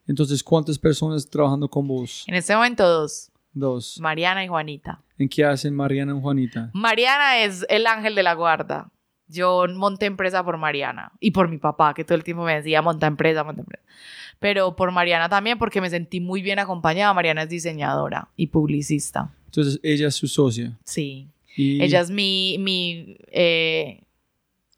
Entonces, 0.07 0.43
¿cuántas 0.43 0.77
personas 0.77 1.27
trabajando 1.27 1.67
con 1.69 1.87
vos? 1.87 2.23
En 2.27 2.35
este 2.35 2.55
momento 2.55 2.87
dos, 2.87 3.31
Dos. 3.53 3.97
Mariana 3.99 4.45
y 4.45 4.47
Juanita. 4.47 5.01
¿En 5.17 5.27
qué 5.27 5.43
hacen 5.43 5.75
Mariana 5.75 6.15
y 6.15 6.21
Juanita? 6.21 6.69
Mariana 6.73 7.39
es 7.39 7.65
el 7.67 7.87
ángel 7.87 8.13
de 8.13 8.21
la 8.23 8.33
guarda. 8.35 8.91
Yo 9.31 9.65
monté 9.73 10.05
empresa 10.05 10.43
por 10.43 10.57
Mariana 10.57 11.11
y 11.19 11.31
por 11.31 11.49
mi 11.49 11.57
papá, 11.57 11.93
que 11.93 12.03
todo 12.03 12.15
el 12.15 12.23
tiempo 12.23 12.43
me 12.43 12.55
decía, 12.55 12.81
monta 12.81 13.07
empresa, 13.07 13.43
monta 13.43 13.61
empresa. 13.61 13.83
Pero 14.39 14.75
por 14.75 14.91
Mariana 14.91 15.29
también, 15.29 15.57
porque 15.57 15.81
me 15.81 15.89
sentí 15.89 16.19
muy 16.19 16.41
bien 16.41 16.59
acompañada. 16.59 17.13
Mariana 17.13 17.43
es 17.43 17.49
diseñadora 17.49 18.27
y 18.35 18.47
publicista. 18.47 19.31
Entonces, 19.45 19.79
ella 19.83 20.07
es 20.07 20.15
su 20.15 20.27
socia. 20.27 20.77
Sí. 20.83 21.27
Y 21.55 21.83
Ella 21.83 21.99
es 21.99 22.09
mi, 22.09 22.57
mi 22.59 23.17
eh, 23.27 24.01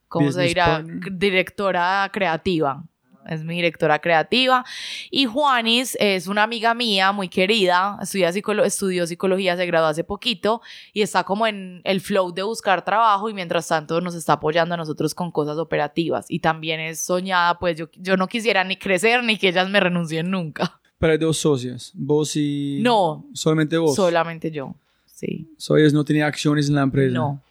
¿cómo 0.07 0.31
se 0.31 0.43
dirá? 0.43 0.65
partner. 0.65 1.17
Directora 1.17 2.09
creativa. 2.11 2.83
Es 3.29 3.43
mi 3.43 3.55
directora 3.55 3.99
creativa. 3.99 4.65
Y 5.11 5.25
Juanis 5.25 5.97
es 5.99 6.27
una 6.27 6.43
amiga 6.43 6.73
mía 6.73 7.11
muy 7.11 7.29
querida. 7.29 7.97
Estudia 8.01 8.31
psicolo- 8.31 8.65
estudió 8.65 9.07
psicología, 9.07 9.55
se 9.55 9.65
graduó 9.65 9.87
hace 9.87 10.03
poquito 10.03 10.61
y 10.93 11.01
está 11.01 11.23
como 11.23 11.47
en 11.47 11.81
el 11.83 12.01
flow 12.01 12.33
de 12.33 12.43
buscar 12.43 12.83
trabajo 12.83 13.29
y 13.29 13.33
mientras 13.33 13.67
tanto 13.67 14.01
nos 14.01 14.15
está 14.15 14.33
apoyando 14.33 14.73
a 14.75 14.77
nosotros 14.77 15.13
con 15.15 15.31
cosas 15.31 15.57
operativas. 15.57 16.25
Y 16.29 16.39
también 16.39 16.79
es 16.79 16.99
soñada, 16.99 17.57
pues 17.59 17.77
yo, 17.77 17.87
yo 17.95 18.17
no 18.17 18.27
quisiera 18.27 18.63
ni 18.63 18.75
crecer 18.77 19.23
ni 19.23 19.37
que 19.37 19.49
ellas 19.49 19.69
me 19.69 19.79
renuncien 19.79 20.29
nunca. 20.29 20.79
Pero 20.97 21.11
hay 21.13 21.19
dos 21.19 21.37
socias. 21.37 21.91
Vos 21.93 22.35
y... 22.35 22.79
No. 22.81 23.25
Solamente 23.33 23.77
vos. 23.77 23.95
Solamente 23.95 24.49
yo. 24.51 24.75
Sí. 25.05 25.47
So, 25.57 25.77
ellos 25.77 25.93
no 25.93 26.03
tenían 26.03 26.27
acciones 26.27 26.67
en 26.69 26.75
la 26.75 26.81
empresa. 26.81 27.13
No. 27.13 27.41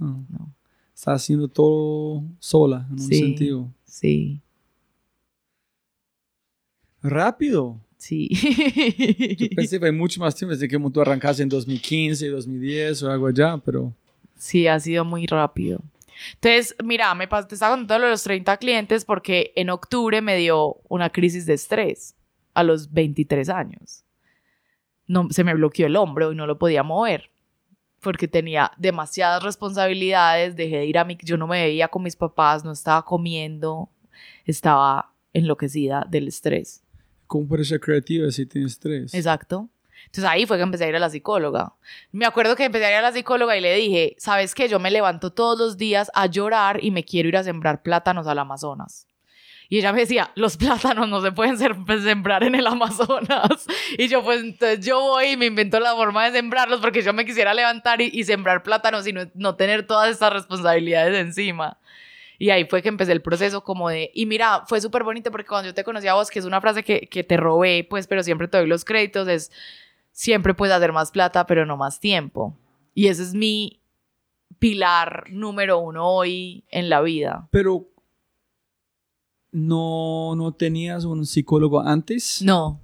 Ah. 0.00 0.14
No. 0.28 0.52
Está 0.94 1.12
haciendo 1.12 1.46
todo 1.48 2.22
sola, 2.38 2.86
en 2.88 2.92
un 2.94 3.08
sentido. 3.18 3.68
Sí. 3.84 4.40
Rápido. 7.08 7.78
Sí. 7.96 8.28
Yo 9.38 9.48
pensé 9.56 9.76
que 9.76 9.80
fue 9.80 9.92
mucho 9.92 10.20
más 10.20 10.34
tiempo 10.34 10.52
desde 10.52 10.68
que 10.68 10.78
tú 10.78 11.00
arrancaste 11.00 11.42
en 11.42 11.48
2015, 11.48 12.28
2010 12.28 13.02
o 13.02 13.10
algo 13.10 13.26
allá, 13.26 13.56
pero... 13.64 13.92
Sí, 14.36 14.66
ha 14.66 14.78
sido 14.78 15.04
muy 15.04 15.26
rápido. 15.26 15.80
Entonces, 16.34 16.76
mira, 16.84 17.14
me 17.14 17.26
te 17.26 17.54
estaba 17.54 17.76
contando 17.76 18.08
los 18.08 18.22
30 18.22 18.56
clientes 18.58 19.04
porque 19.04 19.52
en 19.56 19.70
octubre 19.70 20.20
me 20.20 20.36
dio 20.36 20.76
una 20.88 21.10
crisis 21.10 21.46
de 21.46 21.54
estrés 21.54 22.14
a 22.54 22.62
los 22.62 22.92
23 22.92 23.48
años. 23.48 24.04
No, 25.06 25.28
se 25.30 25.44
me 25.44 25.54
bloqueó 25.54 25.86
el 25.86 25.96
hombro 25.96 26.32
y 26.32 26.34
no 26.34 26.46
lo 26.46 26.58
podía 26.58 26.82
mover 26.82 27.30
porque 28.06 28.28
tenía 28.28 28.70
demasiadas 28.76 29.42
responsabilidades, 29.42 30.54
dejé 30.54 30.76
de 30.76 30.86
ir 30.86 30.96
a 30.96 31.04
mi... 31.04 31.18
Yo 31.22 31.36
no 31.36 31.48
me 31.48 31.64
veía 31.64 31.88
con 31.88 32.04
mis 32.04 32.14
papás, 32.14 32.64
no 32.64 32.70
estaba 32.70 33.04
comiendo, 33.04 33.88
estaba 34.44 35.10
enloquecida 35.32 36.06
del 36.08 36.28
estrés. 36.28 36.84
¿Cómo 37.26 37.48
puedes 37.48 37.68
ser 37.68 37.80
creativa 37.80 38.30
si 38.30 38.46
tienes 38.46 38.72
estrés? 38.72 39.14
Exacto. 39.14 39.68
Entonces 40.06 40.24
ahí 40.24 40.46
fue 40.46 40.56
que 40.56 40.62
empecé 40.62 40.84
a 40.84 40.88
ir 40.88 40.96
a 40.96 41.00
la 41.00 41.10
psicóloga. 41.10 41.72
Me 42.12 42.26
acuerdo 42.26 42.54
que 42.54 42.64
empecé 42.64 42.86
a 42.86 42.90
ir 42.90 42.96
a 42.96 43.02
la 43.02 43.12
psicóloga 43.12 43.56
y 43.56 43.60
le 43.60 43.74
dije, 43.74 44.14
¿sabes 44.18 44.54
qué? 44.54 44.68
Yo 44.68 44.78
me 44.78 44.90
levanto 44.90 45.32
todos 45.32 45.58
los 45.58 45.76
días 45.76 46.10
a 46.14 46.26
llorar 46.26 46.78
y 46.82 46.90
me 46.90 47.04
quiero 47.04 47.28
ir 47.28 47.36
a 47.36 47.42
sembrar 47.42 47.82
plátanos 47.82 48.26
al 48.28 48.38
Amazonas. 48.38 49.06
Y 49.68 49.78
ella 49.78 49.92
me 49.92 49.98
decía, 50.00 50.30
los 50.36 50.56
plátanos 50.56 51.08
no 51.08 51.20
se 51.22 51.32
pueden 51.32 51.58
ser- 51.58 51.74
pues, 51.84 52.04
sembrar 52.04 52.44
en 52.44 52.54
el 52.54 52.66
Amazonas. 52.68 53.66
Y 53.98 54.06
yo, 54.06 54.22
pues 54.22 54.40
entonces 54.42 54.86
yo 54.86 55.00
voy 55.00 55.30
y 55.30 55.36
me 55.36 55.46
invento 55.46 55.80
la 55.80 55.94
forma 55.96 56.24
de 56.26 56.32
sembrarlos 56.38 56.80
porque 56.80 57.02
yo 57.02 57.12
me 57.12 57.24
quisiera 57.26 57.52
levantar 57.52 58.00
y, 58.00 58.08
y 58.12 58.22
sembrar 58.24 58.62
plátanos 58.62 59.06
y 59.08 59.12
no, 59.12 59.22
no 59.34 59.56
tener 59.56 59.84
todas 59.86 60.10
estas 60.10 60.32
responsabilidades 60.32 61.16
encima. 61.18 61.78
Y 62.38 62.50
ahí 62.50 62.64
fue 62.64 62.82
que 62.82 62.88
empecé 62.88 63.12
el 63.12 63.22
proceso 63.22 63.64
como 63.64 63.88
de, 63.88 64.10
y 64.14 64.26
mira, 64.26 64.64
fue 64.66 64.80
súper 64.80 65.04
bonito 65.04 65.30
porque 65.30 65.46
cuando 65.46 65.68
yo 65.68 65.74
te 65.74 65.84
conocí 65.84 66.06
a 66.06 66.14
vos, 66.14 66.30
que 66.30 66.38
es 66.38 66.44
una 66.44 66.60
frase 66.60 66.82
que, 66.82 67.08
que 67.08 67.24
te 67.24 67.36
robé, 67.36 67.86
pues, 67.88 68.06
pero 68.06 68.22
siempre 68.22 68.48
te 68.48 68.58
doy 68.58 68.66
los 68.66 68.84
créditos, 68.84 69.28
es, 69.28 69.50
siempre 70.12 70.54
puedes 70.54 70.74
hacer 70.74 70.92
más 70.92 71.10
plata, 71.10 71.46
pero 71.46 71.66
no 71.66 71.76
más 71.76 72.00
tiempo. 72.00 72.56
Y 72.94 73.08
ese 73.08 73.22
es 73.22 73.34
mi 73.34 73.80
pilar 74.58 75.24
número 75.30 75.78
uno 75.78 76.08
hoy 76.08 76.64
en 76.70 76.88
la 76.88 77.00
vida. 77.00 77.48
Pero... 77.50 77.88
¿No, 79.52 80.34
¿No 80.36 80.52
tenías 80.52 81.06
un 81.06 81.24
psicólogo 81.24 81.80
antes? 81.80 82.42
No, 82.42 82.78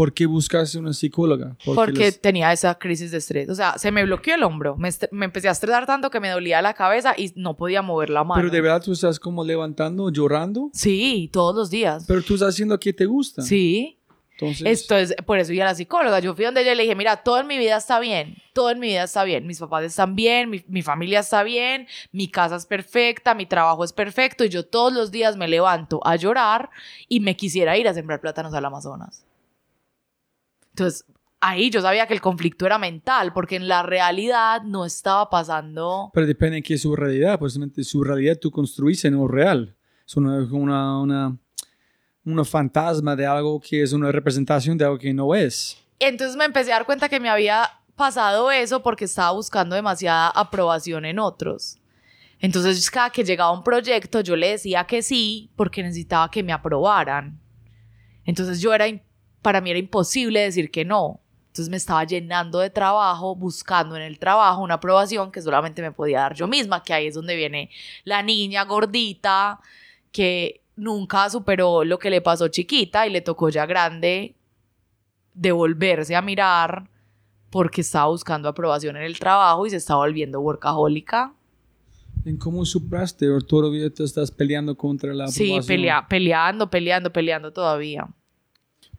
¿Por 0.00 0.14
qué 0.14 0.24
buscaste 0.24 0.78
una 0.78 0.94
psicóloga? 0.94 1.58
porque 1.62 2.10
tenía 2.10 2.50
esa 2.54 2.74
crisis 2.76 3.10
de 3.10 3.18
estrés. 3.18 3.50
O 3.50 3.54
sea, 3.54 3.76
se 3.76 3.92
me 3.92 4.02
bloqueó 4.02 4.34
el 4.34 4.42
hombro, 4.44 4.74
me, 4.78 4.88
me 5.10 5.26
empecé 5.26 5.48
a 5.48 5.50
estresar 5.50 5.84
tanto 5.84 6.08
que 6.08 6.20
me 6.20 6.30
dolía 6.30 6.62
la 6.62 6.72
cabeza 6.72 7.12
y 7.18 7.34
no 7.36 7.54
podía 7.54 7.82
mover 7.82 8.08
la 8.08 8.24
mano. 8.24 8.40
Pero 8.40 8.50
de 8.50 8.62
verdad 8.62 8.82
tú 8.82 8.92
estás 8.92 9.20
como 9.20 9.44
levantando, 9.44 10.08
llorando, 10.10 10.70
Sí, 10.72 11.28
todos 11.34 11.54
los 11.54 11.68
días. 11.68 12.06
pero 12.08 12.22
tú 12.22 12.32
estás 12.32 12.54
haciendo 12.54 12.76
lo 12.76 12.80
que 12.80 12.94
te 12.94 13.04
gusta. 13.04 13.42
Sí. 13.42 13.98
Entonces, 14.38 14.66
Esto 14.66 14.96
es, 14.96 15.14
por 15.26 15.38
eso 15.38 15.48
fui 15.48 15.60
a 15.60 15.66
la 15.66 15.74
psicóloga. 15.74 16.18
Yo 16.20 16.34
fui 16.34 16.46
donde 16.46 16.62
ella 16.62 16.72
y 16.72 16.76
le 16.76 16.84
dije, 16.84 16.94
mira, 16.94 17.22
todo 17.22 17.38
en 17.38 17.46
mi 17.46 17.58
vida 17.58 17.76
está 17.76 18.00
bien, 18.00 18.36
todo 18.54 18.70
en 18.70 18.80
mi 18.80 18.86
vida 18.86 19.02
está 19.02 19.22
bien. 19.24 19.46
Mis 19.46 19.58
papás 19.58 19.84
están 19.84 20.16
bien, 20.16 20.48
mi, 20.48 20.64
mi 20.66 20.80
familia 20.80 21.20
está 21.20 21.42
bien, 21.42 21.86
mi 22.10 22.26
casa 22.28 22.56
es 22.56 22.64
perfecta, 22.64 23.34
mi 23.34 23.44
trabajo 23.44 23.84
es 23.84 23.92
perfecto 23.92 24.46
y 24.46 24.48
yo 24.48 24.64
todos 24.64 24.94
los 24.94 25.10
días 25.10 25.36
me 25.36 25.46
levanto 25.46 26.00
a 26.06 26.16
llorar 26.16 26.70
y 27.06 27.20
me 27.20 27.36
quisiera 27.36 27.76
ir 27.76 27.86
a 27.86 27.92
sembrar 27.92 28.22
plátanos 28.22 28.54
al 28.54 28.64
Amazonas. 28.64 29.26
Entonces, 30.80 31.04
ahí 31.40 31.70
yo 31.70 31.82
sabía 31.82 32.06
que 32.06 32.14
el 32.14 32.22
conflicto 32.22 32.64
era 32.64 32.78
mental 32.78 33.32
porque 33.34 33.56
en 33.56 33.68
la 33.68 33.82
realidad 33.82 34.62
no 34.62 34.86
estaba 34.86 35.28
pasando... 35.28 36.10
Pero 36.14 36.26
depende 36.26 36.56
de 36.56 36.62
qué 36.62 36.74
es 36.74 36.82
su 36.82 36.96
realidad. 36.96 37.38
Pues 37.38 37.58
su 37.82 38.02
realidad 38.02 38.38
tú 38.40 38.50
construiste, 38.50 39.10
no 39.10 39.28
real. 39.28 39.76
Es 40.06 40.16
una, 40.16 40.38
una, 40.50 41.00
una, 41.00 41.36
una 42.24 42.44
fantasma 42.44 43.14
de 43.14 43.26
algo 43.26 43.60
que 43.60 43.82
es 43.82 43.92
una 43.92 44.10
representación 44.10 44.78
de 44.78 44.86
algo 44.86 44.98
que 44.98 45.12
no 45.12 45.34
es. 45.34 45.76
Entonces 45.98 46.34
me 46.36 46.46
empecé 46.46 46.72
a 46.72 46.76
dar 46.76 46.86
cuenta 46.86 47.10
que 47.10 47.20
me 47.20 47.28
había 47.28 47.68
pasado 47.94 48.50
eso 48.50 48.82
porque 48.82 49.04
estaba 49.04 49.32
buscando 49.32 49.76
demasiada 49.76 50.30
aprobación 50.30 51.04
en 51.04 51.18
otros. 51.18 51.78
Entonces 52.38 52.90
cada 52.90 53.10
que 53.10 53.22
llegaba 53.22 53.52
un 53.52 53.62
proyecto 53.62 54.22
yo 54.22 54.34
le 54.34 54.52
decía 54.52 54.84
que 54.84 55.02
sí 55.02 55.50
porque 55.56 55.82
necesitaba 55.82 56.30
que 56.30 56.42
me 56.42 56.54
aprobaran. 56.54 57.38
Entonces 58.24 58.60
yo 58.62 58.72
era, 58.72 58.86
para 59.42 59.60
mí 59.60 59.70
era 59.70 59.78
imposible 59.78 60.40
decir 60.40 60.70
que 60.70 60.84
no. 60.84 61.20
Entonces 61.48 61.68
me 61.68 61.76
estaba 61.78 62.04
llenando 62.04 62.60
de 62.60 62.70
trabajo, 62.70 63.34
buscando 63.34 63.96
en 63.96 64.02
el 64.02 64.18
trabajo 64.20 64.62
una 64.62 64.74
aprobación 64.74 65.32
que 65.32 65.42
solamente 65.42 65.82
me 65.82 65.90
podía 65.92 66.20
dar 66.20 66.34
yo 66.34 66.46
misma, 66.46 66.82
que 66.82 66.92
ahí 66.92 67.06
es 67.08 67.14
donde 67.14 67.34
viene 67.34 67.70
la 68.04 68.22
niña 68.22 68.64
gordita 68.64 69.58
que 70.12 70.62
nunca 70.76 71.28
superó 71.28 71.82
lo 71.84 71.98
que 71.98 72.08
le 72.10 72.20
pasó 72.20 72.48
chiquita 72.48 73.06
y 73.06 73.10
le 73.10 73.20
tocó 73.20 73.48
ya 73.48 73.66
grande 73.66 74.36
de 75.34 75.52
volverse 75.52 76.14
a 76.14 76.22
mirar 76.22 76.88
porque 77.50 77.80
estaba 77.80 78.06
buscando 78.08 78.48
aprobación 78.48 78.96
en 78.96 79.02
el 79.02 79.18
trabajo 79.18 79.66
y 79.66 79.70
se 79.70 79.76
estaba 79.76 80.00
volviendo 80.00 80.40
workahólica. 80.40 81.34
¿En 82.24 82.36
cómo 82.36 82.64
superaste 82.64 83.28
o 83.28 83.40
todavía 83.40 83.90
te 83.90 84.04
estás 84.04 84.30
peleando 84.30 84.76
contra 84.76 85.12
la 85.12 85.26
Sí, 85.28 85.46
aprobación? 85.48 85.66
pelea- 85.76 86.06
peleando, 86.08 86.70
peleando, 86.70 87.12
peleando 87.12 87.52
todavía. 87.52 88.06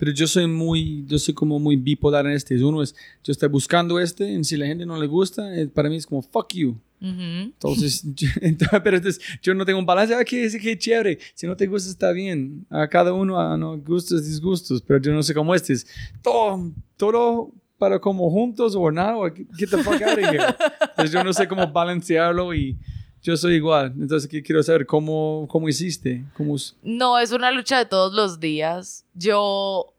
Pero 0.01 0.13
yo 0.13 0.25
soy 0.25 0.47
muy, 0.47 1.05
yo 1.05 1.19
soy 1.19 1.35
como 1.35 1.59
muy 1.59 1.75
bipolar 1.75 2.25
en 2.25 2.31
este. 2.31 2.55
Uno 2.63 2.81
es, 2.81 2.95
yo 3.23 3.31
estoy 3.31 3.49
buscando 3.49 3.99
este, 3.99 4.33
y 4.33 4.43
si 4.43 4.57
la 4.57 4.65
gente 4.65 4.83
no 4.83 4.99
le 4.99 5.05
gusta, 5.05 5.55
eh, 5.55 5.67
para 5.67 5.89
mí 5.89 5.97
es 5.97 6.07
como, 6.07 6.23
fuck 6.23 6.55
you. 6.55 6.69
Ujú. 6.99 7.21
Entonces, 7.21 8.01
yo, 8.15 8.27
entonces, 8.41 8.81
pero 8.83 8.97
entonces, 8.97 9.23
yo 9.43 9.53
no 9.53 9.63
tengo 9.63 9.77
un 9.77 9.85
balance. 9.85 10.15
Ah, 10.15 10.23
qué, 10.25 10.49
qué 10.59 10.75
chévere. 10.75 11.19
Si 11.35 11.45
no 11.45 11.55
te 11.55 11.67
gusta, 11.67 11.87
está 11.87 12.11
bien. 12.13 12.65
A 12.71 12.87
cada 12.87 13.13
uno, 13.13 13.39
a 13.39 13.55
no 13.55 13.77
gustos, 13.77 14.25
disgustos. 14.25 14.81
Pero 14.81 14.99
yo 14.99 15.13
no 15.13 15.21
sé 15.21 15.35
cómo 15.35 15.53
este 15.53 15.73
es. 15.73 15.85
Todo, 16.23 16.71
todo 16.97 17.51
para 17.77 17.99
como 17.99 18.27
juntos 18.31 18.73
o 18.75 18.91
nada. 18.91 19.13
Get 19.55 19.69
the 19.69 19.83
fuck 19.83 20.01
out 20.01 20.17
of 20.17 20.17
here. 20.17 20.45
Entonces, 20.81 21.11
yo 21.11 21.23
no 21.23 21.31
sé 21.31 21.47
cómo 21.47 21.71
balancearlo 21.71 22.55
y 22.55 22.75
yo 23.21 23.37
soy 23.37 23.55
igual. 23.55 23.93
Entonces, 23.99 24.29
¿qué 24.29 24.41
quiero 24.41 24.63
saber? 24.63 24.85
¿Cómo, 24.85 25.47
cómo 25.49 25.69
hiciste? 25.69 26.25
¿Cómo, 26.35 26.55
No, 26.83 27.19
es 27.19 27.31
una 27.31 27.51
lucha 27.51 27.77
de 27.77 27.85
todos 27.85 28.13
los 28.13 28.39
días. 28.39 29.05
Yo 29.13 29.93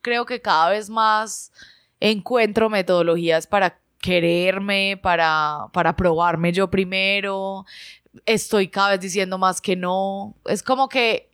creo 0.00 0.26
que 0.26 0.40
cada 0.40 0.70
vez 0.70 0.90
más 0.90 1.52
encuentro 2.00 2.70
metodologías 2.70 3.46
para 3.46 3.80
quererme, 4.00 4.98
para, 5.02 5.66
para 5.72 5.96
probarme 5.96 6.52
yo 6.52 6.70
primero. 6.70 7.64
Estoy 8.26 8.68
cada 8.68 8.90
vez 8.90 9.00
diciendo 9.00 9.38
más 9.38 9.60
que 9.60 9.76
no. 9.76 10.34
Es 10.44 10.62
como 10.62 10.88
que 10.88 11.28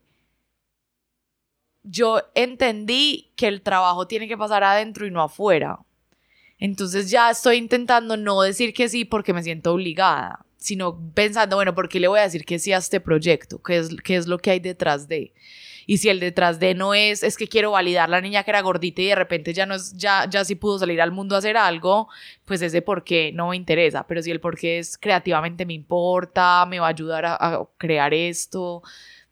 yo 1.83 2.23
entendí 2.35 3.31
que 3.37 3.47
el 3.47 3.63
trabajo 3.63 4.07
tiene 4.07 4.27
que 4.27 4.37
pasar 4.37 4.65
adentro 4.65 5.07
y 5.07 5.11
no 5.11 5.23
afuera. 5.23 5.79
Entonces 6.59 7.11
ya 7.11 7.31
estoy 7.31 7.57
intentando 7.57 8.17
no 8.17 8.41
decir 8.41 8.73
que 8.73 8.89
sí 8.89 9.05
porque 9.05 9.33
me 9.33 9.43
siento 9.43 9.73
obligada, 9.73 10.47
sino 10.65 10.99
pensando, 11.13 11.57
bueno, 11.57 11.75
¿por 11.75 11.91
qué 11.91 12.01
le 12.01 12.09
voy 12.09 12.21
a 12.21 12.23
decir 12.23 12.47
que 12.47 12.59
sí 12.59 12.73
a 12.73 12.79
este 12.79 12.99
proyecto? 12.99 13.63
¿Qué 13.63 13.77
es, 13.77 13.91
qué 14.03 14.17
es 14.17 14.27
lo 14.27 14.39
que 14.39 14.51
hay 14.51 14.61
detrás 14.61 15.09
de? 15.09 15.35
Y 15.87 15.99
si 15.99 16.09
el 16.09 16.21
detrás 16.21 16.59
de 16.59 16.75
no 16.75 16.95
es, 16.95 17.23
es 17.23 17.37
que 17.37 17.49
quiero 17.49 17.73
validar 17.73 18.09
la 18.09 18.23
niña 18.23 18.45
que 18.45 18.51
era 18.51 18.63
gordita 18.63 19.03
y 19.03 19.09
de 19.09 19.15
repente 19.15 19.53
ya 19.53 19.67
no 19.67 19.75
es, 19.75 19.95
ya, 19.95 20.27
ya 20.27 20.43
sí 20.43 20.55
pudo 20.55 20.79
salir 20.79 21.03
al 21.03 21.13
mundo 21.13 21.35
a 21.35 21.39
hacer 21.39 21.59
algo, 21.59 22.09
pues 22.47 22.63
ese 22.63 22.81
por 22.81 23.05
qué 23.05 23.31
no 23.35 23.51
me 23.51 23.57
interesa. 23.57 24.07
Pero 24.07 24.23
si 24.23 24.31
el 24.31 24.41
por 24.41 24.57
qué 24.57 24.79
es 24.79 24.97
creativamente 24.97 25.67
me 25.67 25.75
importa, 25.75 26.65
me 26.65 26.81
va 26.81 26.87
a 26.87 26.91
ayudar 26.91 27.27
a, 27.27 27.69
crear 27.77 28.15
esto, 28.15 28.83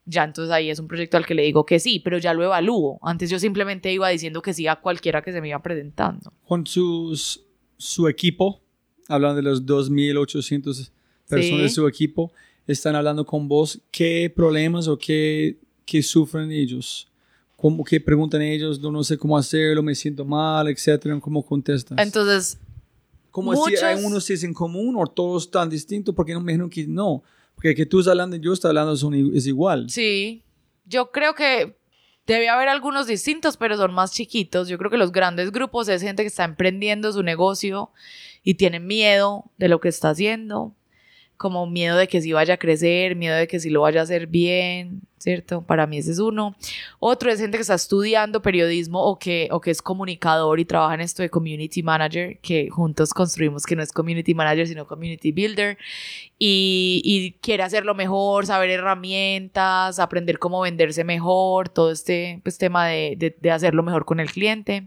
ya 0.04 0.24
entonces 0.24 0.52
ahí 0.52 0.68
es 0.68 0.78
un 0.78 0.86
proyecto 0.86 1.16
al 1.16 1.24
que 1.24 1.34
le 1.34 1.44
digo 1.44 1.64
que 1.64 1.80
sí, 1.80 1.98
pero 1.98 2.18
ya 2.18 2.34
lo 2.34 2.44
evalúo. 2.44 2.98
Antes 3.00 3.30
yo 3.30 3.38
simplemente 3.38 3.90
iba 3.90 4.10
diciendo 4.10 4.42
que 4.42 4.52
sí 4.52 4.66
a 4.66 4.76
cualquiera 4.76 5.22
que 5.22 5.32
se 5.32 5.40
me 5.40 5.48
iba 5.48 5.62
presentando. 5.62 6.30
Con 6.46 6.66
sus, 6.66 7.42
su 7.78 8.06
equipo, 8.06 8.60
hablando 9.08 9.36
de 9.36 9.42
los 9.42 9.64
2.800 9.64 10.90
personas 11.36 11.62
de 11.62 11.68
Sí. 11.68 11.74
su 11.74 11.88
equipo, 11.88 12.32
están 12.66 12.94
hablando 12.94 13.24
con 13.26 13.48
vos, 13.48 13.80
¿qué 13.90 14.32
problemas 14.34 14.86
o 14.88 14.96
qué, 14.98 15.56
qué 15.84 16.02
sufren 16.02 16.50
ellos? 16.52 17.08
¿Cómo, 17.56 17.84
¿Qué 17.84 18.00
preguntan 18.00 18.42
ellos? 18.42 18.80
No, 18.80 18.90
no 18.90 19.04
sé 19.04 19.16
cómo 19.16 19.36
hacerlo, 19.36 19.82
me 19.82 19.94
siento 19.94 20.24
mal, 20.24 20.68
etcétera. 20.68 21.18
¿Cómo 21.20 21.44
contestas? 21.44 21.96
Entonces, 21.98 22.58
¿Cómo 23.30 23.54
si 23.66 23.76
hay 23.76 23.94
muchos- 23.96 24.04
unos 24.10 24.30
es 24.30 24.44
en 24.44 24.52
común 24.52 24.94
o 24.98 25.06
todos 25.06 25.50
tan 25.50 25.70
distintos? 25.70 26.14
Porque 26.14 26.34
no 26.34 26.40
me 26.40 26.52
dijeron 26.52 26.68
que 26.68 26.86
no. 26.86 27.22
Porque 27.54 27.74
que 27.74 27.86
tú 27.86 28.00
estás 28.00 28.10
hablando 28.12 28.36
y 28.36 28.40
yo 28.40 28.52
estoy 28.52 28.68
hablando 28.70 28.96
son 28.96 29.14
es 29.34 29.46
igual. 29.46 29.88
Sí, 29.88 30.42
yo 30.86 31.10
creo 31.12 31.34
que 31.34 31.76
debe 32.26 32.48
haber 32.48 32.68
algunos 32.68 33.06
distintos, 33.06 33.56
pero 33.56 33.76
son 33.76 33.94
más 33.94 34.12
chiquitos. 34.12 34.68
Yo 34.68 34.76
creo 34.76 34.90
que 34.90 34.96
los 34.96 35.12
grandes 35.12 35.50
grupos 35.52 35.88
es 35.88 36.02
gente 36.02 36.22
que 36.24 36.28
está 36.28 36.44
emprendiendo 36.44 37.12
su 37.12 37.22
negocio 37.22 37.90
y 38.42 38.54
tiene 38.54 38.80
miedo 38.80 39.44
de 39.58 39.68
lo 39.68 39.80
que 39.80 39.88
está 39.88 40.10
haciendo, 40.10 40.74
como 41.42 41.66
miedo 41.66 41.96
de 41.96 42.06
que 42.06 42.22
si 42.22 42.32
vaya 42.32 42.54
a 42.54 42.56
crecer, 42.56 43.16
miedo 43.16 43.34
de 43.34 43.48
que 43.48 43.58
si 43.58 43.68
lo 43.68 43.80
vaya 43.80 43.98
a 43.98 44.04
hacer 44.04 44.28
bien, 44.28 45.02
¿cierto? 45.18 45.62
Para 45.62 45.88
mí 45.88 45.98
ese 45.98 46.12
es 46.12 46.20
uno. 46.20 46.54
Otro 47.00 47.32
es 47.32 47.40
gente 47.40 47.58
que 47.58 47.62
está 47.62 47.74
estudiando 47.74 48.42
periodismo 48.42 49.02
o 49.02 49.18
que, 49.18 49.48
o 49.50 49.60
que 49.60 49.72
es 49.72 49.82
comunicador 49.82 50.60
y 50.60 50.64
trabaja 50.64 50.94
en 50.94 51.00
esto 51.00 51.20
de 51.20 51.30
community 51.30 51.82
manager, 51.82 52.38
que 52.38 52.70
juntos 52.70 53.12
construimos 53.12 53.66
que 53.66 53.74
no 53.74 53.82
es 53.82 53.92
community 53.92 54.34
manager, 54.34 54.68
sino 54.68 54.86
community 54.86 55.32
builder 55.32 55.78
y, 56.38 57.02
y 57.04 57.32
quiere 57.40 57.64
hacerlo 57.64 57.96
mejor, 57.96 58.46
saber 58.46 58.70
herramientas, 58.70 59.98
aprender 59.98 60.38
cómo 60.38 60.60
venderse 60.60 61.02
mejor, 61.02 61.68
todo 61.68 61.90
este 61.90 62.40
pues, 62.44 62.56
tema 62.56 62.86
de, 62.86 63.16
de, 63.18 63.36
de 63.36 63.50
hacerlo 63.50 63.82
mejor 63.82 64.04
con 64.04 64.20
el 64.20 64.30
cliente. 64.30 64.86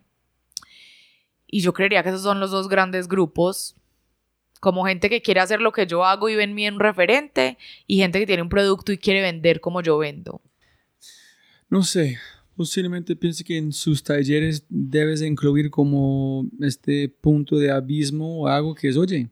Y 1.48 1.60
yo 1.60 1.73
creería 1.73 2.02
que 2.02 2.10
esos 2.10 2.23
son 2.23 2.40
los 2.40 2.52
dos 2.52 2.69
grandes 2.69 3.10
grupos, 3.10 3.76
como 4.66 4.84
gente 4.84 5.12
que 5.12 5.22
quiere 5.22 5.42
hacer 5.42 5.62
lo 5.62 5.72
que 5.72 5.86
yo 5.86 6.04
hago 6.04 6.28
y 6.28 6.36
ven 6.36 6.58
en 6.58 6.74
un 6.74 6.80
referente, 6.80 7.60
y 7.86 7.98
gente 7.98 8.20
que 8.20 8.26
tiene 8.26 8.42
un 8.42 8.50
producto 8.50 8.92
y 8.92 8.98
quiere 8.98 9.22
vender 9.22 9.62
como 9.62 9.80
yo 9.84 10.00
vendo. 10.00 10.42
No 11.70 11.84
sé. 11.84 12.18
Posiblemente 12.56 13.16
piense 13.16 13.44
que 13.44 13.60
en 13.60 13.72
sus 13.72 14.02
talleres 14.02 14.66
debes 14.68 15.22
incluir 15.22 15.70
como 15.70 16.50
este 16.62 17.10
punto 17.10 17.58
de 17.58 17.70
abismo 17.70 18.40
o 18.40 18.48
algo 18.48 18.74
que 18.74 18.88
es, 18.88 18.98
oye, 18.98 19.30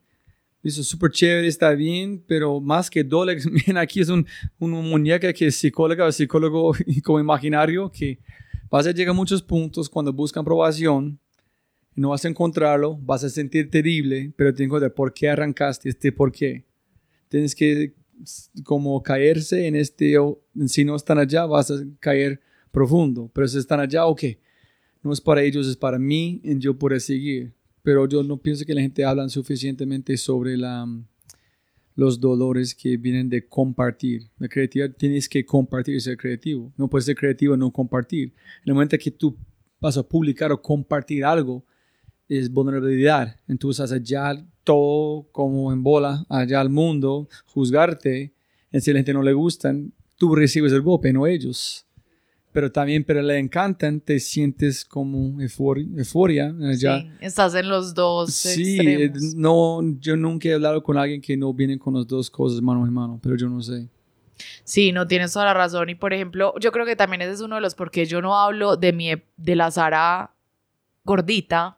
eso 0.62 0.82
es 0.82 0.88
súper 0.88 1.10
chévere, 1.10 1.48
está 1.48 1.72
bien, 1.72 2.24
pero 2.28 2.62
más 2.62 2.88
que 2.88 3.04
dólares, 3.04 3.48
miren, 3.52 3.78
aquí 3.78 4.02
es 4.02 4.10
un, 4.10 4.28
una 4.60 4.82
muñeca 4.82 5.34
que 5.34 5.48
es 5.48 5.56
psicóloga 5.56 6.06
o 6.06 6.12
psicólogo 6.12 6.76
como 7.04 7.20
imaginario, 7.20 7.90
que 7.90 8.20
vas 8.70 8.86
a 8.86 8.92
llegar 8.92 9.14
a 9.14 9.18
muchos 9.18 9.42
puntos 9.42 9.90
cuando 9.90 10.14
buscan 10.14 10.42
aprobación, 10.42 11.20
no 11.96 12.10
vas 12.10 12.26
a 12.26 12.30
encontrarlo, 12.30 12.98
vas 12.98 13.24
a 13.24 13.30
sentir 13.30 13.70
terrible, 13.70 14.34
pero 14.36 14.54
tienes 14.54 14.58
que 14.58 14.64
encontrar 14.66 14.94
por 14.94 15.14
qué 15.14 15.30
arrancaste 15.30 15.90
este 15.90 16.12
por 16.12 16.32
qué. 16.32 16.66
Tienes 17.30 17.56
que 17.56 17.94
como 18.64 19.02
caerse 19.04 19.68
en 19.68 19.76
este, 19.76 20.16
si 20.68 20.86
no 20.86 20.96
están 20.96 21.18
allá, 21.18 21.46
vas 21.46 21.72
a 21.72 21.76
caer 22.00 22.42
profundo, 22.72 23.30
pero 23.34 23.48
si 23.48 23.58
están 23.58 23.80
allá, 23.80 24.06
ok, 24.06 24.24
no 25.04 25.12
es 25.12 25.22
para 25.22 25.44
ellos, 25.44 25.68
es 25.68 25.76
para 25.76 26.00
mí, 26.00 26.42
y 26.44 26.58
yo 26.60 26.78
puedo 26.78 27.00
seguir. 27.00 27.54
Pero 27.82 28.08
yo 28.08 28.24
no 28.24 28.38
pienso 28.38 28.66
que 28.66 28.74
la 28.74 28.82
gente 28.82 29.04
habla 29.04 29.28
suficientemente 29.28 30.16
sobre 30.16 30.56
la, 30.56 30.88
los 31.96 32.20
dolores 32.20 32.74
que 32.74 32.96
vienen 32.96 33.30
de 33.30 33.46
compartir. 33.46 34.30
La 34.40 34.48
creatividad 34.48 34.96
tienes 34.96 35.28
que 35.28 35.46
compartir 35.46 36.02
ser 36.02 36.16
creativo. 36.16 36.72
No 36.78 36.90
puedes 36.90 37.06
ser 37.06 37.16
creativo 37.16 37.56
y 37.56 37.58
no 37.58 37.72
compartir. 37.72 38.30
En 38.64 38.70
el 38.70 38.74
momento 38.74 38.98
que 38.98 39.12
tú 39.12 39.36
vas 39.82 39.98
a 39.98 40.04
publicar 40.04 40.54
o 40.54 40.62
compartir 40.62 41.26
algo, 41.26 41.66
es 42.38 42.52
vulnerabilidad. 42.52 43.36
Entonces 43.48 43.92
allá 43.92 44.44
todo 44.64 45.28
como 45.32 45.72
en 45.74 45.84
bola, 45.84 46.26
allá 46.30 46.62
al 46.62 46.70
mundo, 46.70 47.28
juzgarte. 47.46 48.34
Y 48.72 48.80
si 48.82 48.92
a 48.92 48.94
la 48.94 49.00
gente 49.00 49.14
no 49.14 49.22
le 49.24 49.34
gustan, 49.34 49.92
tú 50.18 50.36
recibes 50.36 50.72
el 50.74 50.82
golpe, 50.82 51.12
no 51.14 51.28
ellos. 51.28 51.86
Pero 52.52 52.72
también, 52.72 53.04
pero 53.04 53.22
le 53.24 53.40
encantan, 53.40 54.00
te 54.00 54.20
sientes 54.20 54.86
como 54.86 55.42
euforia. 55.42 55.88
euforia 55.98 56.54
allá. 56.62 57.00
Sí, 57.02 57.10
estás 57.20 57.56
en 57.56 57.68
los 57.68 57.96
dos 57.96 58.32
Sí, 58.32 58.78
extremos. 58.80 59.34
no, 59.36 59.82
yo 60.00 60.16
nunca 60.16 60.50
he 60.50 60.54
hablado 60.54 60.84
con 60.84 60.98
alguien 60.98 61.20
que 61.20 61.36
no 61.36 61.52
viene 61.54 61.80
con 61.80 61.96
las 61.96 62.06
dos 62.08 62.30
cosas 62.30 62.62
mano 62.62 62.86
en 62.86 62.94
mano, 62.94 63.20
pero 63.22 63.36
yo 63.36 63.50
no 63.50 63.62
sé. 63.62 63.90
Sí, 64.64 64.92
no 64.92 65.08
tienes 65.08 65.34
toda 65.34 65.46
la 65.46 65.54
razón. 65.56 65.90
Y 65.90 65.96
por 65.96 66.14
ejemplo, 66.14 66.54
yo 66.60 66.72
creo 66.72 66.86
que 66.86 66.96
también 66.96 67.22
ese 67.24 67.32
es 67.32 67.42
uno 67.42 67.56
de 67.56 67.62
los 67.62 67.74
por 67.76 67.90
qué 67.92 68.06
yo 68.06 68.22
no 68.22 68.38
hablo 68.38 68.78
de 68.78 68.94
mi 68.94 69.12
de 69.38 69.56
la 69.56 69.72
Sara 69.72 70.32
gordita 71.04 71.78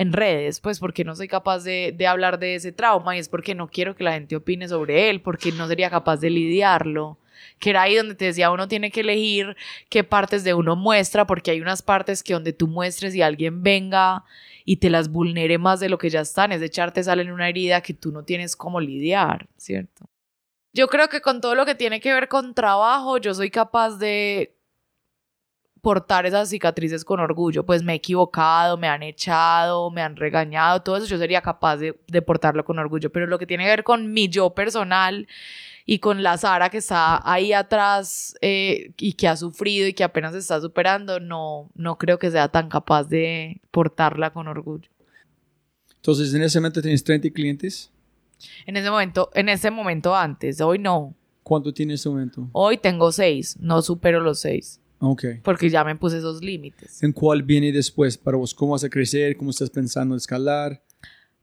en 0.00 0.14
redes, 0.14 0.60
pues 0.60 0.80
porque 0.80 1.04
no 1.04 1.14
soy 1.14 1.28
capaz 1.28 1.62
de, 1.62 1.94
de 1.94 2.06
hablar 2.06 2.38
de 2.38 2.54
ese 2.54 2.72
trauma 2.72 3.16
y 3.16 3.18
es 3.18 3.28
porque 3.28 3.54
no 3.54 3.68
quiero 3.68 3.94
que 3.94 4.02
la 4.02 4.14
gente 4.14 4.34
opine 4.34 4.66
sobre 4.66 5.10
él, 5.10 5.20
porque 5.20 5.52
no 5.52 5.68
sería 5.68 5.90
capaz 5.90 6.16
de 6.16 6.30
lidiarlo. 6.30 7.18
Que 7.58 7.68
era 7.68 7.82
ahí 7.82 7.96
donde 7.96 8.14
te 8.14 8.24
decía, 8.24 8.50
uno 8.50 8.66
tiene 8.66 8.90
que 8.90 9.00
elegir 9.00 9.58
qué 9.90 10.02
partes 10.02 10.42
de 10.42 10.54
uno 10.54 10.74
muestra, 10.74 11.26
porque 11.26 11.50
hay 11.50 11.60
unas 11.60 11.82
partes 11.82 12.22
que 12.22 12.32
donde 12.32 12.54
tú 12.54 12.66
muestres 12.66 13.14
y 13.14 13.20
alguien 13.20 13.62
venga 13.62 14.24
y 14.64 14.76
te 14.76 14.88
las 14.88 15.10
vulnere 15.10 15.58
más 15.58 15.80
de 15.80 15.90
lo 15.90 15.98
que 15.98 16.08
ya 16.08 16.22
están, 16.22 16.50
es 16.52 16.60
de 16.60 16.66
echarte 16.66 17.04
sal 17.04 17.20
en 17.20 17.30
una 17.30 17.50
herida 17.50 17.82
que 17.82 17.92
tú 17.92 18.10
no 18.10 18.24
tienes 18.24 18.56
cómo 18.56 18.80
lidiar, 18.80 19.48
¿cierto? 19.58 20.06
Yo 20.72 20.88
creo 20.88 21.10
que 21.10 21.20
con 21.20 21.42
todo 21.42 21.54
lo 21.54 21.66
que 21.66 21.74
tiene 21.74 22.00
que 22.00 22.14
ver 22.14 22.28
con 22.28 22.54
trabajo, 22.54 23.18
yo 23.18 23.34
soy 23.34 23.50
capaz 23.50 23.98
de 23.98 24.56
portar 25.80 26.26
esas 26.26 26.48
cicatrices 26.48 27.04
con 27.04 27.20
orgullo. 27.20 27.64
Pues 27.64 27.82
me 27.82 27.92
he 27.92 27.96
equivocado, 27.96 28.76
me 28.76 28.88
han 28.88 29.02
echado, 29.02 29.90
me 29.90 30.02
han 30.02 30.16
regañado, 30.16 30.82
todo 30.82 30.96
eso 30.96 31.06
yo 31.06 31.18
sería 31.18 31.40
capaz 31.40 31.76
de, 31.78 31.98
de 32.06 32.22
portarlo 32.22 32.64
con 32.64 32.78
orgullo. 32.78 33.10
Pero 33.10 33.26
lo 33.26 33.38
que 33.38 33.46
tiene 33.46 33.64
que 33.64 33.70
ver 33.70 33.84
con 33.84 34.12
mi 34.12 34.28
yo 34.28 34.50
personal 34.50 35.26
y 35.86 35.98
con 35.98 36.22
la 36.22 36.36
Sara 36.36 36.70
que 36.70 36.78
está 36.78 37.20
ahí 37.30 37.52
atrás 37.52 38.34
eh, 38.40 38.92
y 38.98 39.14
que 39.14 39.28
ha 39.28 39.36
sufrido 39.36 39.88
y 39.88 39.92
que 39.92 40.04
apenas 40.04 40.34
está 40.34 40.60
superando, 40.60 41.18
no, 41.20 41.70
no 41.74 41.98
creo 41.98 42.18
que 42.18 42.30
sea 42.30 42.48
tan 42.48 42.68
capaz 42.68 43.08
de 43.08 43.60
portarla 43.70 44.32
con 44.32 44.48
orgullo. 44.48 44.88
Entonces, 45.96 46.32
en 46.32 46.42
ese 46.42 46.60
momento 46.60 46.80
tienes 46.80 47.04
30 47.04 47.30
clientes. 47.30 47.90
En 48.66 48.76
ese 48.76 48.90
momento, 48.90 49.30
en 49.34 49.48
ese 49.48 49.70
momento 49.70 50.14
antes, 50.14 50.60
hoy 50.60 50.78
no. 50.78 51.14
¿Cuánto 51.42 51.72
tienes 51.74 51.94
en 51.94 51.94
ese 51.94 52.08
momento? 52.08 52.48
Hoy 52.52 52.78
tengo 52.78 53.12
seis, 53.12 53.56
no 53.60 53.82
supero 53.82 54.20
los 54.20 54.40
seis. 54.40 54.79
Ok. 55.00 55.24
porque 55.42 55.70
ya 55.70 55.82
me 55.82 55.96
puse 55.96 56.18
esos 56.18 56.42
límites. 56.42 57.02
¿En 57.02 57.12
cuál 57.12 57.42
viene 57.42 57.72
después 57.72 58.18
para 58.18 58.36
vos? 58.36 58.54
¿Cómo 58.54 58.72
vas 58.72 58.84
a 58.84 58.90
crecer? 58.90 59.36
¿Cómo 59.36 59.50
estás 59.50 59.70
pensando 59.70 60.14
escalar? 60.14 60.82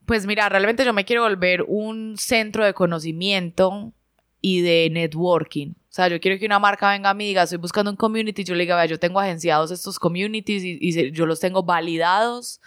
Pues 0.06 0.26
mira, 0.26 0.48
realmente 0.48 0.86
yo 0.86 0.94
me 0.94 1.04
quiero 1.06 1.24
volver 1.24 1.64
un 1.68 2.16
centro 2.18 2.64
de 2.64 2.74
conocimiento 2.74 3.94
y 4.42 4.62
de 4.62 4.90
networking. 4.92 5.72
O 5.72 5.98
sea, 5.98 6.08
yo 6.08 6.20
quiero 6.20 6.38
que 6.38 6.46
una 6.46 6.60
marca 6.60 6.92
venga 6.92 7.10
a 7.10 7.14
mí 7.16 7.26
y 7.26 7.28
diga, 7.30 7.44
estoy 7.44 7.58
buscando 7.58 7.90
un 7.90 7.98
community, 7.98 8.44
yo 8.44 8.54
le 8.54 8.64
diga, 8.64 8.76
vea, 8.76 8.86
yo 8.86 9.00
tengo 9.00 9.20
agenciados 9.20 9.72
estos 9.72 9.98
communities 9.98 10.64
y, 10.64 10.78
y 10.80 11.12
yo 11.12 11.26
los 11.26 11.40
tengo 11.40 11.64
validados 11.64 12.62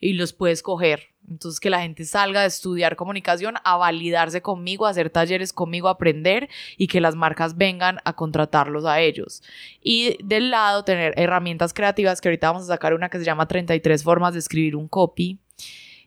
y 0.00 0.14
los 0.14 0.32
puedes 0.32 0.62
coger. 0.62 1.08
Entonces, 1.30 1.60
que 1.60 1.70
la 1.70 1.82
gente 1.82 2.04
salga 2.04 2.42
de 2.42 2.46
estudiar 2.46 2.96
comunicación 2.96 3.56
a 3.62 3.76
validarse 3.76 4.40
conmigo, 4.40 4.86
a 4.86 4.90
hacer 4.90 5.10
talleres 5.10 5.52
conmigo, 5.52 5.88
a 5.88 5.92
aprender 5.92 6.48
y 6.76 6.86
que 6.86 7.00
las 7.00 7.16
marcas 7.16 7.56
vengan 7.56 7.98
a 8.04 8.14
contratarlos 8.14 8.86
a 8.86 9.00
ellos. 9.00 9.42
Y 9.82 10.16
del 10.24 10.50
lado, 10.50 10.84
tener 10.84 11.12
herramientas 11.16 11.74
creativas, 11.74 12.20
que 12.20 12.28
ahorita 12.28 12.50
vamos 12.50 12.64
a 12.64 12.74
sacar 12.74 12.94
una 12.94 13.10
que 13.10 13.18
se 13.18 13.24
llama 13.24 13.46
33 13.46 14.02
formas 14.02 14.32
de 14.32 14.38
escribir 14.38 14.74
un 14.76 14.88
copy. 14.88 15.38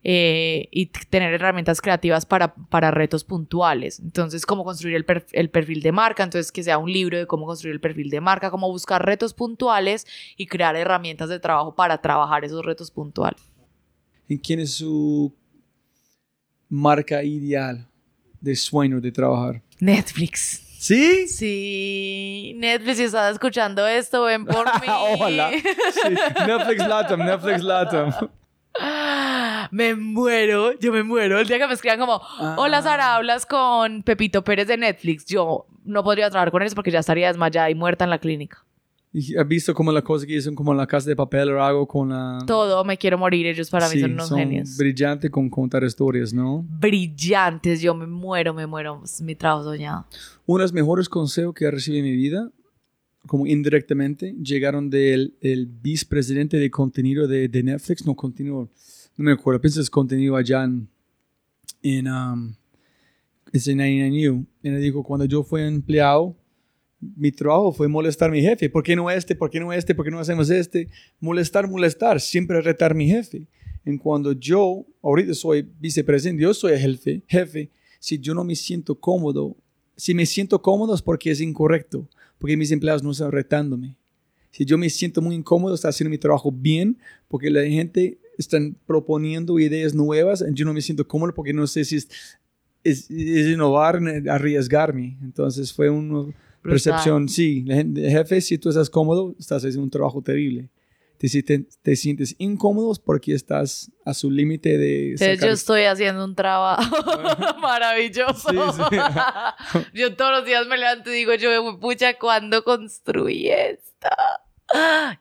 eh, 0.04 0.68
y 0.72 0.88
tener 0.88 1.32
herramientas 1.34 1.80
creativas 1.80 2.26
para, 2.26 2.56
para 2.56 2.90
retos 2.90 3.24
puntuales. 3.24 4.00
Entonces, 4.00 4.48
cómo 4.48 4.64
construir 4.64 4.96
el, 4.96 5.06
el 5.34 5.50
perfil 5.52 5.84
de 5.84 5.92
marca, 5.92 6.24
entonces 6.24 6.52
que 6.52 6.64
sea 6.64 6.80
un 6.80 6.92
libro 6.92 7.20
de 7.20 7.28
cómo 7.28 7.46
construir 7.46 7.76
el 7.76 7.82
perfil 7.82 8.10
de 8.10 8.20
marca, 8.20 8.50
cómo 8.50 8.68
buscar 8.68 9.06
retos 9.06 9.36
puntuales 9.36 10.08
y 10.38 10.48
crear 10.48 10.76
herramientas 10.76 11.30
de 11.30 11.40
trabajo 11.40 11.76
para 11.76 12.02
trabajar 12.02 12.44
esos 12.44 12.66
retos 12.66 12.90
puntuales. 12.90 13.51
¿Y 14.32 14.40
quién 14.40 14.62
es 14.62 14.76
su 14.76 15.36
marca 16.70 17.22
ideal 17.22 17.86
de 18.40 18.56
sueño 18.56 19.02
de 19.02 19.12
trabajar? 19.12 19.62
Netflix. 19.82 20.62
¿Sí? 20.80 21.28
Sí, 21.28 22.54
Netflix, 22.56 22.98
si 22.98 23.04
estás 23.04 23.34
escuchando 23.34 23.86
esto, 23.86 24.24
ven 24.24 24.46
por 24.46 24.66
mí. 24.82 24.88
Ojalá. 24.88 25.52
Sí. 25.52 26.16
Netflix 26.48 26.88
Latam, 26.88 27.20
Netflix 27.26 27.62
Latam. 27.62 28.14
Me 29.70 29.96
muero, 29.96 30.80
yo 30.80 30.94
me 30.94 31.04
muero. 31.04 31.38
El 31.38 31.48
día 31.50 31.60
que 31.60 31.68
me 31.68 31.74
escriban 31.74 32.00
como, 32.00 32.22
hola 32.58 32.78
Ah. 32.78 32.82
Sara, 32.84 33.16
hablas 33.16 33.46
con 33.46 34.02
Pepito 34.02 34.46
Pérez 34.46 34.70
de 34.70 34.78
Netflix. 34.78 35.26
Yo 35.26 35.66
no 35.84 36.06
podría 36.06 36.30
trabajar 36.30 36.52
con 36.52 36.62
ellos 36.62 36.74
porque 36.74 36.90
ya 36.92 37.00
estaría 37.00 37.28
desmayada 37.28 37.70
y 37.70 37.76
muerta 37.76 38.06
en 38.06 38.10
la 38.12 38.20
clínica. 38.20 38.64
¿Y 39.14 39.36
¿Has 39.36 39.46
visto 39.48 39.74
como 39.74 39.92
la 39.92 40.02
cosa 40.02 40.26
que 40.26 40.34
dicen 40.36 40.56
como 40.56 40.74
la 40.74 40.88
casa 40.88 41.10
de 41.10 41.18
papel 41.18 41.50
o 41.52 41.62
algo 41.62 41.86
con 41.86 42.10
la... 42.10 42.40
Todo, 42.48 42.86
me 42.86 42.98
quiero 42.98 43.18
morir, 43.18 43.46
ellos 43.46 43.70
para 43.70 43.88
mí 43.90 43.96
Sí, 43.96 44.02
son 44.02 44.14
unos 44.14 44.30
genios. 44.34 44.78
brillante 44.78 45.30
con 45.30 45.50
contar 45.50 45.84
historias, 45.84 46.34
¿no? 46.34 46.66
Brillantes, 46.80 47.82
yo 47.82 47.94
me 47.94 48.08
muero, 48.08 48.54
me 48.54 48.66
muero, 48.68 49.02
es 49.04 49.22
mi 49.22 49.36
trabajo 49.36 49.66
soñado. 49.66 50.06
Uno 50.46 50.60
de 50.60 50.64
los 50.64 50.72
mejores 50.74 51.10
consejos 51.10 51.54
que 51.54 51.66
he 51.66 51.72
recibido 51.72 52.06
en 52.06 52.10
mi 52.10 52.16
vida, 52.16 52.50
como 53.28 53.46
indirectamente, 53.46 54.34
llegaron 54.42 54.90
del 54.90 55.36
el 55.42 55.66
vicepresidente 55.68 56.58
de 56.58 56.72
contenido 56.72 57.28
de, 57.28 57.50
de 57.50 57.64
Netflix, 57.64 58.06
no 58.06 58.16
contenido, 58.16 58.70
no 59.18 59.24
me 59.26 59.34
acuerdo, 59.34 59.60
pienso 59.60 59.82
es 59.82 59.90
contenido 59.90 60.38
allá 60.38 60.64
en, 60.64 60.88
en 61.84 62.08
um, 62.08 62.54
es 63.52 63.68
en 63.68 63.80
99U. 63.80 64.46
Y 64.64 64.68
él 64.70 64.82
dijo, 64.82 65.04
cuando 65.04 65.26
yo 65.26 65.44
fui 65.44 65.62
empleado, 65.64 66.36
mi 67.02 67.32
trabajo 67.32 67.72
fue 67.72 67.88
molestar 67.88 68.30
a 68.30 68.32
mi 68.32 68.42
jefe. 68.42 68.70
¿Por 68.70 68.84
qué 68.84 68.96
no 68.96 69.10
este? 69.10 69.36
¿Por 69.36 69.50
qué 69.50 69.60
no 69.60 69.74
este? 69.74 69.96
¿Por 69.96 70.06
qué 70.06 70.12
no 70.12 70.20
hacemos 70.20 70.50
este? 70.50 70.88
Molestar, 71.20 71.68
molestar, 71.68 72.22
siempre 72.22 72.62
retar 72.62 72.92
a 72.92 72.96
mi 72.96 73.08
jefe. 73.08 73.44
En 73.84 73.98
cuando 73.98 74.34
yo, 74.34 74.86
ahorita 75.02 75.34
soy 75.34 75.68
vicepresidente, 75.80 76.44
yo 76.44 76.54
soy 76.54 76.78
jefe, 76.78 77.24
jefe, 77.28 77.70
si 78.00 78.20
yo 78.20 78.36
no 78.36 78.44
me 78.44 78.56
siento 78.56 78.96
cómodo, 78.96 79.58
si 79.96 80.14
me 80.14 80.26
siento 80.26 80.62
cómodo 80.62 80.94
es 80.94 81.02
porque 81.02 81.32
es 81.32 81.42
incorrecto, 81.42 82.08
porque 82.38 82.58
mis 82.58 82.72
empleados 82.72 83.04
no 83.04 83.12
están 83.12 83.32
retándome. 83.32 83.96
Si 84.52 84.66
yo 84.66 84.78
me 84.78 84.90
siento 84.90 85.22
muy 85.22 85.36
incómodo, 85.36 85.74
está 85.74 85.90
haciendo 85.90 86.12
mi 86.12 86.18
trabajo 86.18 86.52
bien, 86.52 86.98
porque 87.28 87.50
la 87.50 87.64
gente 87.64 88.20
está 88.38 88.60
proponiendo 88.86 89.60
ideas 89.60 89.94
nuevas, 89.96 90.44
y 90.48 90.54
yo 90.54 90.66
no 90.66 90.74
me 90.74 90.82
siento 90.82 91.08
cómodo 91.08 91.34
porque 91.34 91.54
no 91.54 91.66
sé 91.68 91.86
si 91.86 91.98
es, 92.84 93.10
innovar, 93.10 94.00
arriesgarme. 94.30 95.18
Entonces 95.22 95.72
fue 95.74 95.90
una 95.90 96.34
percepción, 96.62 97.28
sí, 97.30 97.66
jefe, 97.68 98.42
si 98.42 98.58
tú 98.58 98.70
estás 98.70 98.90
cómodo, 98.90 99.36
estás 99.40 99.64
haciendo 99.64 99.84
un 99.84 99.90
trabajo 99.90 100.22
terrible. 100.22 100.70
Te, 101.18 101.44
te, 101.44 101.66
te 101.84 101.96
sientes 101.96 102.34
incómodo 102.40 102.94
porque 103.06 103.34
estás 103.36 103.92
a 104.06 104.14
su 104.16 104.32
límite 104.32 104.80
de... 104.80 105.12
Entonces 105.12 105.38
sacar- 105.38 105.50
yo 105.50 105.54
estoy 105.54 105.84
haciendo 105.84 106.26
un 106.26 106.34
trabajo 106.34 106.82
maravilloso. 107.62 108.50
Sí, 108.50 108.58
sí. 108.90 108.98
yo 109.94 110.16
todos 110.16 110.32
los 110.32 110.46
días 110.46 110.66
me 110.68 110.78
levanto 110.80 111.12
y 111.12 111.18
digo, 111.18 111.36
yo, 111.36 111.80
pucha, 111.80 112.18
¿cuándo 112.18 112.64
construí 112.64 113.50
esta? 113.50 114.10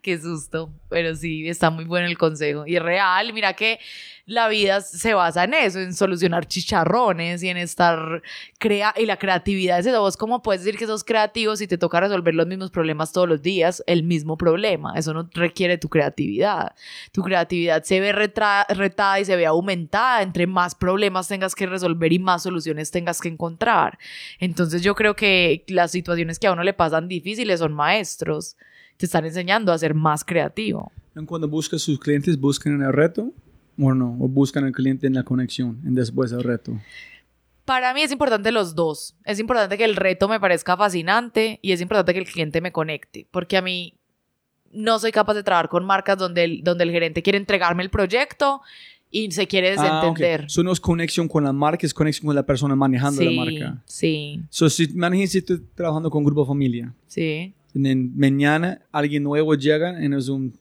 Qué 0.03 0.19
susto. 0.21 0.71
Pero 0.89 1.15
sí, 1.15 1.49
está 1.49 1.71
muy 1.71 1.85
bueno 1.85 2.07
el 2.07 2.19
consejo. 2.19 2.67
Y 2.67 2.77
es 2.77 2.83
real, 2.83 3.33
mira 3.33 3.55
que 3.55 3.79
la 4.27 4.49
vida 4.49 4.81
se 4.81 5.13
basa 5.13 5.45
en 5.45 5.55
eso, 5.55 5.81
en 5.81 5.93
solucionar 5.93 6.47
chicharrones 6.47 7.43
y 7.43 7.49
en 7.49 7.57
estar 7.57 8.23
crea 8.59 8.95
y 8.97 9.05
la 9.05 9.17
creatividad 9.17 9.81
es 9.81 9.87
eso. 9.87 10.01
Vos 10.01 10.17
cómo 10.17 10.41
puedes 10.41 10.63
decir 10.63 10.79
que 10.79 10.87
sos 10.87 11.03
creativo 11.03 11.57
si 11.57 11.67
te 11.67 11.79
toca 11.79 11.99
resolver 11.99 12.35
los 12.35 12.47
mismos 12.47 12.71
problemas 12.71 13.13
todos 13.13 13.29
los 13.29 13.43
días, 13.43 13.83
el 13.87 14.05
mismo 14.05 14.37
problema. 14.37 14.93
Eso 14.97 15.13
no 15.15 15.29
requiere 15.35 15.79
tu 15.79 15.89
creatividad. 15.89 16.75
Tu 17.11 17.23
creatividad 17.23 17.83
se 17.83 17.99
ve 17.99 18.13
retada 18.13 19.21
y 19.21 19.25
se 19.25 19.35
ve 19.35 19.47
aumentada 19.47 20.23
entre 20.23 20.47
más 20.47 20.77
problemas 20.77 21.27
tengas 21.27 21.55
que 21.57 21.67
resolver 21.67 22.13
y 22.13 22.21
más 22.21 22.45
soluciones 22.45 22.93
tengas 22.93 23.21
que 23.21 23.29
encontrar. 23.29 23.99
Entonces 24.39 24.83
yo 24.83 24.95
creo 24.95 25.17
que 25.17 25.65
las 25.67 25.91
situaciones 25.91 26.39
que 26.39 26.47
a 26.47 26.53
uno 26.53 26.63
le 26.63 26.73
pasan 26.73 27.09
difíciles 27.09 27.59
son 27.59 27.73
maestros. 27.73 28.57
Te 29.01 29.07
están 29.07 29.25
enseñando 29.25 29.73
a 29.73 29.79
ser 29.79 29.95
más 29.95 30.23
creativo. 30.23 30.93
Cuando 31.27 31.49
buscas 31.49 31.81
sus 31.81 31.99
clientes, 31.99 32.39
buscan 32.39 32.75
en 32.75 32.83
el 32.83 32.93
reto 32.93 33.33
o 33.79 33.95
no, 33.95 34.15
o 34.21 34.29
buscan 34.29 34.65
al 34.65 34.73
cliente 34.73 35.07
en 35.07 35.15
la 35.15 35.23
conexión, 35.23 35.81
en 35.87 35.95
después 35.95 36.31
del 36.31 36.43
reto. 36.43 36.79
Para 37.65 37.95
mí 37.95 38.03
es 38.03 38.13
importante 38.13 38.53
los 38.53 38.75
dos. 38.75 39.17
Es 39.25 39.41
importante 39.41 39.79
que 39.79 39.85
el 39.87 39.97
reto 39.97 40.29
me 40.29 40.39
parezca 40.39 40.77
fascinante 40.77 41.59
y 41.63 41.73
es 41.73 41.81
importante 41.81 42.13
que 42.13 42.19
el 42.19 42.27
cliente 42.27 42.61
me 42.61 42.73
conecte, 42.73 43.27
porque 43.31 43.57
a 43.57 43.63
mí 43.63 43.95
no 44.71 44.99
soy 44.99 45.13
capaz 45.13 45.33
de 45.33 45.45
trabajar 45.45 45.71
con 45.71 45.83
marcas 45.87 46.19
donde 46.19 46.45
el, 46.45 46.63
donde 46.63 46.85
el 46.85 46.91
gerente 46.91 47.23
quiere 47.23 47.39
entregarme 47.39 47.83
el 47.83 47.89
proyecto 47.89 48.61
y 49.11 49.31
se 49.33 49.47
quiere 49.47 49.71
desentender. 49.71 50.43
Ah, 50.43 50.45
ok. 50.45 50.51
So 50.51 50.63
no 50.63 50.73
es 50.73 50.79
conexión 50.79 51.27
con 51.27 51.43
la 51.45 51.55
marca, 51.55 51.87
es 51.87 51.95
conexión 51.95 52.27
con 52.27 52.37
la 52.37 52.45
persona 52.45 52.77
manejando 52.77 53.23
sí, 53.23 53.35
la 53.35 53.45
marca. 53.45 53.83
sí, 53.87 54.43
So, 54.51 54.69
si, 54.69 54.85
imagínense 54.85 55.39
estoy 55.39 55.59
trabajando 55.75 56.11
con 56.11 56.23
Grupo 56.23 56.45
Familia. 56.45 56.93
sí. 57.07 57.55
En- 57.75 58.17
mañana 58.17 58.83
alguien 58.93 59.23
nuevo 59.23 59.55
llega 59.55 60.03
y 60.03 60.13
es 60.15 60.29
una 60.29 60.53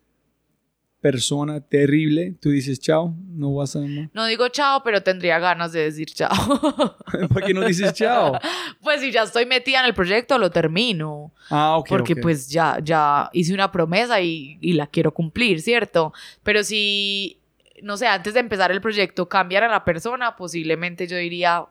persona 1.01 1.61
terrible. 1.61 2.35
Tú 2.41 2.49
dices 2.49 2.79
chao, 2.79 3.15
no 3.29 3.53
vas 3.53 3.75
a... 3.75 3.79
No 4.13 4.25
digo 4.25 4.49
chao, 4.49 4.83
pero 4.83 5.01
tendría 5.01 5.39
ganas 5.39 5.71
de 5.71 5.81
decir 5.81 6.07
chao. 6.07 6.29
¿Por 7.33 7.43
qué 7.43 7.53
no 7.53 7.65
dices 7.65 7.93
chao? 7.93 8.37
pues 8.83 9.01
si 9.01 9.11
ya 9.11 9.23
estoy 9.23 9.45
metida 9.45 9.79
en 9.79 9.85
el 9.85 9.93
proyecto, 9.93 10.37
lo 10.37 10.51
termino. 10.51 11.33
Ah, 11.49 11.77
ok. 11.77 11.87
porque 11.87 12.13
ok. 12.13 12.19
pues 12.21 12.49
ya, 12.49 12.79
ya 12.83 13.29
hice 13.33 13.53
una 13.53 13.71
promesa 13.71 14.19
y, 14.21 14.57
y 14.61 14.73
la 14.73 14.87
quiero 14.87 15.13
cumplir, 15.13 15.61
¿cierto? 15.61 16.13
Pero 16.43 16.63
si, 16.63 17.39
no 17.81 17.95
sé, 17.95 18.07
antes 18.07 18.33
de 18.33 18.41
empezar 18.41 18.71
el 18.71 18.81
proyecto 18.81 19.29
cambiar 19.29 19.63
a 19.63 19.69
la 19.69 19.85
persona, 19.85 20.35
posiblemente 20.35 21.07
yo 21.07 21.15
diría, 21.15 21.65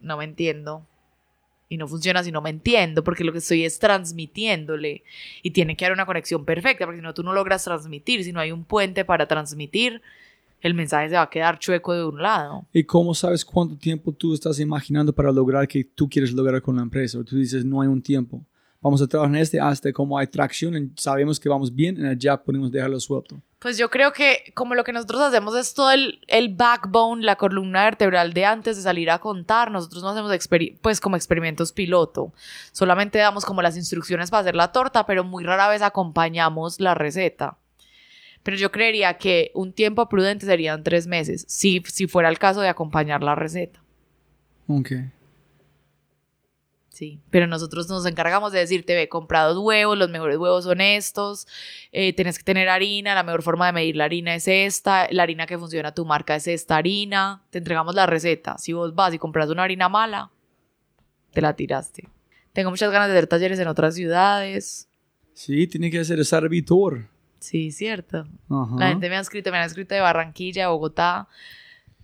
no 0.00 0.18
me 0.18 0.24
entiendo. 0.24 0.86
Y 1.68 1.76
no 1.76 1.86
funciona 1.86 2.24
si 2.24 2.32
no 2.32 2.40
me 2.40 2.50
entiendo, 2.50 3.04
porque 3.04 3.24
lo 3.24 3.32
que 3.32 3.38
estoy 3.38 3.64
es 3.64 3.78
transmitiéndole. 3.78 5.02
Y 5.42 5.50
tiene 5.50 5.76
que 5.76 5.84
haber 5.84 5.94
una 5.94 6.06
conexión 6.06 6.44
perfecta, 6.44 6.86
porque 6.86 6.98
si 6.98 7.02
no, 7.02 7.12
tú 7.12 7.22
no 7.22 7.32
logras 7.32 7.64
transmitir. 7.64 8.24
Si 8.24 8.32
no 8.32 8.40
hay 8.40 8.52
un 8.52 8.64
puente 8.64 9.04
para 9.04 9.28
transmitir, 9.28 10.00
el 10.60 10.74
mensaje 10.74 11.10
se 11.10 11.14
va 11.16 11.22
a 11.22 11.30
quedar 11.30 11.58
chueco 11.58 11.94
de 11.94 12.04
un 12.04 12.22
lado. 12.22 12.66
¿Y 12.72 12.84
cómo 12.84 13.14
sabes 13.14 13.44
cuánto 13.44 13.76
tiempo 13.76 14.12
tú 14.12 14.34
estás 14.34 14.58
imaginando 14.60 15.12
para 15.12 15.30
lograr 15.30 15.68
que 15.68 15.84
tú 15.84 16.08
quieres 16.08 16.32
lograr 16.32 16.62
con 16.62 16.76
la 16.76 16.82
empresa? 16.82 17.22
Tú 17.22 17.36
dices, 17.36 17.64
no 17.64 17.80
hay 17.80 17.88
un 17.88 18.02
tiempo. 18.02 18.42
Vamos 18.80 19.02
a 19.02 19.08
trabajar 19.08 19.34
en 19.34 19.42
este 19.42 19.60
hasta 19.60 19.92
como 19.92 20.16
hay 20.16 20.28
tracción, 20.28 20.92
sabemos 20.96 21.40
que 21.40 21.48
vamos 21.48 21.74
bien, 21.74 21.96
y 21.98 22.16
ya 22.16 22.40
podemos 22.40 22.70
dejarlo 22.70 23.00
suelto. 23.00 23.40
Pues 23.58 23.76
yo 23.76 23.90
creo 23.90 24.12
que 24.12 24.52
como 24.54 24.76
lo 24.76 24.84
que 24.84 24.92
nosotros 24.92 25.20
hacemos 25.20 25.56
es 25.56 25.74
todo 25.74 25.90
el, 25.90 26.20
el 26.28 26.54
backbone, 26.54 27.24
la 27.24 27.34
columna 27.34 27.82
vertebral 27.82 28.32
de 28.32 28.44
antes 28.44 28.76
de 28.76 28.82
salir 28.82 29.10
a 29.10 29.18
contar, 29.18 29.72
nosotros 29.72 30.04
no 30.04 30.10
hacemos 30.10 30.32
pues 30.80 31.00
como 31.00 31.16
experimentos 31.16 31.72
piloto, 31.72 32.32
solamente 32.70 33.18
damos 33.18 33.44
como 33.44 33.62
las 33.62 33.76
instrucciones 33.76 34.30
para 34.30 34.42
hacer 34.42 34.54
la 34.54 34.70
torta, 34.70 35.06
pero 35.06 35.24
muy 35.24 35.42
rara 35.42 35.68
vez 35.68 35.82
acompañamos 35.82 36.78
la 36.78 36.94
receta. 36.94 37.58
Pero 38.44 38.56
yo 38.56 38.70
creería 38.70 39.18
que 39.18 39.50
un 39.54 39.72
tiempo 39.72 40.08
prudente 40.08 40.46
serían 40.46 40.84
tres 40.84 41.08
meses, 41.08 41.44
si, 41.48 41.82
si 41.86 42.06
fuera 42.06 42.28
el 42.28 42.38
caso 42.38 42.60
de 42.60 42.68
acompañar 42.68 43.24
la 43.24 43.34
receta. 43.34 43.82
Ok. 44.68 44.92
Sí, 46.98 47.20
pero 47.30 47.46
nosotros 47.46 47.88
nos 47.88 48.04
encargamos 48.06 48.50
de 48.50 48.58
decirte, 48.58 48.96
ve, 48.96 49.08
compra 49.08 49.44
dos 49.44 49.58
huevos, 49.58 49.96
los 49.96 50.10
mejores 50.10 50.36
huevos 50.36 50.64
son 50.64 50.80
estos, 50.80 51.46
eh, 51.92 52.12
tienes 52.12 52.38
que 52.38 52.42
tener 52.42 52.68
harina, 52.68 53.14
la 53.14 53.22
mejor 53.22 53.44
forma 53.44 53.66
de 53.66 53.72
medir 53.72 53.94
la 53.94 54.06
harina 54.06 54.34
es 54.34 54.48
esta, 54.48 55.06
la 55.12 55.22
harina 55.22 55.46
que 55.46 55.56
funciona 55.56 55.90
a 55.90 55.94
tu 55.94 56.04
marca 56.04 56.34
es 56.34 56.48
esta 56.48 56.76
harina, 56.76 57.44
te 57.50 57.58
entregamos 57.58 57.94
la 57.94 58.06
receta. 58.06 58.58
Si 58.58 58.72
vos 58.72 58.96
vas 58.96 59.14
y 59.14 59.18
compras 59.20 59.48
una 59.48 59.62
harina 59.62 59.88
mala, 59.88 60.32
te 61.32 61.40
la 61.40 61.54
tiraste. 61.54 62.08
Tengo 62.52 62.70
muchas 62.70 62.90
ganas 62.90 63.06
de 63.06 63.14
hacer 63.14 63.28
talleres 63.28 63.60
en 63.60 63.68
otras 63.68 63.94
ciudades. 63.94 64.88
Sí, 65.34 65.68
tiene 65.68 65.92
que 65.92 66.04
ser 66.04 66.24
servitor. 66.24 67.06
Sí, 67.38 67.70
cierto. 67.70 68.26
Ajá. 68.50 68.74
La 68.76 68.88
gente 68.88 69.08
me 69.08 69.16
ha 69.16 69.20
escrito, 69.20 69.52
me 69.52 69.58
han 69.58 69.66
escrito 69.66 69.94
de 69.94 70.00
Barranquilla, 70.00 70.66
Bogotá. 70.70 71.28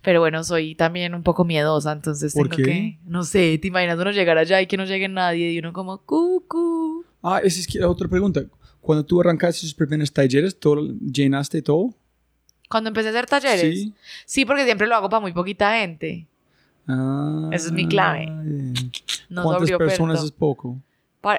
Pero 0.05 0.19
bueno, 0.19 0.43
soy 0.43 0.75
también 0.75 1.15
un 1.15 1.23
poco 1.23 1.43
miedosa, 1.45 1.91
entonces 1.91 2.31
¿Por 2.35 2.47
tengo 2.47 2.57
qué? 2.57 2.63
que, 2.63 2.99
no 3.05 3.23
sé, 3.23 3.57
te 3.57 3.67
imaginas 3.69 3.97
uno 3.97 4.11
llegar 4.11 4.37
allá 4.37 4.61
y 4.61 4.67
que 4.67 4.77
no 4.77 4.85
llegue 4.85 5.07
nadie 5.09 5.51
y 5.51 5.57
uno 5.57 5.73
como, 5.73 5.97
cucu. 5.97 7.03
Ah, 7.23 7.41
esa 7.43 7.59
es 7.59 7.65
que- 7.65 7.83
otra 7.83 8.07
pregunta. 8.07 8.43
Cuando 8.81 9.03
tú 9.03 9.19
arrancaste 9.19 9.61
sus 9.61 9.73
primeros 9.73 10.13
talleres, 10.13 10.59
¿todo, 10.59 10.87
¿llenaste 11.01 11.59
todo? 11.63 11.95
Cuando 12.69 12.89
empecé 12.89 13.07
a 13.07 13.11
hacer 13.11 13.25
talleres. 13.25 13.61
Sí. 13.61 13.93
Sí, 14.27 14.45
porque 14.45 14.63
siempre 14.63 14.85
lo 14.85 14.93
hago 14.95 15.09
para 15.09 15.21
muy 15.21 15.33
poquita 15.33 15.79
gente. 15.79 16.27
Ah, 16.87 17.49
Esa 17.51 17.65
es 17.65 17.71
mi 17.71 17.87
clave. 17.87 18.27
No 19.27 19.41
¿Cuántas 19.41 19.71
personas 19.71 20.23
es 20.23 20.31
poco? 20.31 20.79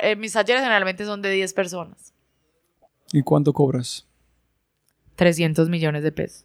Eh, 0.02 0.16
mis 0.16 0.32
talleres 0.32 0.62
generalmente 0.64 1.05
son 1.05 1.22
de 1.22 1.30
10 1.30 1.52
personas. 1.52 2.12
¿Y 3.12 3.22
cuánto 3.22 3.52
cobras? 3.52 4.05
300 5.14 5.68
millones 5.68 6.02
de 6.02 6.10
pesos. 6.10 6.44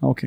Ah, 0.00 0.06
Ok. 0.06 0.24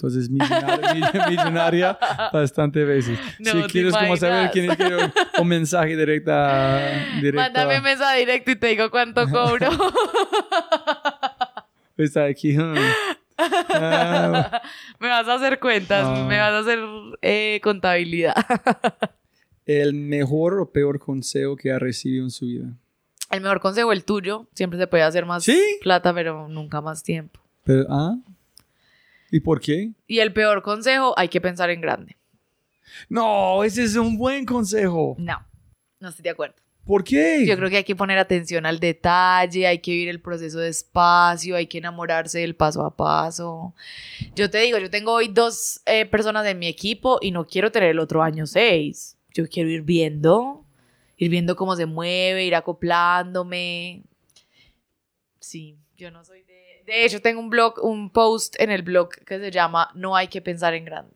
Entonces, 0.00 0.30
millonaria, 0.30 1.12
millonaria 1.28 1.98
bastante 2.32 2.84
veces. 2.86 3.18
No, 3.38 3.52
si 3.52 3.62
¿te 3.62 3.68
quieres 3.68 3.94
como 3.94 4.16
saber 4.16 4.50
quién 4.50 4.70
es 4.70 4.76
que 4.78 5.10
un 5.38 5.46
mensaje 5.46 5.94
directa, 5.94 6.80
directa 7.20 7.42
Mándame 7.42 7.76
un 7.76 7.84
mensaje 7.84 8.20
directo 8.20 8.50
y 8.52 8.56
te 8.56 8.66
digo 8.68 8.90
cuánto 8.90 9.28
cobro. 9.28 9.68
está 11.98 12.24
aquí. 12.24 12.56
Ah, 13.36 14.62
me 15.00 15.08
vas 15.08 15.28
a 15.28 15.34
hacer 15.34 15.60
cuentas, 15.60 16.02
Ah. 16.06 16.24
me 16.26 16.38
vas 16.38 16.52
a 16.52 16.58
hacer 16.60 16.78
eh, 17.20 17.60
contabilidad. 17.62 18.34
el 19.66 19.92
mejor 19.92 20.60
o 20.60 20.70
peor 20.72 20.98
consejo 20.98 21.56
que 21.56 21.72
ha 21.72 21.78
recibido 21.78 22.24
en 22.24 22.30
su 22.30 22.46
vida. 22.46 22.68
El 23.30 23.42
mejor 23.42 23.60
consejo, 23.60 23.92
el 23.92 24.04
tuyo. 24.04 24.46
Siempre 24.54 24.78
se 24.78 24.86
puede 24.86 25.02
hacer 25.02 25.26
más 25.26 25.44
¿Sí? 25.44 25.62
plata, 25.82 26.14
pero 26.14 26.48
nunca 26.48 26.80
más 26.80 27.02
tiempo. 27.02 27.38
Pero, 27.64 27.84
¿ah? 27.90 28.16
¿Y 29.30 29.40
por 29.40 29.60
qué? 29.60 29.92
Y 30.06 30.18
el 30.18 30.32
peor 30.32 30.62
consejo, 30.62 31.14
hay 31.16 31.28
que 31.28 31.40
pensar 31.40 31.70
en 31.70 31.80
grande. 31.80 32.16
No, 33.08 33.62
ese 33.64 33.84
es 33.84 33.96
un 33.96 34.18
buen 34.18 34.44
consejo. 34.44 35.14
No, 35.18 35.38
no 36.00 36.08
estoy 36.08 36.24
de 36.24 36.30
acuerdo. 36.30 36.56
¿Por 36.84 37.04
qué? 37.04 37.44
Yo 37.46 37.56
creo 37.56 37.70
que 37.70 37.76
hay 37.76 37.84
que 37.84 37.94
poner 37.94 38.18
atención 38.18 38.66
al 38.66 38.80
detalle, 38.80 39.66
hay 39.66 39.78
que 39.78 39.92
vivir 39.92 40.08
el 40.08 40.20
proceso 40.20 40.58
despacio, 40.58 41.54
hay 41.54 41.66
que 41.66 41.78
enamorarse 41.78 42.40
del 42.40 42.56
paso 42.56 42.84
a 42.84 42.96
paso. 42.96 43.74
Yo 44.34 44.50
te 44.50 44.58
digo, 44.58 44.78
yo 44.78 44.90
tengo 44.90 45.12
hoy 45.12 45.28
dos 45.28 45.82
eh, 45.86 46.06
personas 46.06 46.46
en 46.46 46.58
mi 46.58 46.66
equipo 46.66 47.18
y 47.20 47.30
no 47.30 47.46
quiero 47.46 47.70
tener 47.70 47.90
el 47.90 48.00
otro 48.00 48.22
año 48.22 48.46
seis. 48.46 49.16
Yo 49.34 49.46
quiero 49.48 49.68
ir 49.68 49.82
viendo, 49.82 50.64
ir 51.16 51.30
viendo 51.30 51.54
cómo 51.54 51.76
se 51.76 51.86
mueve, 51.86 52.44
ir 52.44 52.56
acoplándome. 52.56 54.02
Sí, 55.38 55.78
yo 55.96 56.10
no 56.10 56.24
soy 56.24 56.42
de... 56.42 56.49
De 56.90 57.04
hecho, 57.04 57.20
tengo 57.20 57.38
un 57.40 57.50
blog, 57.50 57.74
un 57.84 58.10
post 58.10 58.56
en 58.58 58.70
el 58.70 58.82
blog 58.82 59.10
que 59.24 59.38
se 59.38 59.50
llama 59.52 59.90
No 59.94 60.16
hay 60.16 60.26
que 60.26 60.40
pensar 60.42 60.74
en 60.74 60.84
grande. 60.84 61.14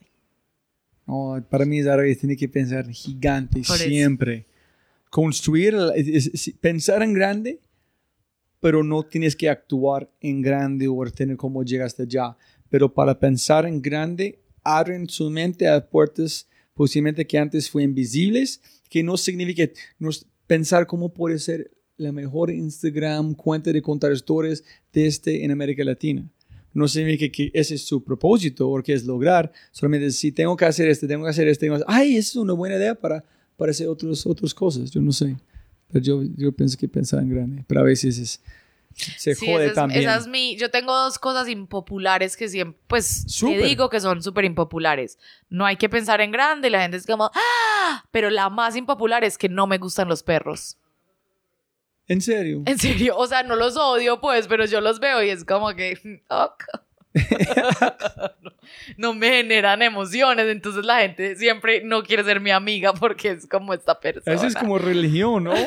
No, 1.04 1.44
para 1.50 1.64
mí 1.66 1.80
es 1.80 1.86
al 1.88 1.98
revés, 1.98 2.18
tiene 2.20 2.36
que 2.36 2.48
pensar 2.48 2.88
gigante 2.90 3.60
Por 3.66 3.74
eso. 3.74 3.84
siempre. 3.84 4.46
Construir, 5.10 5.74
es- 5.96 6.26
es- 6.32 6.54
pensar 6.60 7.02
en 7.02 7.12
grande, 7.12 7.60
pero 8.60 8.84
no 8.84 9.02
tienes 9.02 9.34
que 9.34 9.48
actuar 9.48 10.08
en 10.20 10.42
grande 10.42 10.86
o 10.86 11.04
tener 11.10 11.36
cómo 11.36 11.64
llegaste 11.64 12.04
allá. 12.04 12.36
Pero 12.70 12.94
para 12.94 13.18
pensar 13.18 13.66
en 13.66 13.82
grande, 13.82 14.38
abren 14.62 15.08
su 15.08 15.28
mente 15.28 15.66
a 15.68 15.84
puertas 15.84 16.48
posiblemente 16.72 17.26
que 17.26 17.36
antes 17.36 17.68
fueron 17.68 17.90
invisibles, 17.90 18.60
que 18.88 19.02
no 19.02 19.16
significa 19.16 19.68
no 19.98 20.10
pensar 20.46 20.86
cómo 20.86 21.12
puede 21.12 21.40
ser 21.40 21.72
la 21.96 22.12
mejor 22.12 22.50
Instagram 22.50 23.34
cuenta 23.34 23.72
de 23.72 23.80
contar 23.82 24.12
historias 24.12 24.62
de 24.92 25.06
este 25.06 25.44
en 25.44 25.50
América 25.50 25.84
Latina. 25.84 26.28
No 26.72 26.88
significa 26.88 27.30
que 27.32 27.50
ese 27.54 27.76
es 27.76 27.84
su 27.86 28.02
propósito 28.02 28.68
o 28.68 28.82
que 28.82 28.92
es 28.94 29.04
lograr, 29.04 29.52
solamente 29.70 30.10
si 30.10 30.32
tengo 30.32 30.56
que 30.56 30.64
hacer 30.64 30.88
esto, 30.88 31.06
tengo 31.06 31.22
que 31.24 31.30
hacer 31.30 31.46
esto, 31.46 31.60
tengo 31.60 31.76
que 31.76 31.82
hacer- 31.82 31.94
ay, 31.94 32.16
esa 32.16 32.30
es 32.30 32.36
una 32.36 32.52
buena 32.52 32.76
idea 32.76 32.94
para, 32.96 33.24
para 33.56 33.70
hacer 33.70 33.86
otros, 33.86 34.26
otras 34.26 34.52
cosas, 34.52 34.90
yo 34.90 35.00
no 35.00 35.12
sé. 35.12 35.36
Pero 35.92 36.04
yo, 36.04 36.22
yo 36.36 36.50
pienso 36.50 36.76
que 36.76 36.88
pensar 36.88 37.20
en 37.22 37.28
grande, 37.30 37.64
pero 37.68 37.80
a 37.80 37.84
veces 37.84 38.18
es, 38.18 38.40
se 39.16 39.36
Sí, 39.36 39.46
jode 39.46 39.66
esa 39.66 39.66
es, 39.66 39.74
también. 39.74 40.00
esa 40.00 40.16
es 40.16 40.26
mi. 40.26 40.56
Yo 40.56 40.70
tengo 40.70 40.92
dos 40.96 41.20
cosas 41.20 41.48
impopulares 41.48 42.36
que 42.36 42.48
siempre, 42.48 42.80
pues, 42.88 43.24
te 43.38 43.56
digo 43.62 43.88
que 43.88 44.00
son 44.00 44.20
súper 44.22 44.44
impopulares. 44.44 45.18
No 45.48 45.64
hay 45.66 45.76
que 45.76 45.88
pensar 45.88 46.20
en 46.20 46.32
grande 46.32 46.66
y 46.66 46.70
la 46.72 46.82
gente 46.82 46.96
es 46.96 47.06
como, 47.06 47.30
¡ah! 47.32 48.04
Pero 48.10 48.30
la 48.30 48.50
más 48.50 48.74
impopular 48.74 49.22
es 49.22 49.38
que 49.38 49.48
no 49.48 49.68
me 49.68 49.78
gustan 49.78 50.08
los 50.08 50.24
perros. 50.24 50.76
En 52.08 52.20
serio. 52.20 52.62
En 52.66 52.78
serio, 52.78 53.16
o 53.16 53.26
sea, 53.26 53.42
no 53.42 53.56
los 53.56 53.76
odio, 53.76 54.20
pues, 54.20 54.46
pero 54.46 54.66
yo 54.66 54.80
los 54.80 55.00
veo 55.00 55.22
y 55.22 55.30
es 55.30 55.44
como 55.44 55.74
que, 55.74 55.98
no, 56.30 56.54
no 58.96 59.14
me 59.14 59.30
generan 59.30 59.82
emociones, 59.82 60.46
entonces 60.48 60.84
la 60.84 61.00
gente 61.00 61.36
siempre 61.36 61.82
no 61.84 62.02
quiere 62.02 62.24
ser 62.24 62.40
mi 62.40 62.50
amiga 62.50 62.92
porque 62.92 63.30
es 63.30 63.46
como 63.46 63.72
esta 63.72 63.98
persona. 63.98 64.34
Eso 64.34 64.46
es 64.46 64.56
como 64.56 64.78
religión, 64.78 65.44
¿no? 65.44 65.54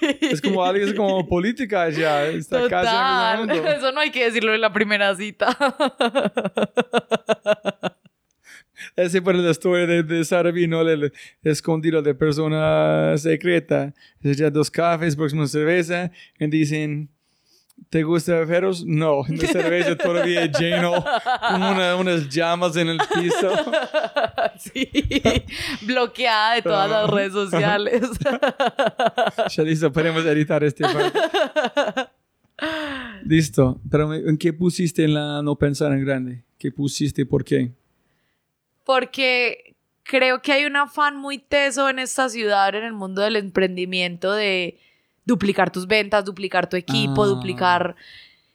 Sí. 0.00 0.18
Es 0.22 0.40
como 0.40 0.64
algo, 0.64 0.84
es 0.84 0.94
como 0.94 1.26
política 1.28 1.90
ya. 1.90 2.26
Está 2.26 2.68
casi 2.68 2.90
Total. 2.90 3.50
Eso 3.50 3.92
no 3.92 4.00
hay 4.00 4.10
que 4.10 4.24
decirlo 4.24 4.54
en 4.54 4.60
la 4.60 4.72
primera 4.72 5.14
cita. 5.14 5.56
Ese 8.94 9.20
fue 9.22 9.34
la 9.34 9.50
historia 9.50 9.86
de, 9.86 10.02
de 10.02 10.24
Sara 10.24 10.50
vino 10.50 10.80
el, 10.82 11.12
escondido 11.42 12.02
de 12.02 12.14
persona 12.14 13.16
secreta. 13.18 13.94
Es 14.22 14.36
ya 14.36 14.50
dos 14.50 14.70
cafés, 14.70 15.16
próxima 15.16 15.46
cerveza, 15.46 16.10
y 16.38 16.46
dicen, 16.48 17.08
¿te 17.90 18.02
gusta 18.02 18.44
perros? 18.46 18.84
No, 18.84 19.22
la 19.28 19.46
cerveza 19.46 19.96
todavía 19.96 20.46
lleno, 20.46 21.04
como 21.48 21.70
una- 21.70 21.96
unas 21.96 22.28
llamas 22.28 22.76
en 22.76 22.88
el 22.88 22.98
piso. 23.14 23.50
sí. 24.58 24.88
Bloqueada 25.82 26.54
de 26.56 26.62
todas 26.62 26.90
las 26.90 27.10
redes 27.10 27.32
sociales. 27.32 28.02
Ya 29.54 29.62
listo, 29.62 29.92
podemos 29.92 30.24
editar 30.24 30.62
este 30.64 30.82
parte. 30.84 31.18
Listo, 33.24 33.80
pero 33.90 34.12
¿en 34.14 34.36
qué 34.38 34.52
pusiste 34.52 35.04
en 35.04 35.14
la 35.14 35.42
no 35.42 35.56
pensar 35.56 35.92
en 35.92 36.04
grande? 36.04 36.44
¿Qué 36.58 36.70
pusiste 36.72 37.22
y 37.22 37.24
por 37.24 37.44
qué? 37.44 37.72
Porque 38.86 39.74
creo 40.04 40.40
que 40.40 40.52
hay 40.52 40.64
un 40.64 40.76
afán 40.76 41.16
muy 41.16 41.38
teso 41.38 41.88
en 41.90 41.98
esta 41.98 42.28
ciudad, 42.28 42.72
en 42.74 42.84
el 42.84 42.92
mundo 42.92 43.20
del 43.20 43.34
emprendimiento, 43.34 44.32
de 44.32 44.78
duplicar 45.24 45.72
tus 45.72 45.88
ventas, 45.88 46.24
duplicar 46.24 46.68
tu 46.70 46.76
equipo, 46.76 47.24
Ah. 47.24 47.26
duplicar. 47.26 47.96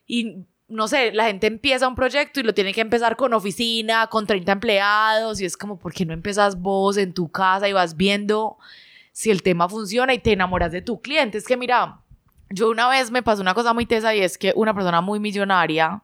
Y 0.07 0.45
no 0.69 0.87
sé, 0.87 1.11
la 1.11 1.25
gente 1.25 1.47
empieza 1.47 1.85
un 1.85 1.95
proyecto 1.95 2.39
y 2.39 2.43
lo 2.43 2.53
tiene 2.53 2.73
que 2.73 2.79
empezar 2.79 3.17
con 3.17 3.33
oficina, 3.33 4.07
con 4.07 4.25
30 4.25 4.53
empleados, 4.53 5.41
y 5.41 5.45
es 5.45 5.57
como, 5.57 5.77
¿por 5.77 5.91
qué 5.93 6.05
no 6.05 6.13
empezas 6.13 6.57
vos 6.57 6.95
en 6.95 7.13
tu 7.13 7.29
casa 7.29 7.67
y 7.67 7.73
vas 7.73 7.97
viendo 7.97 8.57
si 9.11 9.31
el 9.31 9.43
tema 9.43 9.67
funciona 9.67 10.13
y 10.13 10.19
te 10.19 10.31
enamoras 10.31 10.71
de 10.71 10.81
tu 10.81 11.01
cliente? 11.01 11.37
Es 11.37 11.45
que 11.45 11.57
mira, 11.57 11.99
yo 12.49 12.69
una 12.69 12.87
vez 12.87 13.11
me 13.11 13.21
pasó 13.21 13.41
una 13.41 13.53
cosa 13.53 13.73
muy 13.73 13.85
tesa 13.85 14.15
y 14.15 14.21
es 14.21 14.37
que 14.37 14.53
una 14.55 14.73
persona 14.73 15.01
muy 15.01 15.19
millonaria 15.19 16.01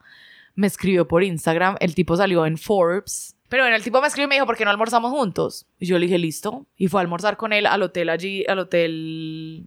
me 0.56 0.68
escribió 0.68 1.08
por 1.08 1.24
Instagram, 1.24 1.78
el 1.80 1.96
tipo 1.96 2.18
salió 2.18 2.46
en 2.46 2.58
Forbes. 2.58 3.37
Pero 3.50 3.64
bueno, 3.64 3.76
el 3.76 3.84
tipo 3.84 4.02
me 4.02 4.08
escribió 4.08 4.26
y 4.26 4.30
me 4.30 4.36
dijo, 4.36 4.46
¿por 4.46 4.58
qué 4.58 4.66
no 4.66 4.72
almorzamos 4.72 5.12
juntos? 5.12 5.66
Y 5.80 5.86
yo 5.86 5.98
le 5.98 6.06
dije, 6.06 6.18
listo. 6.18 6.66
Y 6.78 6.88
fue 6.88 7.00
a 7.00 7.04
almorzar 7.04 7.38
con 7.38 7.54
él 7.54 7.66
al 7.66 7.82
hotel 7.82 8.10
allí, 8.10 8.46
al 8.48 8.60
hotel 8.60 9.66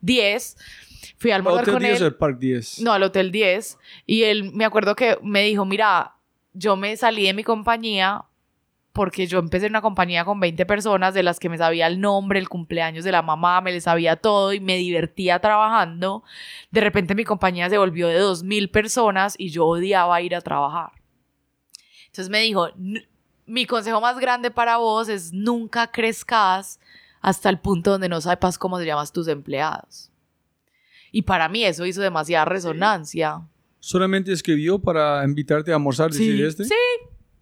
10. 0.00 0.56
Fui 1.16 1.30
a 1.30 1.36
almorzar 1.36 1.62
¿Hotel 1.62 1.74
con 1.74 1.82
10 1.82 2.00
él. 2.00 2.14
Park 2.14 2.38
10? 2.38 2.80
No, 2.80 2.92
al 2.92 3.02
Hotel 3.02 3.30
10. 3.30 3.78
Y 4.06 4.24
él, 4.24 4.52
me 4.52 4.64
acuerdo 4.64 4.94
que 4.94 5.18
me 5.22 5.42
dijo, 5.42 5.64
mira, 5.64 6.14
yo 6.52 6.76
me 6.76 6.96
salí 6.96 7.26
de 7.26 7.34
mi 7.34 7.44
compañía 7.44 8.24
porque 8.92 9.28
yo 9.28 9.38
empecé 9.38 9.66
en 9.66 9.72
una 9.72 9.80
compañía 9.80 10.24
con 10.24 10.40
20 10.40 10.66
personas 10.66 11.14
de 11.14 11.22
las 11.22 11.38
que 11.38 11.48
me 11.48 11.56
sabía 11.56 11.86
el 11.86 12.00
nombre, 12.00 12.40
el 12.40 12.48
cumpleaños 12.48 13.04
de 13.04 13.12
la 13.12 13.22
mamá, 13.22 13.60
me 13.60 13.70
le 13.70 13.80
sabía 13.80 14.16
todo 14.16 14.52
y 14.52 14.58
me 14.58 14.76
divertía 14.76 15.38
trabajando. 15.38 16.24
De 16.72 16.80
repente 16.80 17.14
mi 17.14 17.22
compañía 17.22 17.70
se 17.70 17.78
volvió 17.78 18.08
de 18.08 18.20
2.000 18.20 18.70
personas 18.72 19.36
y 19.38 19.50
yo 19.50 19.66
odiaba 19.66 20.20
ir 20.20 20.34
a 20.34 20.40
trabajar. 20.40 20.97
Entonces 22.08 22.28
me 22.30 22.40
dijo, 22.40 22.68
"N- 22.76 23.06
mi 23.46 23.64
consejo 23.66 24.00
más 24.00 24.18
grande 24.18 24.50
para 24.50 24.76
vos 24.76 25.08
es 25.08 25.32
nunca 25.32 25.90
crezcas 25.90 26.78
hasta 27.20 27.48
el 27.48 27.58
punto 27.58 27.92
donde 27.92 28.08
no 28.08 28.20
sepas 28.20 28.58
cómo 28.58 28.78
se 28.78 28.84
llaman 28.86 29.06
tus 29.12 29.26
empleados. 29.28 30.10
Y 31.10 31.22
para 31.22 31.48
mí 31.48 31.64
eso 31.64 31.86
hizo 31.86 32.02
demasiada 32.02 32.44
resonancia. 32.44 33.40
¿Solamente 33.80 34.32
escribió 34.32 34.78
para 34.78 35.24
invitarte 35.24 35.72
a 35.72 35.76
almorzar? 35.76 36.10
decir 36.10 36.44
este? 36.44 36.64
sí, 36.64 36.74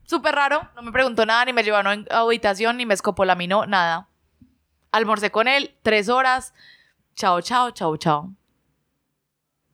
súper 0.04 0.34
raro. 0.34 0.68
No 0.76 0.82
me 0.82 0.92
preguntó 0.92 1.26
nada, 1.26 1.44
ni 1.44 1.52
me 1.52 1.62
llevó 1.64 1.78
a 1.78 1.80
una 1.80 2.04
habitación, 2.10 2.76
ni 2.76 2.86
me 2.86 2.94
escopolaminó, 2.94 3.66
nada. 3.66 4.08
Almorcé 4.92 5.30
con 5.30 5.48
él 5.48 5.74
tres 5.82 6.08
horas. 6.08 6.54
Chao, 7.16 7.40
chao, 7.40 7.70
chao, 7.72 7.96
chao. 7.96 8.32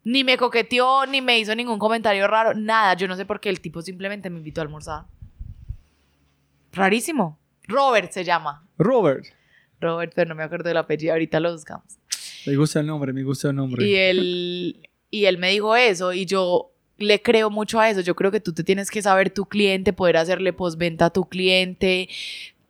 Ni 0.05 0.24
me 0.24 0.37
coqueteó, 0.37 1.07
ni 1.07 1.20
me 1.20 1.39
hizo 1.39 1.55
ningún 1.55 1.79
comentario 1.79 2.27
raro, 2.27 2.55
nada. 2.55 2.95
Yo 2.95 3.07
no 3.07 3.16
sé 3.16 3.24
por 3.24 3.41
qué 3.41 3.49
el 3.49 3.61
tipo 3.61 3.83
simplemente 3.83 4.31
me 4.31 4.39
invitó 4.39 4.61
a 4.61 4.65
almorzar. 4.65 5.05
Rarísimo. 6.73 7.39
Robert 7.69 8.11
se 8.11 8.24
llama. 8.24 8.66
Robert. 8.79 9.24
Robert, 9.81 10.12
pero 10.15 10.29
no 10.29 10.35
me 10.35 10.43
acuerdo 10.43 10.69
del 10.69 10.77
apellido, 10.77 11.12
ahorita 11.12 11.41
lo 11.41 11.53
buscamos. 11.53 11.99
Me 12.47 12.57
gusta 12.57 12.81
el 12.81 12.87
nombre, 12.87 13.12
me 13.12 13.23
gusta 13.23 13.51
el 13.51 13.57
nombre. 13.57 13.87
Y 13.87 13.95
él, 13.95 14.89
y 15.11 15.24
él 15.27 15.39
me 15.39 15.51
dijo 15.51 15.77
eso 15.77 16.12
y 16.12 16.24
yo 16.24 16.73
le 16.99 17.20
creo 17.23 17.51
mucho 17.51 17.81
a 17.81 17.91
eso. 17.91 18.01
Yo 18.01 18.15
creo 18.15 18.31
que 18.31 18.41
tú 18.41 18.53
te 18.53 18.65
tienes 18.65 18.91
que 18.91 19.03
saber 19.03 19.31
tu 19.31 19.47
cliente, 19.47 19.93
poder 19.93 20.16
hacerle 20.16 20.53
postventa 20.53 21.07
a 21.07 21.11
tu 21.11 21.29
cliente, 21.29 22.09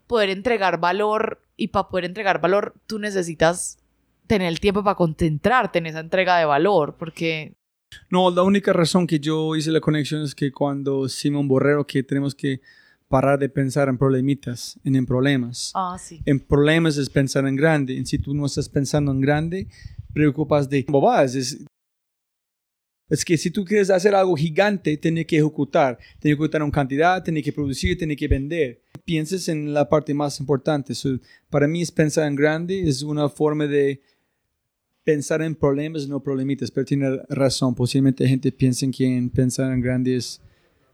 poder 0.07 0.31
entregar 0.31 0.79
valor 0.81 1.41
y 1.57 1.69
para 1.69 1.89
poder 1.89 2.07
entregar 2.07 2.41
valor 2.41 2.75
tú 2.87 2.99
necesitas 2.99 3.79
tener 4.27 4.49
el 4.49 4.61
tiempo 4.61 4.83
para 4.83 4.97
concentrarte 4.97 5.79
en 5.79 5.87
esa 5.87 6.01
entrega 6.01 6.39
de 6.39 6.45
valor 6.45 6.97
porque 6.99 7.55
No, 8.11 8.31
la 8.31 8.43
única 8.43 8.73
razón 8.73 9.07
que 9.07 9.21
yo 9.21 9.55
hice 9.57 9.71
la 9.71 9.81
conexión 9.81 10.23
es 10.23 10.35
que 10.35 10.51
cuando 10.51 11.09
Simón 11.09 11.49
Borrero 11.49 11.87
que 11.87 12.03
tenemos 12.03 12.35
que 12.35 12.61
parar 13.09 13.39
de 13.39 13.51
pensar 13.51 13.91
en 13.91 13.99
problemitas, 13.99 14.81
en, 14.85 14.97
en 14.97 15.05
problemas. 15.05 15.71
ah 15.75 15.99
sí 16.01 16.23
En 16.25 16.41
problemas 16.41 16.97
es 16.97 17.11
pensar 17.11 17.47
en 17.47 17.57
grande. 17.57 17.93
Y 17.93 18.07
si 18.07 18.17
tú 18.19 18.33
no 18.33 18.47
estás 18.47 18.71
pensando 18.71 19.13
en 19.13 19.21
grande, 19.21 19.69
preocupas 20.15 20.67
de 20.71 20.87
bobadas. 20.89 21.35
Es, 21.35 21.63
es 23.11 23.23
que 23.23 23.37
si 23.37 23.51
tú 23.51 23.67
quieres 23.67 23.91
hacer 23.91 24.15
algo 24.15 24.35
gigante, 24.35 24.97
tienes 24.97 25.27
que 25.27 25.37
ejecutar. 25.37 25.99
Tienes 25.99 26.21
que 26.23 26.29
ejecutar 26.31 26.63
una 26.63 26.73
cantidad, 26.73 27.23
tienes 27.23 27.45
que 27.45 27.53
producir, 27.53 27.99
tienes 27.99 28.17
que 28.17 28.29
vender. 28.29 28.81
Pienses 29.05 29.47
en 29.49 29.75
la 29.75 29.87
parte 29.87 30.15
más 30.15 30.41
importante. 30.41 30.95
So, 30.95 31.19
para 31.51 31.69
mí 31.69 31.83
es 31.83 31.93
pensar 31.93 32.27
en 32.27 32.35
grande, 32.35 32.89
es 32.89 33.03
una 33.03 33.29
forma 33.29 33.67
de 33.67 34.01
pensar 35.05 35.43
en 35.43 35.55
problemas, 35.55 36.07
no 36.09 36.21
problemitas. 36.21 36.71
Pero 36.71 36.85
tiene 36.85 37.21
razón. 37.29 37.75
Posiblemente 37.75 38.27
gente 38.29 38.53
piensa 38.53 38.87
que 38.97 39.05
en 39.07 39.31
pensar 39.31 39.73
en 39.73 39.81
grande 39.81 40.17
es 40.17 40.41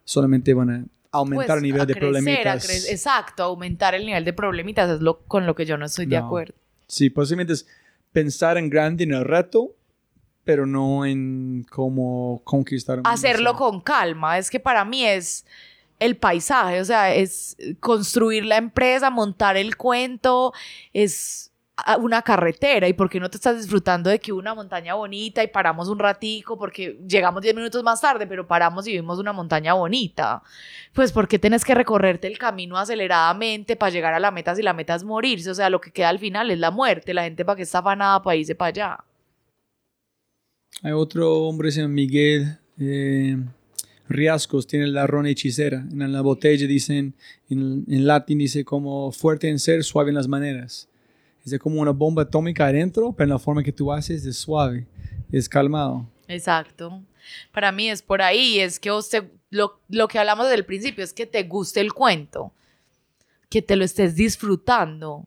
solamente 0.05 0.55
van 0.55 0.70
a 0.70 0.85
aumentar 1.10 1.47
Pues, 1.47 1.56
el 1.59 1.62
nivel 1.62 1.86
de 1.86 1.94
crecer, 1.94 2.01
problemitas. 2.01 2.89
exacto 2.90 3.43
aumentar 3.43 3.94
el 3.94 4.05
nivel 4.06 4.24
de 4.24 4.32
problemitas 4.35 4.90
es 4.90 5.01
lo 5.01 5.20
con 5.20 5.47
lo 5.47 5.55
que 5.55 5.64
yo 5.64 5.78
no 5.78 5.86
estoy 5.86 6.05
de 6.06 6.18
acuerdo 6.18 6.55
Sí, 6.86 7.09
posiblemente 7.10 7.52
es 7.55 7.66
pensar 8.12 8.56
en 8.59 8.68
grande 8.70 9.05
en 9.05 9.12
el 9.12 9.24
reto, 9.24 9.74
pero 10.44 10.66
no 10.66 11.05
en 11.06 11.64
cómo 11.70 12.40
conquistar. 12.44 12.98
un 12.98 13.06
hacerlo 13.06 13.55
con 13.56 13.80
calma. 13.82 14.39
Es 14.39 14.48
que 14.51 14.59
para 14.60 14.85
mí 14.86 15.05
es 15.05 15.44
el 15.98 16.16
paisaje, 16.16 16.80
o 16.80 16.85
sea, 16.86 17.14
es 17.14 17.56
construir 17.80 18.47
la 18.47 18.56
empresa, 18.56 19.10
montar 19.10 19.56
el 19.59 19.76
cuento, 19.76 20.52
es 20.94 21.48
una 22.00 22.22
carretera 22.22 22.88
y 22.88 22.92
por 22.92 23.09
qué 23.09 23.20
no 23.20 23.30
te 23.30 23.36
estás 23.36 23.56
disfrutando 23.56 24.10
de 24.10 24.18
que 24.18 24.32
una 24.32 24.55
montaña 24.55 24.94
bonita 24.94 25.42
y 25.42 25.46
paramos 25.46 25.88
un 25.88 25.98
ratico 25.98 26.59
porque 26.59 26.98
llegamos 27.06 27.42
10 27.42 27.55
minutos 27.55 27.82
más 27.82 28.00
tarde, 28.00 28.26
pero 28.26 28.46
paramos 28.46 28.86
y 28.86 28.92
vimos 28.92 29.18
una 29.18 29.32
montaña 29.32 29.74
bonita. 29.74 30.42
Pues 30.92 31.12
porque 31.12 31.38
tienes 31.38 31.64
que 31.64 31.74
recorrerte 31.74 32.26
el 32.26 32.38
camino 32.38 32.76
aceleradamente 32.76 33.76
para 33.76 33.90
llegar 33.90 34.14
a 34.14 34.20
la 34.20 34.30
meta 34.30 34.55
si 34.55 34.62
la 34.62 34.72
meta 34.72 34.94
es 34.94 35.05
morirse, 35.05 35.50
o 35.50 35.55
sea, 35.55 35.70
lo 35.70 35.80
que 35.80 35.92
queda 35.92 36.09
al 36.09 36.18
final 36.18 36.50
es 36.50 36.59
la 36.59 36.70
muerte, 36.70 37.14
la 37.14 37.22
gente 37.22 37.44
para 37.44 37.56
que 37.56 37.62
está 37.62 37.78
afanada 37.78 38.22
para 38.22 38.36
irse 38.36 38.55
para 38.55 38.68
allá. 38.68 39.05
Hay 40.82 40.92
otro 40.92 41.34
hombre, 41.44 41.70
llama 41.70 41.88
Miguel 41.88 42.59
eh, 42.78 43.36
Riascos, 44.09 44.66
tiene 44.66 44.88
la 44.88 45.06
rona 45.06 45.30
hechicera. 45.30 45.84
En 45.90 46.12
la 46.12 46.20
botella 46.22 46.66
dicen, 46.66 47.14
en, 47.48 47.84
en 47.88 48.06
latín 48.06 48.38
dice 48.38 48.64
como 48.64 49.12
fuerte 49.12 49.48
en 49.48 49.59
ser, 49.59 49.84
suave 49.84 50.10
en 50.10 50.16
las 50.16 50.28
maneras. 50.28 50.88
Es 51.53 51.61
como 51.61 51.81
una 51.81 51.93
bomba 51.93 52.23
atómica 52.23 52.66
adentro, 52.66 53.12
pero 53.12 53.31
la 53.31 53.39
forma 53.39 53.62
que 53.62 53.73
tú 53.73 53.93
haces 53.93 54.25
es 54.25 54.37
suave, 54.37 54.87
es 55.31 55.49
calmado. 55.49 56.07
Exacto. 56.27 57.03
Para 57.53 57.73
mí 57.73 57.91
es 57.91 58.03
por 58.03 58.23
ahí, 58.23 58.59
es 58.59 58.81
que 58.81 58.91
lo, 59.51 59.81
lo 59.89 60.09
que 60.09 60.19
hablamos 60.19 60.47
desde 60.47 60.59
el 60.59 60.65
principio 60.65 61.05
es 61.05 61.12
que 61.12 61.27
te 61.27 61.43
guste 61.45 61.81
el 61.81 61.93
cuento, 61.93 62.53
que 63.49 63.62
te 63.62 63.77
lo 63.77 63.85
estés 63.85 64.15
disfrutando. 64.15 65.27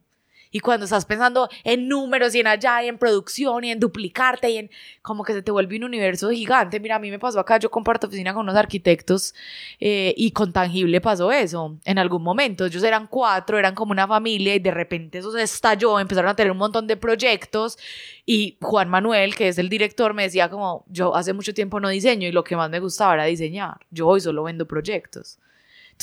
Y 0.52 0.60
cuando 0.60 0.84
estás 0.84 1.06
pensando 1.06 1.50
en 1.64 1.88
números 1.88 2.36
y 2.36 2.42
en 2.42 2.48
allá 2.48 2.84
y 2.84 2.88
en 2.88 2.98
producción 2.98 3.64
y 3.64 3.72
en 3.72 3.80
duplicarte 3.80 4.50
y 4.50 4.58
en 4.58 4.70
como 5.02 5.24
que 5.24 5.34
se 5.34 5.42
te 5.42 5.52
vuelve 5.52 5.78
un 5.78 5.86
universo 5.86 6.30
gigante. 6.30 6.80
Mira, 6.80 6.98
a 6.98 7.00
mí 7.00 7.10
me 7.10 7.20
pasó 7.20 7.40
acá, 7.40 7.58
yo 7.58 7.72
comparto 7.72 8.08
oficina 8.08 8.34
con 8.34 8.44
unos 8.44 8.56
arquitectos 8.56 9.34
eh, 9.80 10.14
y 10.18 10.32
con 10.32 10.52
Tangible 10.52 11.00
pasó 11.02 11.32
eso 11.32 11.78
en 11.86 11.98
algún 11.98 12.24
momento. 12.24 12.66
Ellos 12.66 12.84
eran 12.84 13.08
cuatro, 13.08 13.58
eran 13.58 13.74
como 13.76 13.92
una 13.92 14.08
familia 14.08 14.56
y 14.56 14.60
de 14.60 14.72
repente 14.72 15.20
eso 15.20 15.32
se 15.32 15.42
estalló, 15.42 16.00
empezaron 16.00 16.30
a 16.30 16.36
tener 16.36 16.52
un 16.52 16.58
montón 16.58 16.88
de 16.88 16.98
proyectos 16.98 17.78
y 18.26 18.58
Juan 18.62 18.90
Manuel, 18.90 19.36
que 19.36 19.48
es 19.48 19.58
el 19.58 19.70
director, 19.70 20.14
me 20.14 20.24
decía 20.24 20.50
como, 20.50 20.86
yo 20.88 21.16
hace 21.16 21.34
mucho 21.34 21.54
tiempo 21.54 21.80
no 21.80 21.90
diseño 21.90 22.28
y 22.28 22.32
lo 22.32 22.44
que 22.44 22.56
más 22.56 22.70
me 22.70 22.80
gustaba 22.80 23.14
era 23.16 23.26
diseñar. 23.26 23.78
Yo 23.90 24.08
hoy 24.08 24.22
solo 24.22 24.44
vendo 24.44 24.68
proyectos. 24.68 25.40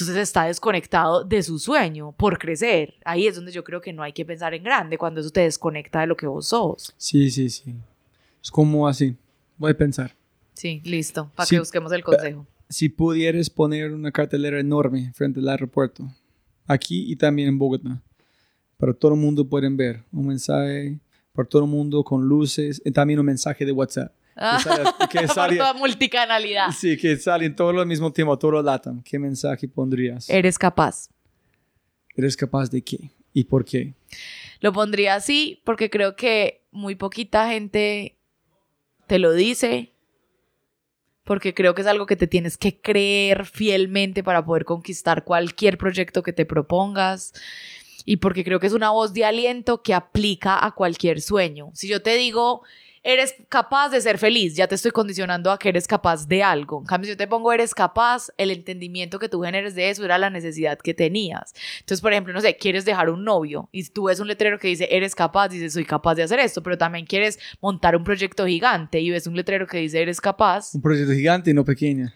Entonces 0.01 0.23
está 0.23 0.45
desconectado 0.45 1.25
de 1.25 1.43
su 1.43 1.59
sueño 1.59 2.13
por 2.13 2.39
crecer. 2.39 2.95
Ahí 3.05 3.27
es 3.27 3.35
donde 3.35 3.51
yo 3.51 3.65
creo 3.65 3.81
que 3.81 3.93
no 3.93 4.05
hay 4.05 4.13
que 4.13 4.25
pensar 4.25 4.55
en 4.55 4.63
grande, 4.63 4.97
cuando 4.97 5.21
eso 5.21 5.31
te 5.31 5.41
desconecta 5.41 6.01
de 6.01 6.07
lo 6.07 6.17
que 6.17 6.29
vos 6.29 6.47
sos. 6.47 6.95
Sí, 6.97 7.33
sí, 7.33 7.51
sí. 7.51 7.75
Es 8.41 8.49
como 8.49 8.87
así. 8.87 9.17
Voy 9.57 9.73
a 9.73 9.77
pensar. 9.77 10.15
Sí, 10.55 10.81
listo, 10.85 11.33
para 11.35 11.49
que 11.49 11.59
busquemos 11.59 11.91
el 11.91 12.05
consejo. 12.05 12.47
Si 12.69 12.89
pudieras 12.89 13.51
poner 13.51 13.93
una 13.93 14.13
cartelera 14.13 14.61
enorme 14.61 15.13
frente 15.15 15.41
al 15.41 15.49
aeropuerto, 15.49 16.09
aquí 16.67 17.11
y 17.11 17.17
también 17.17 17.49
en 17.49 17.59
Bogotá, 17.59 18.01
para 18.77 18.93
todo 18.93 19.15
el 19.15 19.21
mundo 19.21 19.49
pueden 19.49 19.77
ver 19.77 20.05
un 20.13 20.29
mensaje, 20.29 21.01
para 21.33 21.49
todo 21.49 21.65
el 21.65 21.69
mundo 21.69 22.05
con 22.05 22.23
luces, 22.23 22.81
y 22.85 22.93
también 22.93 23.19
un 23.19 23.27
mensaje 23.27 23.67
de 23.67 23.73
WhatsApp. 23.73 24.13
Que 25.11 25.27
sale, 25.29 25.57
toda 25.57 25.75
multicanalidad. 25.75 26.71
Sí, 26.71 26.97
que 26.97 27.17
salen 27.17 27.57
todos 27.57 27.77
al 27.77 27.87
mismo 27.87 28.13
tiempo, 28.13 28.39
todos 28.39 28.65
latan. 28.65 29.03
¿Qué 29.03 29.19
mensaje 29.19 29.67
pondrías? 29.67 30.29
Eres 30.31 30.59
capaz. 30.59 31.09
¿Eres 32.15 32.37
capaz 32.37 32.71
de 32.71 32.83
qué? 32.83 33.11
¿Y 33.33 33.45
por 33.45 33.65
qué? 33.65 33.95
Lo 34.61 34.73
pondría 34.73 35.15
así 35.15 35.61
porque 35.65 35.91
creo 35.91 36.17
que 36.17 36.63
muy 36.71 36.95
poquita 36.95 37.49
gente 37.49 38.17
te 39.07 39.19
lo 39.19 39.33
dice. 39.33 39.93
Porque 41.25 41.53
creo 41.53 41.75
que 41.75 41.83
es 41.83 41.89
algo 41.89 42.07
que 42.07 42.17
te 42.17 42.27
tienes 42.27 42.57
que 42.57 42.81
creer 42.81 43.45
fielmente 43.45 44.23
para 44.23 44.45
poder 44.45 44.65
conquistar 44.65 45.25
cualquier 45.25 45.77
proyecto 45.77 46.23
que 46.23 46.33
te 46.33 46.47
propongas. 46.47 47.35
Y 48.05 48.17
porque 48.17 48.45
creo 48.45 48.61
que 48.61 48.67
es 48.67 48.73
una 48.73 48.91
voz 48.91 49.13
de 49.13 49.27
aliento 49.27 49.83
que 49.83 49.93
aplica 49.93 50.65
a 50.65 50.75
cualquier 50.75 51.21
sueño. 51.21 51.71
Si 51.75 51.87
yo 51.87 52.01
te 52.01 52.17
digo, 52.17 52.63
eres 53.09 53.35
capaz 53.49 53.89
de 53.89 54.03
ser 54.03 54.19
feliz, 54.19 54.55
ya 54.55 54.69
te 54.69 54.75
estoy 54.75 54.91
condicionando 54.91 55.51
a 55.51 55.59
que 55.59 55.71
eres 55.71 55.87
capaz 55.87 56.29
de 56.29 56.43
algo. 56.43 56.81
En 56.81 56.85
cambio, 56.85 57.07
si 57.07 57.13
yo 57.13 57.17
te 57.17 57.27
pongo 57.27 57.51
eres 57.55 57.75
capaz, 57.75 58.29
el 58.37 58.51
entendimiento 58.51 59.19
que 59.19 59.31
tú 59.31 59.41
generes 59.41 59.75
de 59.75 59.89
eso 59.89 60.05
era 60.05 60.19
la 60.19 60.29
necesidad 60.29 60.79
que 60.79 60.93
tenías. 60.93 61.55
Entonces, 61.81 62.03
por 62.03 62.13
ejemplo, 62.13 62.35
no 62.35 62.43
sé, 62.43 62.59
quieres 62.59 62.85
dejar 62.85 63.09
un 63.09 63.25
novio 63.25 63.71
y 63.73 63.89
tú 63.89 64.05
ves 64.05 64.21
un 64.21 64.29
letrero 64.29 64.59
que 64.59 64.69
dice 64.69 64.89
eres 64.91 65.15
capaz, 65.15 65.49
dices 65.49 65.73
soy 65.73 65.87
capaz 65.87 66.17
de 66.17 66.23
hacer 66.23 66.39
esto, 66.39 66.63
pero 66.63 66.77
también 66.77 67.07
quieres 67.07 67.39
montar 67.63 67.97
un 67.97 68.05
proyecto 68.05 68.47
gigante 68.47 69.01
y 69.01 69.09
ves 69.09 69.27
un 69.27 69.37
letrero 69.37 69.67
que 69.67 69.79
dice 69.79 70.03
eres 70.03 70.21
capaz. 70.21 70.75
Un 70.75 70.83
proyecto 70.83 71.15
gigante 71.15 71.51
y 71.51 71.55
no 71.55 71.65
pequeño. 71.65 72.13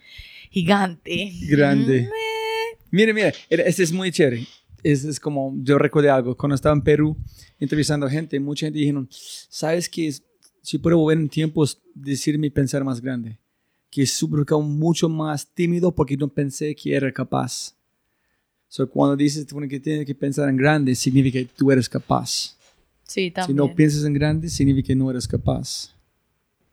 Gigante. 0.51 1.33
Grande. 1.49 2.11
Mire, 2.91 3.15
mire, 3.15 3.33
este 3.49 3.83
es 3.83 3.93
muy 3.93 4.13
chévere. 4.13 4.47
Es, 4.83 5.05
es, 5.05 5.19
como, 5.19 5.55
yo 5.63 5.79
recuerdo 5.79 6.13
algo, 6.13 6.37
cuando 6.37 6.55
estaba 6.55 6.75
en 6.75 6.83
Perú 6.83 7.17
entrevistando 7.59 8.05
a 8.05 8.11
gente, 8.11 8.39
mucha 8.41 8.67
gente 8.67 8.81
dijeron, 8.81 9.09
¿sabes 9.11 9.89
qué 9.89 10.09
es? 10.09 10.23
Si 10.63 10.79
puedo 10.79 10.97
volver 10.99 11.19
en 11.19 11.29
tiempos, 11.29 11.81
decirme 11.95 12.51
pensar 12.51 12.85
más 12.85 13.01
grande. 13.01 13.39
Que 13.91 14.07
súper 14.07 14.47
mucho 14.63 15.09
más 15.09 15.47
tímido 15.47 15.93
porque 15.93 16.17
no 16.17 16.29
pensé 16.29 16.75
que 16.75 16.95
era 16.95 17.13
capaz. 17.13 17.75
So, 18.69 18.89
cuando 18.89 19.17
dices 19.17 19.47
que 19.69 19.81
tienes 19.81 20.07
que 20.07 20.15
pensar 20.15 20.49
en 20.49 20.57
grande, 20.57 20.95
significa 20.95 21.39
que 21.41 21.45
tú 21.45 21.71
eres 21.71 21.89
capaz. 21.89 22.57
Sí, 23.03 23.31
también. 23.31 23.49
Si 23.49 23.55
no 23.55 23.75
piensas 23.75 24.05
en 24.05 24.15
grande, 24.15 24.49
significa 24.49 24.87
que 24.87 24.95
no 24.95 25.11
eres 25.11 25.29
capaz. 25.29 25.95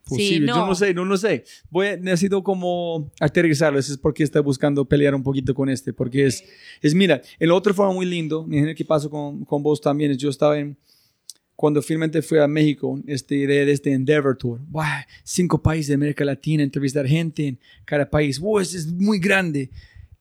Posible. 0.06 0.28
Sí, 0.28 0.40
no. 0.40 0.56
Yo 0.56 0.66
no 0.66 0.76
sé, 0.76 0.94
no, 0.94 1.03
no 1.03 1.18
sé. 1.18 1.44
Voy, 1.70 1.88
necesito 1.99 2.41
como 2.41 3.11
aterrizarlo. 3.20 3.78
Eso 3.78 3.91
es 3.91 3.98
porque 3.98 4.24
estoy 4.24 4.41
buscando 4.41 4.86
pelear 4.86 5.14
un 5.14 5.24
poquito 5.24 5.53
con 5.53 5.68
este. 5.68 5.91
Porque 5.91 6.26
es, 6.28 6.44
es 6.82 6.95
mira, 6.95 7.22
el 7.38 7.52
otro 7.52 7.74
fue 7.74 7.91
muy 7.94 8.06
lindo. 8.06 8.45
Mi 8.45 8.74
que 8.74 8.86
pasó 8.86 9.10
con, 9.10 9.44
con 9.44 9.61
vos 9.61 9.82
también. 9.82 10.14
Yo 10.18 10.30
estaba 10.30 10.57
en, 10.57 10.78
cuando 11.60 11.81
finalmente 11.81 12.22
fui 12.22 12.38
a 12.38 12.48
México, 12.48 12.98
esta 13.06 13.36
idea 13.36 13.65
de 13.65 13.73
este 13.73 13.91
Endeavor 13.91 14.38
Tour. 14.38 14.61
Wow, 14.69 15.03
cinco 15.26 15.61
países 15.61 15.90
de 15.90 15.95
América 15.95 16.23
Latina, 16.23 16.64
entrevistar 16.64 17.06
gente 17.06 17.48
en 17.48 17.60
cada 17.84 18.10
país. 18.10 18.40
Wow, 18.40 18.61
eso 18.61 18.77
es 18.77 18.88
muy 18.94 19.19
grande. 19.19 19.69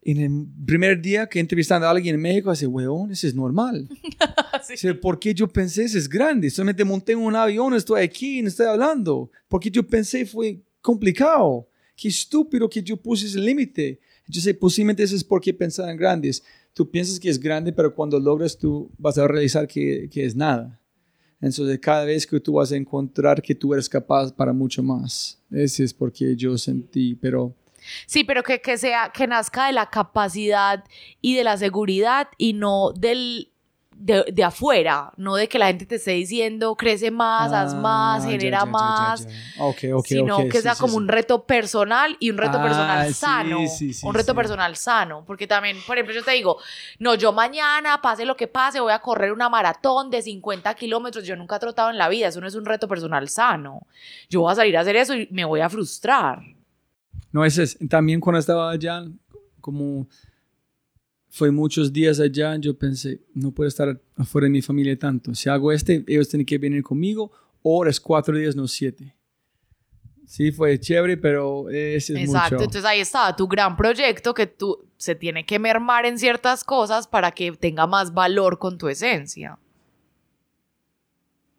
En 0.02 0.19
el 0.19 0.47
primer 0.66 1.01
día 1.01 1.28
que 1.28 1.39
entrevistando 1.39 1.86
a 1.86 1.90
alguien 1.90 2.16
en 2.16 2.23
México, 2.23 2.51
hace, 2.51 2.66
weón, 2.66 3.12
eso 3.12 3.28
es 3.28 3.36
normal. 3.36 3.89
sí. 4.77 4.93
¿Por 4.94 5.20
qué 5.20 5.32
yo 5.32 5.47
pensé 5.47 5.85
eso 5.85 5.97
es 5.97 6.09
grande? 6.09 6.51
Solamente 6.51 6.82
monté 6.82 7.15
un 7.15 7.36
avión, 7.36 7.73
estoy 7.73 8.02
aquí, 8.02 8.43
no 8.43 8.48
estoy 8.48 8.66
hablando. 8.66 9.31
Porque 9.47 9.70
yo 9.70 9.86
pensé 9.86 10.27
fue 10.27 10.60
complicado. 10.81 11.69
Qué 11.94 12.09
estúpido 12.09 12.69
que 12.69 12.82
yo 12.82 12.97
puse 12.97 13.27
ese 13.27 13.39
límite. 13.39 14.01
Entonces, 14.27 14.56
posiblemente 14.56 15.05
eso 15.05 15.15
es 15.15 15.23
porque 15.23 15.55
pensar 15.55 15.89
en 15.89 15.98
grandes. 15.98 16.43
Tú 16.74 16.90
piensas 16.90 17.20
que 17.20 17.28
es 17.28 17.39
grande, 17.39 17.73
pero 17.73 17.94
cuando 17.94 18.19
logras 18.19 18.59
tú 18.59 18.90
vas 18.98 19.16
a 19.19 19.28
realizar 19.28 19.69
que, 19.69 20.09
que 20.10 20.24
es 20.24 20.35
nada. 20.35 20.78
Entonces, 21.40 21.78
cada 21.78 22.05
vez 22.05 22.27
que 22.27 22.40
tú 22.40 22.55
vas 22.55 22.73
a 22.73 22.77
encontrar 22.77 23.40
que 23.40 23.55
tú 23.55 23.73
eres 23.73 23.89
capaz 23.89 24.32
para 24.32 24.52
mucho 24.52 24.82
más. 24.82 25.40
Ese 25.51 25.85
es 25.85 25.94
porque 25.94 26.35
yo 26.36 26.59
sentí, 26.59 27.15
pero... 27.15 27.55
Sí, 28.06 28.24
pero 28.24 28.43
que, 28.43 28.60
que 28.60 28.77
sea, 28.77 29.12
que 29.15 29.27
nazca 29.27 29.66
de 29.66 29.73
la 29.73 29.89
capacidad 29.89 30.85
y 31.20 31.36
de 31.36 31.44
la 31.44 31.56
seguridad 31.56 32.28
y 32.36 32.52
no 32.52 32.93
del 32.93 33.52
de, 33.99 34.45
afuera, 34.45 35.12
no 35.16 35.35
de 35.35 35.49
que 35.49 35.59
la 35.59 35.66
gente 35.66 35.85
te 35.85 35.97
esté 35.97 36.12
diciendo 36.12 36.77
crece 36.77 37.11
más, 37.11 37.53
haz 37.53 37.75
ah, 37.75 37.77
más, 37.77 38.25
genera 38.25 38.65
más, 38.65 39.27
sino 40.05 40.49
que 40.49 40.62
sea 40.62 40.77
como 40.77 40.97
un 40.97 41.09
reto 41.09 41.45
personal 41.45 42.16
y 42.20 42.31
un 42.31 42.39
reto 42.39 42.59
ah, 42.59 42.62
personal 42.62 43.15
sano, 43.15 43.59
un 44.05 44.15
reto 44.15 44.35
personal 44.35 44.77
sano, 44.77 45.25
porque 45.27 45.47
también, 45.49 45.77
por 45.87 45.97
ejemplo, 45.97 46.15
yo 46.15 46.23
te 46.23 46.31
digo, 46.31 46.59
no, 47.01 47.16
yo 47.16 47.33
mañana, 47.33 48.01
pase 48.01 48.25
lo 48.25 48.37
que 48.37 48.47
pase, 48.47 48.79
voy 48.81 48.93
a 48.93 49.01
correr 49.01 49.33
una 49.33 49.49
maratón 49.49 50.11
de 50.11 50.23
50 50.23 50.73
kilómetros, 50.75 51.27
yo 51.27 51.35
nunca 51.35 51.57
he 51.57 51.61
trotado 51.61 51.91
en 51.91 51.99
la 51.99 52.09
vida, 52.09 52.29
eso 52.29 52.41
no 52.41 52.47
es 52.47 52.55
un 52.55 52.65
reto 52.65 52.87
personal 52.87 53.29
sano, 53.29 53.87
yo 54.31 54.43
voy 54.43 54.53
a 54.53 54.55
salir 54.55 54.77
a 54.77 54.81
hacer 54.81 54.95
eso 54.95 55.15
y 55.15 55.29
me 55.33 55.45
voy 55.45 55.61
a 55.61 55.69
frustrar. 55.69 56.41
No, 57.33 57.45
ese 57.45 57.65
es, 57.65 57.79
también 57.91 58.20
cuando 58.20 58.39
estaba 58.39 58.70
allá, 58.70 59.05
como 59.61 60.07
fue 61.39 61.52
muchos 61.52 61.93
días 61.93 62.19
allá, 62.19 62.56
yo 62.56 62.77
pensé, 62.77 63.20
no 63.32 63.52
puedo 63.52 63.69
estar 63.69 64.01
afuera 64.16 64.47
de 64.47 64.51
mi 64.51 64.60
familia 64.60 64.98
tanto. 64.98 65.35
Si 65.36 65.48
hago 65.48 65.70
este, 65.70 66.05
ellos 66.09 66.28
tienen 66.28 66.44
que 66.44 66.59
venir 66.59 66.82
conmigo, 66.82 67.31
horas, 67.62 68.01
cuatro 68.01 68.36
días, 68.36 68.56
no 68.56 68.66
siete. 68.66 69.15
Sí, 70.27 70.51
fue 70.51 70.78
chévere, 70.78 71.16
pero 71.16 71.70
ese 71.70 72.15
es 72.15 72.28
Exacto, 72.28 72.56
entonces 72.56 72.85
ahí 72.85 73.01
está 73.01 73.35
tu 73.35 73.47
gran 73.47 73.77
proyecto 73.77 74.35
que 74.35 74.47
tú 74.47 74.85
se 74.97 75.15
tiene 75.15 75.47
que 75.47 75.59
mermar 75.59 76.05
en 76.06 76.19
ciertas 76.19 76.65
cosas 76.65 77.06
para 77.06 77.31
que 77.31 77.52
tenga 77.52 77.86
más 77.86 78.12
valor 78.12 78.59
con 78.59 78.77
tu 78.77 78.89
esencia. 78.89 79.59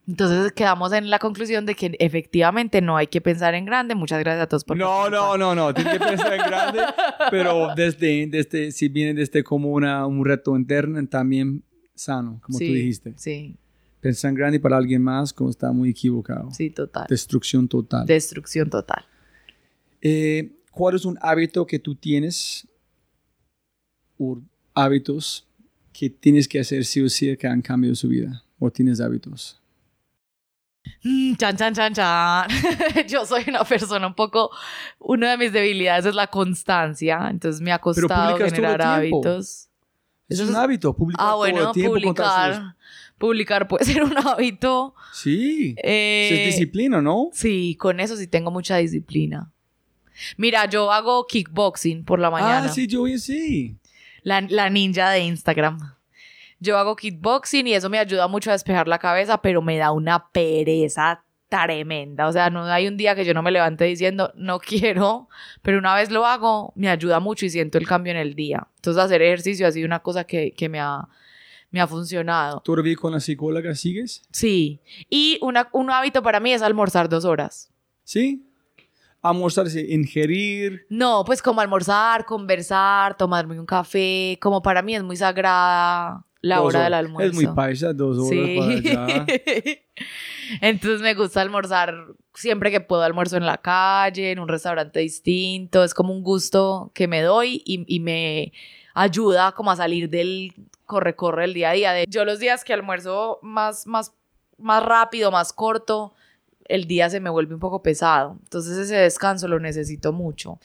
Entonces 0.10 0.52
quedamos 0.54 0.92
en 0.92 1.12
la 1.12 1.20
conclusión 1.20 1.68
de 1.68 1.76
que 1.76 1.96
efectivamente 2.00 2.82
no 2.82 2.98
hay 2.98 3.06
que 3.06 3.22
pensar 3.22 3.54
en 3.54 3.66
grande. 3.66 3.94
Muchas 3.94 4.20
gracias 4.20 4.44
a 4.44 4.48
todos 4.48 4.64
por 4.64 4.76
No, 4.76 5.08
no, 5.08 5.38
no, 5.38 5.54
no, 5.54 5.72
tiene 5.72 5.92
que 5.92 6.00
pensar 6.00 6.34
en 6.34 6.40
grande, 6.40 6.80
pero 7.32 7.76
desde, 7.76 8.26
desde 8.26 8.72
si 8.72 8.90
viene 8.90 9.14
desde 9.14 9.44
como 9.44 9.70
una, 9.72 10.08
un 10.08 10.26
reto 10.26 10.58
interno, 10.58 11.06
también 11.08 11.64
sano, 11.94 12.40
como 12.42 12.58
tú 12.58 12.64
dijiste. 12.64 13.14
Sí. 13.18 13.56
Pensar 14.02 14.30
en 14.30 14.36
grande 14.36 14.60
para 14.60 14.78
alguien 14.78 15.04
más 15.04 15.32
como 15.32 15.52
está 15.52 15.72
muy 15.72 15.92
equivocado. 15.92 16.50
Sí, 16.54 16.72
total. 16.72 17.06
Destrucción 17.08 17.68
total. 17.68 18.08
Destrucción 18.08 18.68
total. 18.68 19.06
Eh, 20.02 20.50
¿Cuál 20.72 20.96
es 20.96 21.06
un 21.06 21.20
hábito 21.22 21.68
que 21.68 21.78
tú 21.78 21.94
tienes 21.94 22.68
o 24.18 24.42
hábitos 24.74 25.48
que 25.94 26.10
tienes 26.10 26.48
que 26.48 26.60
hacer 26.60 26.84
sí 26.84 27.00
o 27.00 27.10
sí 27.10 27.38
que 27.38 27.46
han 27.46 27.62
cambiado 27.62 27.94
su 27.94 28.08
vida? 28.08 28.44
¿O 28.58 28.72
tienes 28.72 29.00
hábitos? 29.00 29.59
Mm, 31.04 31.36
Chan, 31.36 31.56
chan, 31.58 31.74
chan, 31.74 31.94
chan. 31.94 32.48
Yo 33.08 33.26
soy 33.26 33.44
una 33.48 33.64
persona 33.64 34.08
un 34.08 34.14
poco. 34.14 34.52
Una 35.00 35.32
de 35.32 35.38
mis 35.38 35.54
debilidades 35.54 36.06
es 36.06 36.16
la 36.16 36.28
constancia. 36.28 37.28
Entonces 37.30 37.62
me 37.62 37.72
ha 37.72 37.80
costado 37.80 38.38
generar 38.38 38.82
hábitos. 38.82 39.70
Es 40.28 40.40
un 40.42 40.56
hábito, 40.56 40.94
publicar 40.96 41.26
Ah, 41.26 41.30
todo 41.32 41.38
bueno, 41.38 41.68
el 41.68 41.72
tiempo. 41.74 41.94
publicar. 41.96 42.76
Publicar 43.18 43.68
puede 43.68 43.86
ser 43.86 44.04
un 44.04 44.16
hábito. 44.18 44.94
Sí. 45.14 45.76
Eh, 45.84 46.30
es 46.32 46.56
disciplina, 46.56 47.02
¿no? 47.02 47.30
Sí, 47.34 47.76
con 47.80 48.00
eso 48.00 48.16
sí 48.16 48.28
tengo 48.28 48.52
mucha 48.52 48.78
disciplina. 48.78 49.52
Mira, 50.38 50.66
yo 50.70 50.92
hago 50.92 51.26
kickboxing 51.28 52.04
por 52.06 52.20
la 52.20 52.30
mañana. 52.30 52.66
Ah, 52.66 52.70
sí, 52.70 52.88
yo 52.88 53.06
sí. 53.18 53.78
La, 54.22 54.42
la 54.42 54.70
ninja 54.70 55.10
de 55.10 55.22
Instagram. 55.22 55.96
Yo 56.60 56.78
hago 56.78 56.96
kickboxing 56.96 57.68
y 57.68 57.74
eso 57.74 57.90
me 57.90 58.00
ayuda 58.00 58.28
mucho 58.28 58.50
a 58.50 58.54
despejar 58.54 58.88
la 58.88 59.00
cabeza, 59.00 59.42
pero 59.42 59.62
me 59.62 59.78
da 59.78 59.92
una 59.92 60.30
pereza 60.30 61.24
tremenda. 61.50 62.28
O 62.28 62.32
sea, 62.32 62.50
no 62.50 62.64
hay 62.66 62.88
un 62.88 62.96
día 62.96 63.16
que 63.16 63.26
yo 63.26 63.34
no 63.34 63.42
me 63.42 63.52
levante 63.52 63.86
diciendo 63.86 64.32
no 64.36 64.60
quiero, 64.60 65.28
pero 65.62 65.80
una 65.80 65.96
vez 65.96 66.12
lo 66.12 66.26
hago, 66.26 66.72
me 66.76 66.90
ayuda 66.90 67.20
mucho 67.20 67.46
y 67.46 67.50
siento 67.50 67.78
el 67.78 67.88
cambio 67.88 68.12
en 68.12 68.18
el 68.18 68.36
día. 68.36 68.68
Entonces, 68.76 69.04
hacer 69.04 69.22
ejercicio 69.22 69.68
ha 69.68 69.72
sido 69.72 69.86
una 69.86 70.00
cosa 70.00 70.24
que, 70.24 70.52
que 70.52 70.70
me, 70.70 70.80
ha, 70.80 71.08
me 71.72 71.82
ha 71.82 71.88
funcionado. 71.88 72.62
¿Todavía 72.62 72.96
con 72.96 73.12
la 73.12 73.20
psicóloga 73.20 73.74
sigues? 73.76 74.22
Sí. 74.32 74.80
Y 75.10 75.40
una, 75.42 75.70
un 75.74 75.90
hábito 75.92 76.22
para 76.22 76.40
mí 76.40 76.54
es 76.54 76.62
almorzar 76.62 77.10
dos 77.10 77.26
horas. 77.26 77.72
Sí. 78.04 78.46
Almorzarse, 79.22 79.86
ingerir. 79.90 80.86
No, 80.90 81.24
pues 81.26 81.42
como 81.42 81.60
almorzar, 81.60 82.26
conversar, 82.26 83.18
tomarme 83.18 83.60
un 83.60 83.66
café, 83.66 84.38
como 84.42 84.62
para 84.62 84.82
mí 84.82 84.96
es 84.96 85.04
muy 85.04 85.18
sagrada 85.18 86.26
la 86.42 86.62
hora 86.62 86.84
del 86.86 86.94
almuerzo. 86.94 87.30
Es 87.32 87.36
muy 87.36 87.48
paisa, 87.56 87.94
dos 87.94 88.18
horas 88.18 88.30
Sí. 88.30 88.56
para 88.94 89.06
allá. 89.06 89.26
Entonces 90.62 91.02
me 91.02 91.14
gusta 91.14 91.42
almorzar 91.42 91.94
siempre 92.34 92.72
que 92.72 92.80
puedo 92.82 93.02
almuerzo 93.04 93.38
en 93.38 93.46
la 93.46 93.58
calle, 93.58 94.32
en 94.32 94.40
un 94.40 94.48
restaurante 94.48 95.00
distinto. 95.00 95.84
Es 95.84 95.94
como 95.94 96.14
un 96.14 96.24
gusto 96.24 96.92
que 96.94 97.08
me 97.08 97.22
doy 97.22 97.62
y, 97.66 97.84
y 97.88 98.00
me 98.00 98.52
ayuda 98.94 99.52
como 99.52 99.72
a 99.72 99.76
salir 99.76 100.10
del 100.10 100.54
corre-corre 100.86 101.44
del 101.44 101.54
día 101.54 101.70
a 101.70 101.74
día. 101.74 101.94
De- 101.94 102.06
Yo 102.10 102.26
los 102.26 102.40
días 102.40 102.64
que 102.64 102.74
almuerzo 102.74 103.40
más, 103.42 103.86
más, 103.86 104.14
más 104.58 104.84
rápido, 104.84 105.32
más 105.32 105.54
corto, 105.54 106.14
el 106.66 106.86
día 106.86 107.10
se 107.10 107.20
me 107.20 107.30
vuelve 107.30 107.54
un 107.54 107.60
poco 107.60 107.84
pesado. 107.84 108.38
Entonces 108.44 108.78
ese 108.78 108.96
descanso 108.96 109.48
lo 109.48 109.60
necesito 109.60 110.14
mucho. 110.14 110.60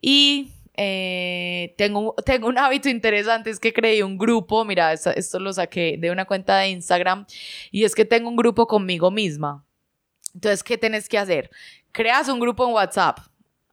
Y 0.00 0.52
eh, 0.76 1.74
tengo, 1.78 2.14
tengo 2.24 2.48
un 2.48 2.58
hábito 2.58 2.88
interesante, 2.88 3.50
es 3.50 3.60
que 3.60 3.72
creé 3.72 4.02
un 4.04 4.18
grupo, 4.18 4.64
mira, 4.64 4.92
esto, 4.92 5.10
esto 5.10 5.38
lo 5.38 5.52
saqué 5.52 5.96
de 5.98 6.10
una 6.10 6.24
cuenta 6.24 6.58
de 6.58 6.68
Instagram, 6.68 7.26
y 7.70 7.84
es 7.84 7.94
que 7.94 8.04
tengo 8.04 8.28
un 8.28 8.36
grupo 8.36 8.66
conmigo 8.66 9.10
misma. 9.10 9.64
Entonces, 10.34 10.62
¿qué 10.62 10.76
tenés 10.78 11.08
que 11.08 11.18
hacer? 11.18 11.50
Creas 11.92 12.28
un 12.28 12.40
grupo 12.40 12.66
en 12.66 12.74
WhatsApp, 12.74 13.18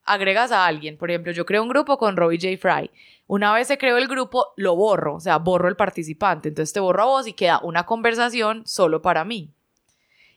agregas 0.04 0.52
a 0.52 0.66
alguien, 0.66 0.96
por 0.96 1.10
ejemplo, 1.10 1.32
yo 1.32 1.44
creo 1.44 1.62
un 1.62 1.68
grupo 1.68 1.98
con 1.98 2.16
Robbie 2.16 2.38
J. 2.40 2.56
Fry. 2.58 2.90
Una 3.26 3.52
vez 3.54 3.68
se 3.68 3.78
creó 3.78 3.96
el 3.96 4.06
grupo, 4.06 4.52
lo 4.56 4.76
borro, 4.76 5.16
o 5.16 5.20
sea, 5.20 5.38
borro 5.38 5.68
el 5.68 5.76
participante. 5.76 6.48
Entonces 6.48 6.72
te 6.74 6.80
borro 6.80 7.02
a 7.02 7.06
vos 7.06 7.26
y 7.26 7.32
queda 7.32 7.60
una 7.62 7.86
conversación 7.86 8.66
solo 8.66 9.00
para 9.00 9.24
mí. 9.24 9.54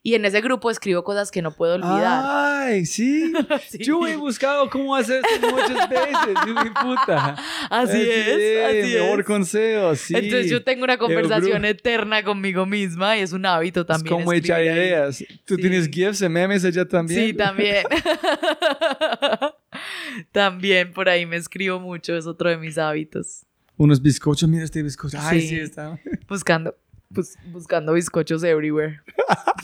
Y 0.07 0.15
en 0.15 0.23
ese 0.23 0.39
grupo 0.39 0.71
escribo 0.71 1.03
cosas 1.03 1.31
que 1.31 1.41
no 1.41 1.51
puedo 1.51 1.75
olvidar. 1.75 2.23
Ay, 2.25 2.85
sí. 2.85 3.33
Sí. 3.69 3.79
Yo 3.79 4.07
he 4.07 4.15
buscado 4.15 4.69
cómo 4.69 4.95
hacer 4.95 5.21
esto 5.33 5.49
muchas 5.51 5.89
veces. 5.89 6.35
mi 6.47 6.69
puta. 6.69 7.35
Así 7.69 7.97
es, 8.09 8.65
así 8.65 8.93
mejor 8.95 9.19
es. 9.19 9.25
consejo, 9.25 9.95
sí. 9.95 10.15
Entonces 10.15 10.49
yo 10.49 10.63
tengo 10.63 10.85
una 10.85 10.97
conversación 10.97 11.65
eterna 11.65 12.23
conmigo 12.23 12.65
misma 12.65 13.17
y 13.17 13.21
es 13.21 13.33
un 13.33 13.45
hábito 13.45 13.81
Es 13.81 13.87
también. 13.87 14.15
como 14.15 14.31
echar 14.31 14.61
ahí. 14.61 14.67
ideas. 14.67 15.17
¿Tú 15.43 15.55
Sí. 15.55 15.61
tienes 15.61 15.89
GIFs 15.89 16.21
y 16.21 16.29
memes 16.29 16.63
allá 16.63 16.87
también? 16.87 17.27
Sí, 17.27 17.33
también. 17.33 17.83
también 20.31 20.93
por 20.93 21.09
ahí 21.09 21.25
me 21.25 21.35
escribo 21.35 21.81
mucho, 21.81 22.15
es 22.15 22.27
otro 22.27 22.49
de 22.49 22.55
mis 22.57 22.77
hábitos. 22.77 23.45
Unos 23.75 24.01
bizcochos, 24.01 24.47
mira 24.47 24.63
este 24.63 24.81
bizcocho. 24.81 25.17
Ay, 25.19 25.41
Sí. 25.41 25.47
sí, 25.49 25.59
está. 25.59 25.99
Buscando, 26.29 26.73
bus- 27.09 27.35
buscando 27.51 27.93
bizcochos 27.93 28.43
everywhere. 28.43 29.01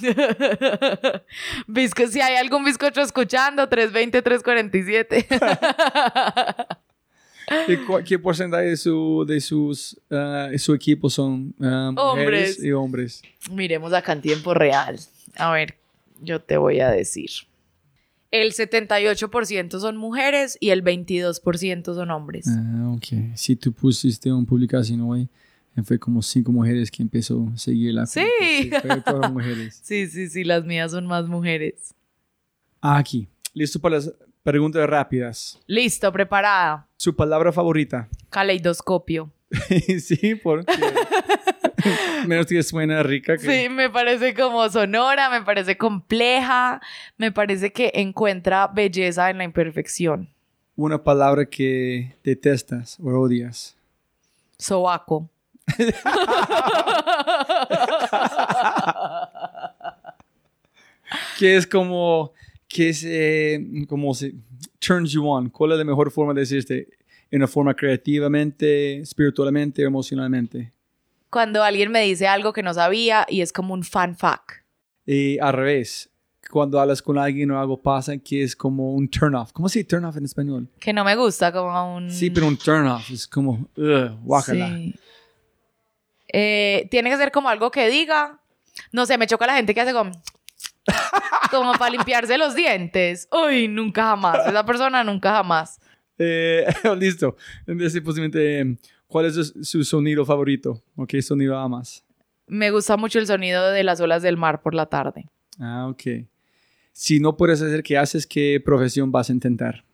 Bizco, 1.68 2.07
si 2.07 2.22
hay 2.22 2.36
algún 2.36 2.65
bizcocho 2.65 3.02
escuchando, 3.02 3.70
320-347. 3.70 5.26
¿Qué, 8.06 8.20
porcentaje 8.20 8.65
de, 8.68 8.78
su, 8.78 9.26
de 9.28 9.41
sus, 9.41 9.99
ah, 10.10 10.49
su 10.57 10.74
equipo 10.74 11.10
son 11.10 11.53
ah, 11.61 11.91
mujeres 11.94 12.56
Hombres. 12.57 12.64
y 12.64 12.72
hombres? 12.72 13.22
Miremos 13.52 13.94
acá 13.94 14.14
en 14.14 14.22
tiempo 14.22 14.53
real. 14.53 14.99
A 15.36 15.52
ver, 15.52 15.78
yo 16.22 16.41
te 16.41 16.57
voy 16.57 16.80
a 16.80 16.90
decir. 16.90 17.30
El 18.32 18.53
78% 18.53 19.80
son 19.80 19.98
mujeres 19.98 20.57
y 20.60 20.70
el 20.72 20.84
22% 20.84 21.84
son 21.94 22.11
hombres. 22.11 22.48
Ah, 22.48 22.91
ok. 22.95 23.36
Si 23.36 23.56
tú 23.56 23.72
pusiste 23.74 24.32
una 24.32 24.45
publicación 24.48 25.02
hoy, 25.02 25.30
fue 25.84 25.98
como 25.98 26.22
cinco 26.22 26.52
mujeres 26.52 26.91
que 26.91 27.02
empezó 27.02 27.50
a 27.54 27.58
seguir 27.58 27.94
la 27.94 28.06
Sí. 28.06 28.22
cuenta. 28.70 28.82
fue 28.82 29.02
todas 29.02 29.32
mujeres. 29.32 29.80
Sí, 29.84 30.08
sí, 30.08 30.30
sí, 30.30 30.44
las 30.44 30.64
mías 30.66 30.91
son 30.91 31.08
más 31.08 31.28
mujeres. 31.28 31.95
Ah, 32.82 32.98
aquí. 32.98 33.28
Listo 33.54 33.80
para 33.80 33.95
las 33.95 34.14
preguntas 34.44 34.88
rápidas. 34.88 35.60
Listo, 35.68 36.12
preparada. 36.12 36.88
¿Su 36.98 37.16
palabra 37.16 37.52
favorita? 37.52 38.08
Caleidoscopio. 38.30 39.32
sí, 40.00 40.36
porque 40.36 40.74
menos 42.28 42.45
que 42.48 42.62
suena 42.64 43.04
rica. 43.04 43.38
Que... 43.38 43.64
Sí, 43.64 43.70
me 43.70 43.90
parece 43.90 44.34
como 44.34 44.68
sonora, 44.70 45.30
me 45.30 45.41
parece 45.44 45.78
compleja, 45.78 46.82
me 47.18 47.32
parece 47.32 47.72
que 47.72 47.91
encuentra 47.95 48.68
belleza 48.68 49.30
en 49.30 49.38
la 49.40 49.44
imperfección. 49.44 50.30
Una 50.76 51.04
palabra 51.04 51.45
que 51.45 52.16
detestas 52.24 52.98
o 53.00 53.10
odias. 53.20 53.76
Sobaco. 54.58 55.30
que 61.38 61.56
es 61.56 61.68
como 61.68 62.34
que 62.68 62.90
es 62.90 63.03
eh, 63.06 63.85
como 63.88 64.14
se 64.14 64.34
turns 64.80 65.11
you 65.11 65.27
on. 65.27 65.49
¿Cuál 65.49 65.73
es 65.73 65.77
la 65.77 65.84
mejor 65.84 66.11
forma 66.11 66.34
de 66.34 66.41
decirte? 66.41 66.88
En 67.31 67.40
una 67.40 67.48
forma 67.48 67.73
creativamente, 67.73 68.99
espiritualmente, 68.99 69.84
emocionalmente. 69.84 70.72
Cuando 71.30 71.64
alguien 71.64 71.91
me 71.91 72.03
dice 72.03 72.27
algo 72.27 72.53
que 72.53 72.61
no 72.61 72.73
sabía 72.73 73.26
y 73.27 73.41
es 73.41 73.52
como 73.52 73.73
un 73.73 73.84
fan 73.84 74.15
fact. 74.15 74.64
Y 75.06 75.40
al 75.40 75.53
revés, 75.53 76.11
cuando 76.52 76.80
hablas 76.80 77.02
con 77.02 77.18
alguien 77.18 77.49
o 77.52 77.60
algo 77.60 77.81
pasa 77.81 78.18
que 78.18 78.44
es 78.44 78.56
como 78.56 78.94
un 78.94 79.10
turn 79.10 79.34
off. 79.34 79.52
¿Cómo 79.52 79.68
se 79.68 79.80
dice 79.80 79.90
turn 79.90 80.06
off 80.06 80.18
en 80.18 80.26
español? 80.26 80.69
Que 80.80 80.94
no 80.94 81.03
me 81.03 81.15
gusta, 81.15 81.52
como 81.52 81.95
un... 81.95 82.11
Sí, 82.11 82.30
pero 82.30 82.48
un 82.48 82.57
turn 82.57 82.85
off 82.85 83.10
es 83.10 83.27
como, 83.27 83.68
ugh, 83.76 84.19
guácala. 84.22 84.77
Sí. 84.77 84.94
Eh, 86.34 86.88
tiene 86.91 87.10
que 87.10 87.18
ser 87.18 87.31
como 87.31 87.47
algo 87.47 87.72
que 87.72 87.88
diga. 87.89 88.41
No 88.91 89.05
sé, 89.05 89.18
me 89.18 89.27
choca 89.27 89.47
la 89.47 89.55
gente 89.55 89.73
que 89.73 89.81
hace 89.81 89.93
como. 89.93 90.11
como 91.51 91.73
para 91.73 91.91
limpiarse 91.91 92.38
los 92.38 92.55
dientes. 92.55 93.30
Uy, 93.31 93.68
nunca 93.68 94.03
jamás. 94.03 94.47
Esa 94.47 94.65
persona 94.65 95.03
nunca 95.03 95.31
jamás. 95.31 95.80
Eh, 96.18 96.65
listo. 96.97 97.38
Posiblemente, 98.03 98.60
eh, 98.60 98.76
¿cuál 99.07 99.27
es 99.27 99.35
su, 99.35 99.64
su 99.64 99.84
sonido 99.84 100.26
favorito? 100.26 100.84
¿O 100.95 101.05
qué 101.05 101.22
sonido 101.22 101.57
amas? 101.57 102.03
Me 102.47 102.72
gusta 102.72 102.97
mucho 102.97 103.19
el 103.19 103.27
sonido 103.27 103.72
de 103.72 103.84
las 103.84 104.01
olas 104.01 104.22
del 104.23 104.35
mar 104.35 104.61
por 104.61 104.73
la 104.73 104.88
tarde. 104.88 105.30
Ah, 105.60 105.88
ok. 105.88 106.26
Si 106.91 107.19
no 107.19 107.38
puedes 107.38 107.61
hacer, 107.61 107.84
¿qué 107.84 107.97
haces? 107.97 108.27
¿Qué 108.27 108.61
profesión 108.64 109.11
vas 109.11 109.30
a 109.30 109.34
intentar? 109.34 109.85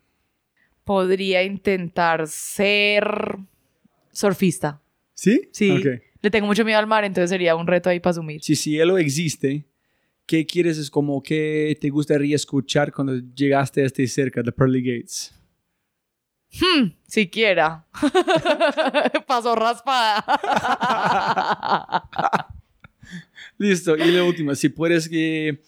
Podría 0.84 1.44
intentar 1.44 2.28
ser 2.28 3.38
surfista. 4.12 4.82
¿Sí? 5.14 5.50
Sí. 5.52 5.72
Ok. 5.72 6.09
Le 6.22 6.30
tengo 6.30 6.48
mucho 6.48 6.66
miedo 6.66 6.80
al 6.80 6.88
mar, 6.88 7.04
entonces 7.04 7.30
sería 7.30 7.56
un 7.56 7.66
reto 7.66 7.90
ahí 7.90 8.00
para 8.00 8.12
asumir. 8.12 8.44
Si 8.44 8.56
cielo 8.56 8.98
existe, 8.98 9.66
¿qué 10.26 10.46
quieres? 10.46 10.78
Es 10.78 10.90
como, 10.90 11.24
¿qué 11.24 11.78
te 11.80 11.90
gustaría 11.90 12.36
escuchar 12.36 12.92
cuando 12.92 13.16
llegaste 13.34 13.84
a 13.84 13.86
este 13.86 14.06
cerca 14.08 14.42
de 14.42 14.52
Pearly 14.52 14.82
Gates? 14.82 15.34
Hmm, 16.52 16.90
siquiera. 17.08 17.86
Pasó 19.28 19.56
raspada. 19.56 20.26
Listo. 23.58 23.96
Y 23.96 24.12
la 24.12 24.24
última, 24.24 24.56
si 24.56 24.70
puedes 24.70 25.10
eh, 25.12 25.62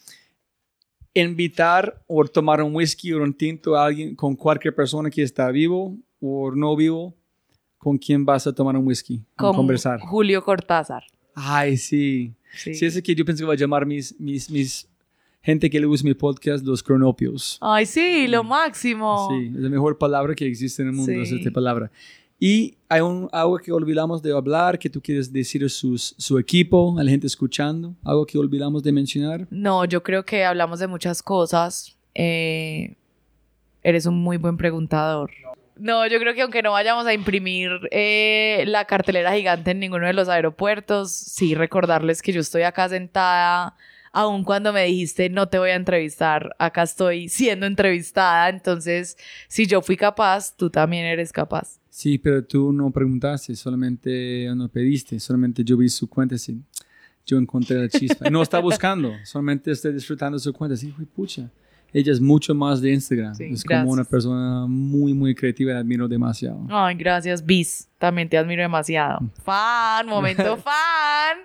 invitar 1.14 2.04
o 2.08 2.26
tomar 2.26 2.62
un 2.62 2.76
whisky 2.76 3.14
o 3.14 3.22
un 3.22 3.34
tinto 3.34 3.76
a 3.76 3.86
alguien 3.86 4.16
con 4.16 4.36
cualquier 4.36 4.74
persona 4.74 5.10
que 5.10 5.24
está 5.24 5.52
vivo 5.52 5.98
o 6.20 6.52
no 6.52 6.76
vivo, 6.76 7.16
¿con 7.82 7.98
quién 7.98 8.24
vas 8.26 8.46
a 8.48 8.54
tomar 8.54 8.76
un 8.78 8.86
whisky? 8.88 9.24
Con 9.36 9.56
conversar. 9.56 10.00
Julio 10.00 10.44
Cortázar. 10.44 11.04
Ay, 11.34 11.78
sí. 11.78 12.34
Sí. 12.54 12.74
Sí, 12.76 12.86
ese 12.86 13.02
que 13.02 13.16
yo 13.16 13.26
pensé 13.26 13.40
que 13.42 13.46
iba 13.46 13.54
a 13.54 13.58
llamar 13.58 13.86
mis, 13.86 14.20
mis, 14.20 14.50
mis 14.50 14.88
gente 15.42 15.70
que 15.70 15.80
le 15.80 15.86
gusta 15.88 16.08
mi 16.08 16.14
podcast, 16.14 16.64
los 16.66 16.84
cronopios. 16.84 17.58
Ay, 17.62 17.86
sí, 17.86 18.28
lo 18.28 18.44
máximo. 18.44 19.30
Sí, 19.32 19.48
es 19.48 19.62
la 19.62 19.70
mejor 19.70 19.98
palabra 19.98 20.36
que 20.36 20.46
existe 20.46 20.82
en 20.84 20.90
el 20.90 20.94
mundo, 20.94 21.12
es 21.14 21.30
Sí. 21.30 21.38
esta 21.38 21.50
palabra. 21.52 21.90
Y 22.40 22.76
hay 22.90 23.02
un, 23.02 23.30
algo 23.32 23.58
que 23.60 23.72
olvidamos 23.72 24.22
de 24.22 24.32
hablar, 24.36 24.78
que 24.80 24.90
tú 24.90 25.00
quieres 25.02 25.32
decir 25.32 25.64
a 25.64 25.70
sus, 25.70 26.16
su 26.18 26.38
equipo, 26.40 26.98
a 27.00 27.04
la 27.04 27.10
gente 27.12 27.28
escuchando, 27.28 27.96
algo 28.04 28.26
que 28.26 28.38
olvidamos 28.38 28.82
de 28.84 28.92
mencionar. 28.92 29.48
No, 29.52 29.86
yo 29.86 30.02
creo 30.04 30.26
que 30.26 30.44
hablamos 30.44 30.80
de 30.80 30.88
muchas 30.88 31.22
cosas. 31.24 31.96
Eh, 32.16 32.96
eres 33.84 34.06
un 34.08 34.16
muy 34.22 34.38
buen 34.38 34.58
preguntador. 34.58 35.32
No, 35.44 35.51
yo 36.08 36.20
creo 36.20 36.34
que 36.34 36.42
aunque 36.42 36.62
no 36.62 36.72
vayamos 36.72 37.06
a 37.06 37.14
imprimir 37.14 37.72
eh, 37.92 38.64
la 38.68 38.86
cartelera 38.86 39.34
gigante 39.34 39.72
en 39.72 39.80
ninguno 39.80 40.06
de 40.06 40.14
los 40.14 40.30
aeropuertos, 40.30 41.12
sí 41.12 41.56
recordarles 41.56 42.22
que 42.22 42.32
yo 42.32 42.42
estoy 42.42 42.64
acá 42.64 42.88
sentada, 42.90 43.76
aun 44.12 44.44
cuando 44.44 44.74
me 44.74 44.86
dijiste 44.86 45.30
no 45.30 45.48
te 45.48 45.58
voy 45.58 45.72
a 45.72 45.76
entrevistar, 45.76 46.56
acá 46.60 46.84
estoy 46.84 47.30
siendo 47.30 47.66
entrevistada, 47.66 48.50
entonces 48.50 49.18
si 49.48 49.66
yo 49.66 49.82
fui 49.82 49.98
capaz, 49.98 50.56
tú 50.56 50.70
también 50.70 51.06
eres 51.06 51.32
capaz. 51.32 51.80
Sí, 51.90 52.18
pero 52.18 52.44
tú 52.44 52.72
no 52.72 52.90
preguntaste, 52.92 53.56
solamente 53.56 54.48
no 54.56 54.70
pediste, 54.70 55.20
solamente 55.20 55.64
yo 55.64 55.78
vi 55.78 55.90
su 55.90 56.08
cuenta 56.08 56.36
y 56.36 56.62
yo 57.26 57.38
encontré 57.38 57.78
la 57.78 57.90
chispa. 57.90 58.30
No 58.30 58.42
está 58.42 58.60
buscando, 58.60 59.14
solamente 59.24 59.72
estoy 59.72 59.94
disfrutando 59.94 60.40
su 60.40 60.54
cuenta. 60.54 60.76
Sí, 60.78 60.94
pucha. 61.14 61.50
Ella 61.94 62.12
es 62.12 62.22
mucho 62.22 62.56
más 62.56 62.82
de 62.82 62.94
Instagram. 62.94 63.34
es 63.40 63.64
como 63.64 63.92
una 63.92 64.04
persona 64.04 64.66
muy, 64.68 65.14
muy 65.14 65.36
creativa 65.36 65.74
y 65.74 65.76
admiro 65.76 66.08
demasiado. 66.08 66.66
Ay, 66.70 66.96
gracias, 66.96 67.46
Bis. 67.46 67.90
También 67.98 68.30
te 68.30 68.38
admiro 68.38 68.62
demasiado. 68.62 69.20
Mm. 69.22 69.30
Fan, 69.44 70.08
momento 70.08 70.58
fan. 70.64 71.38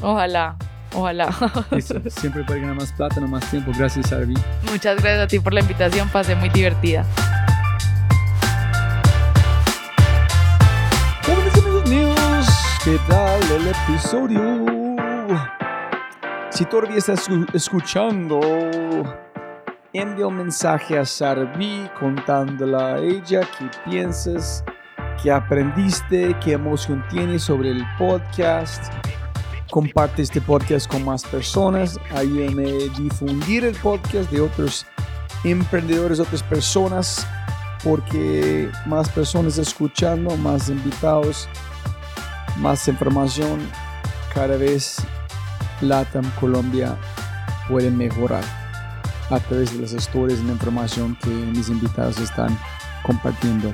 Ojalá. 0.00 0.56
Ojalá. 0.94 1.32
Siempre 2.10 2.44
puede 2.44 2.60
ganar 2.60 2.76
más 2.76 2.92
plata, 2.92 3.18
no 3.18 3.26
más 3.26 3.50
tiempo. 3.50 3.72
Gracias, 3.76 4.12
Arvi. 4.12 4.34
Muchas 4.70 5.02
gracias 5.02 5.18
a 5.18 5.26
ti 5.26 5.40
por 5.40 5.52
la 5.52 5.62
invitación. 5.62 6.08
Pasé 6.10 6.36
muy 6.36 6.48
divertida. 6.50 7.04
¿Qué 12.86 13.00
tal 13.08 13.42
el 13.50 13.66
episodio? 13.66 14.96
Si 16.50 16.64
todavía 16.66 16.98
estás 16.98 17.26
escuchando 17.52 18.38
envía 19.92 20.28
un 20.28 20.36
mensaje 20.36 20.96
a 20.96 21.04
Sarvi 21.04 21.90
contándole 21.98 22.76
a 22.76 22.98
ella 22.98 23.40
qué 23.58 23.68
piensas, 23.84 24.62
qué 25.20 25.32
aprendiste, 25.32 26.36
qué 26.38 26.52
emoción 26.52 27.04
tienes 27.10 27.42
sobre 27.42 27.70
el 27.70 27.84
podcast. 27.98 28.92
Comparte 29.68 30.22
este 30.22 30.40
podcast 30.40 30.88
con 30.88 31.04
más 31.04 31.24
personas. 31.24 31.98
Ayúdame 32.14 32.68
a 32.68 33.00
difundir 33.00 33.64
el 33.64 33.74
podcast 33.74 34.30
de 34.30 34.42
otros 34.42 34.86
emprendedores, 35.42 36.20
otras 36.20 36.44
personas, 36.44 37.26
porque 37.82 38.70
más 38.86 39.08
personas 39.08 39.58
escuchando, 39.58 40.36
más 40.36 40.68
invitados, 40.68 41.48
más 42.58 42.86
información, 42.88 43.60
cada 44.34 44.56
vez 44.56 44.96
LATAM 45.80 46.30
Colombia 46.40 46.96
puede 47.68 47.90
mejorar 47.90 48.44
a 49.30 49.40
través 49.40 49.72
de 49.74 49.80
las 49.80 49.92
historias 49.92 50.40
y 50.40 50.44
la 50.44 50.52
información 50.52 51.16
que 51.22 51.30
mis 51.30 51.68
invitados 51.68 52.18
están 52.18 52.56
compartiendo. 53.02 53.72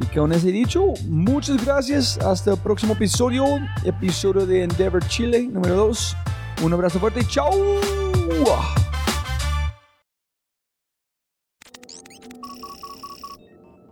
Y 0.00 0.06
con 0.06 0.32
ese 0.32 0.48
dicho, 0.48 0.94
muchas 1.08 1.64
gracias. 1.64 2.18
Hasta 2.18 2.52
el 2.52 2.58
próximo 2.58 2.94
episodio, 2.94 3.44
episodio 3.84 4.46
de 4.46 4.64
Endeavor 4.64 5.06
Chile 5.06 5.48
número 5.50 5.76
2. 5.76 6.16
Un 6.62 6.72
abrazo 6.72 6.98
fuerte 6.98 7.24
chao. 7.26 7.50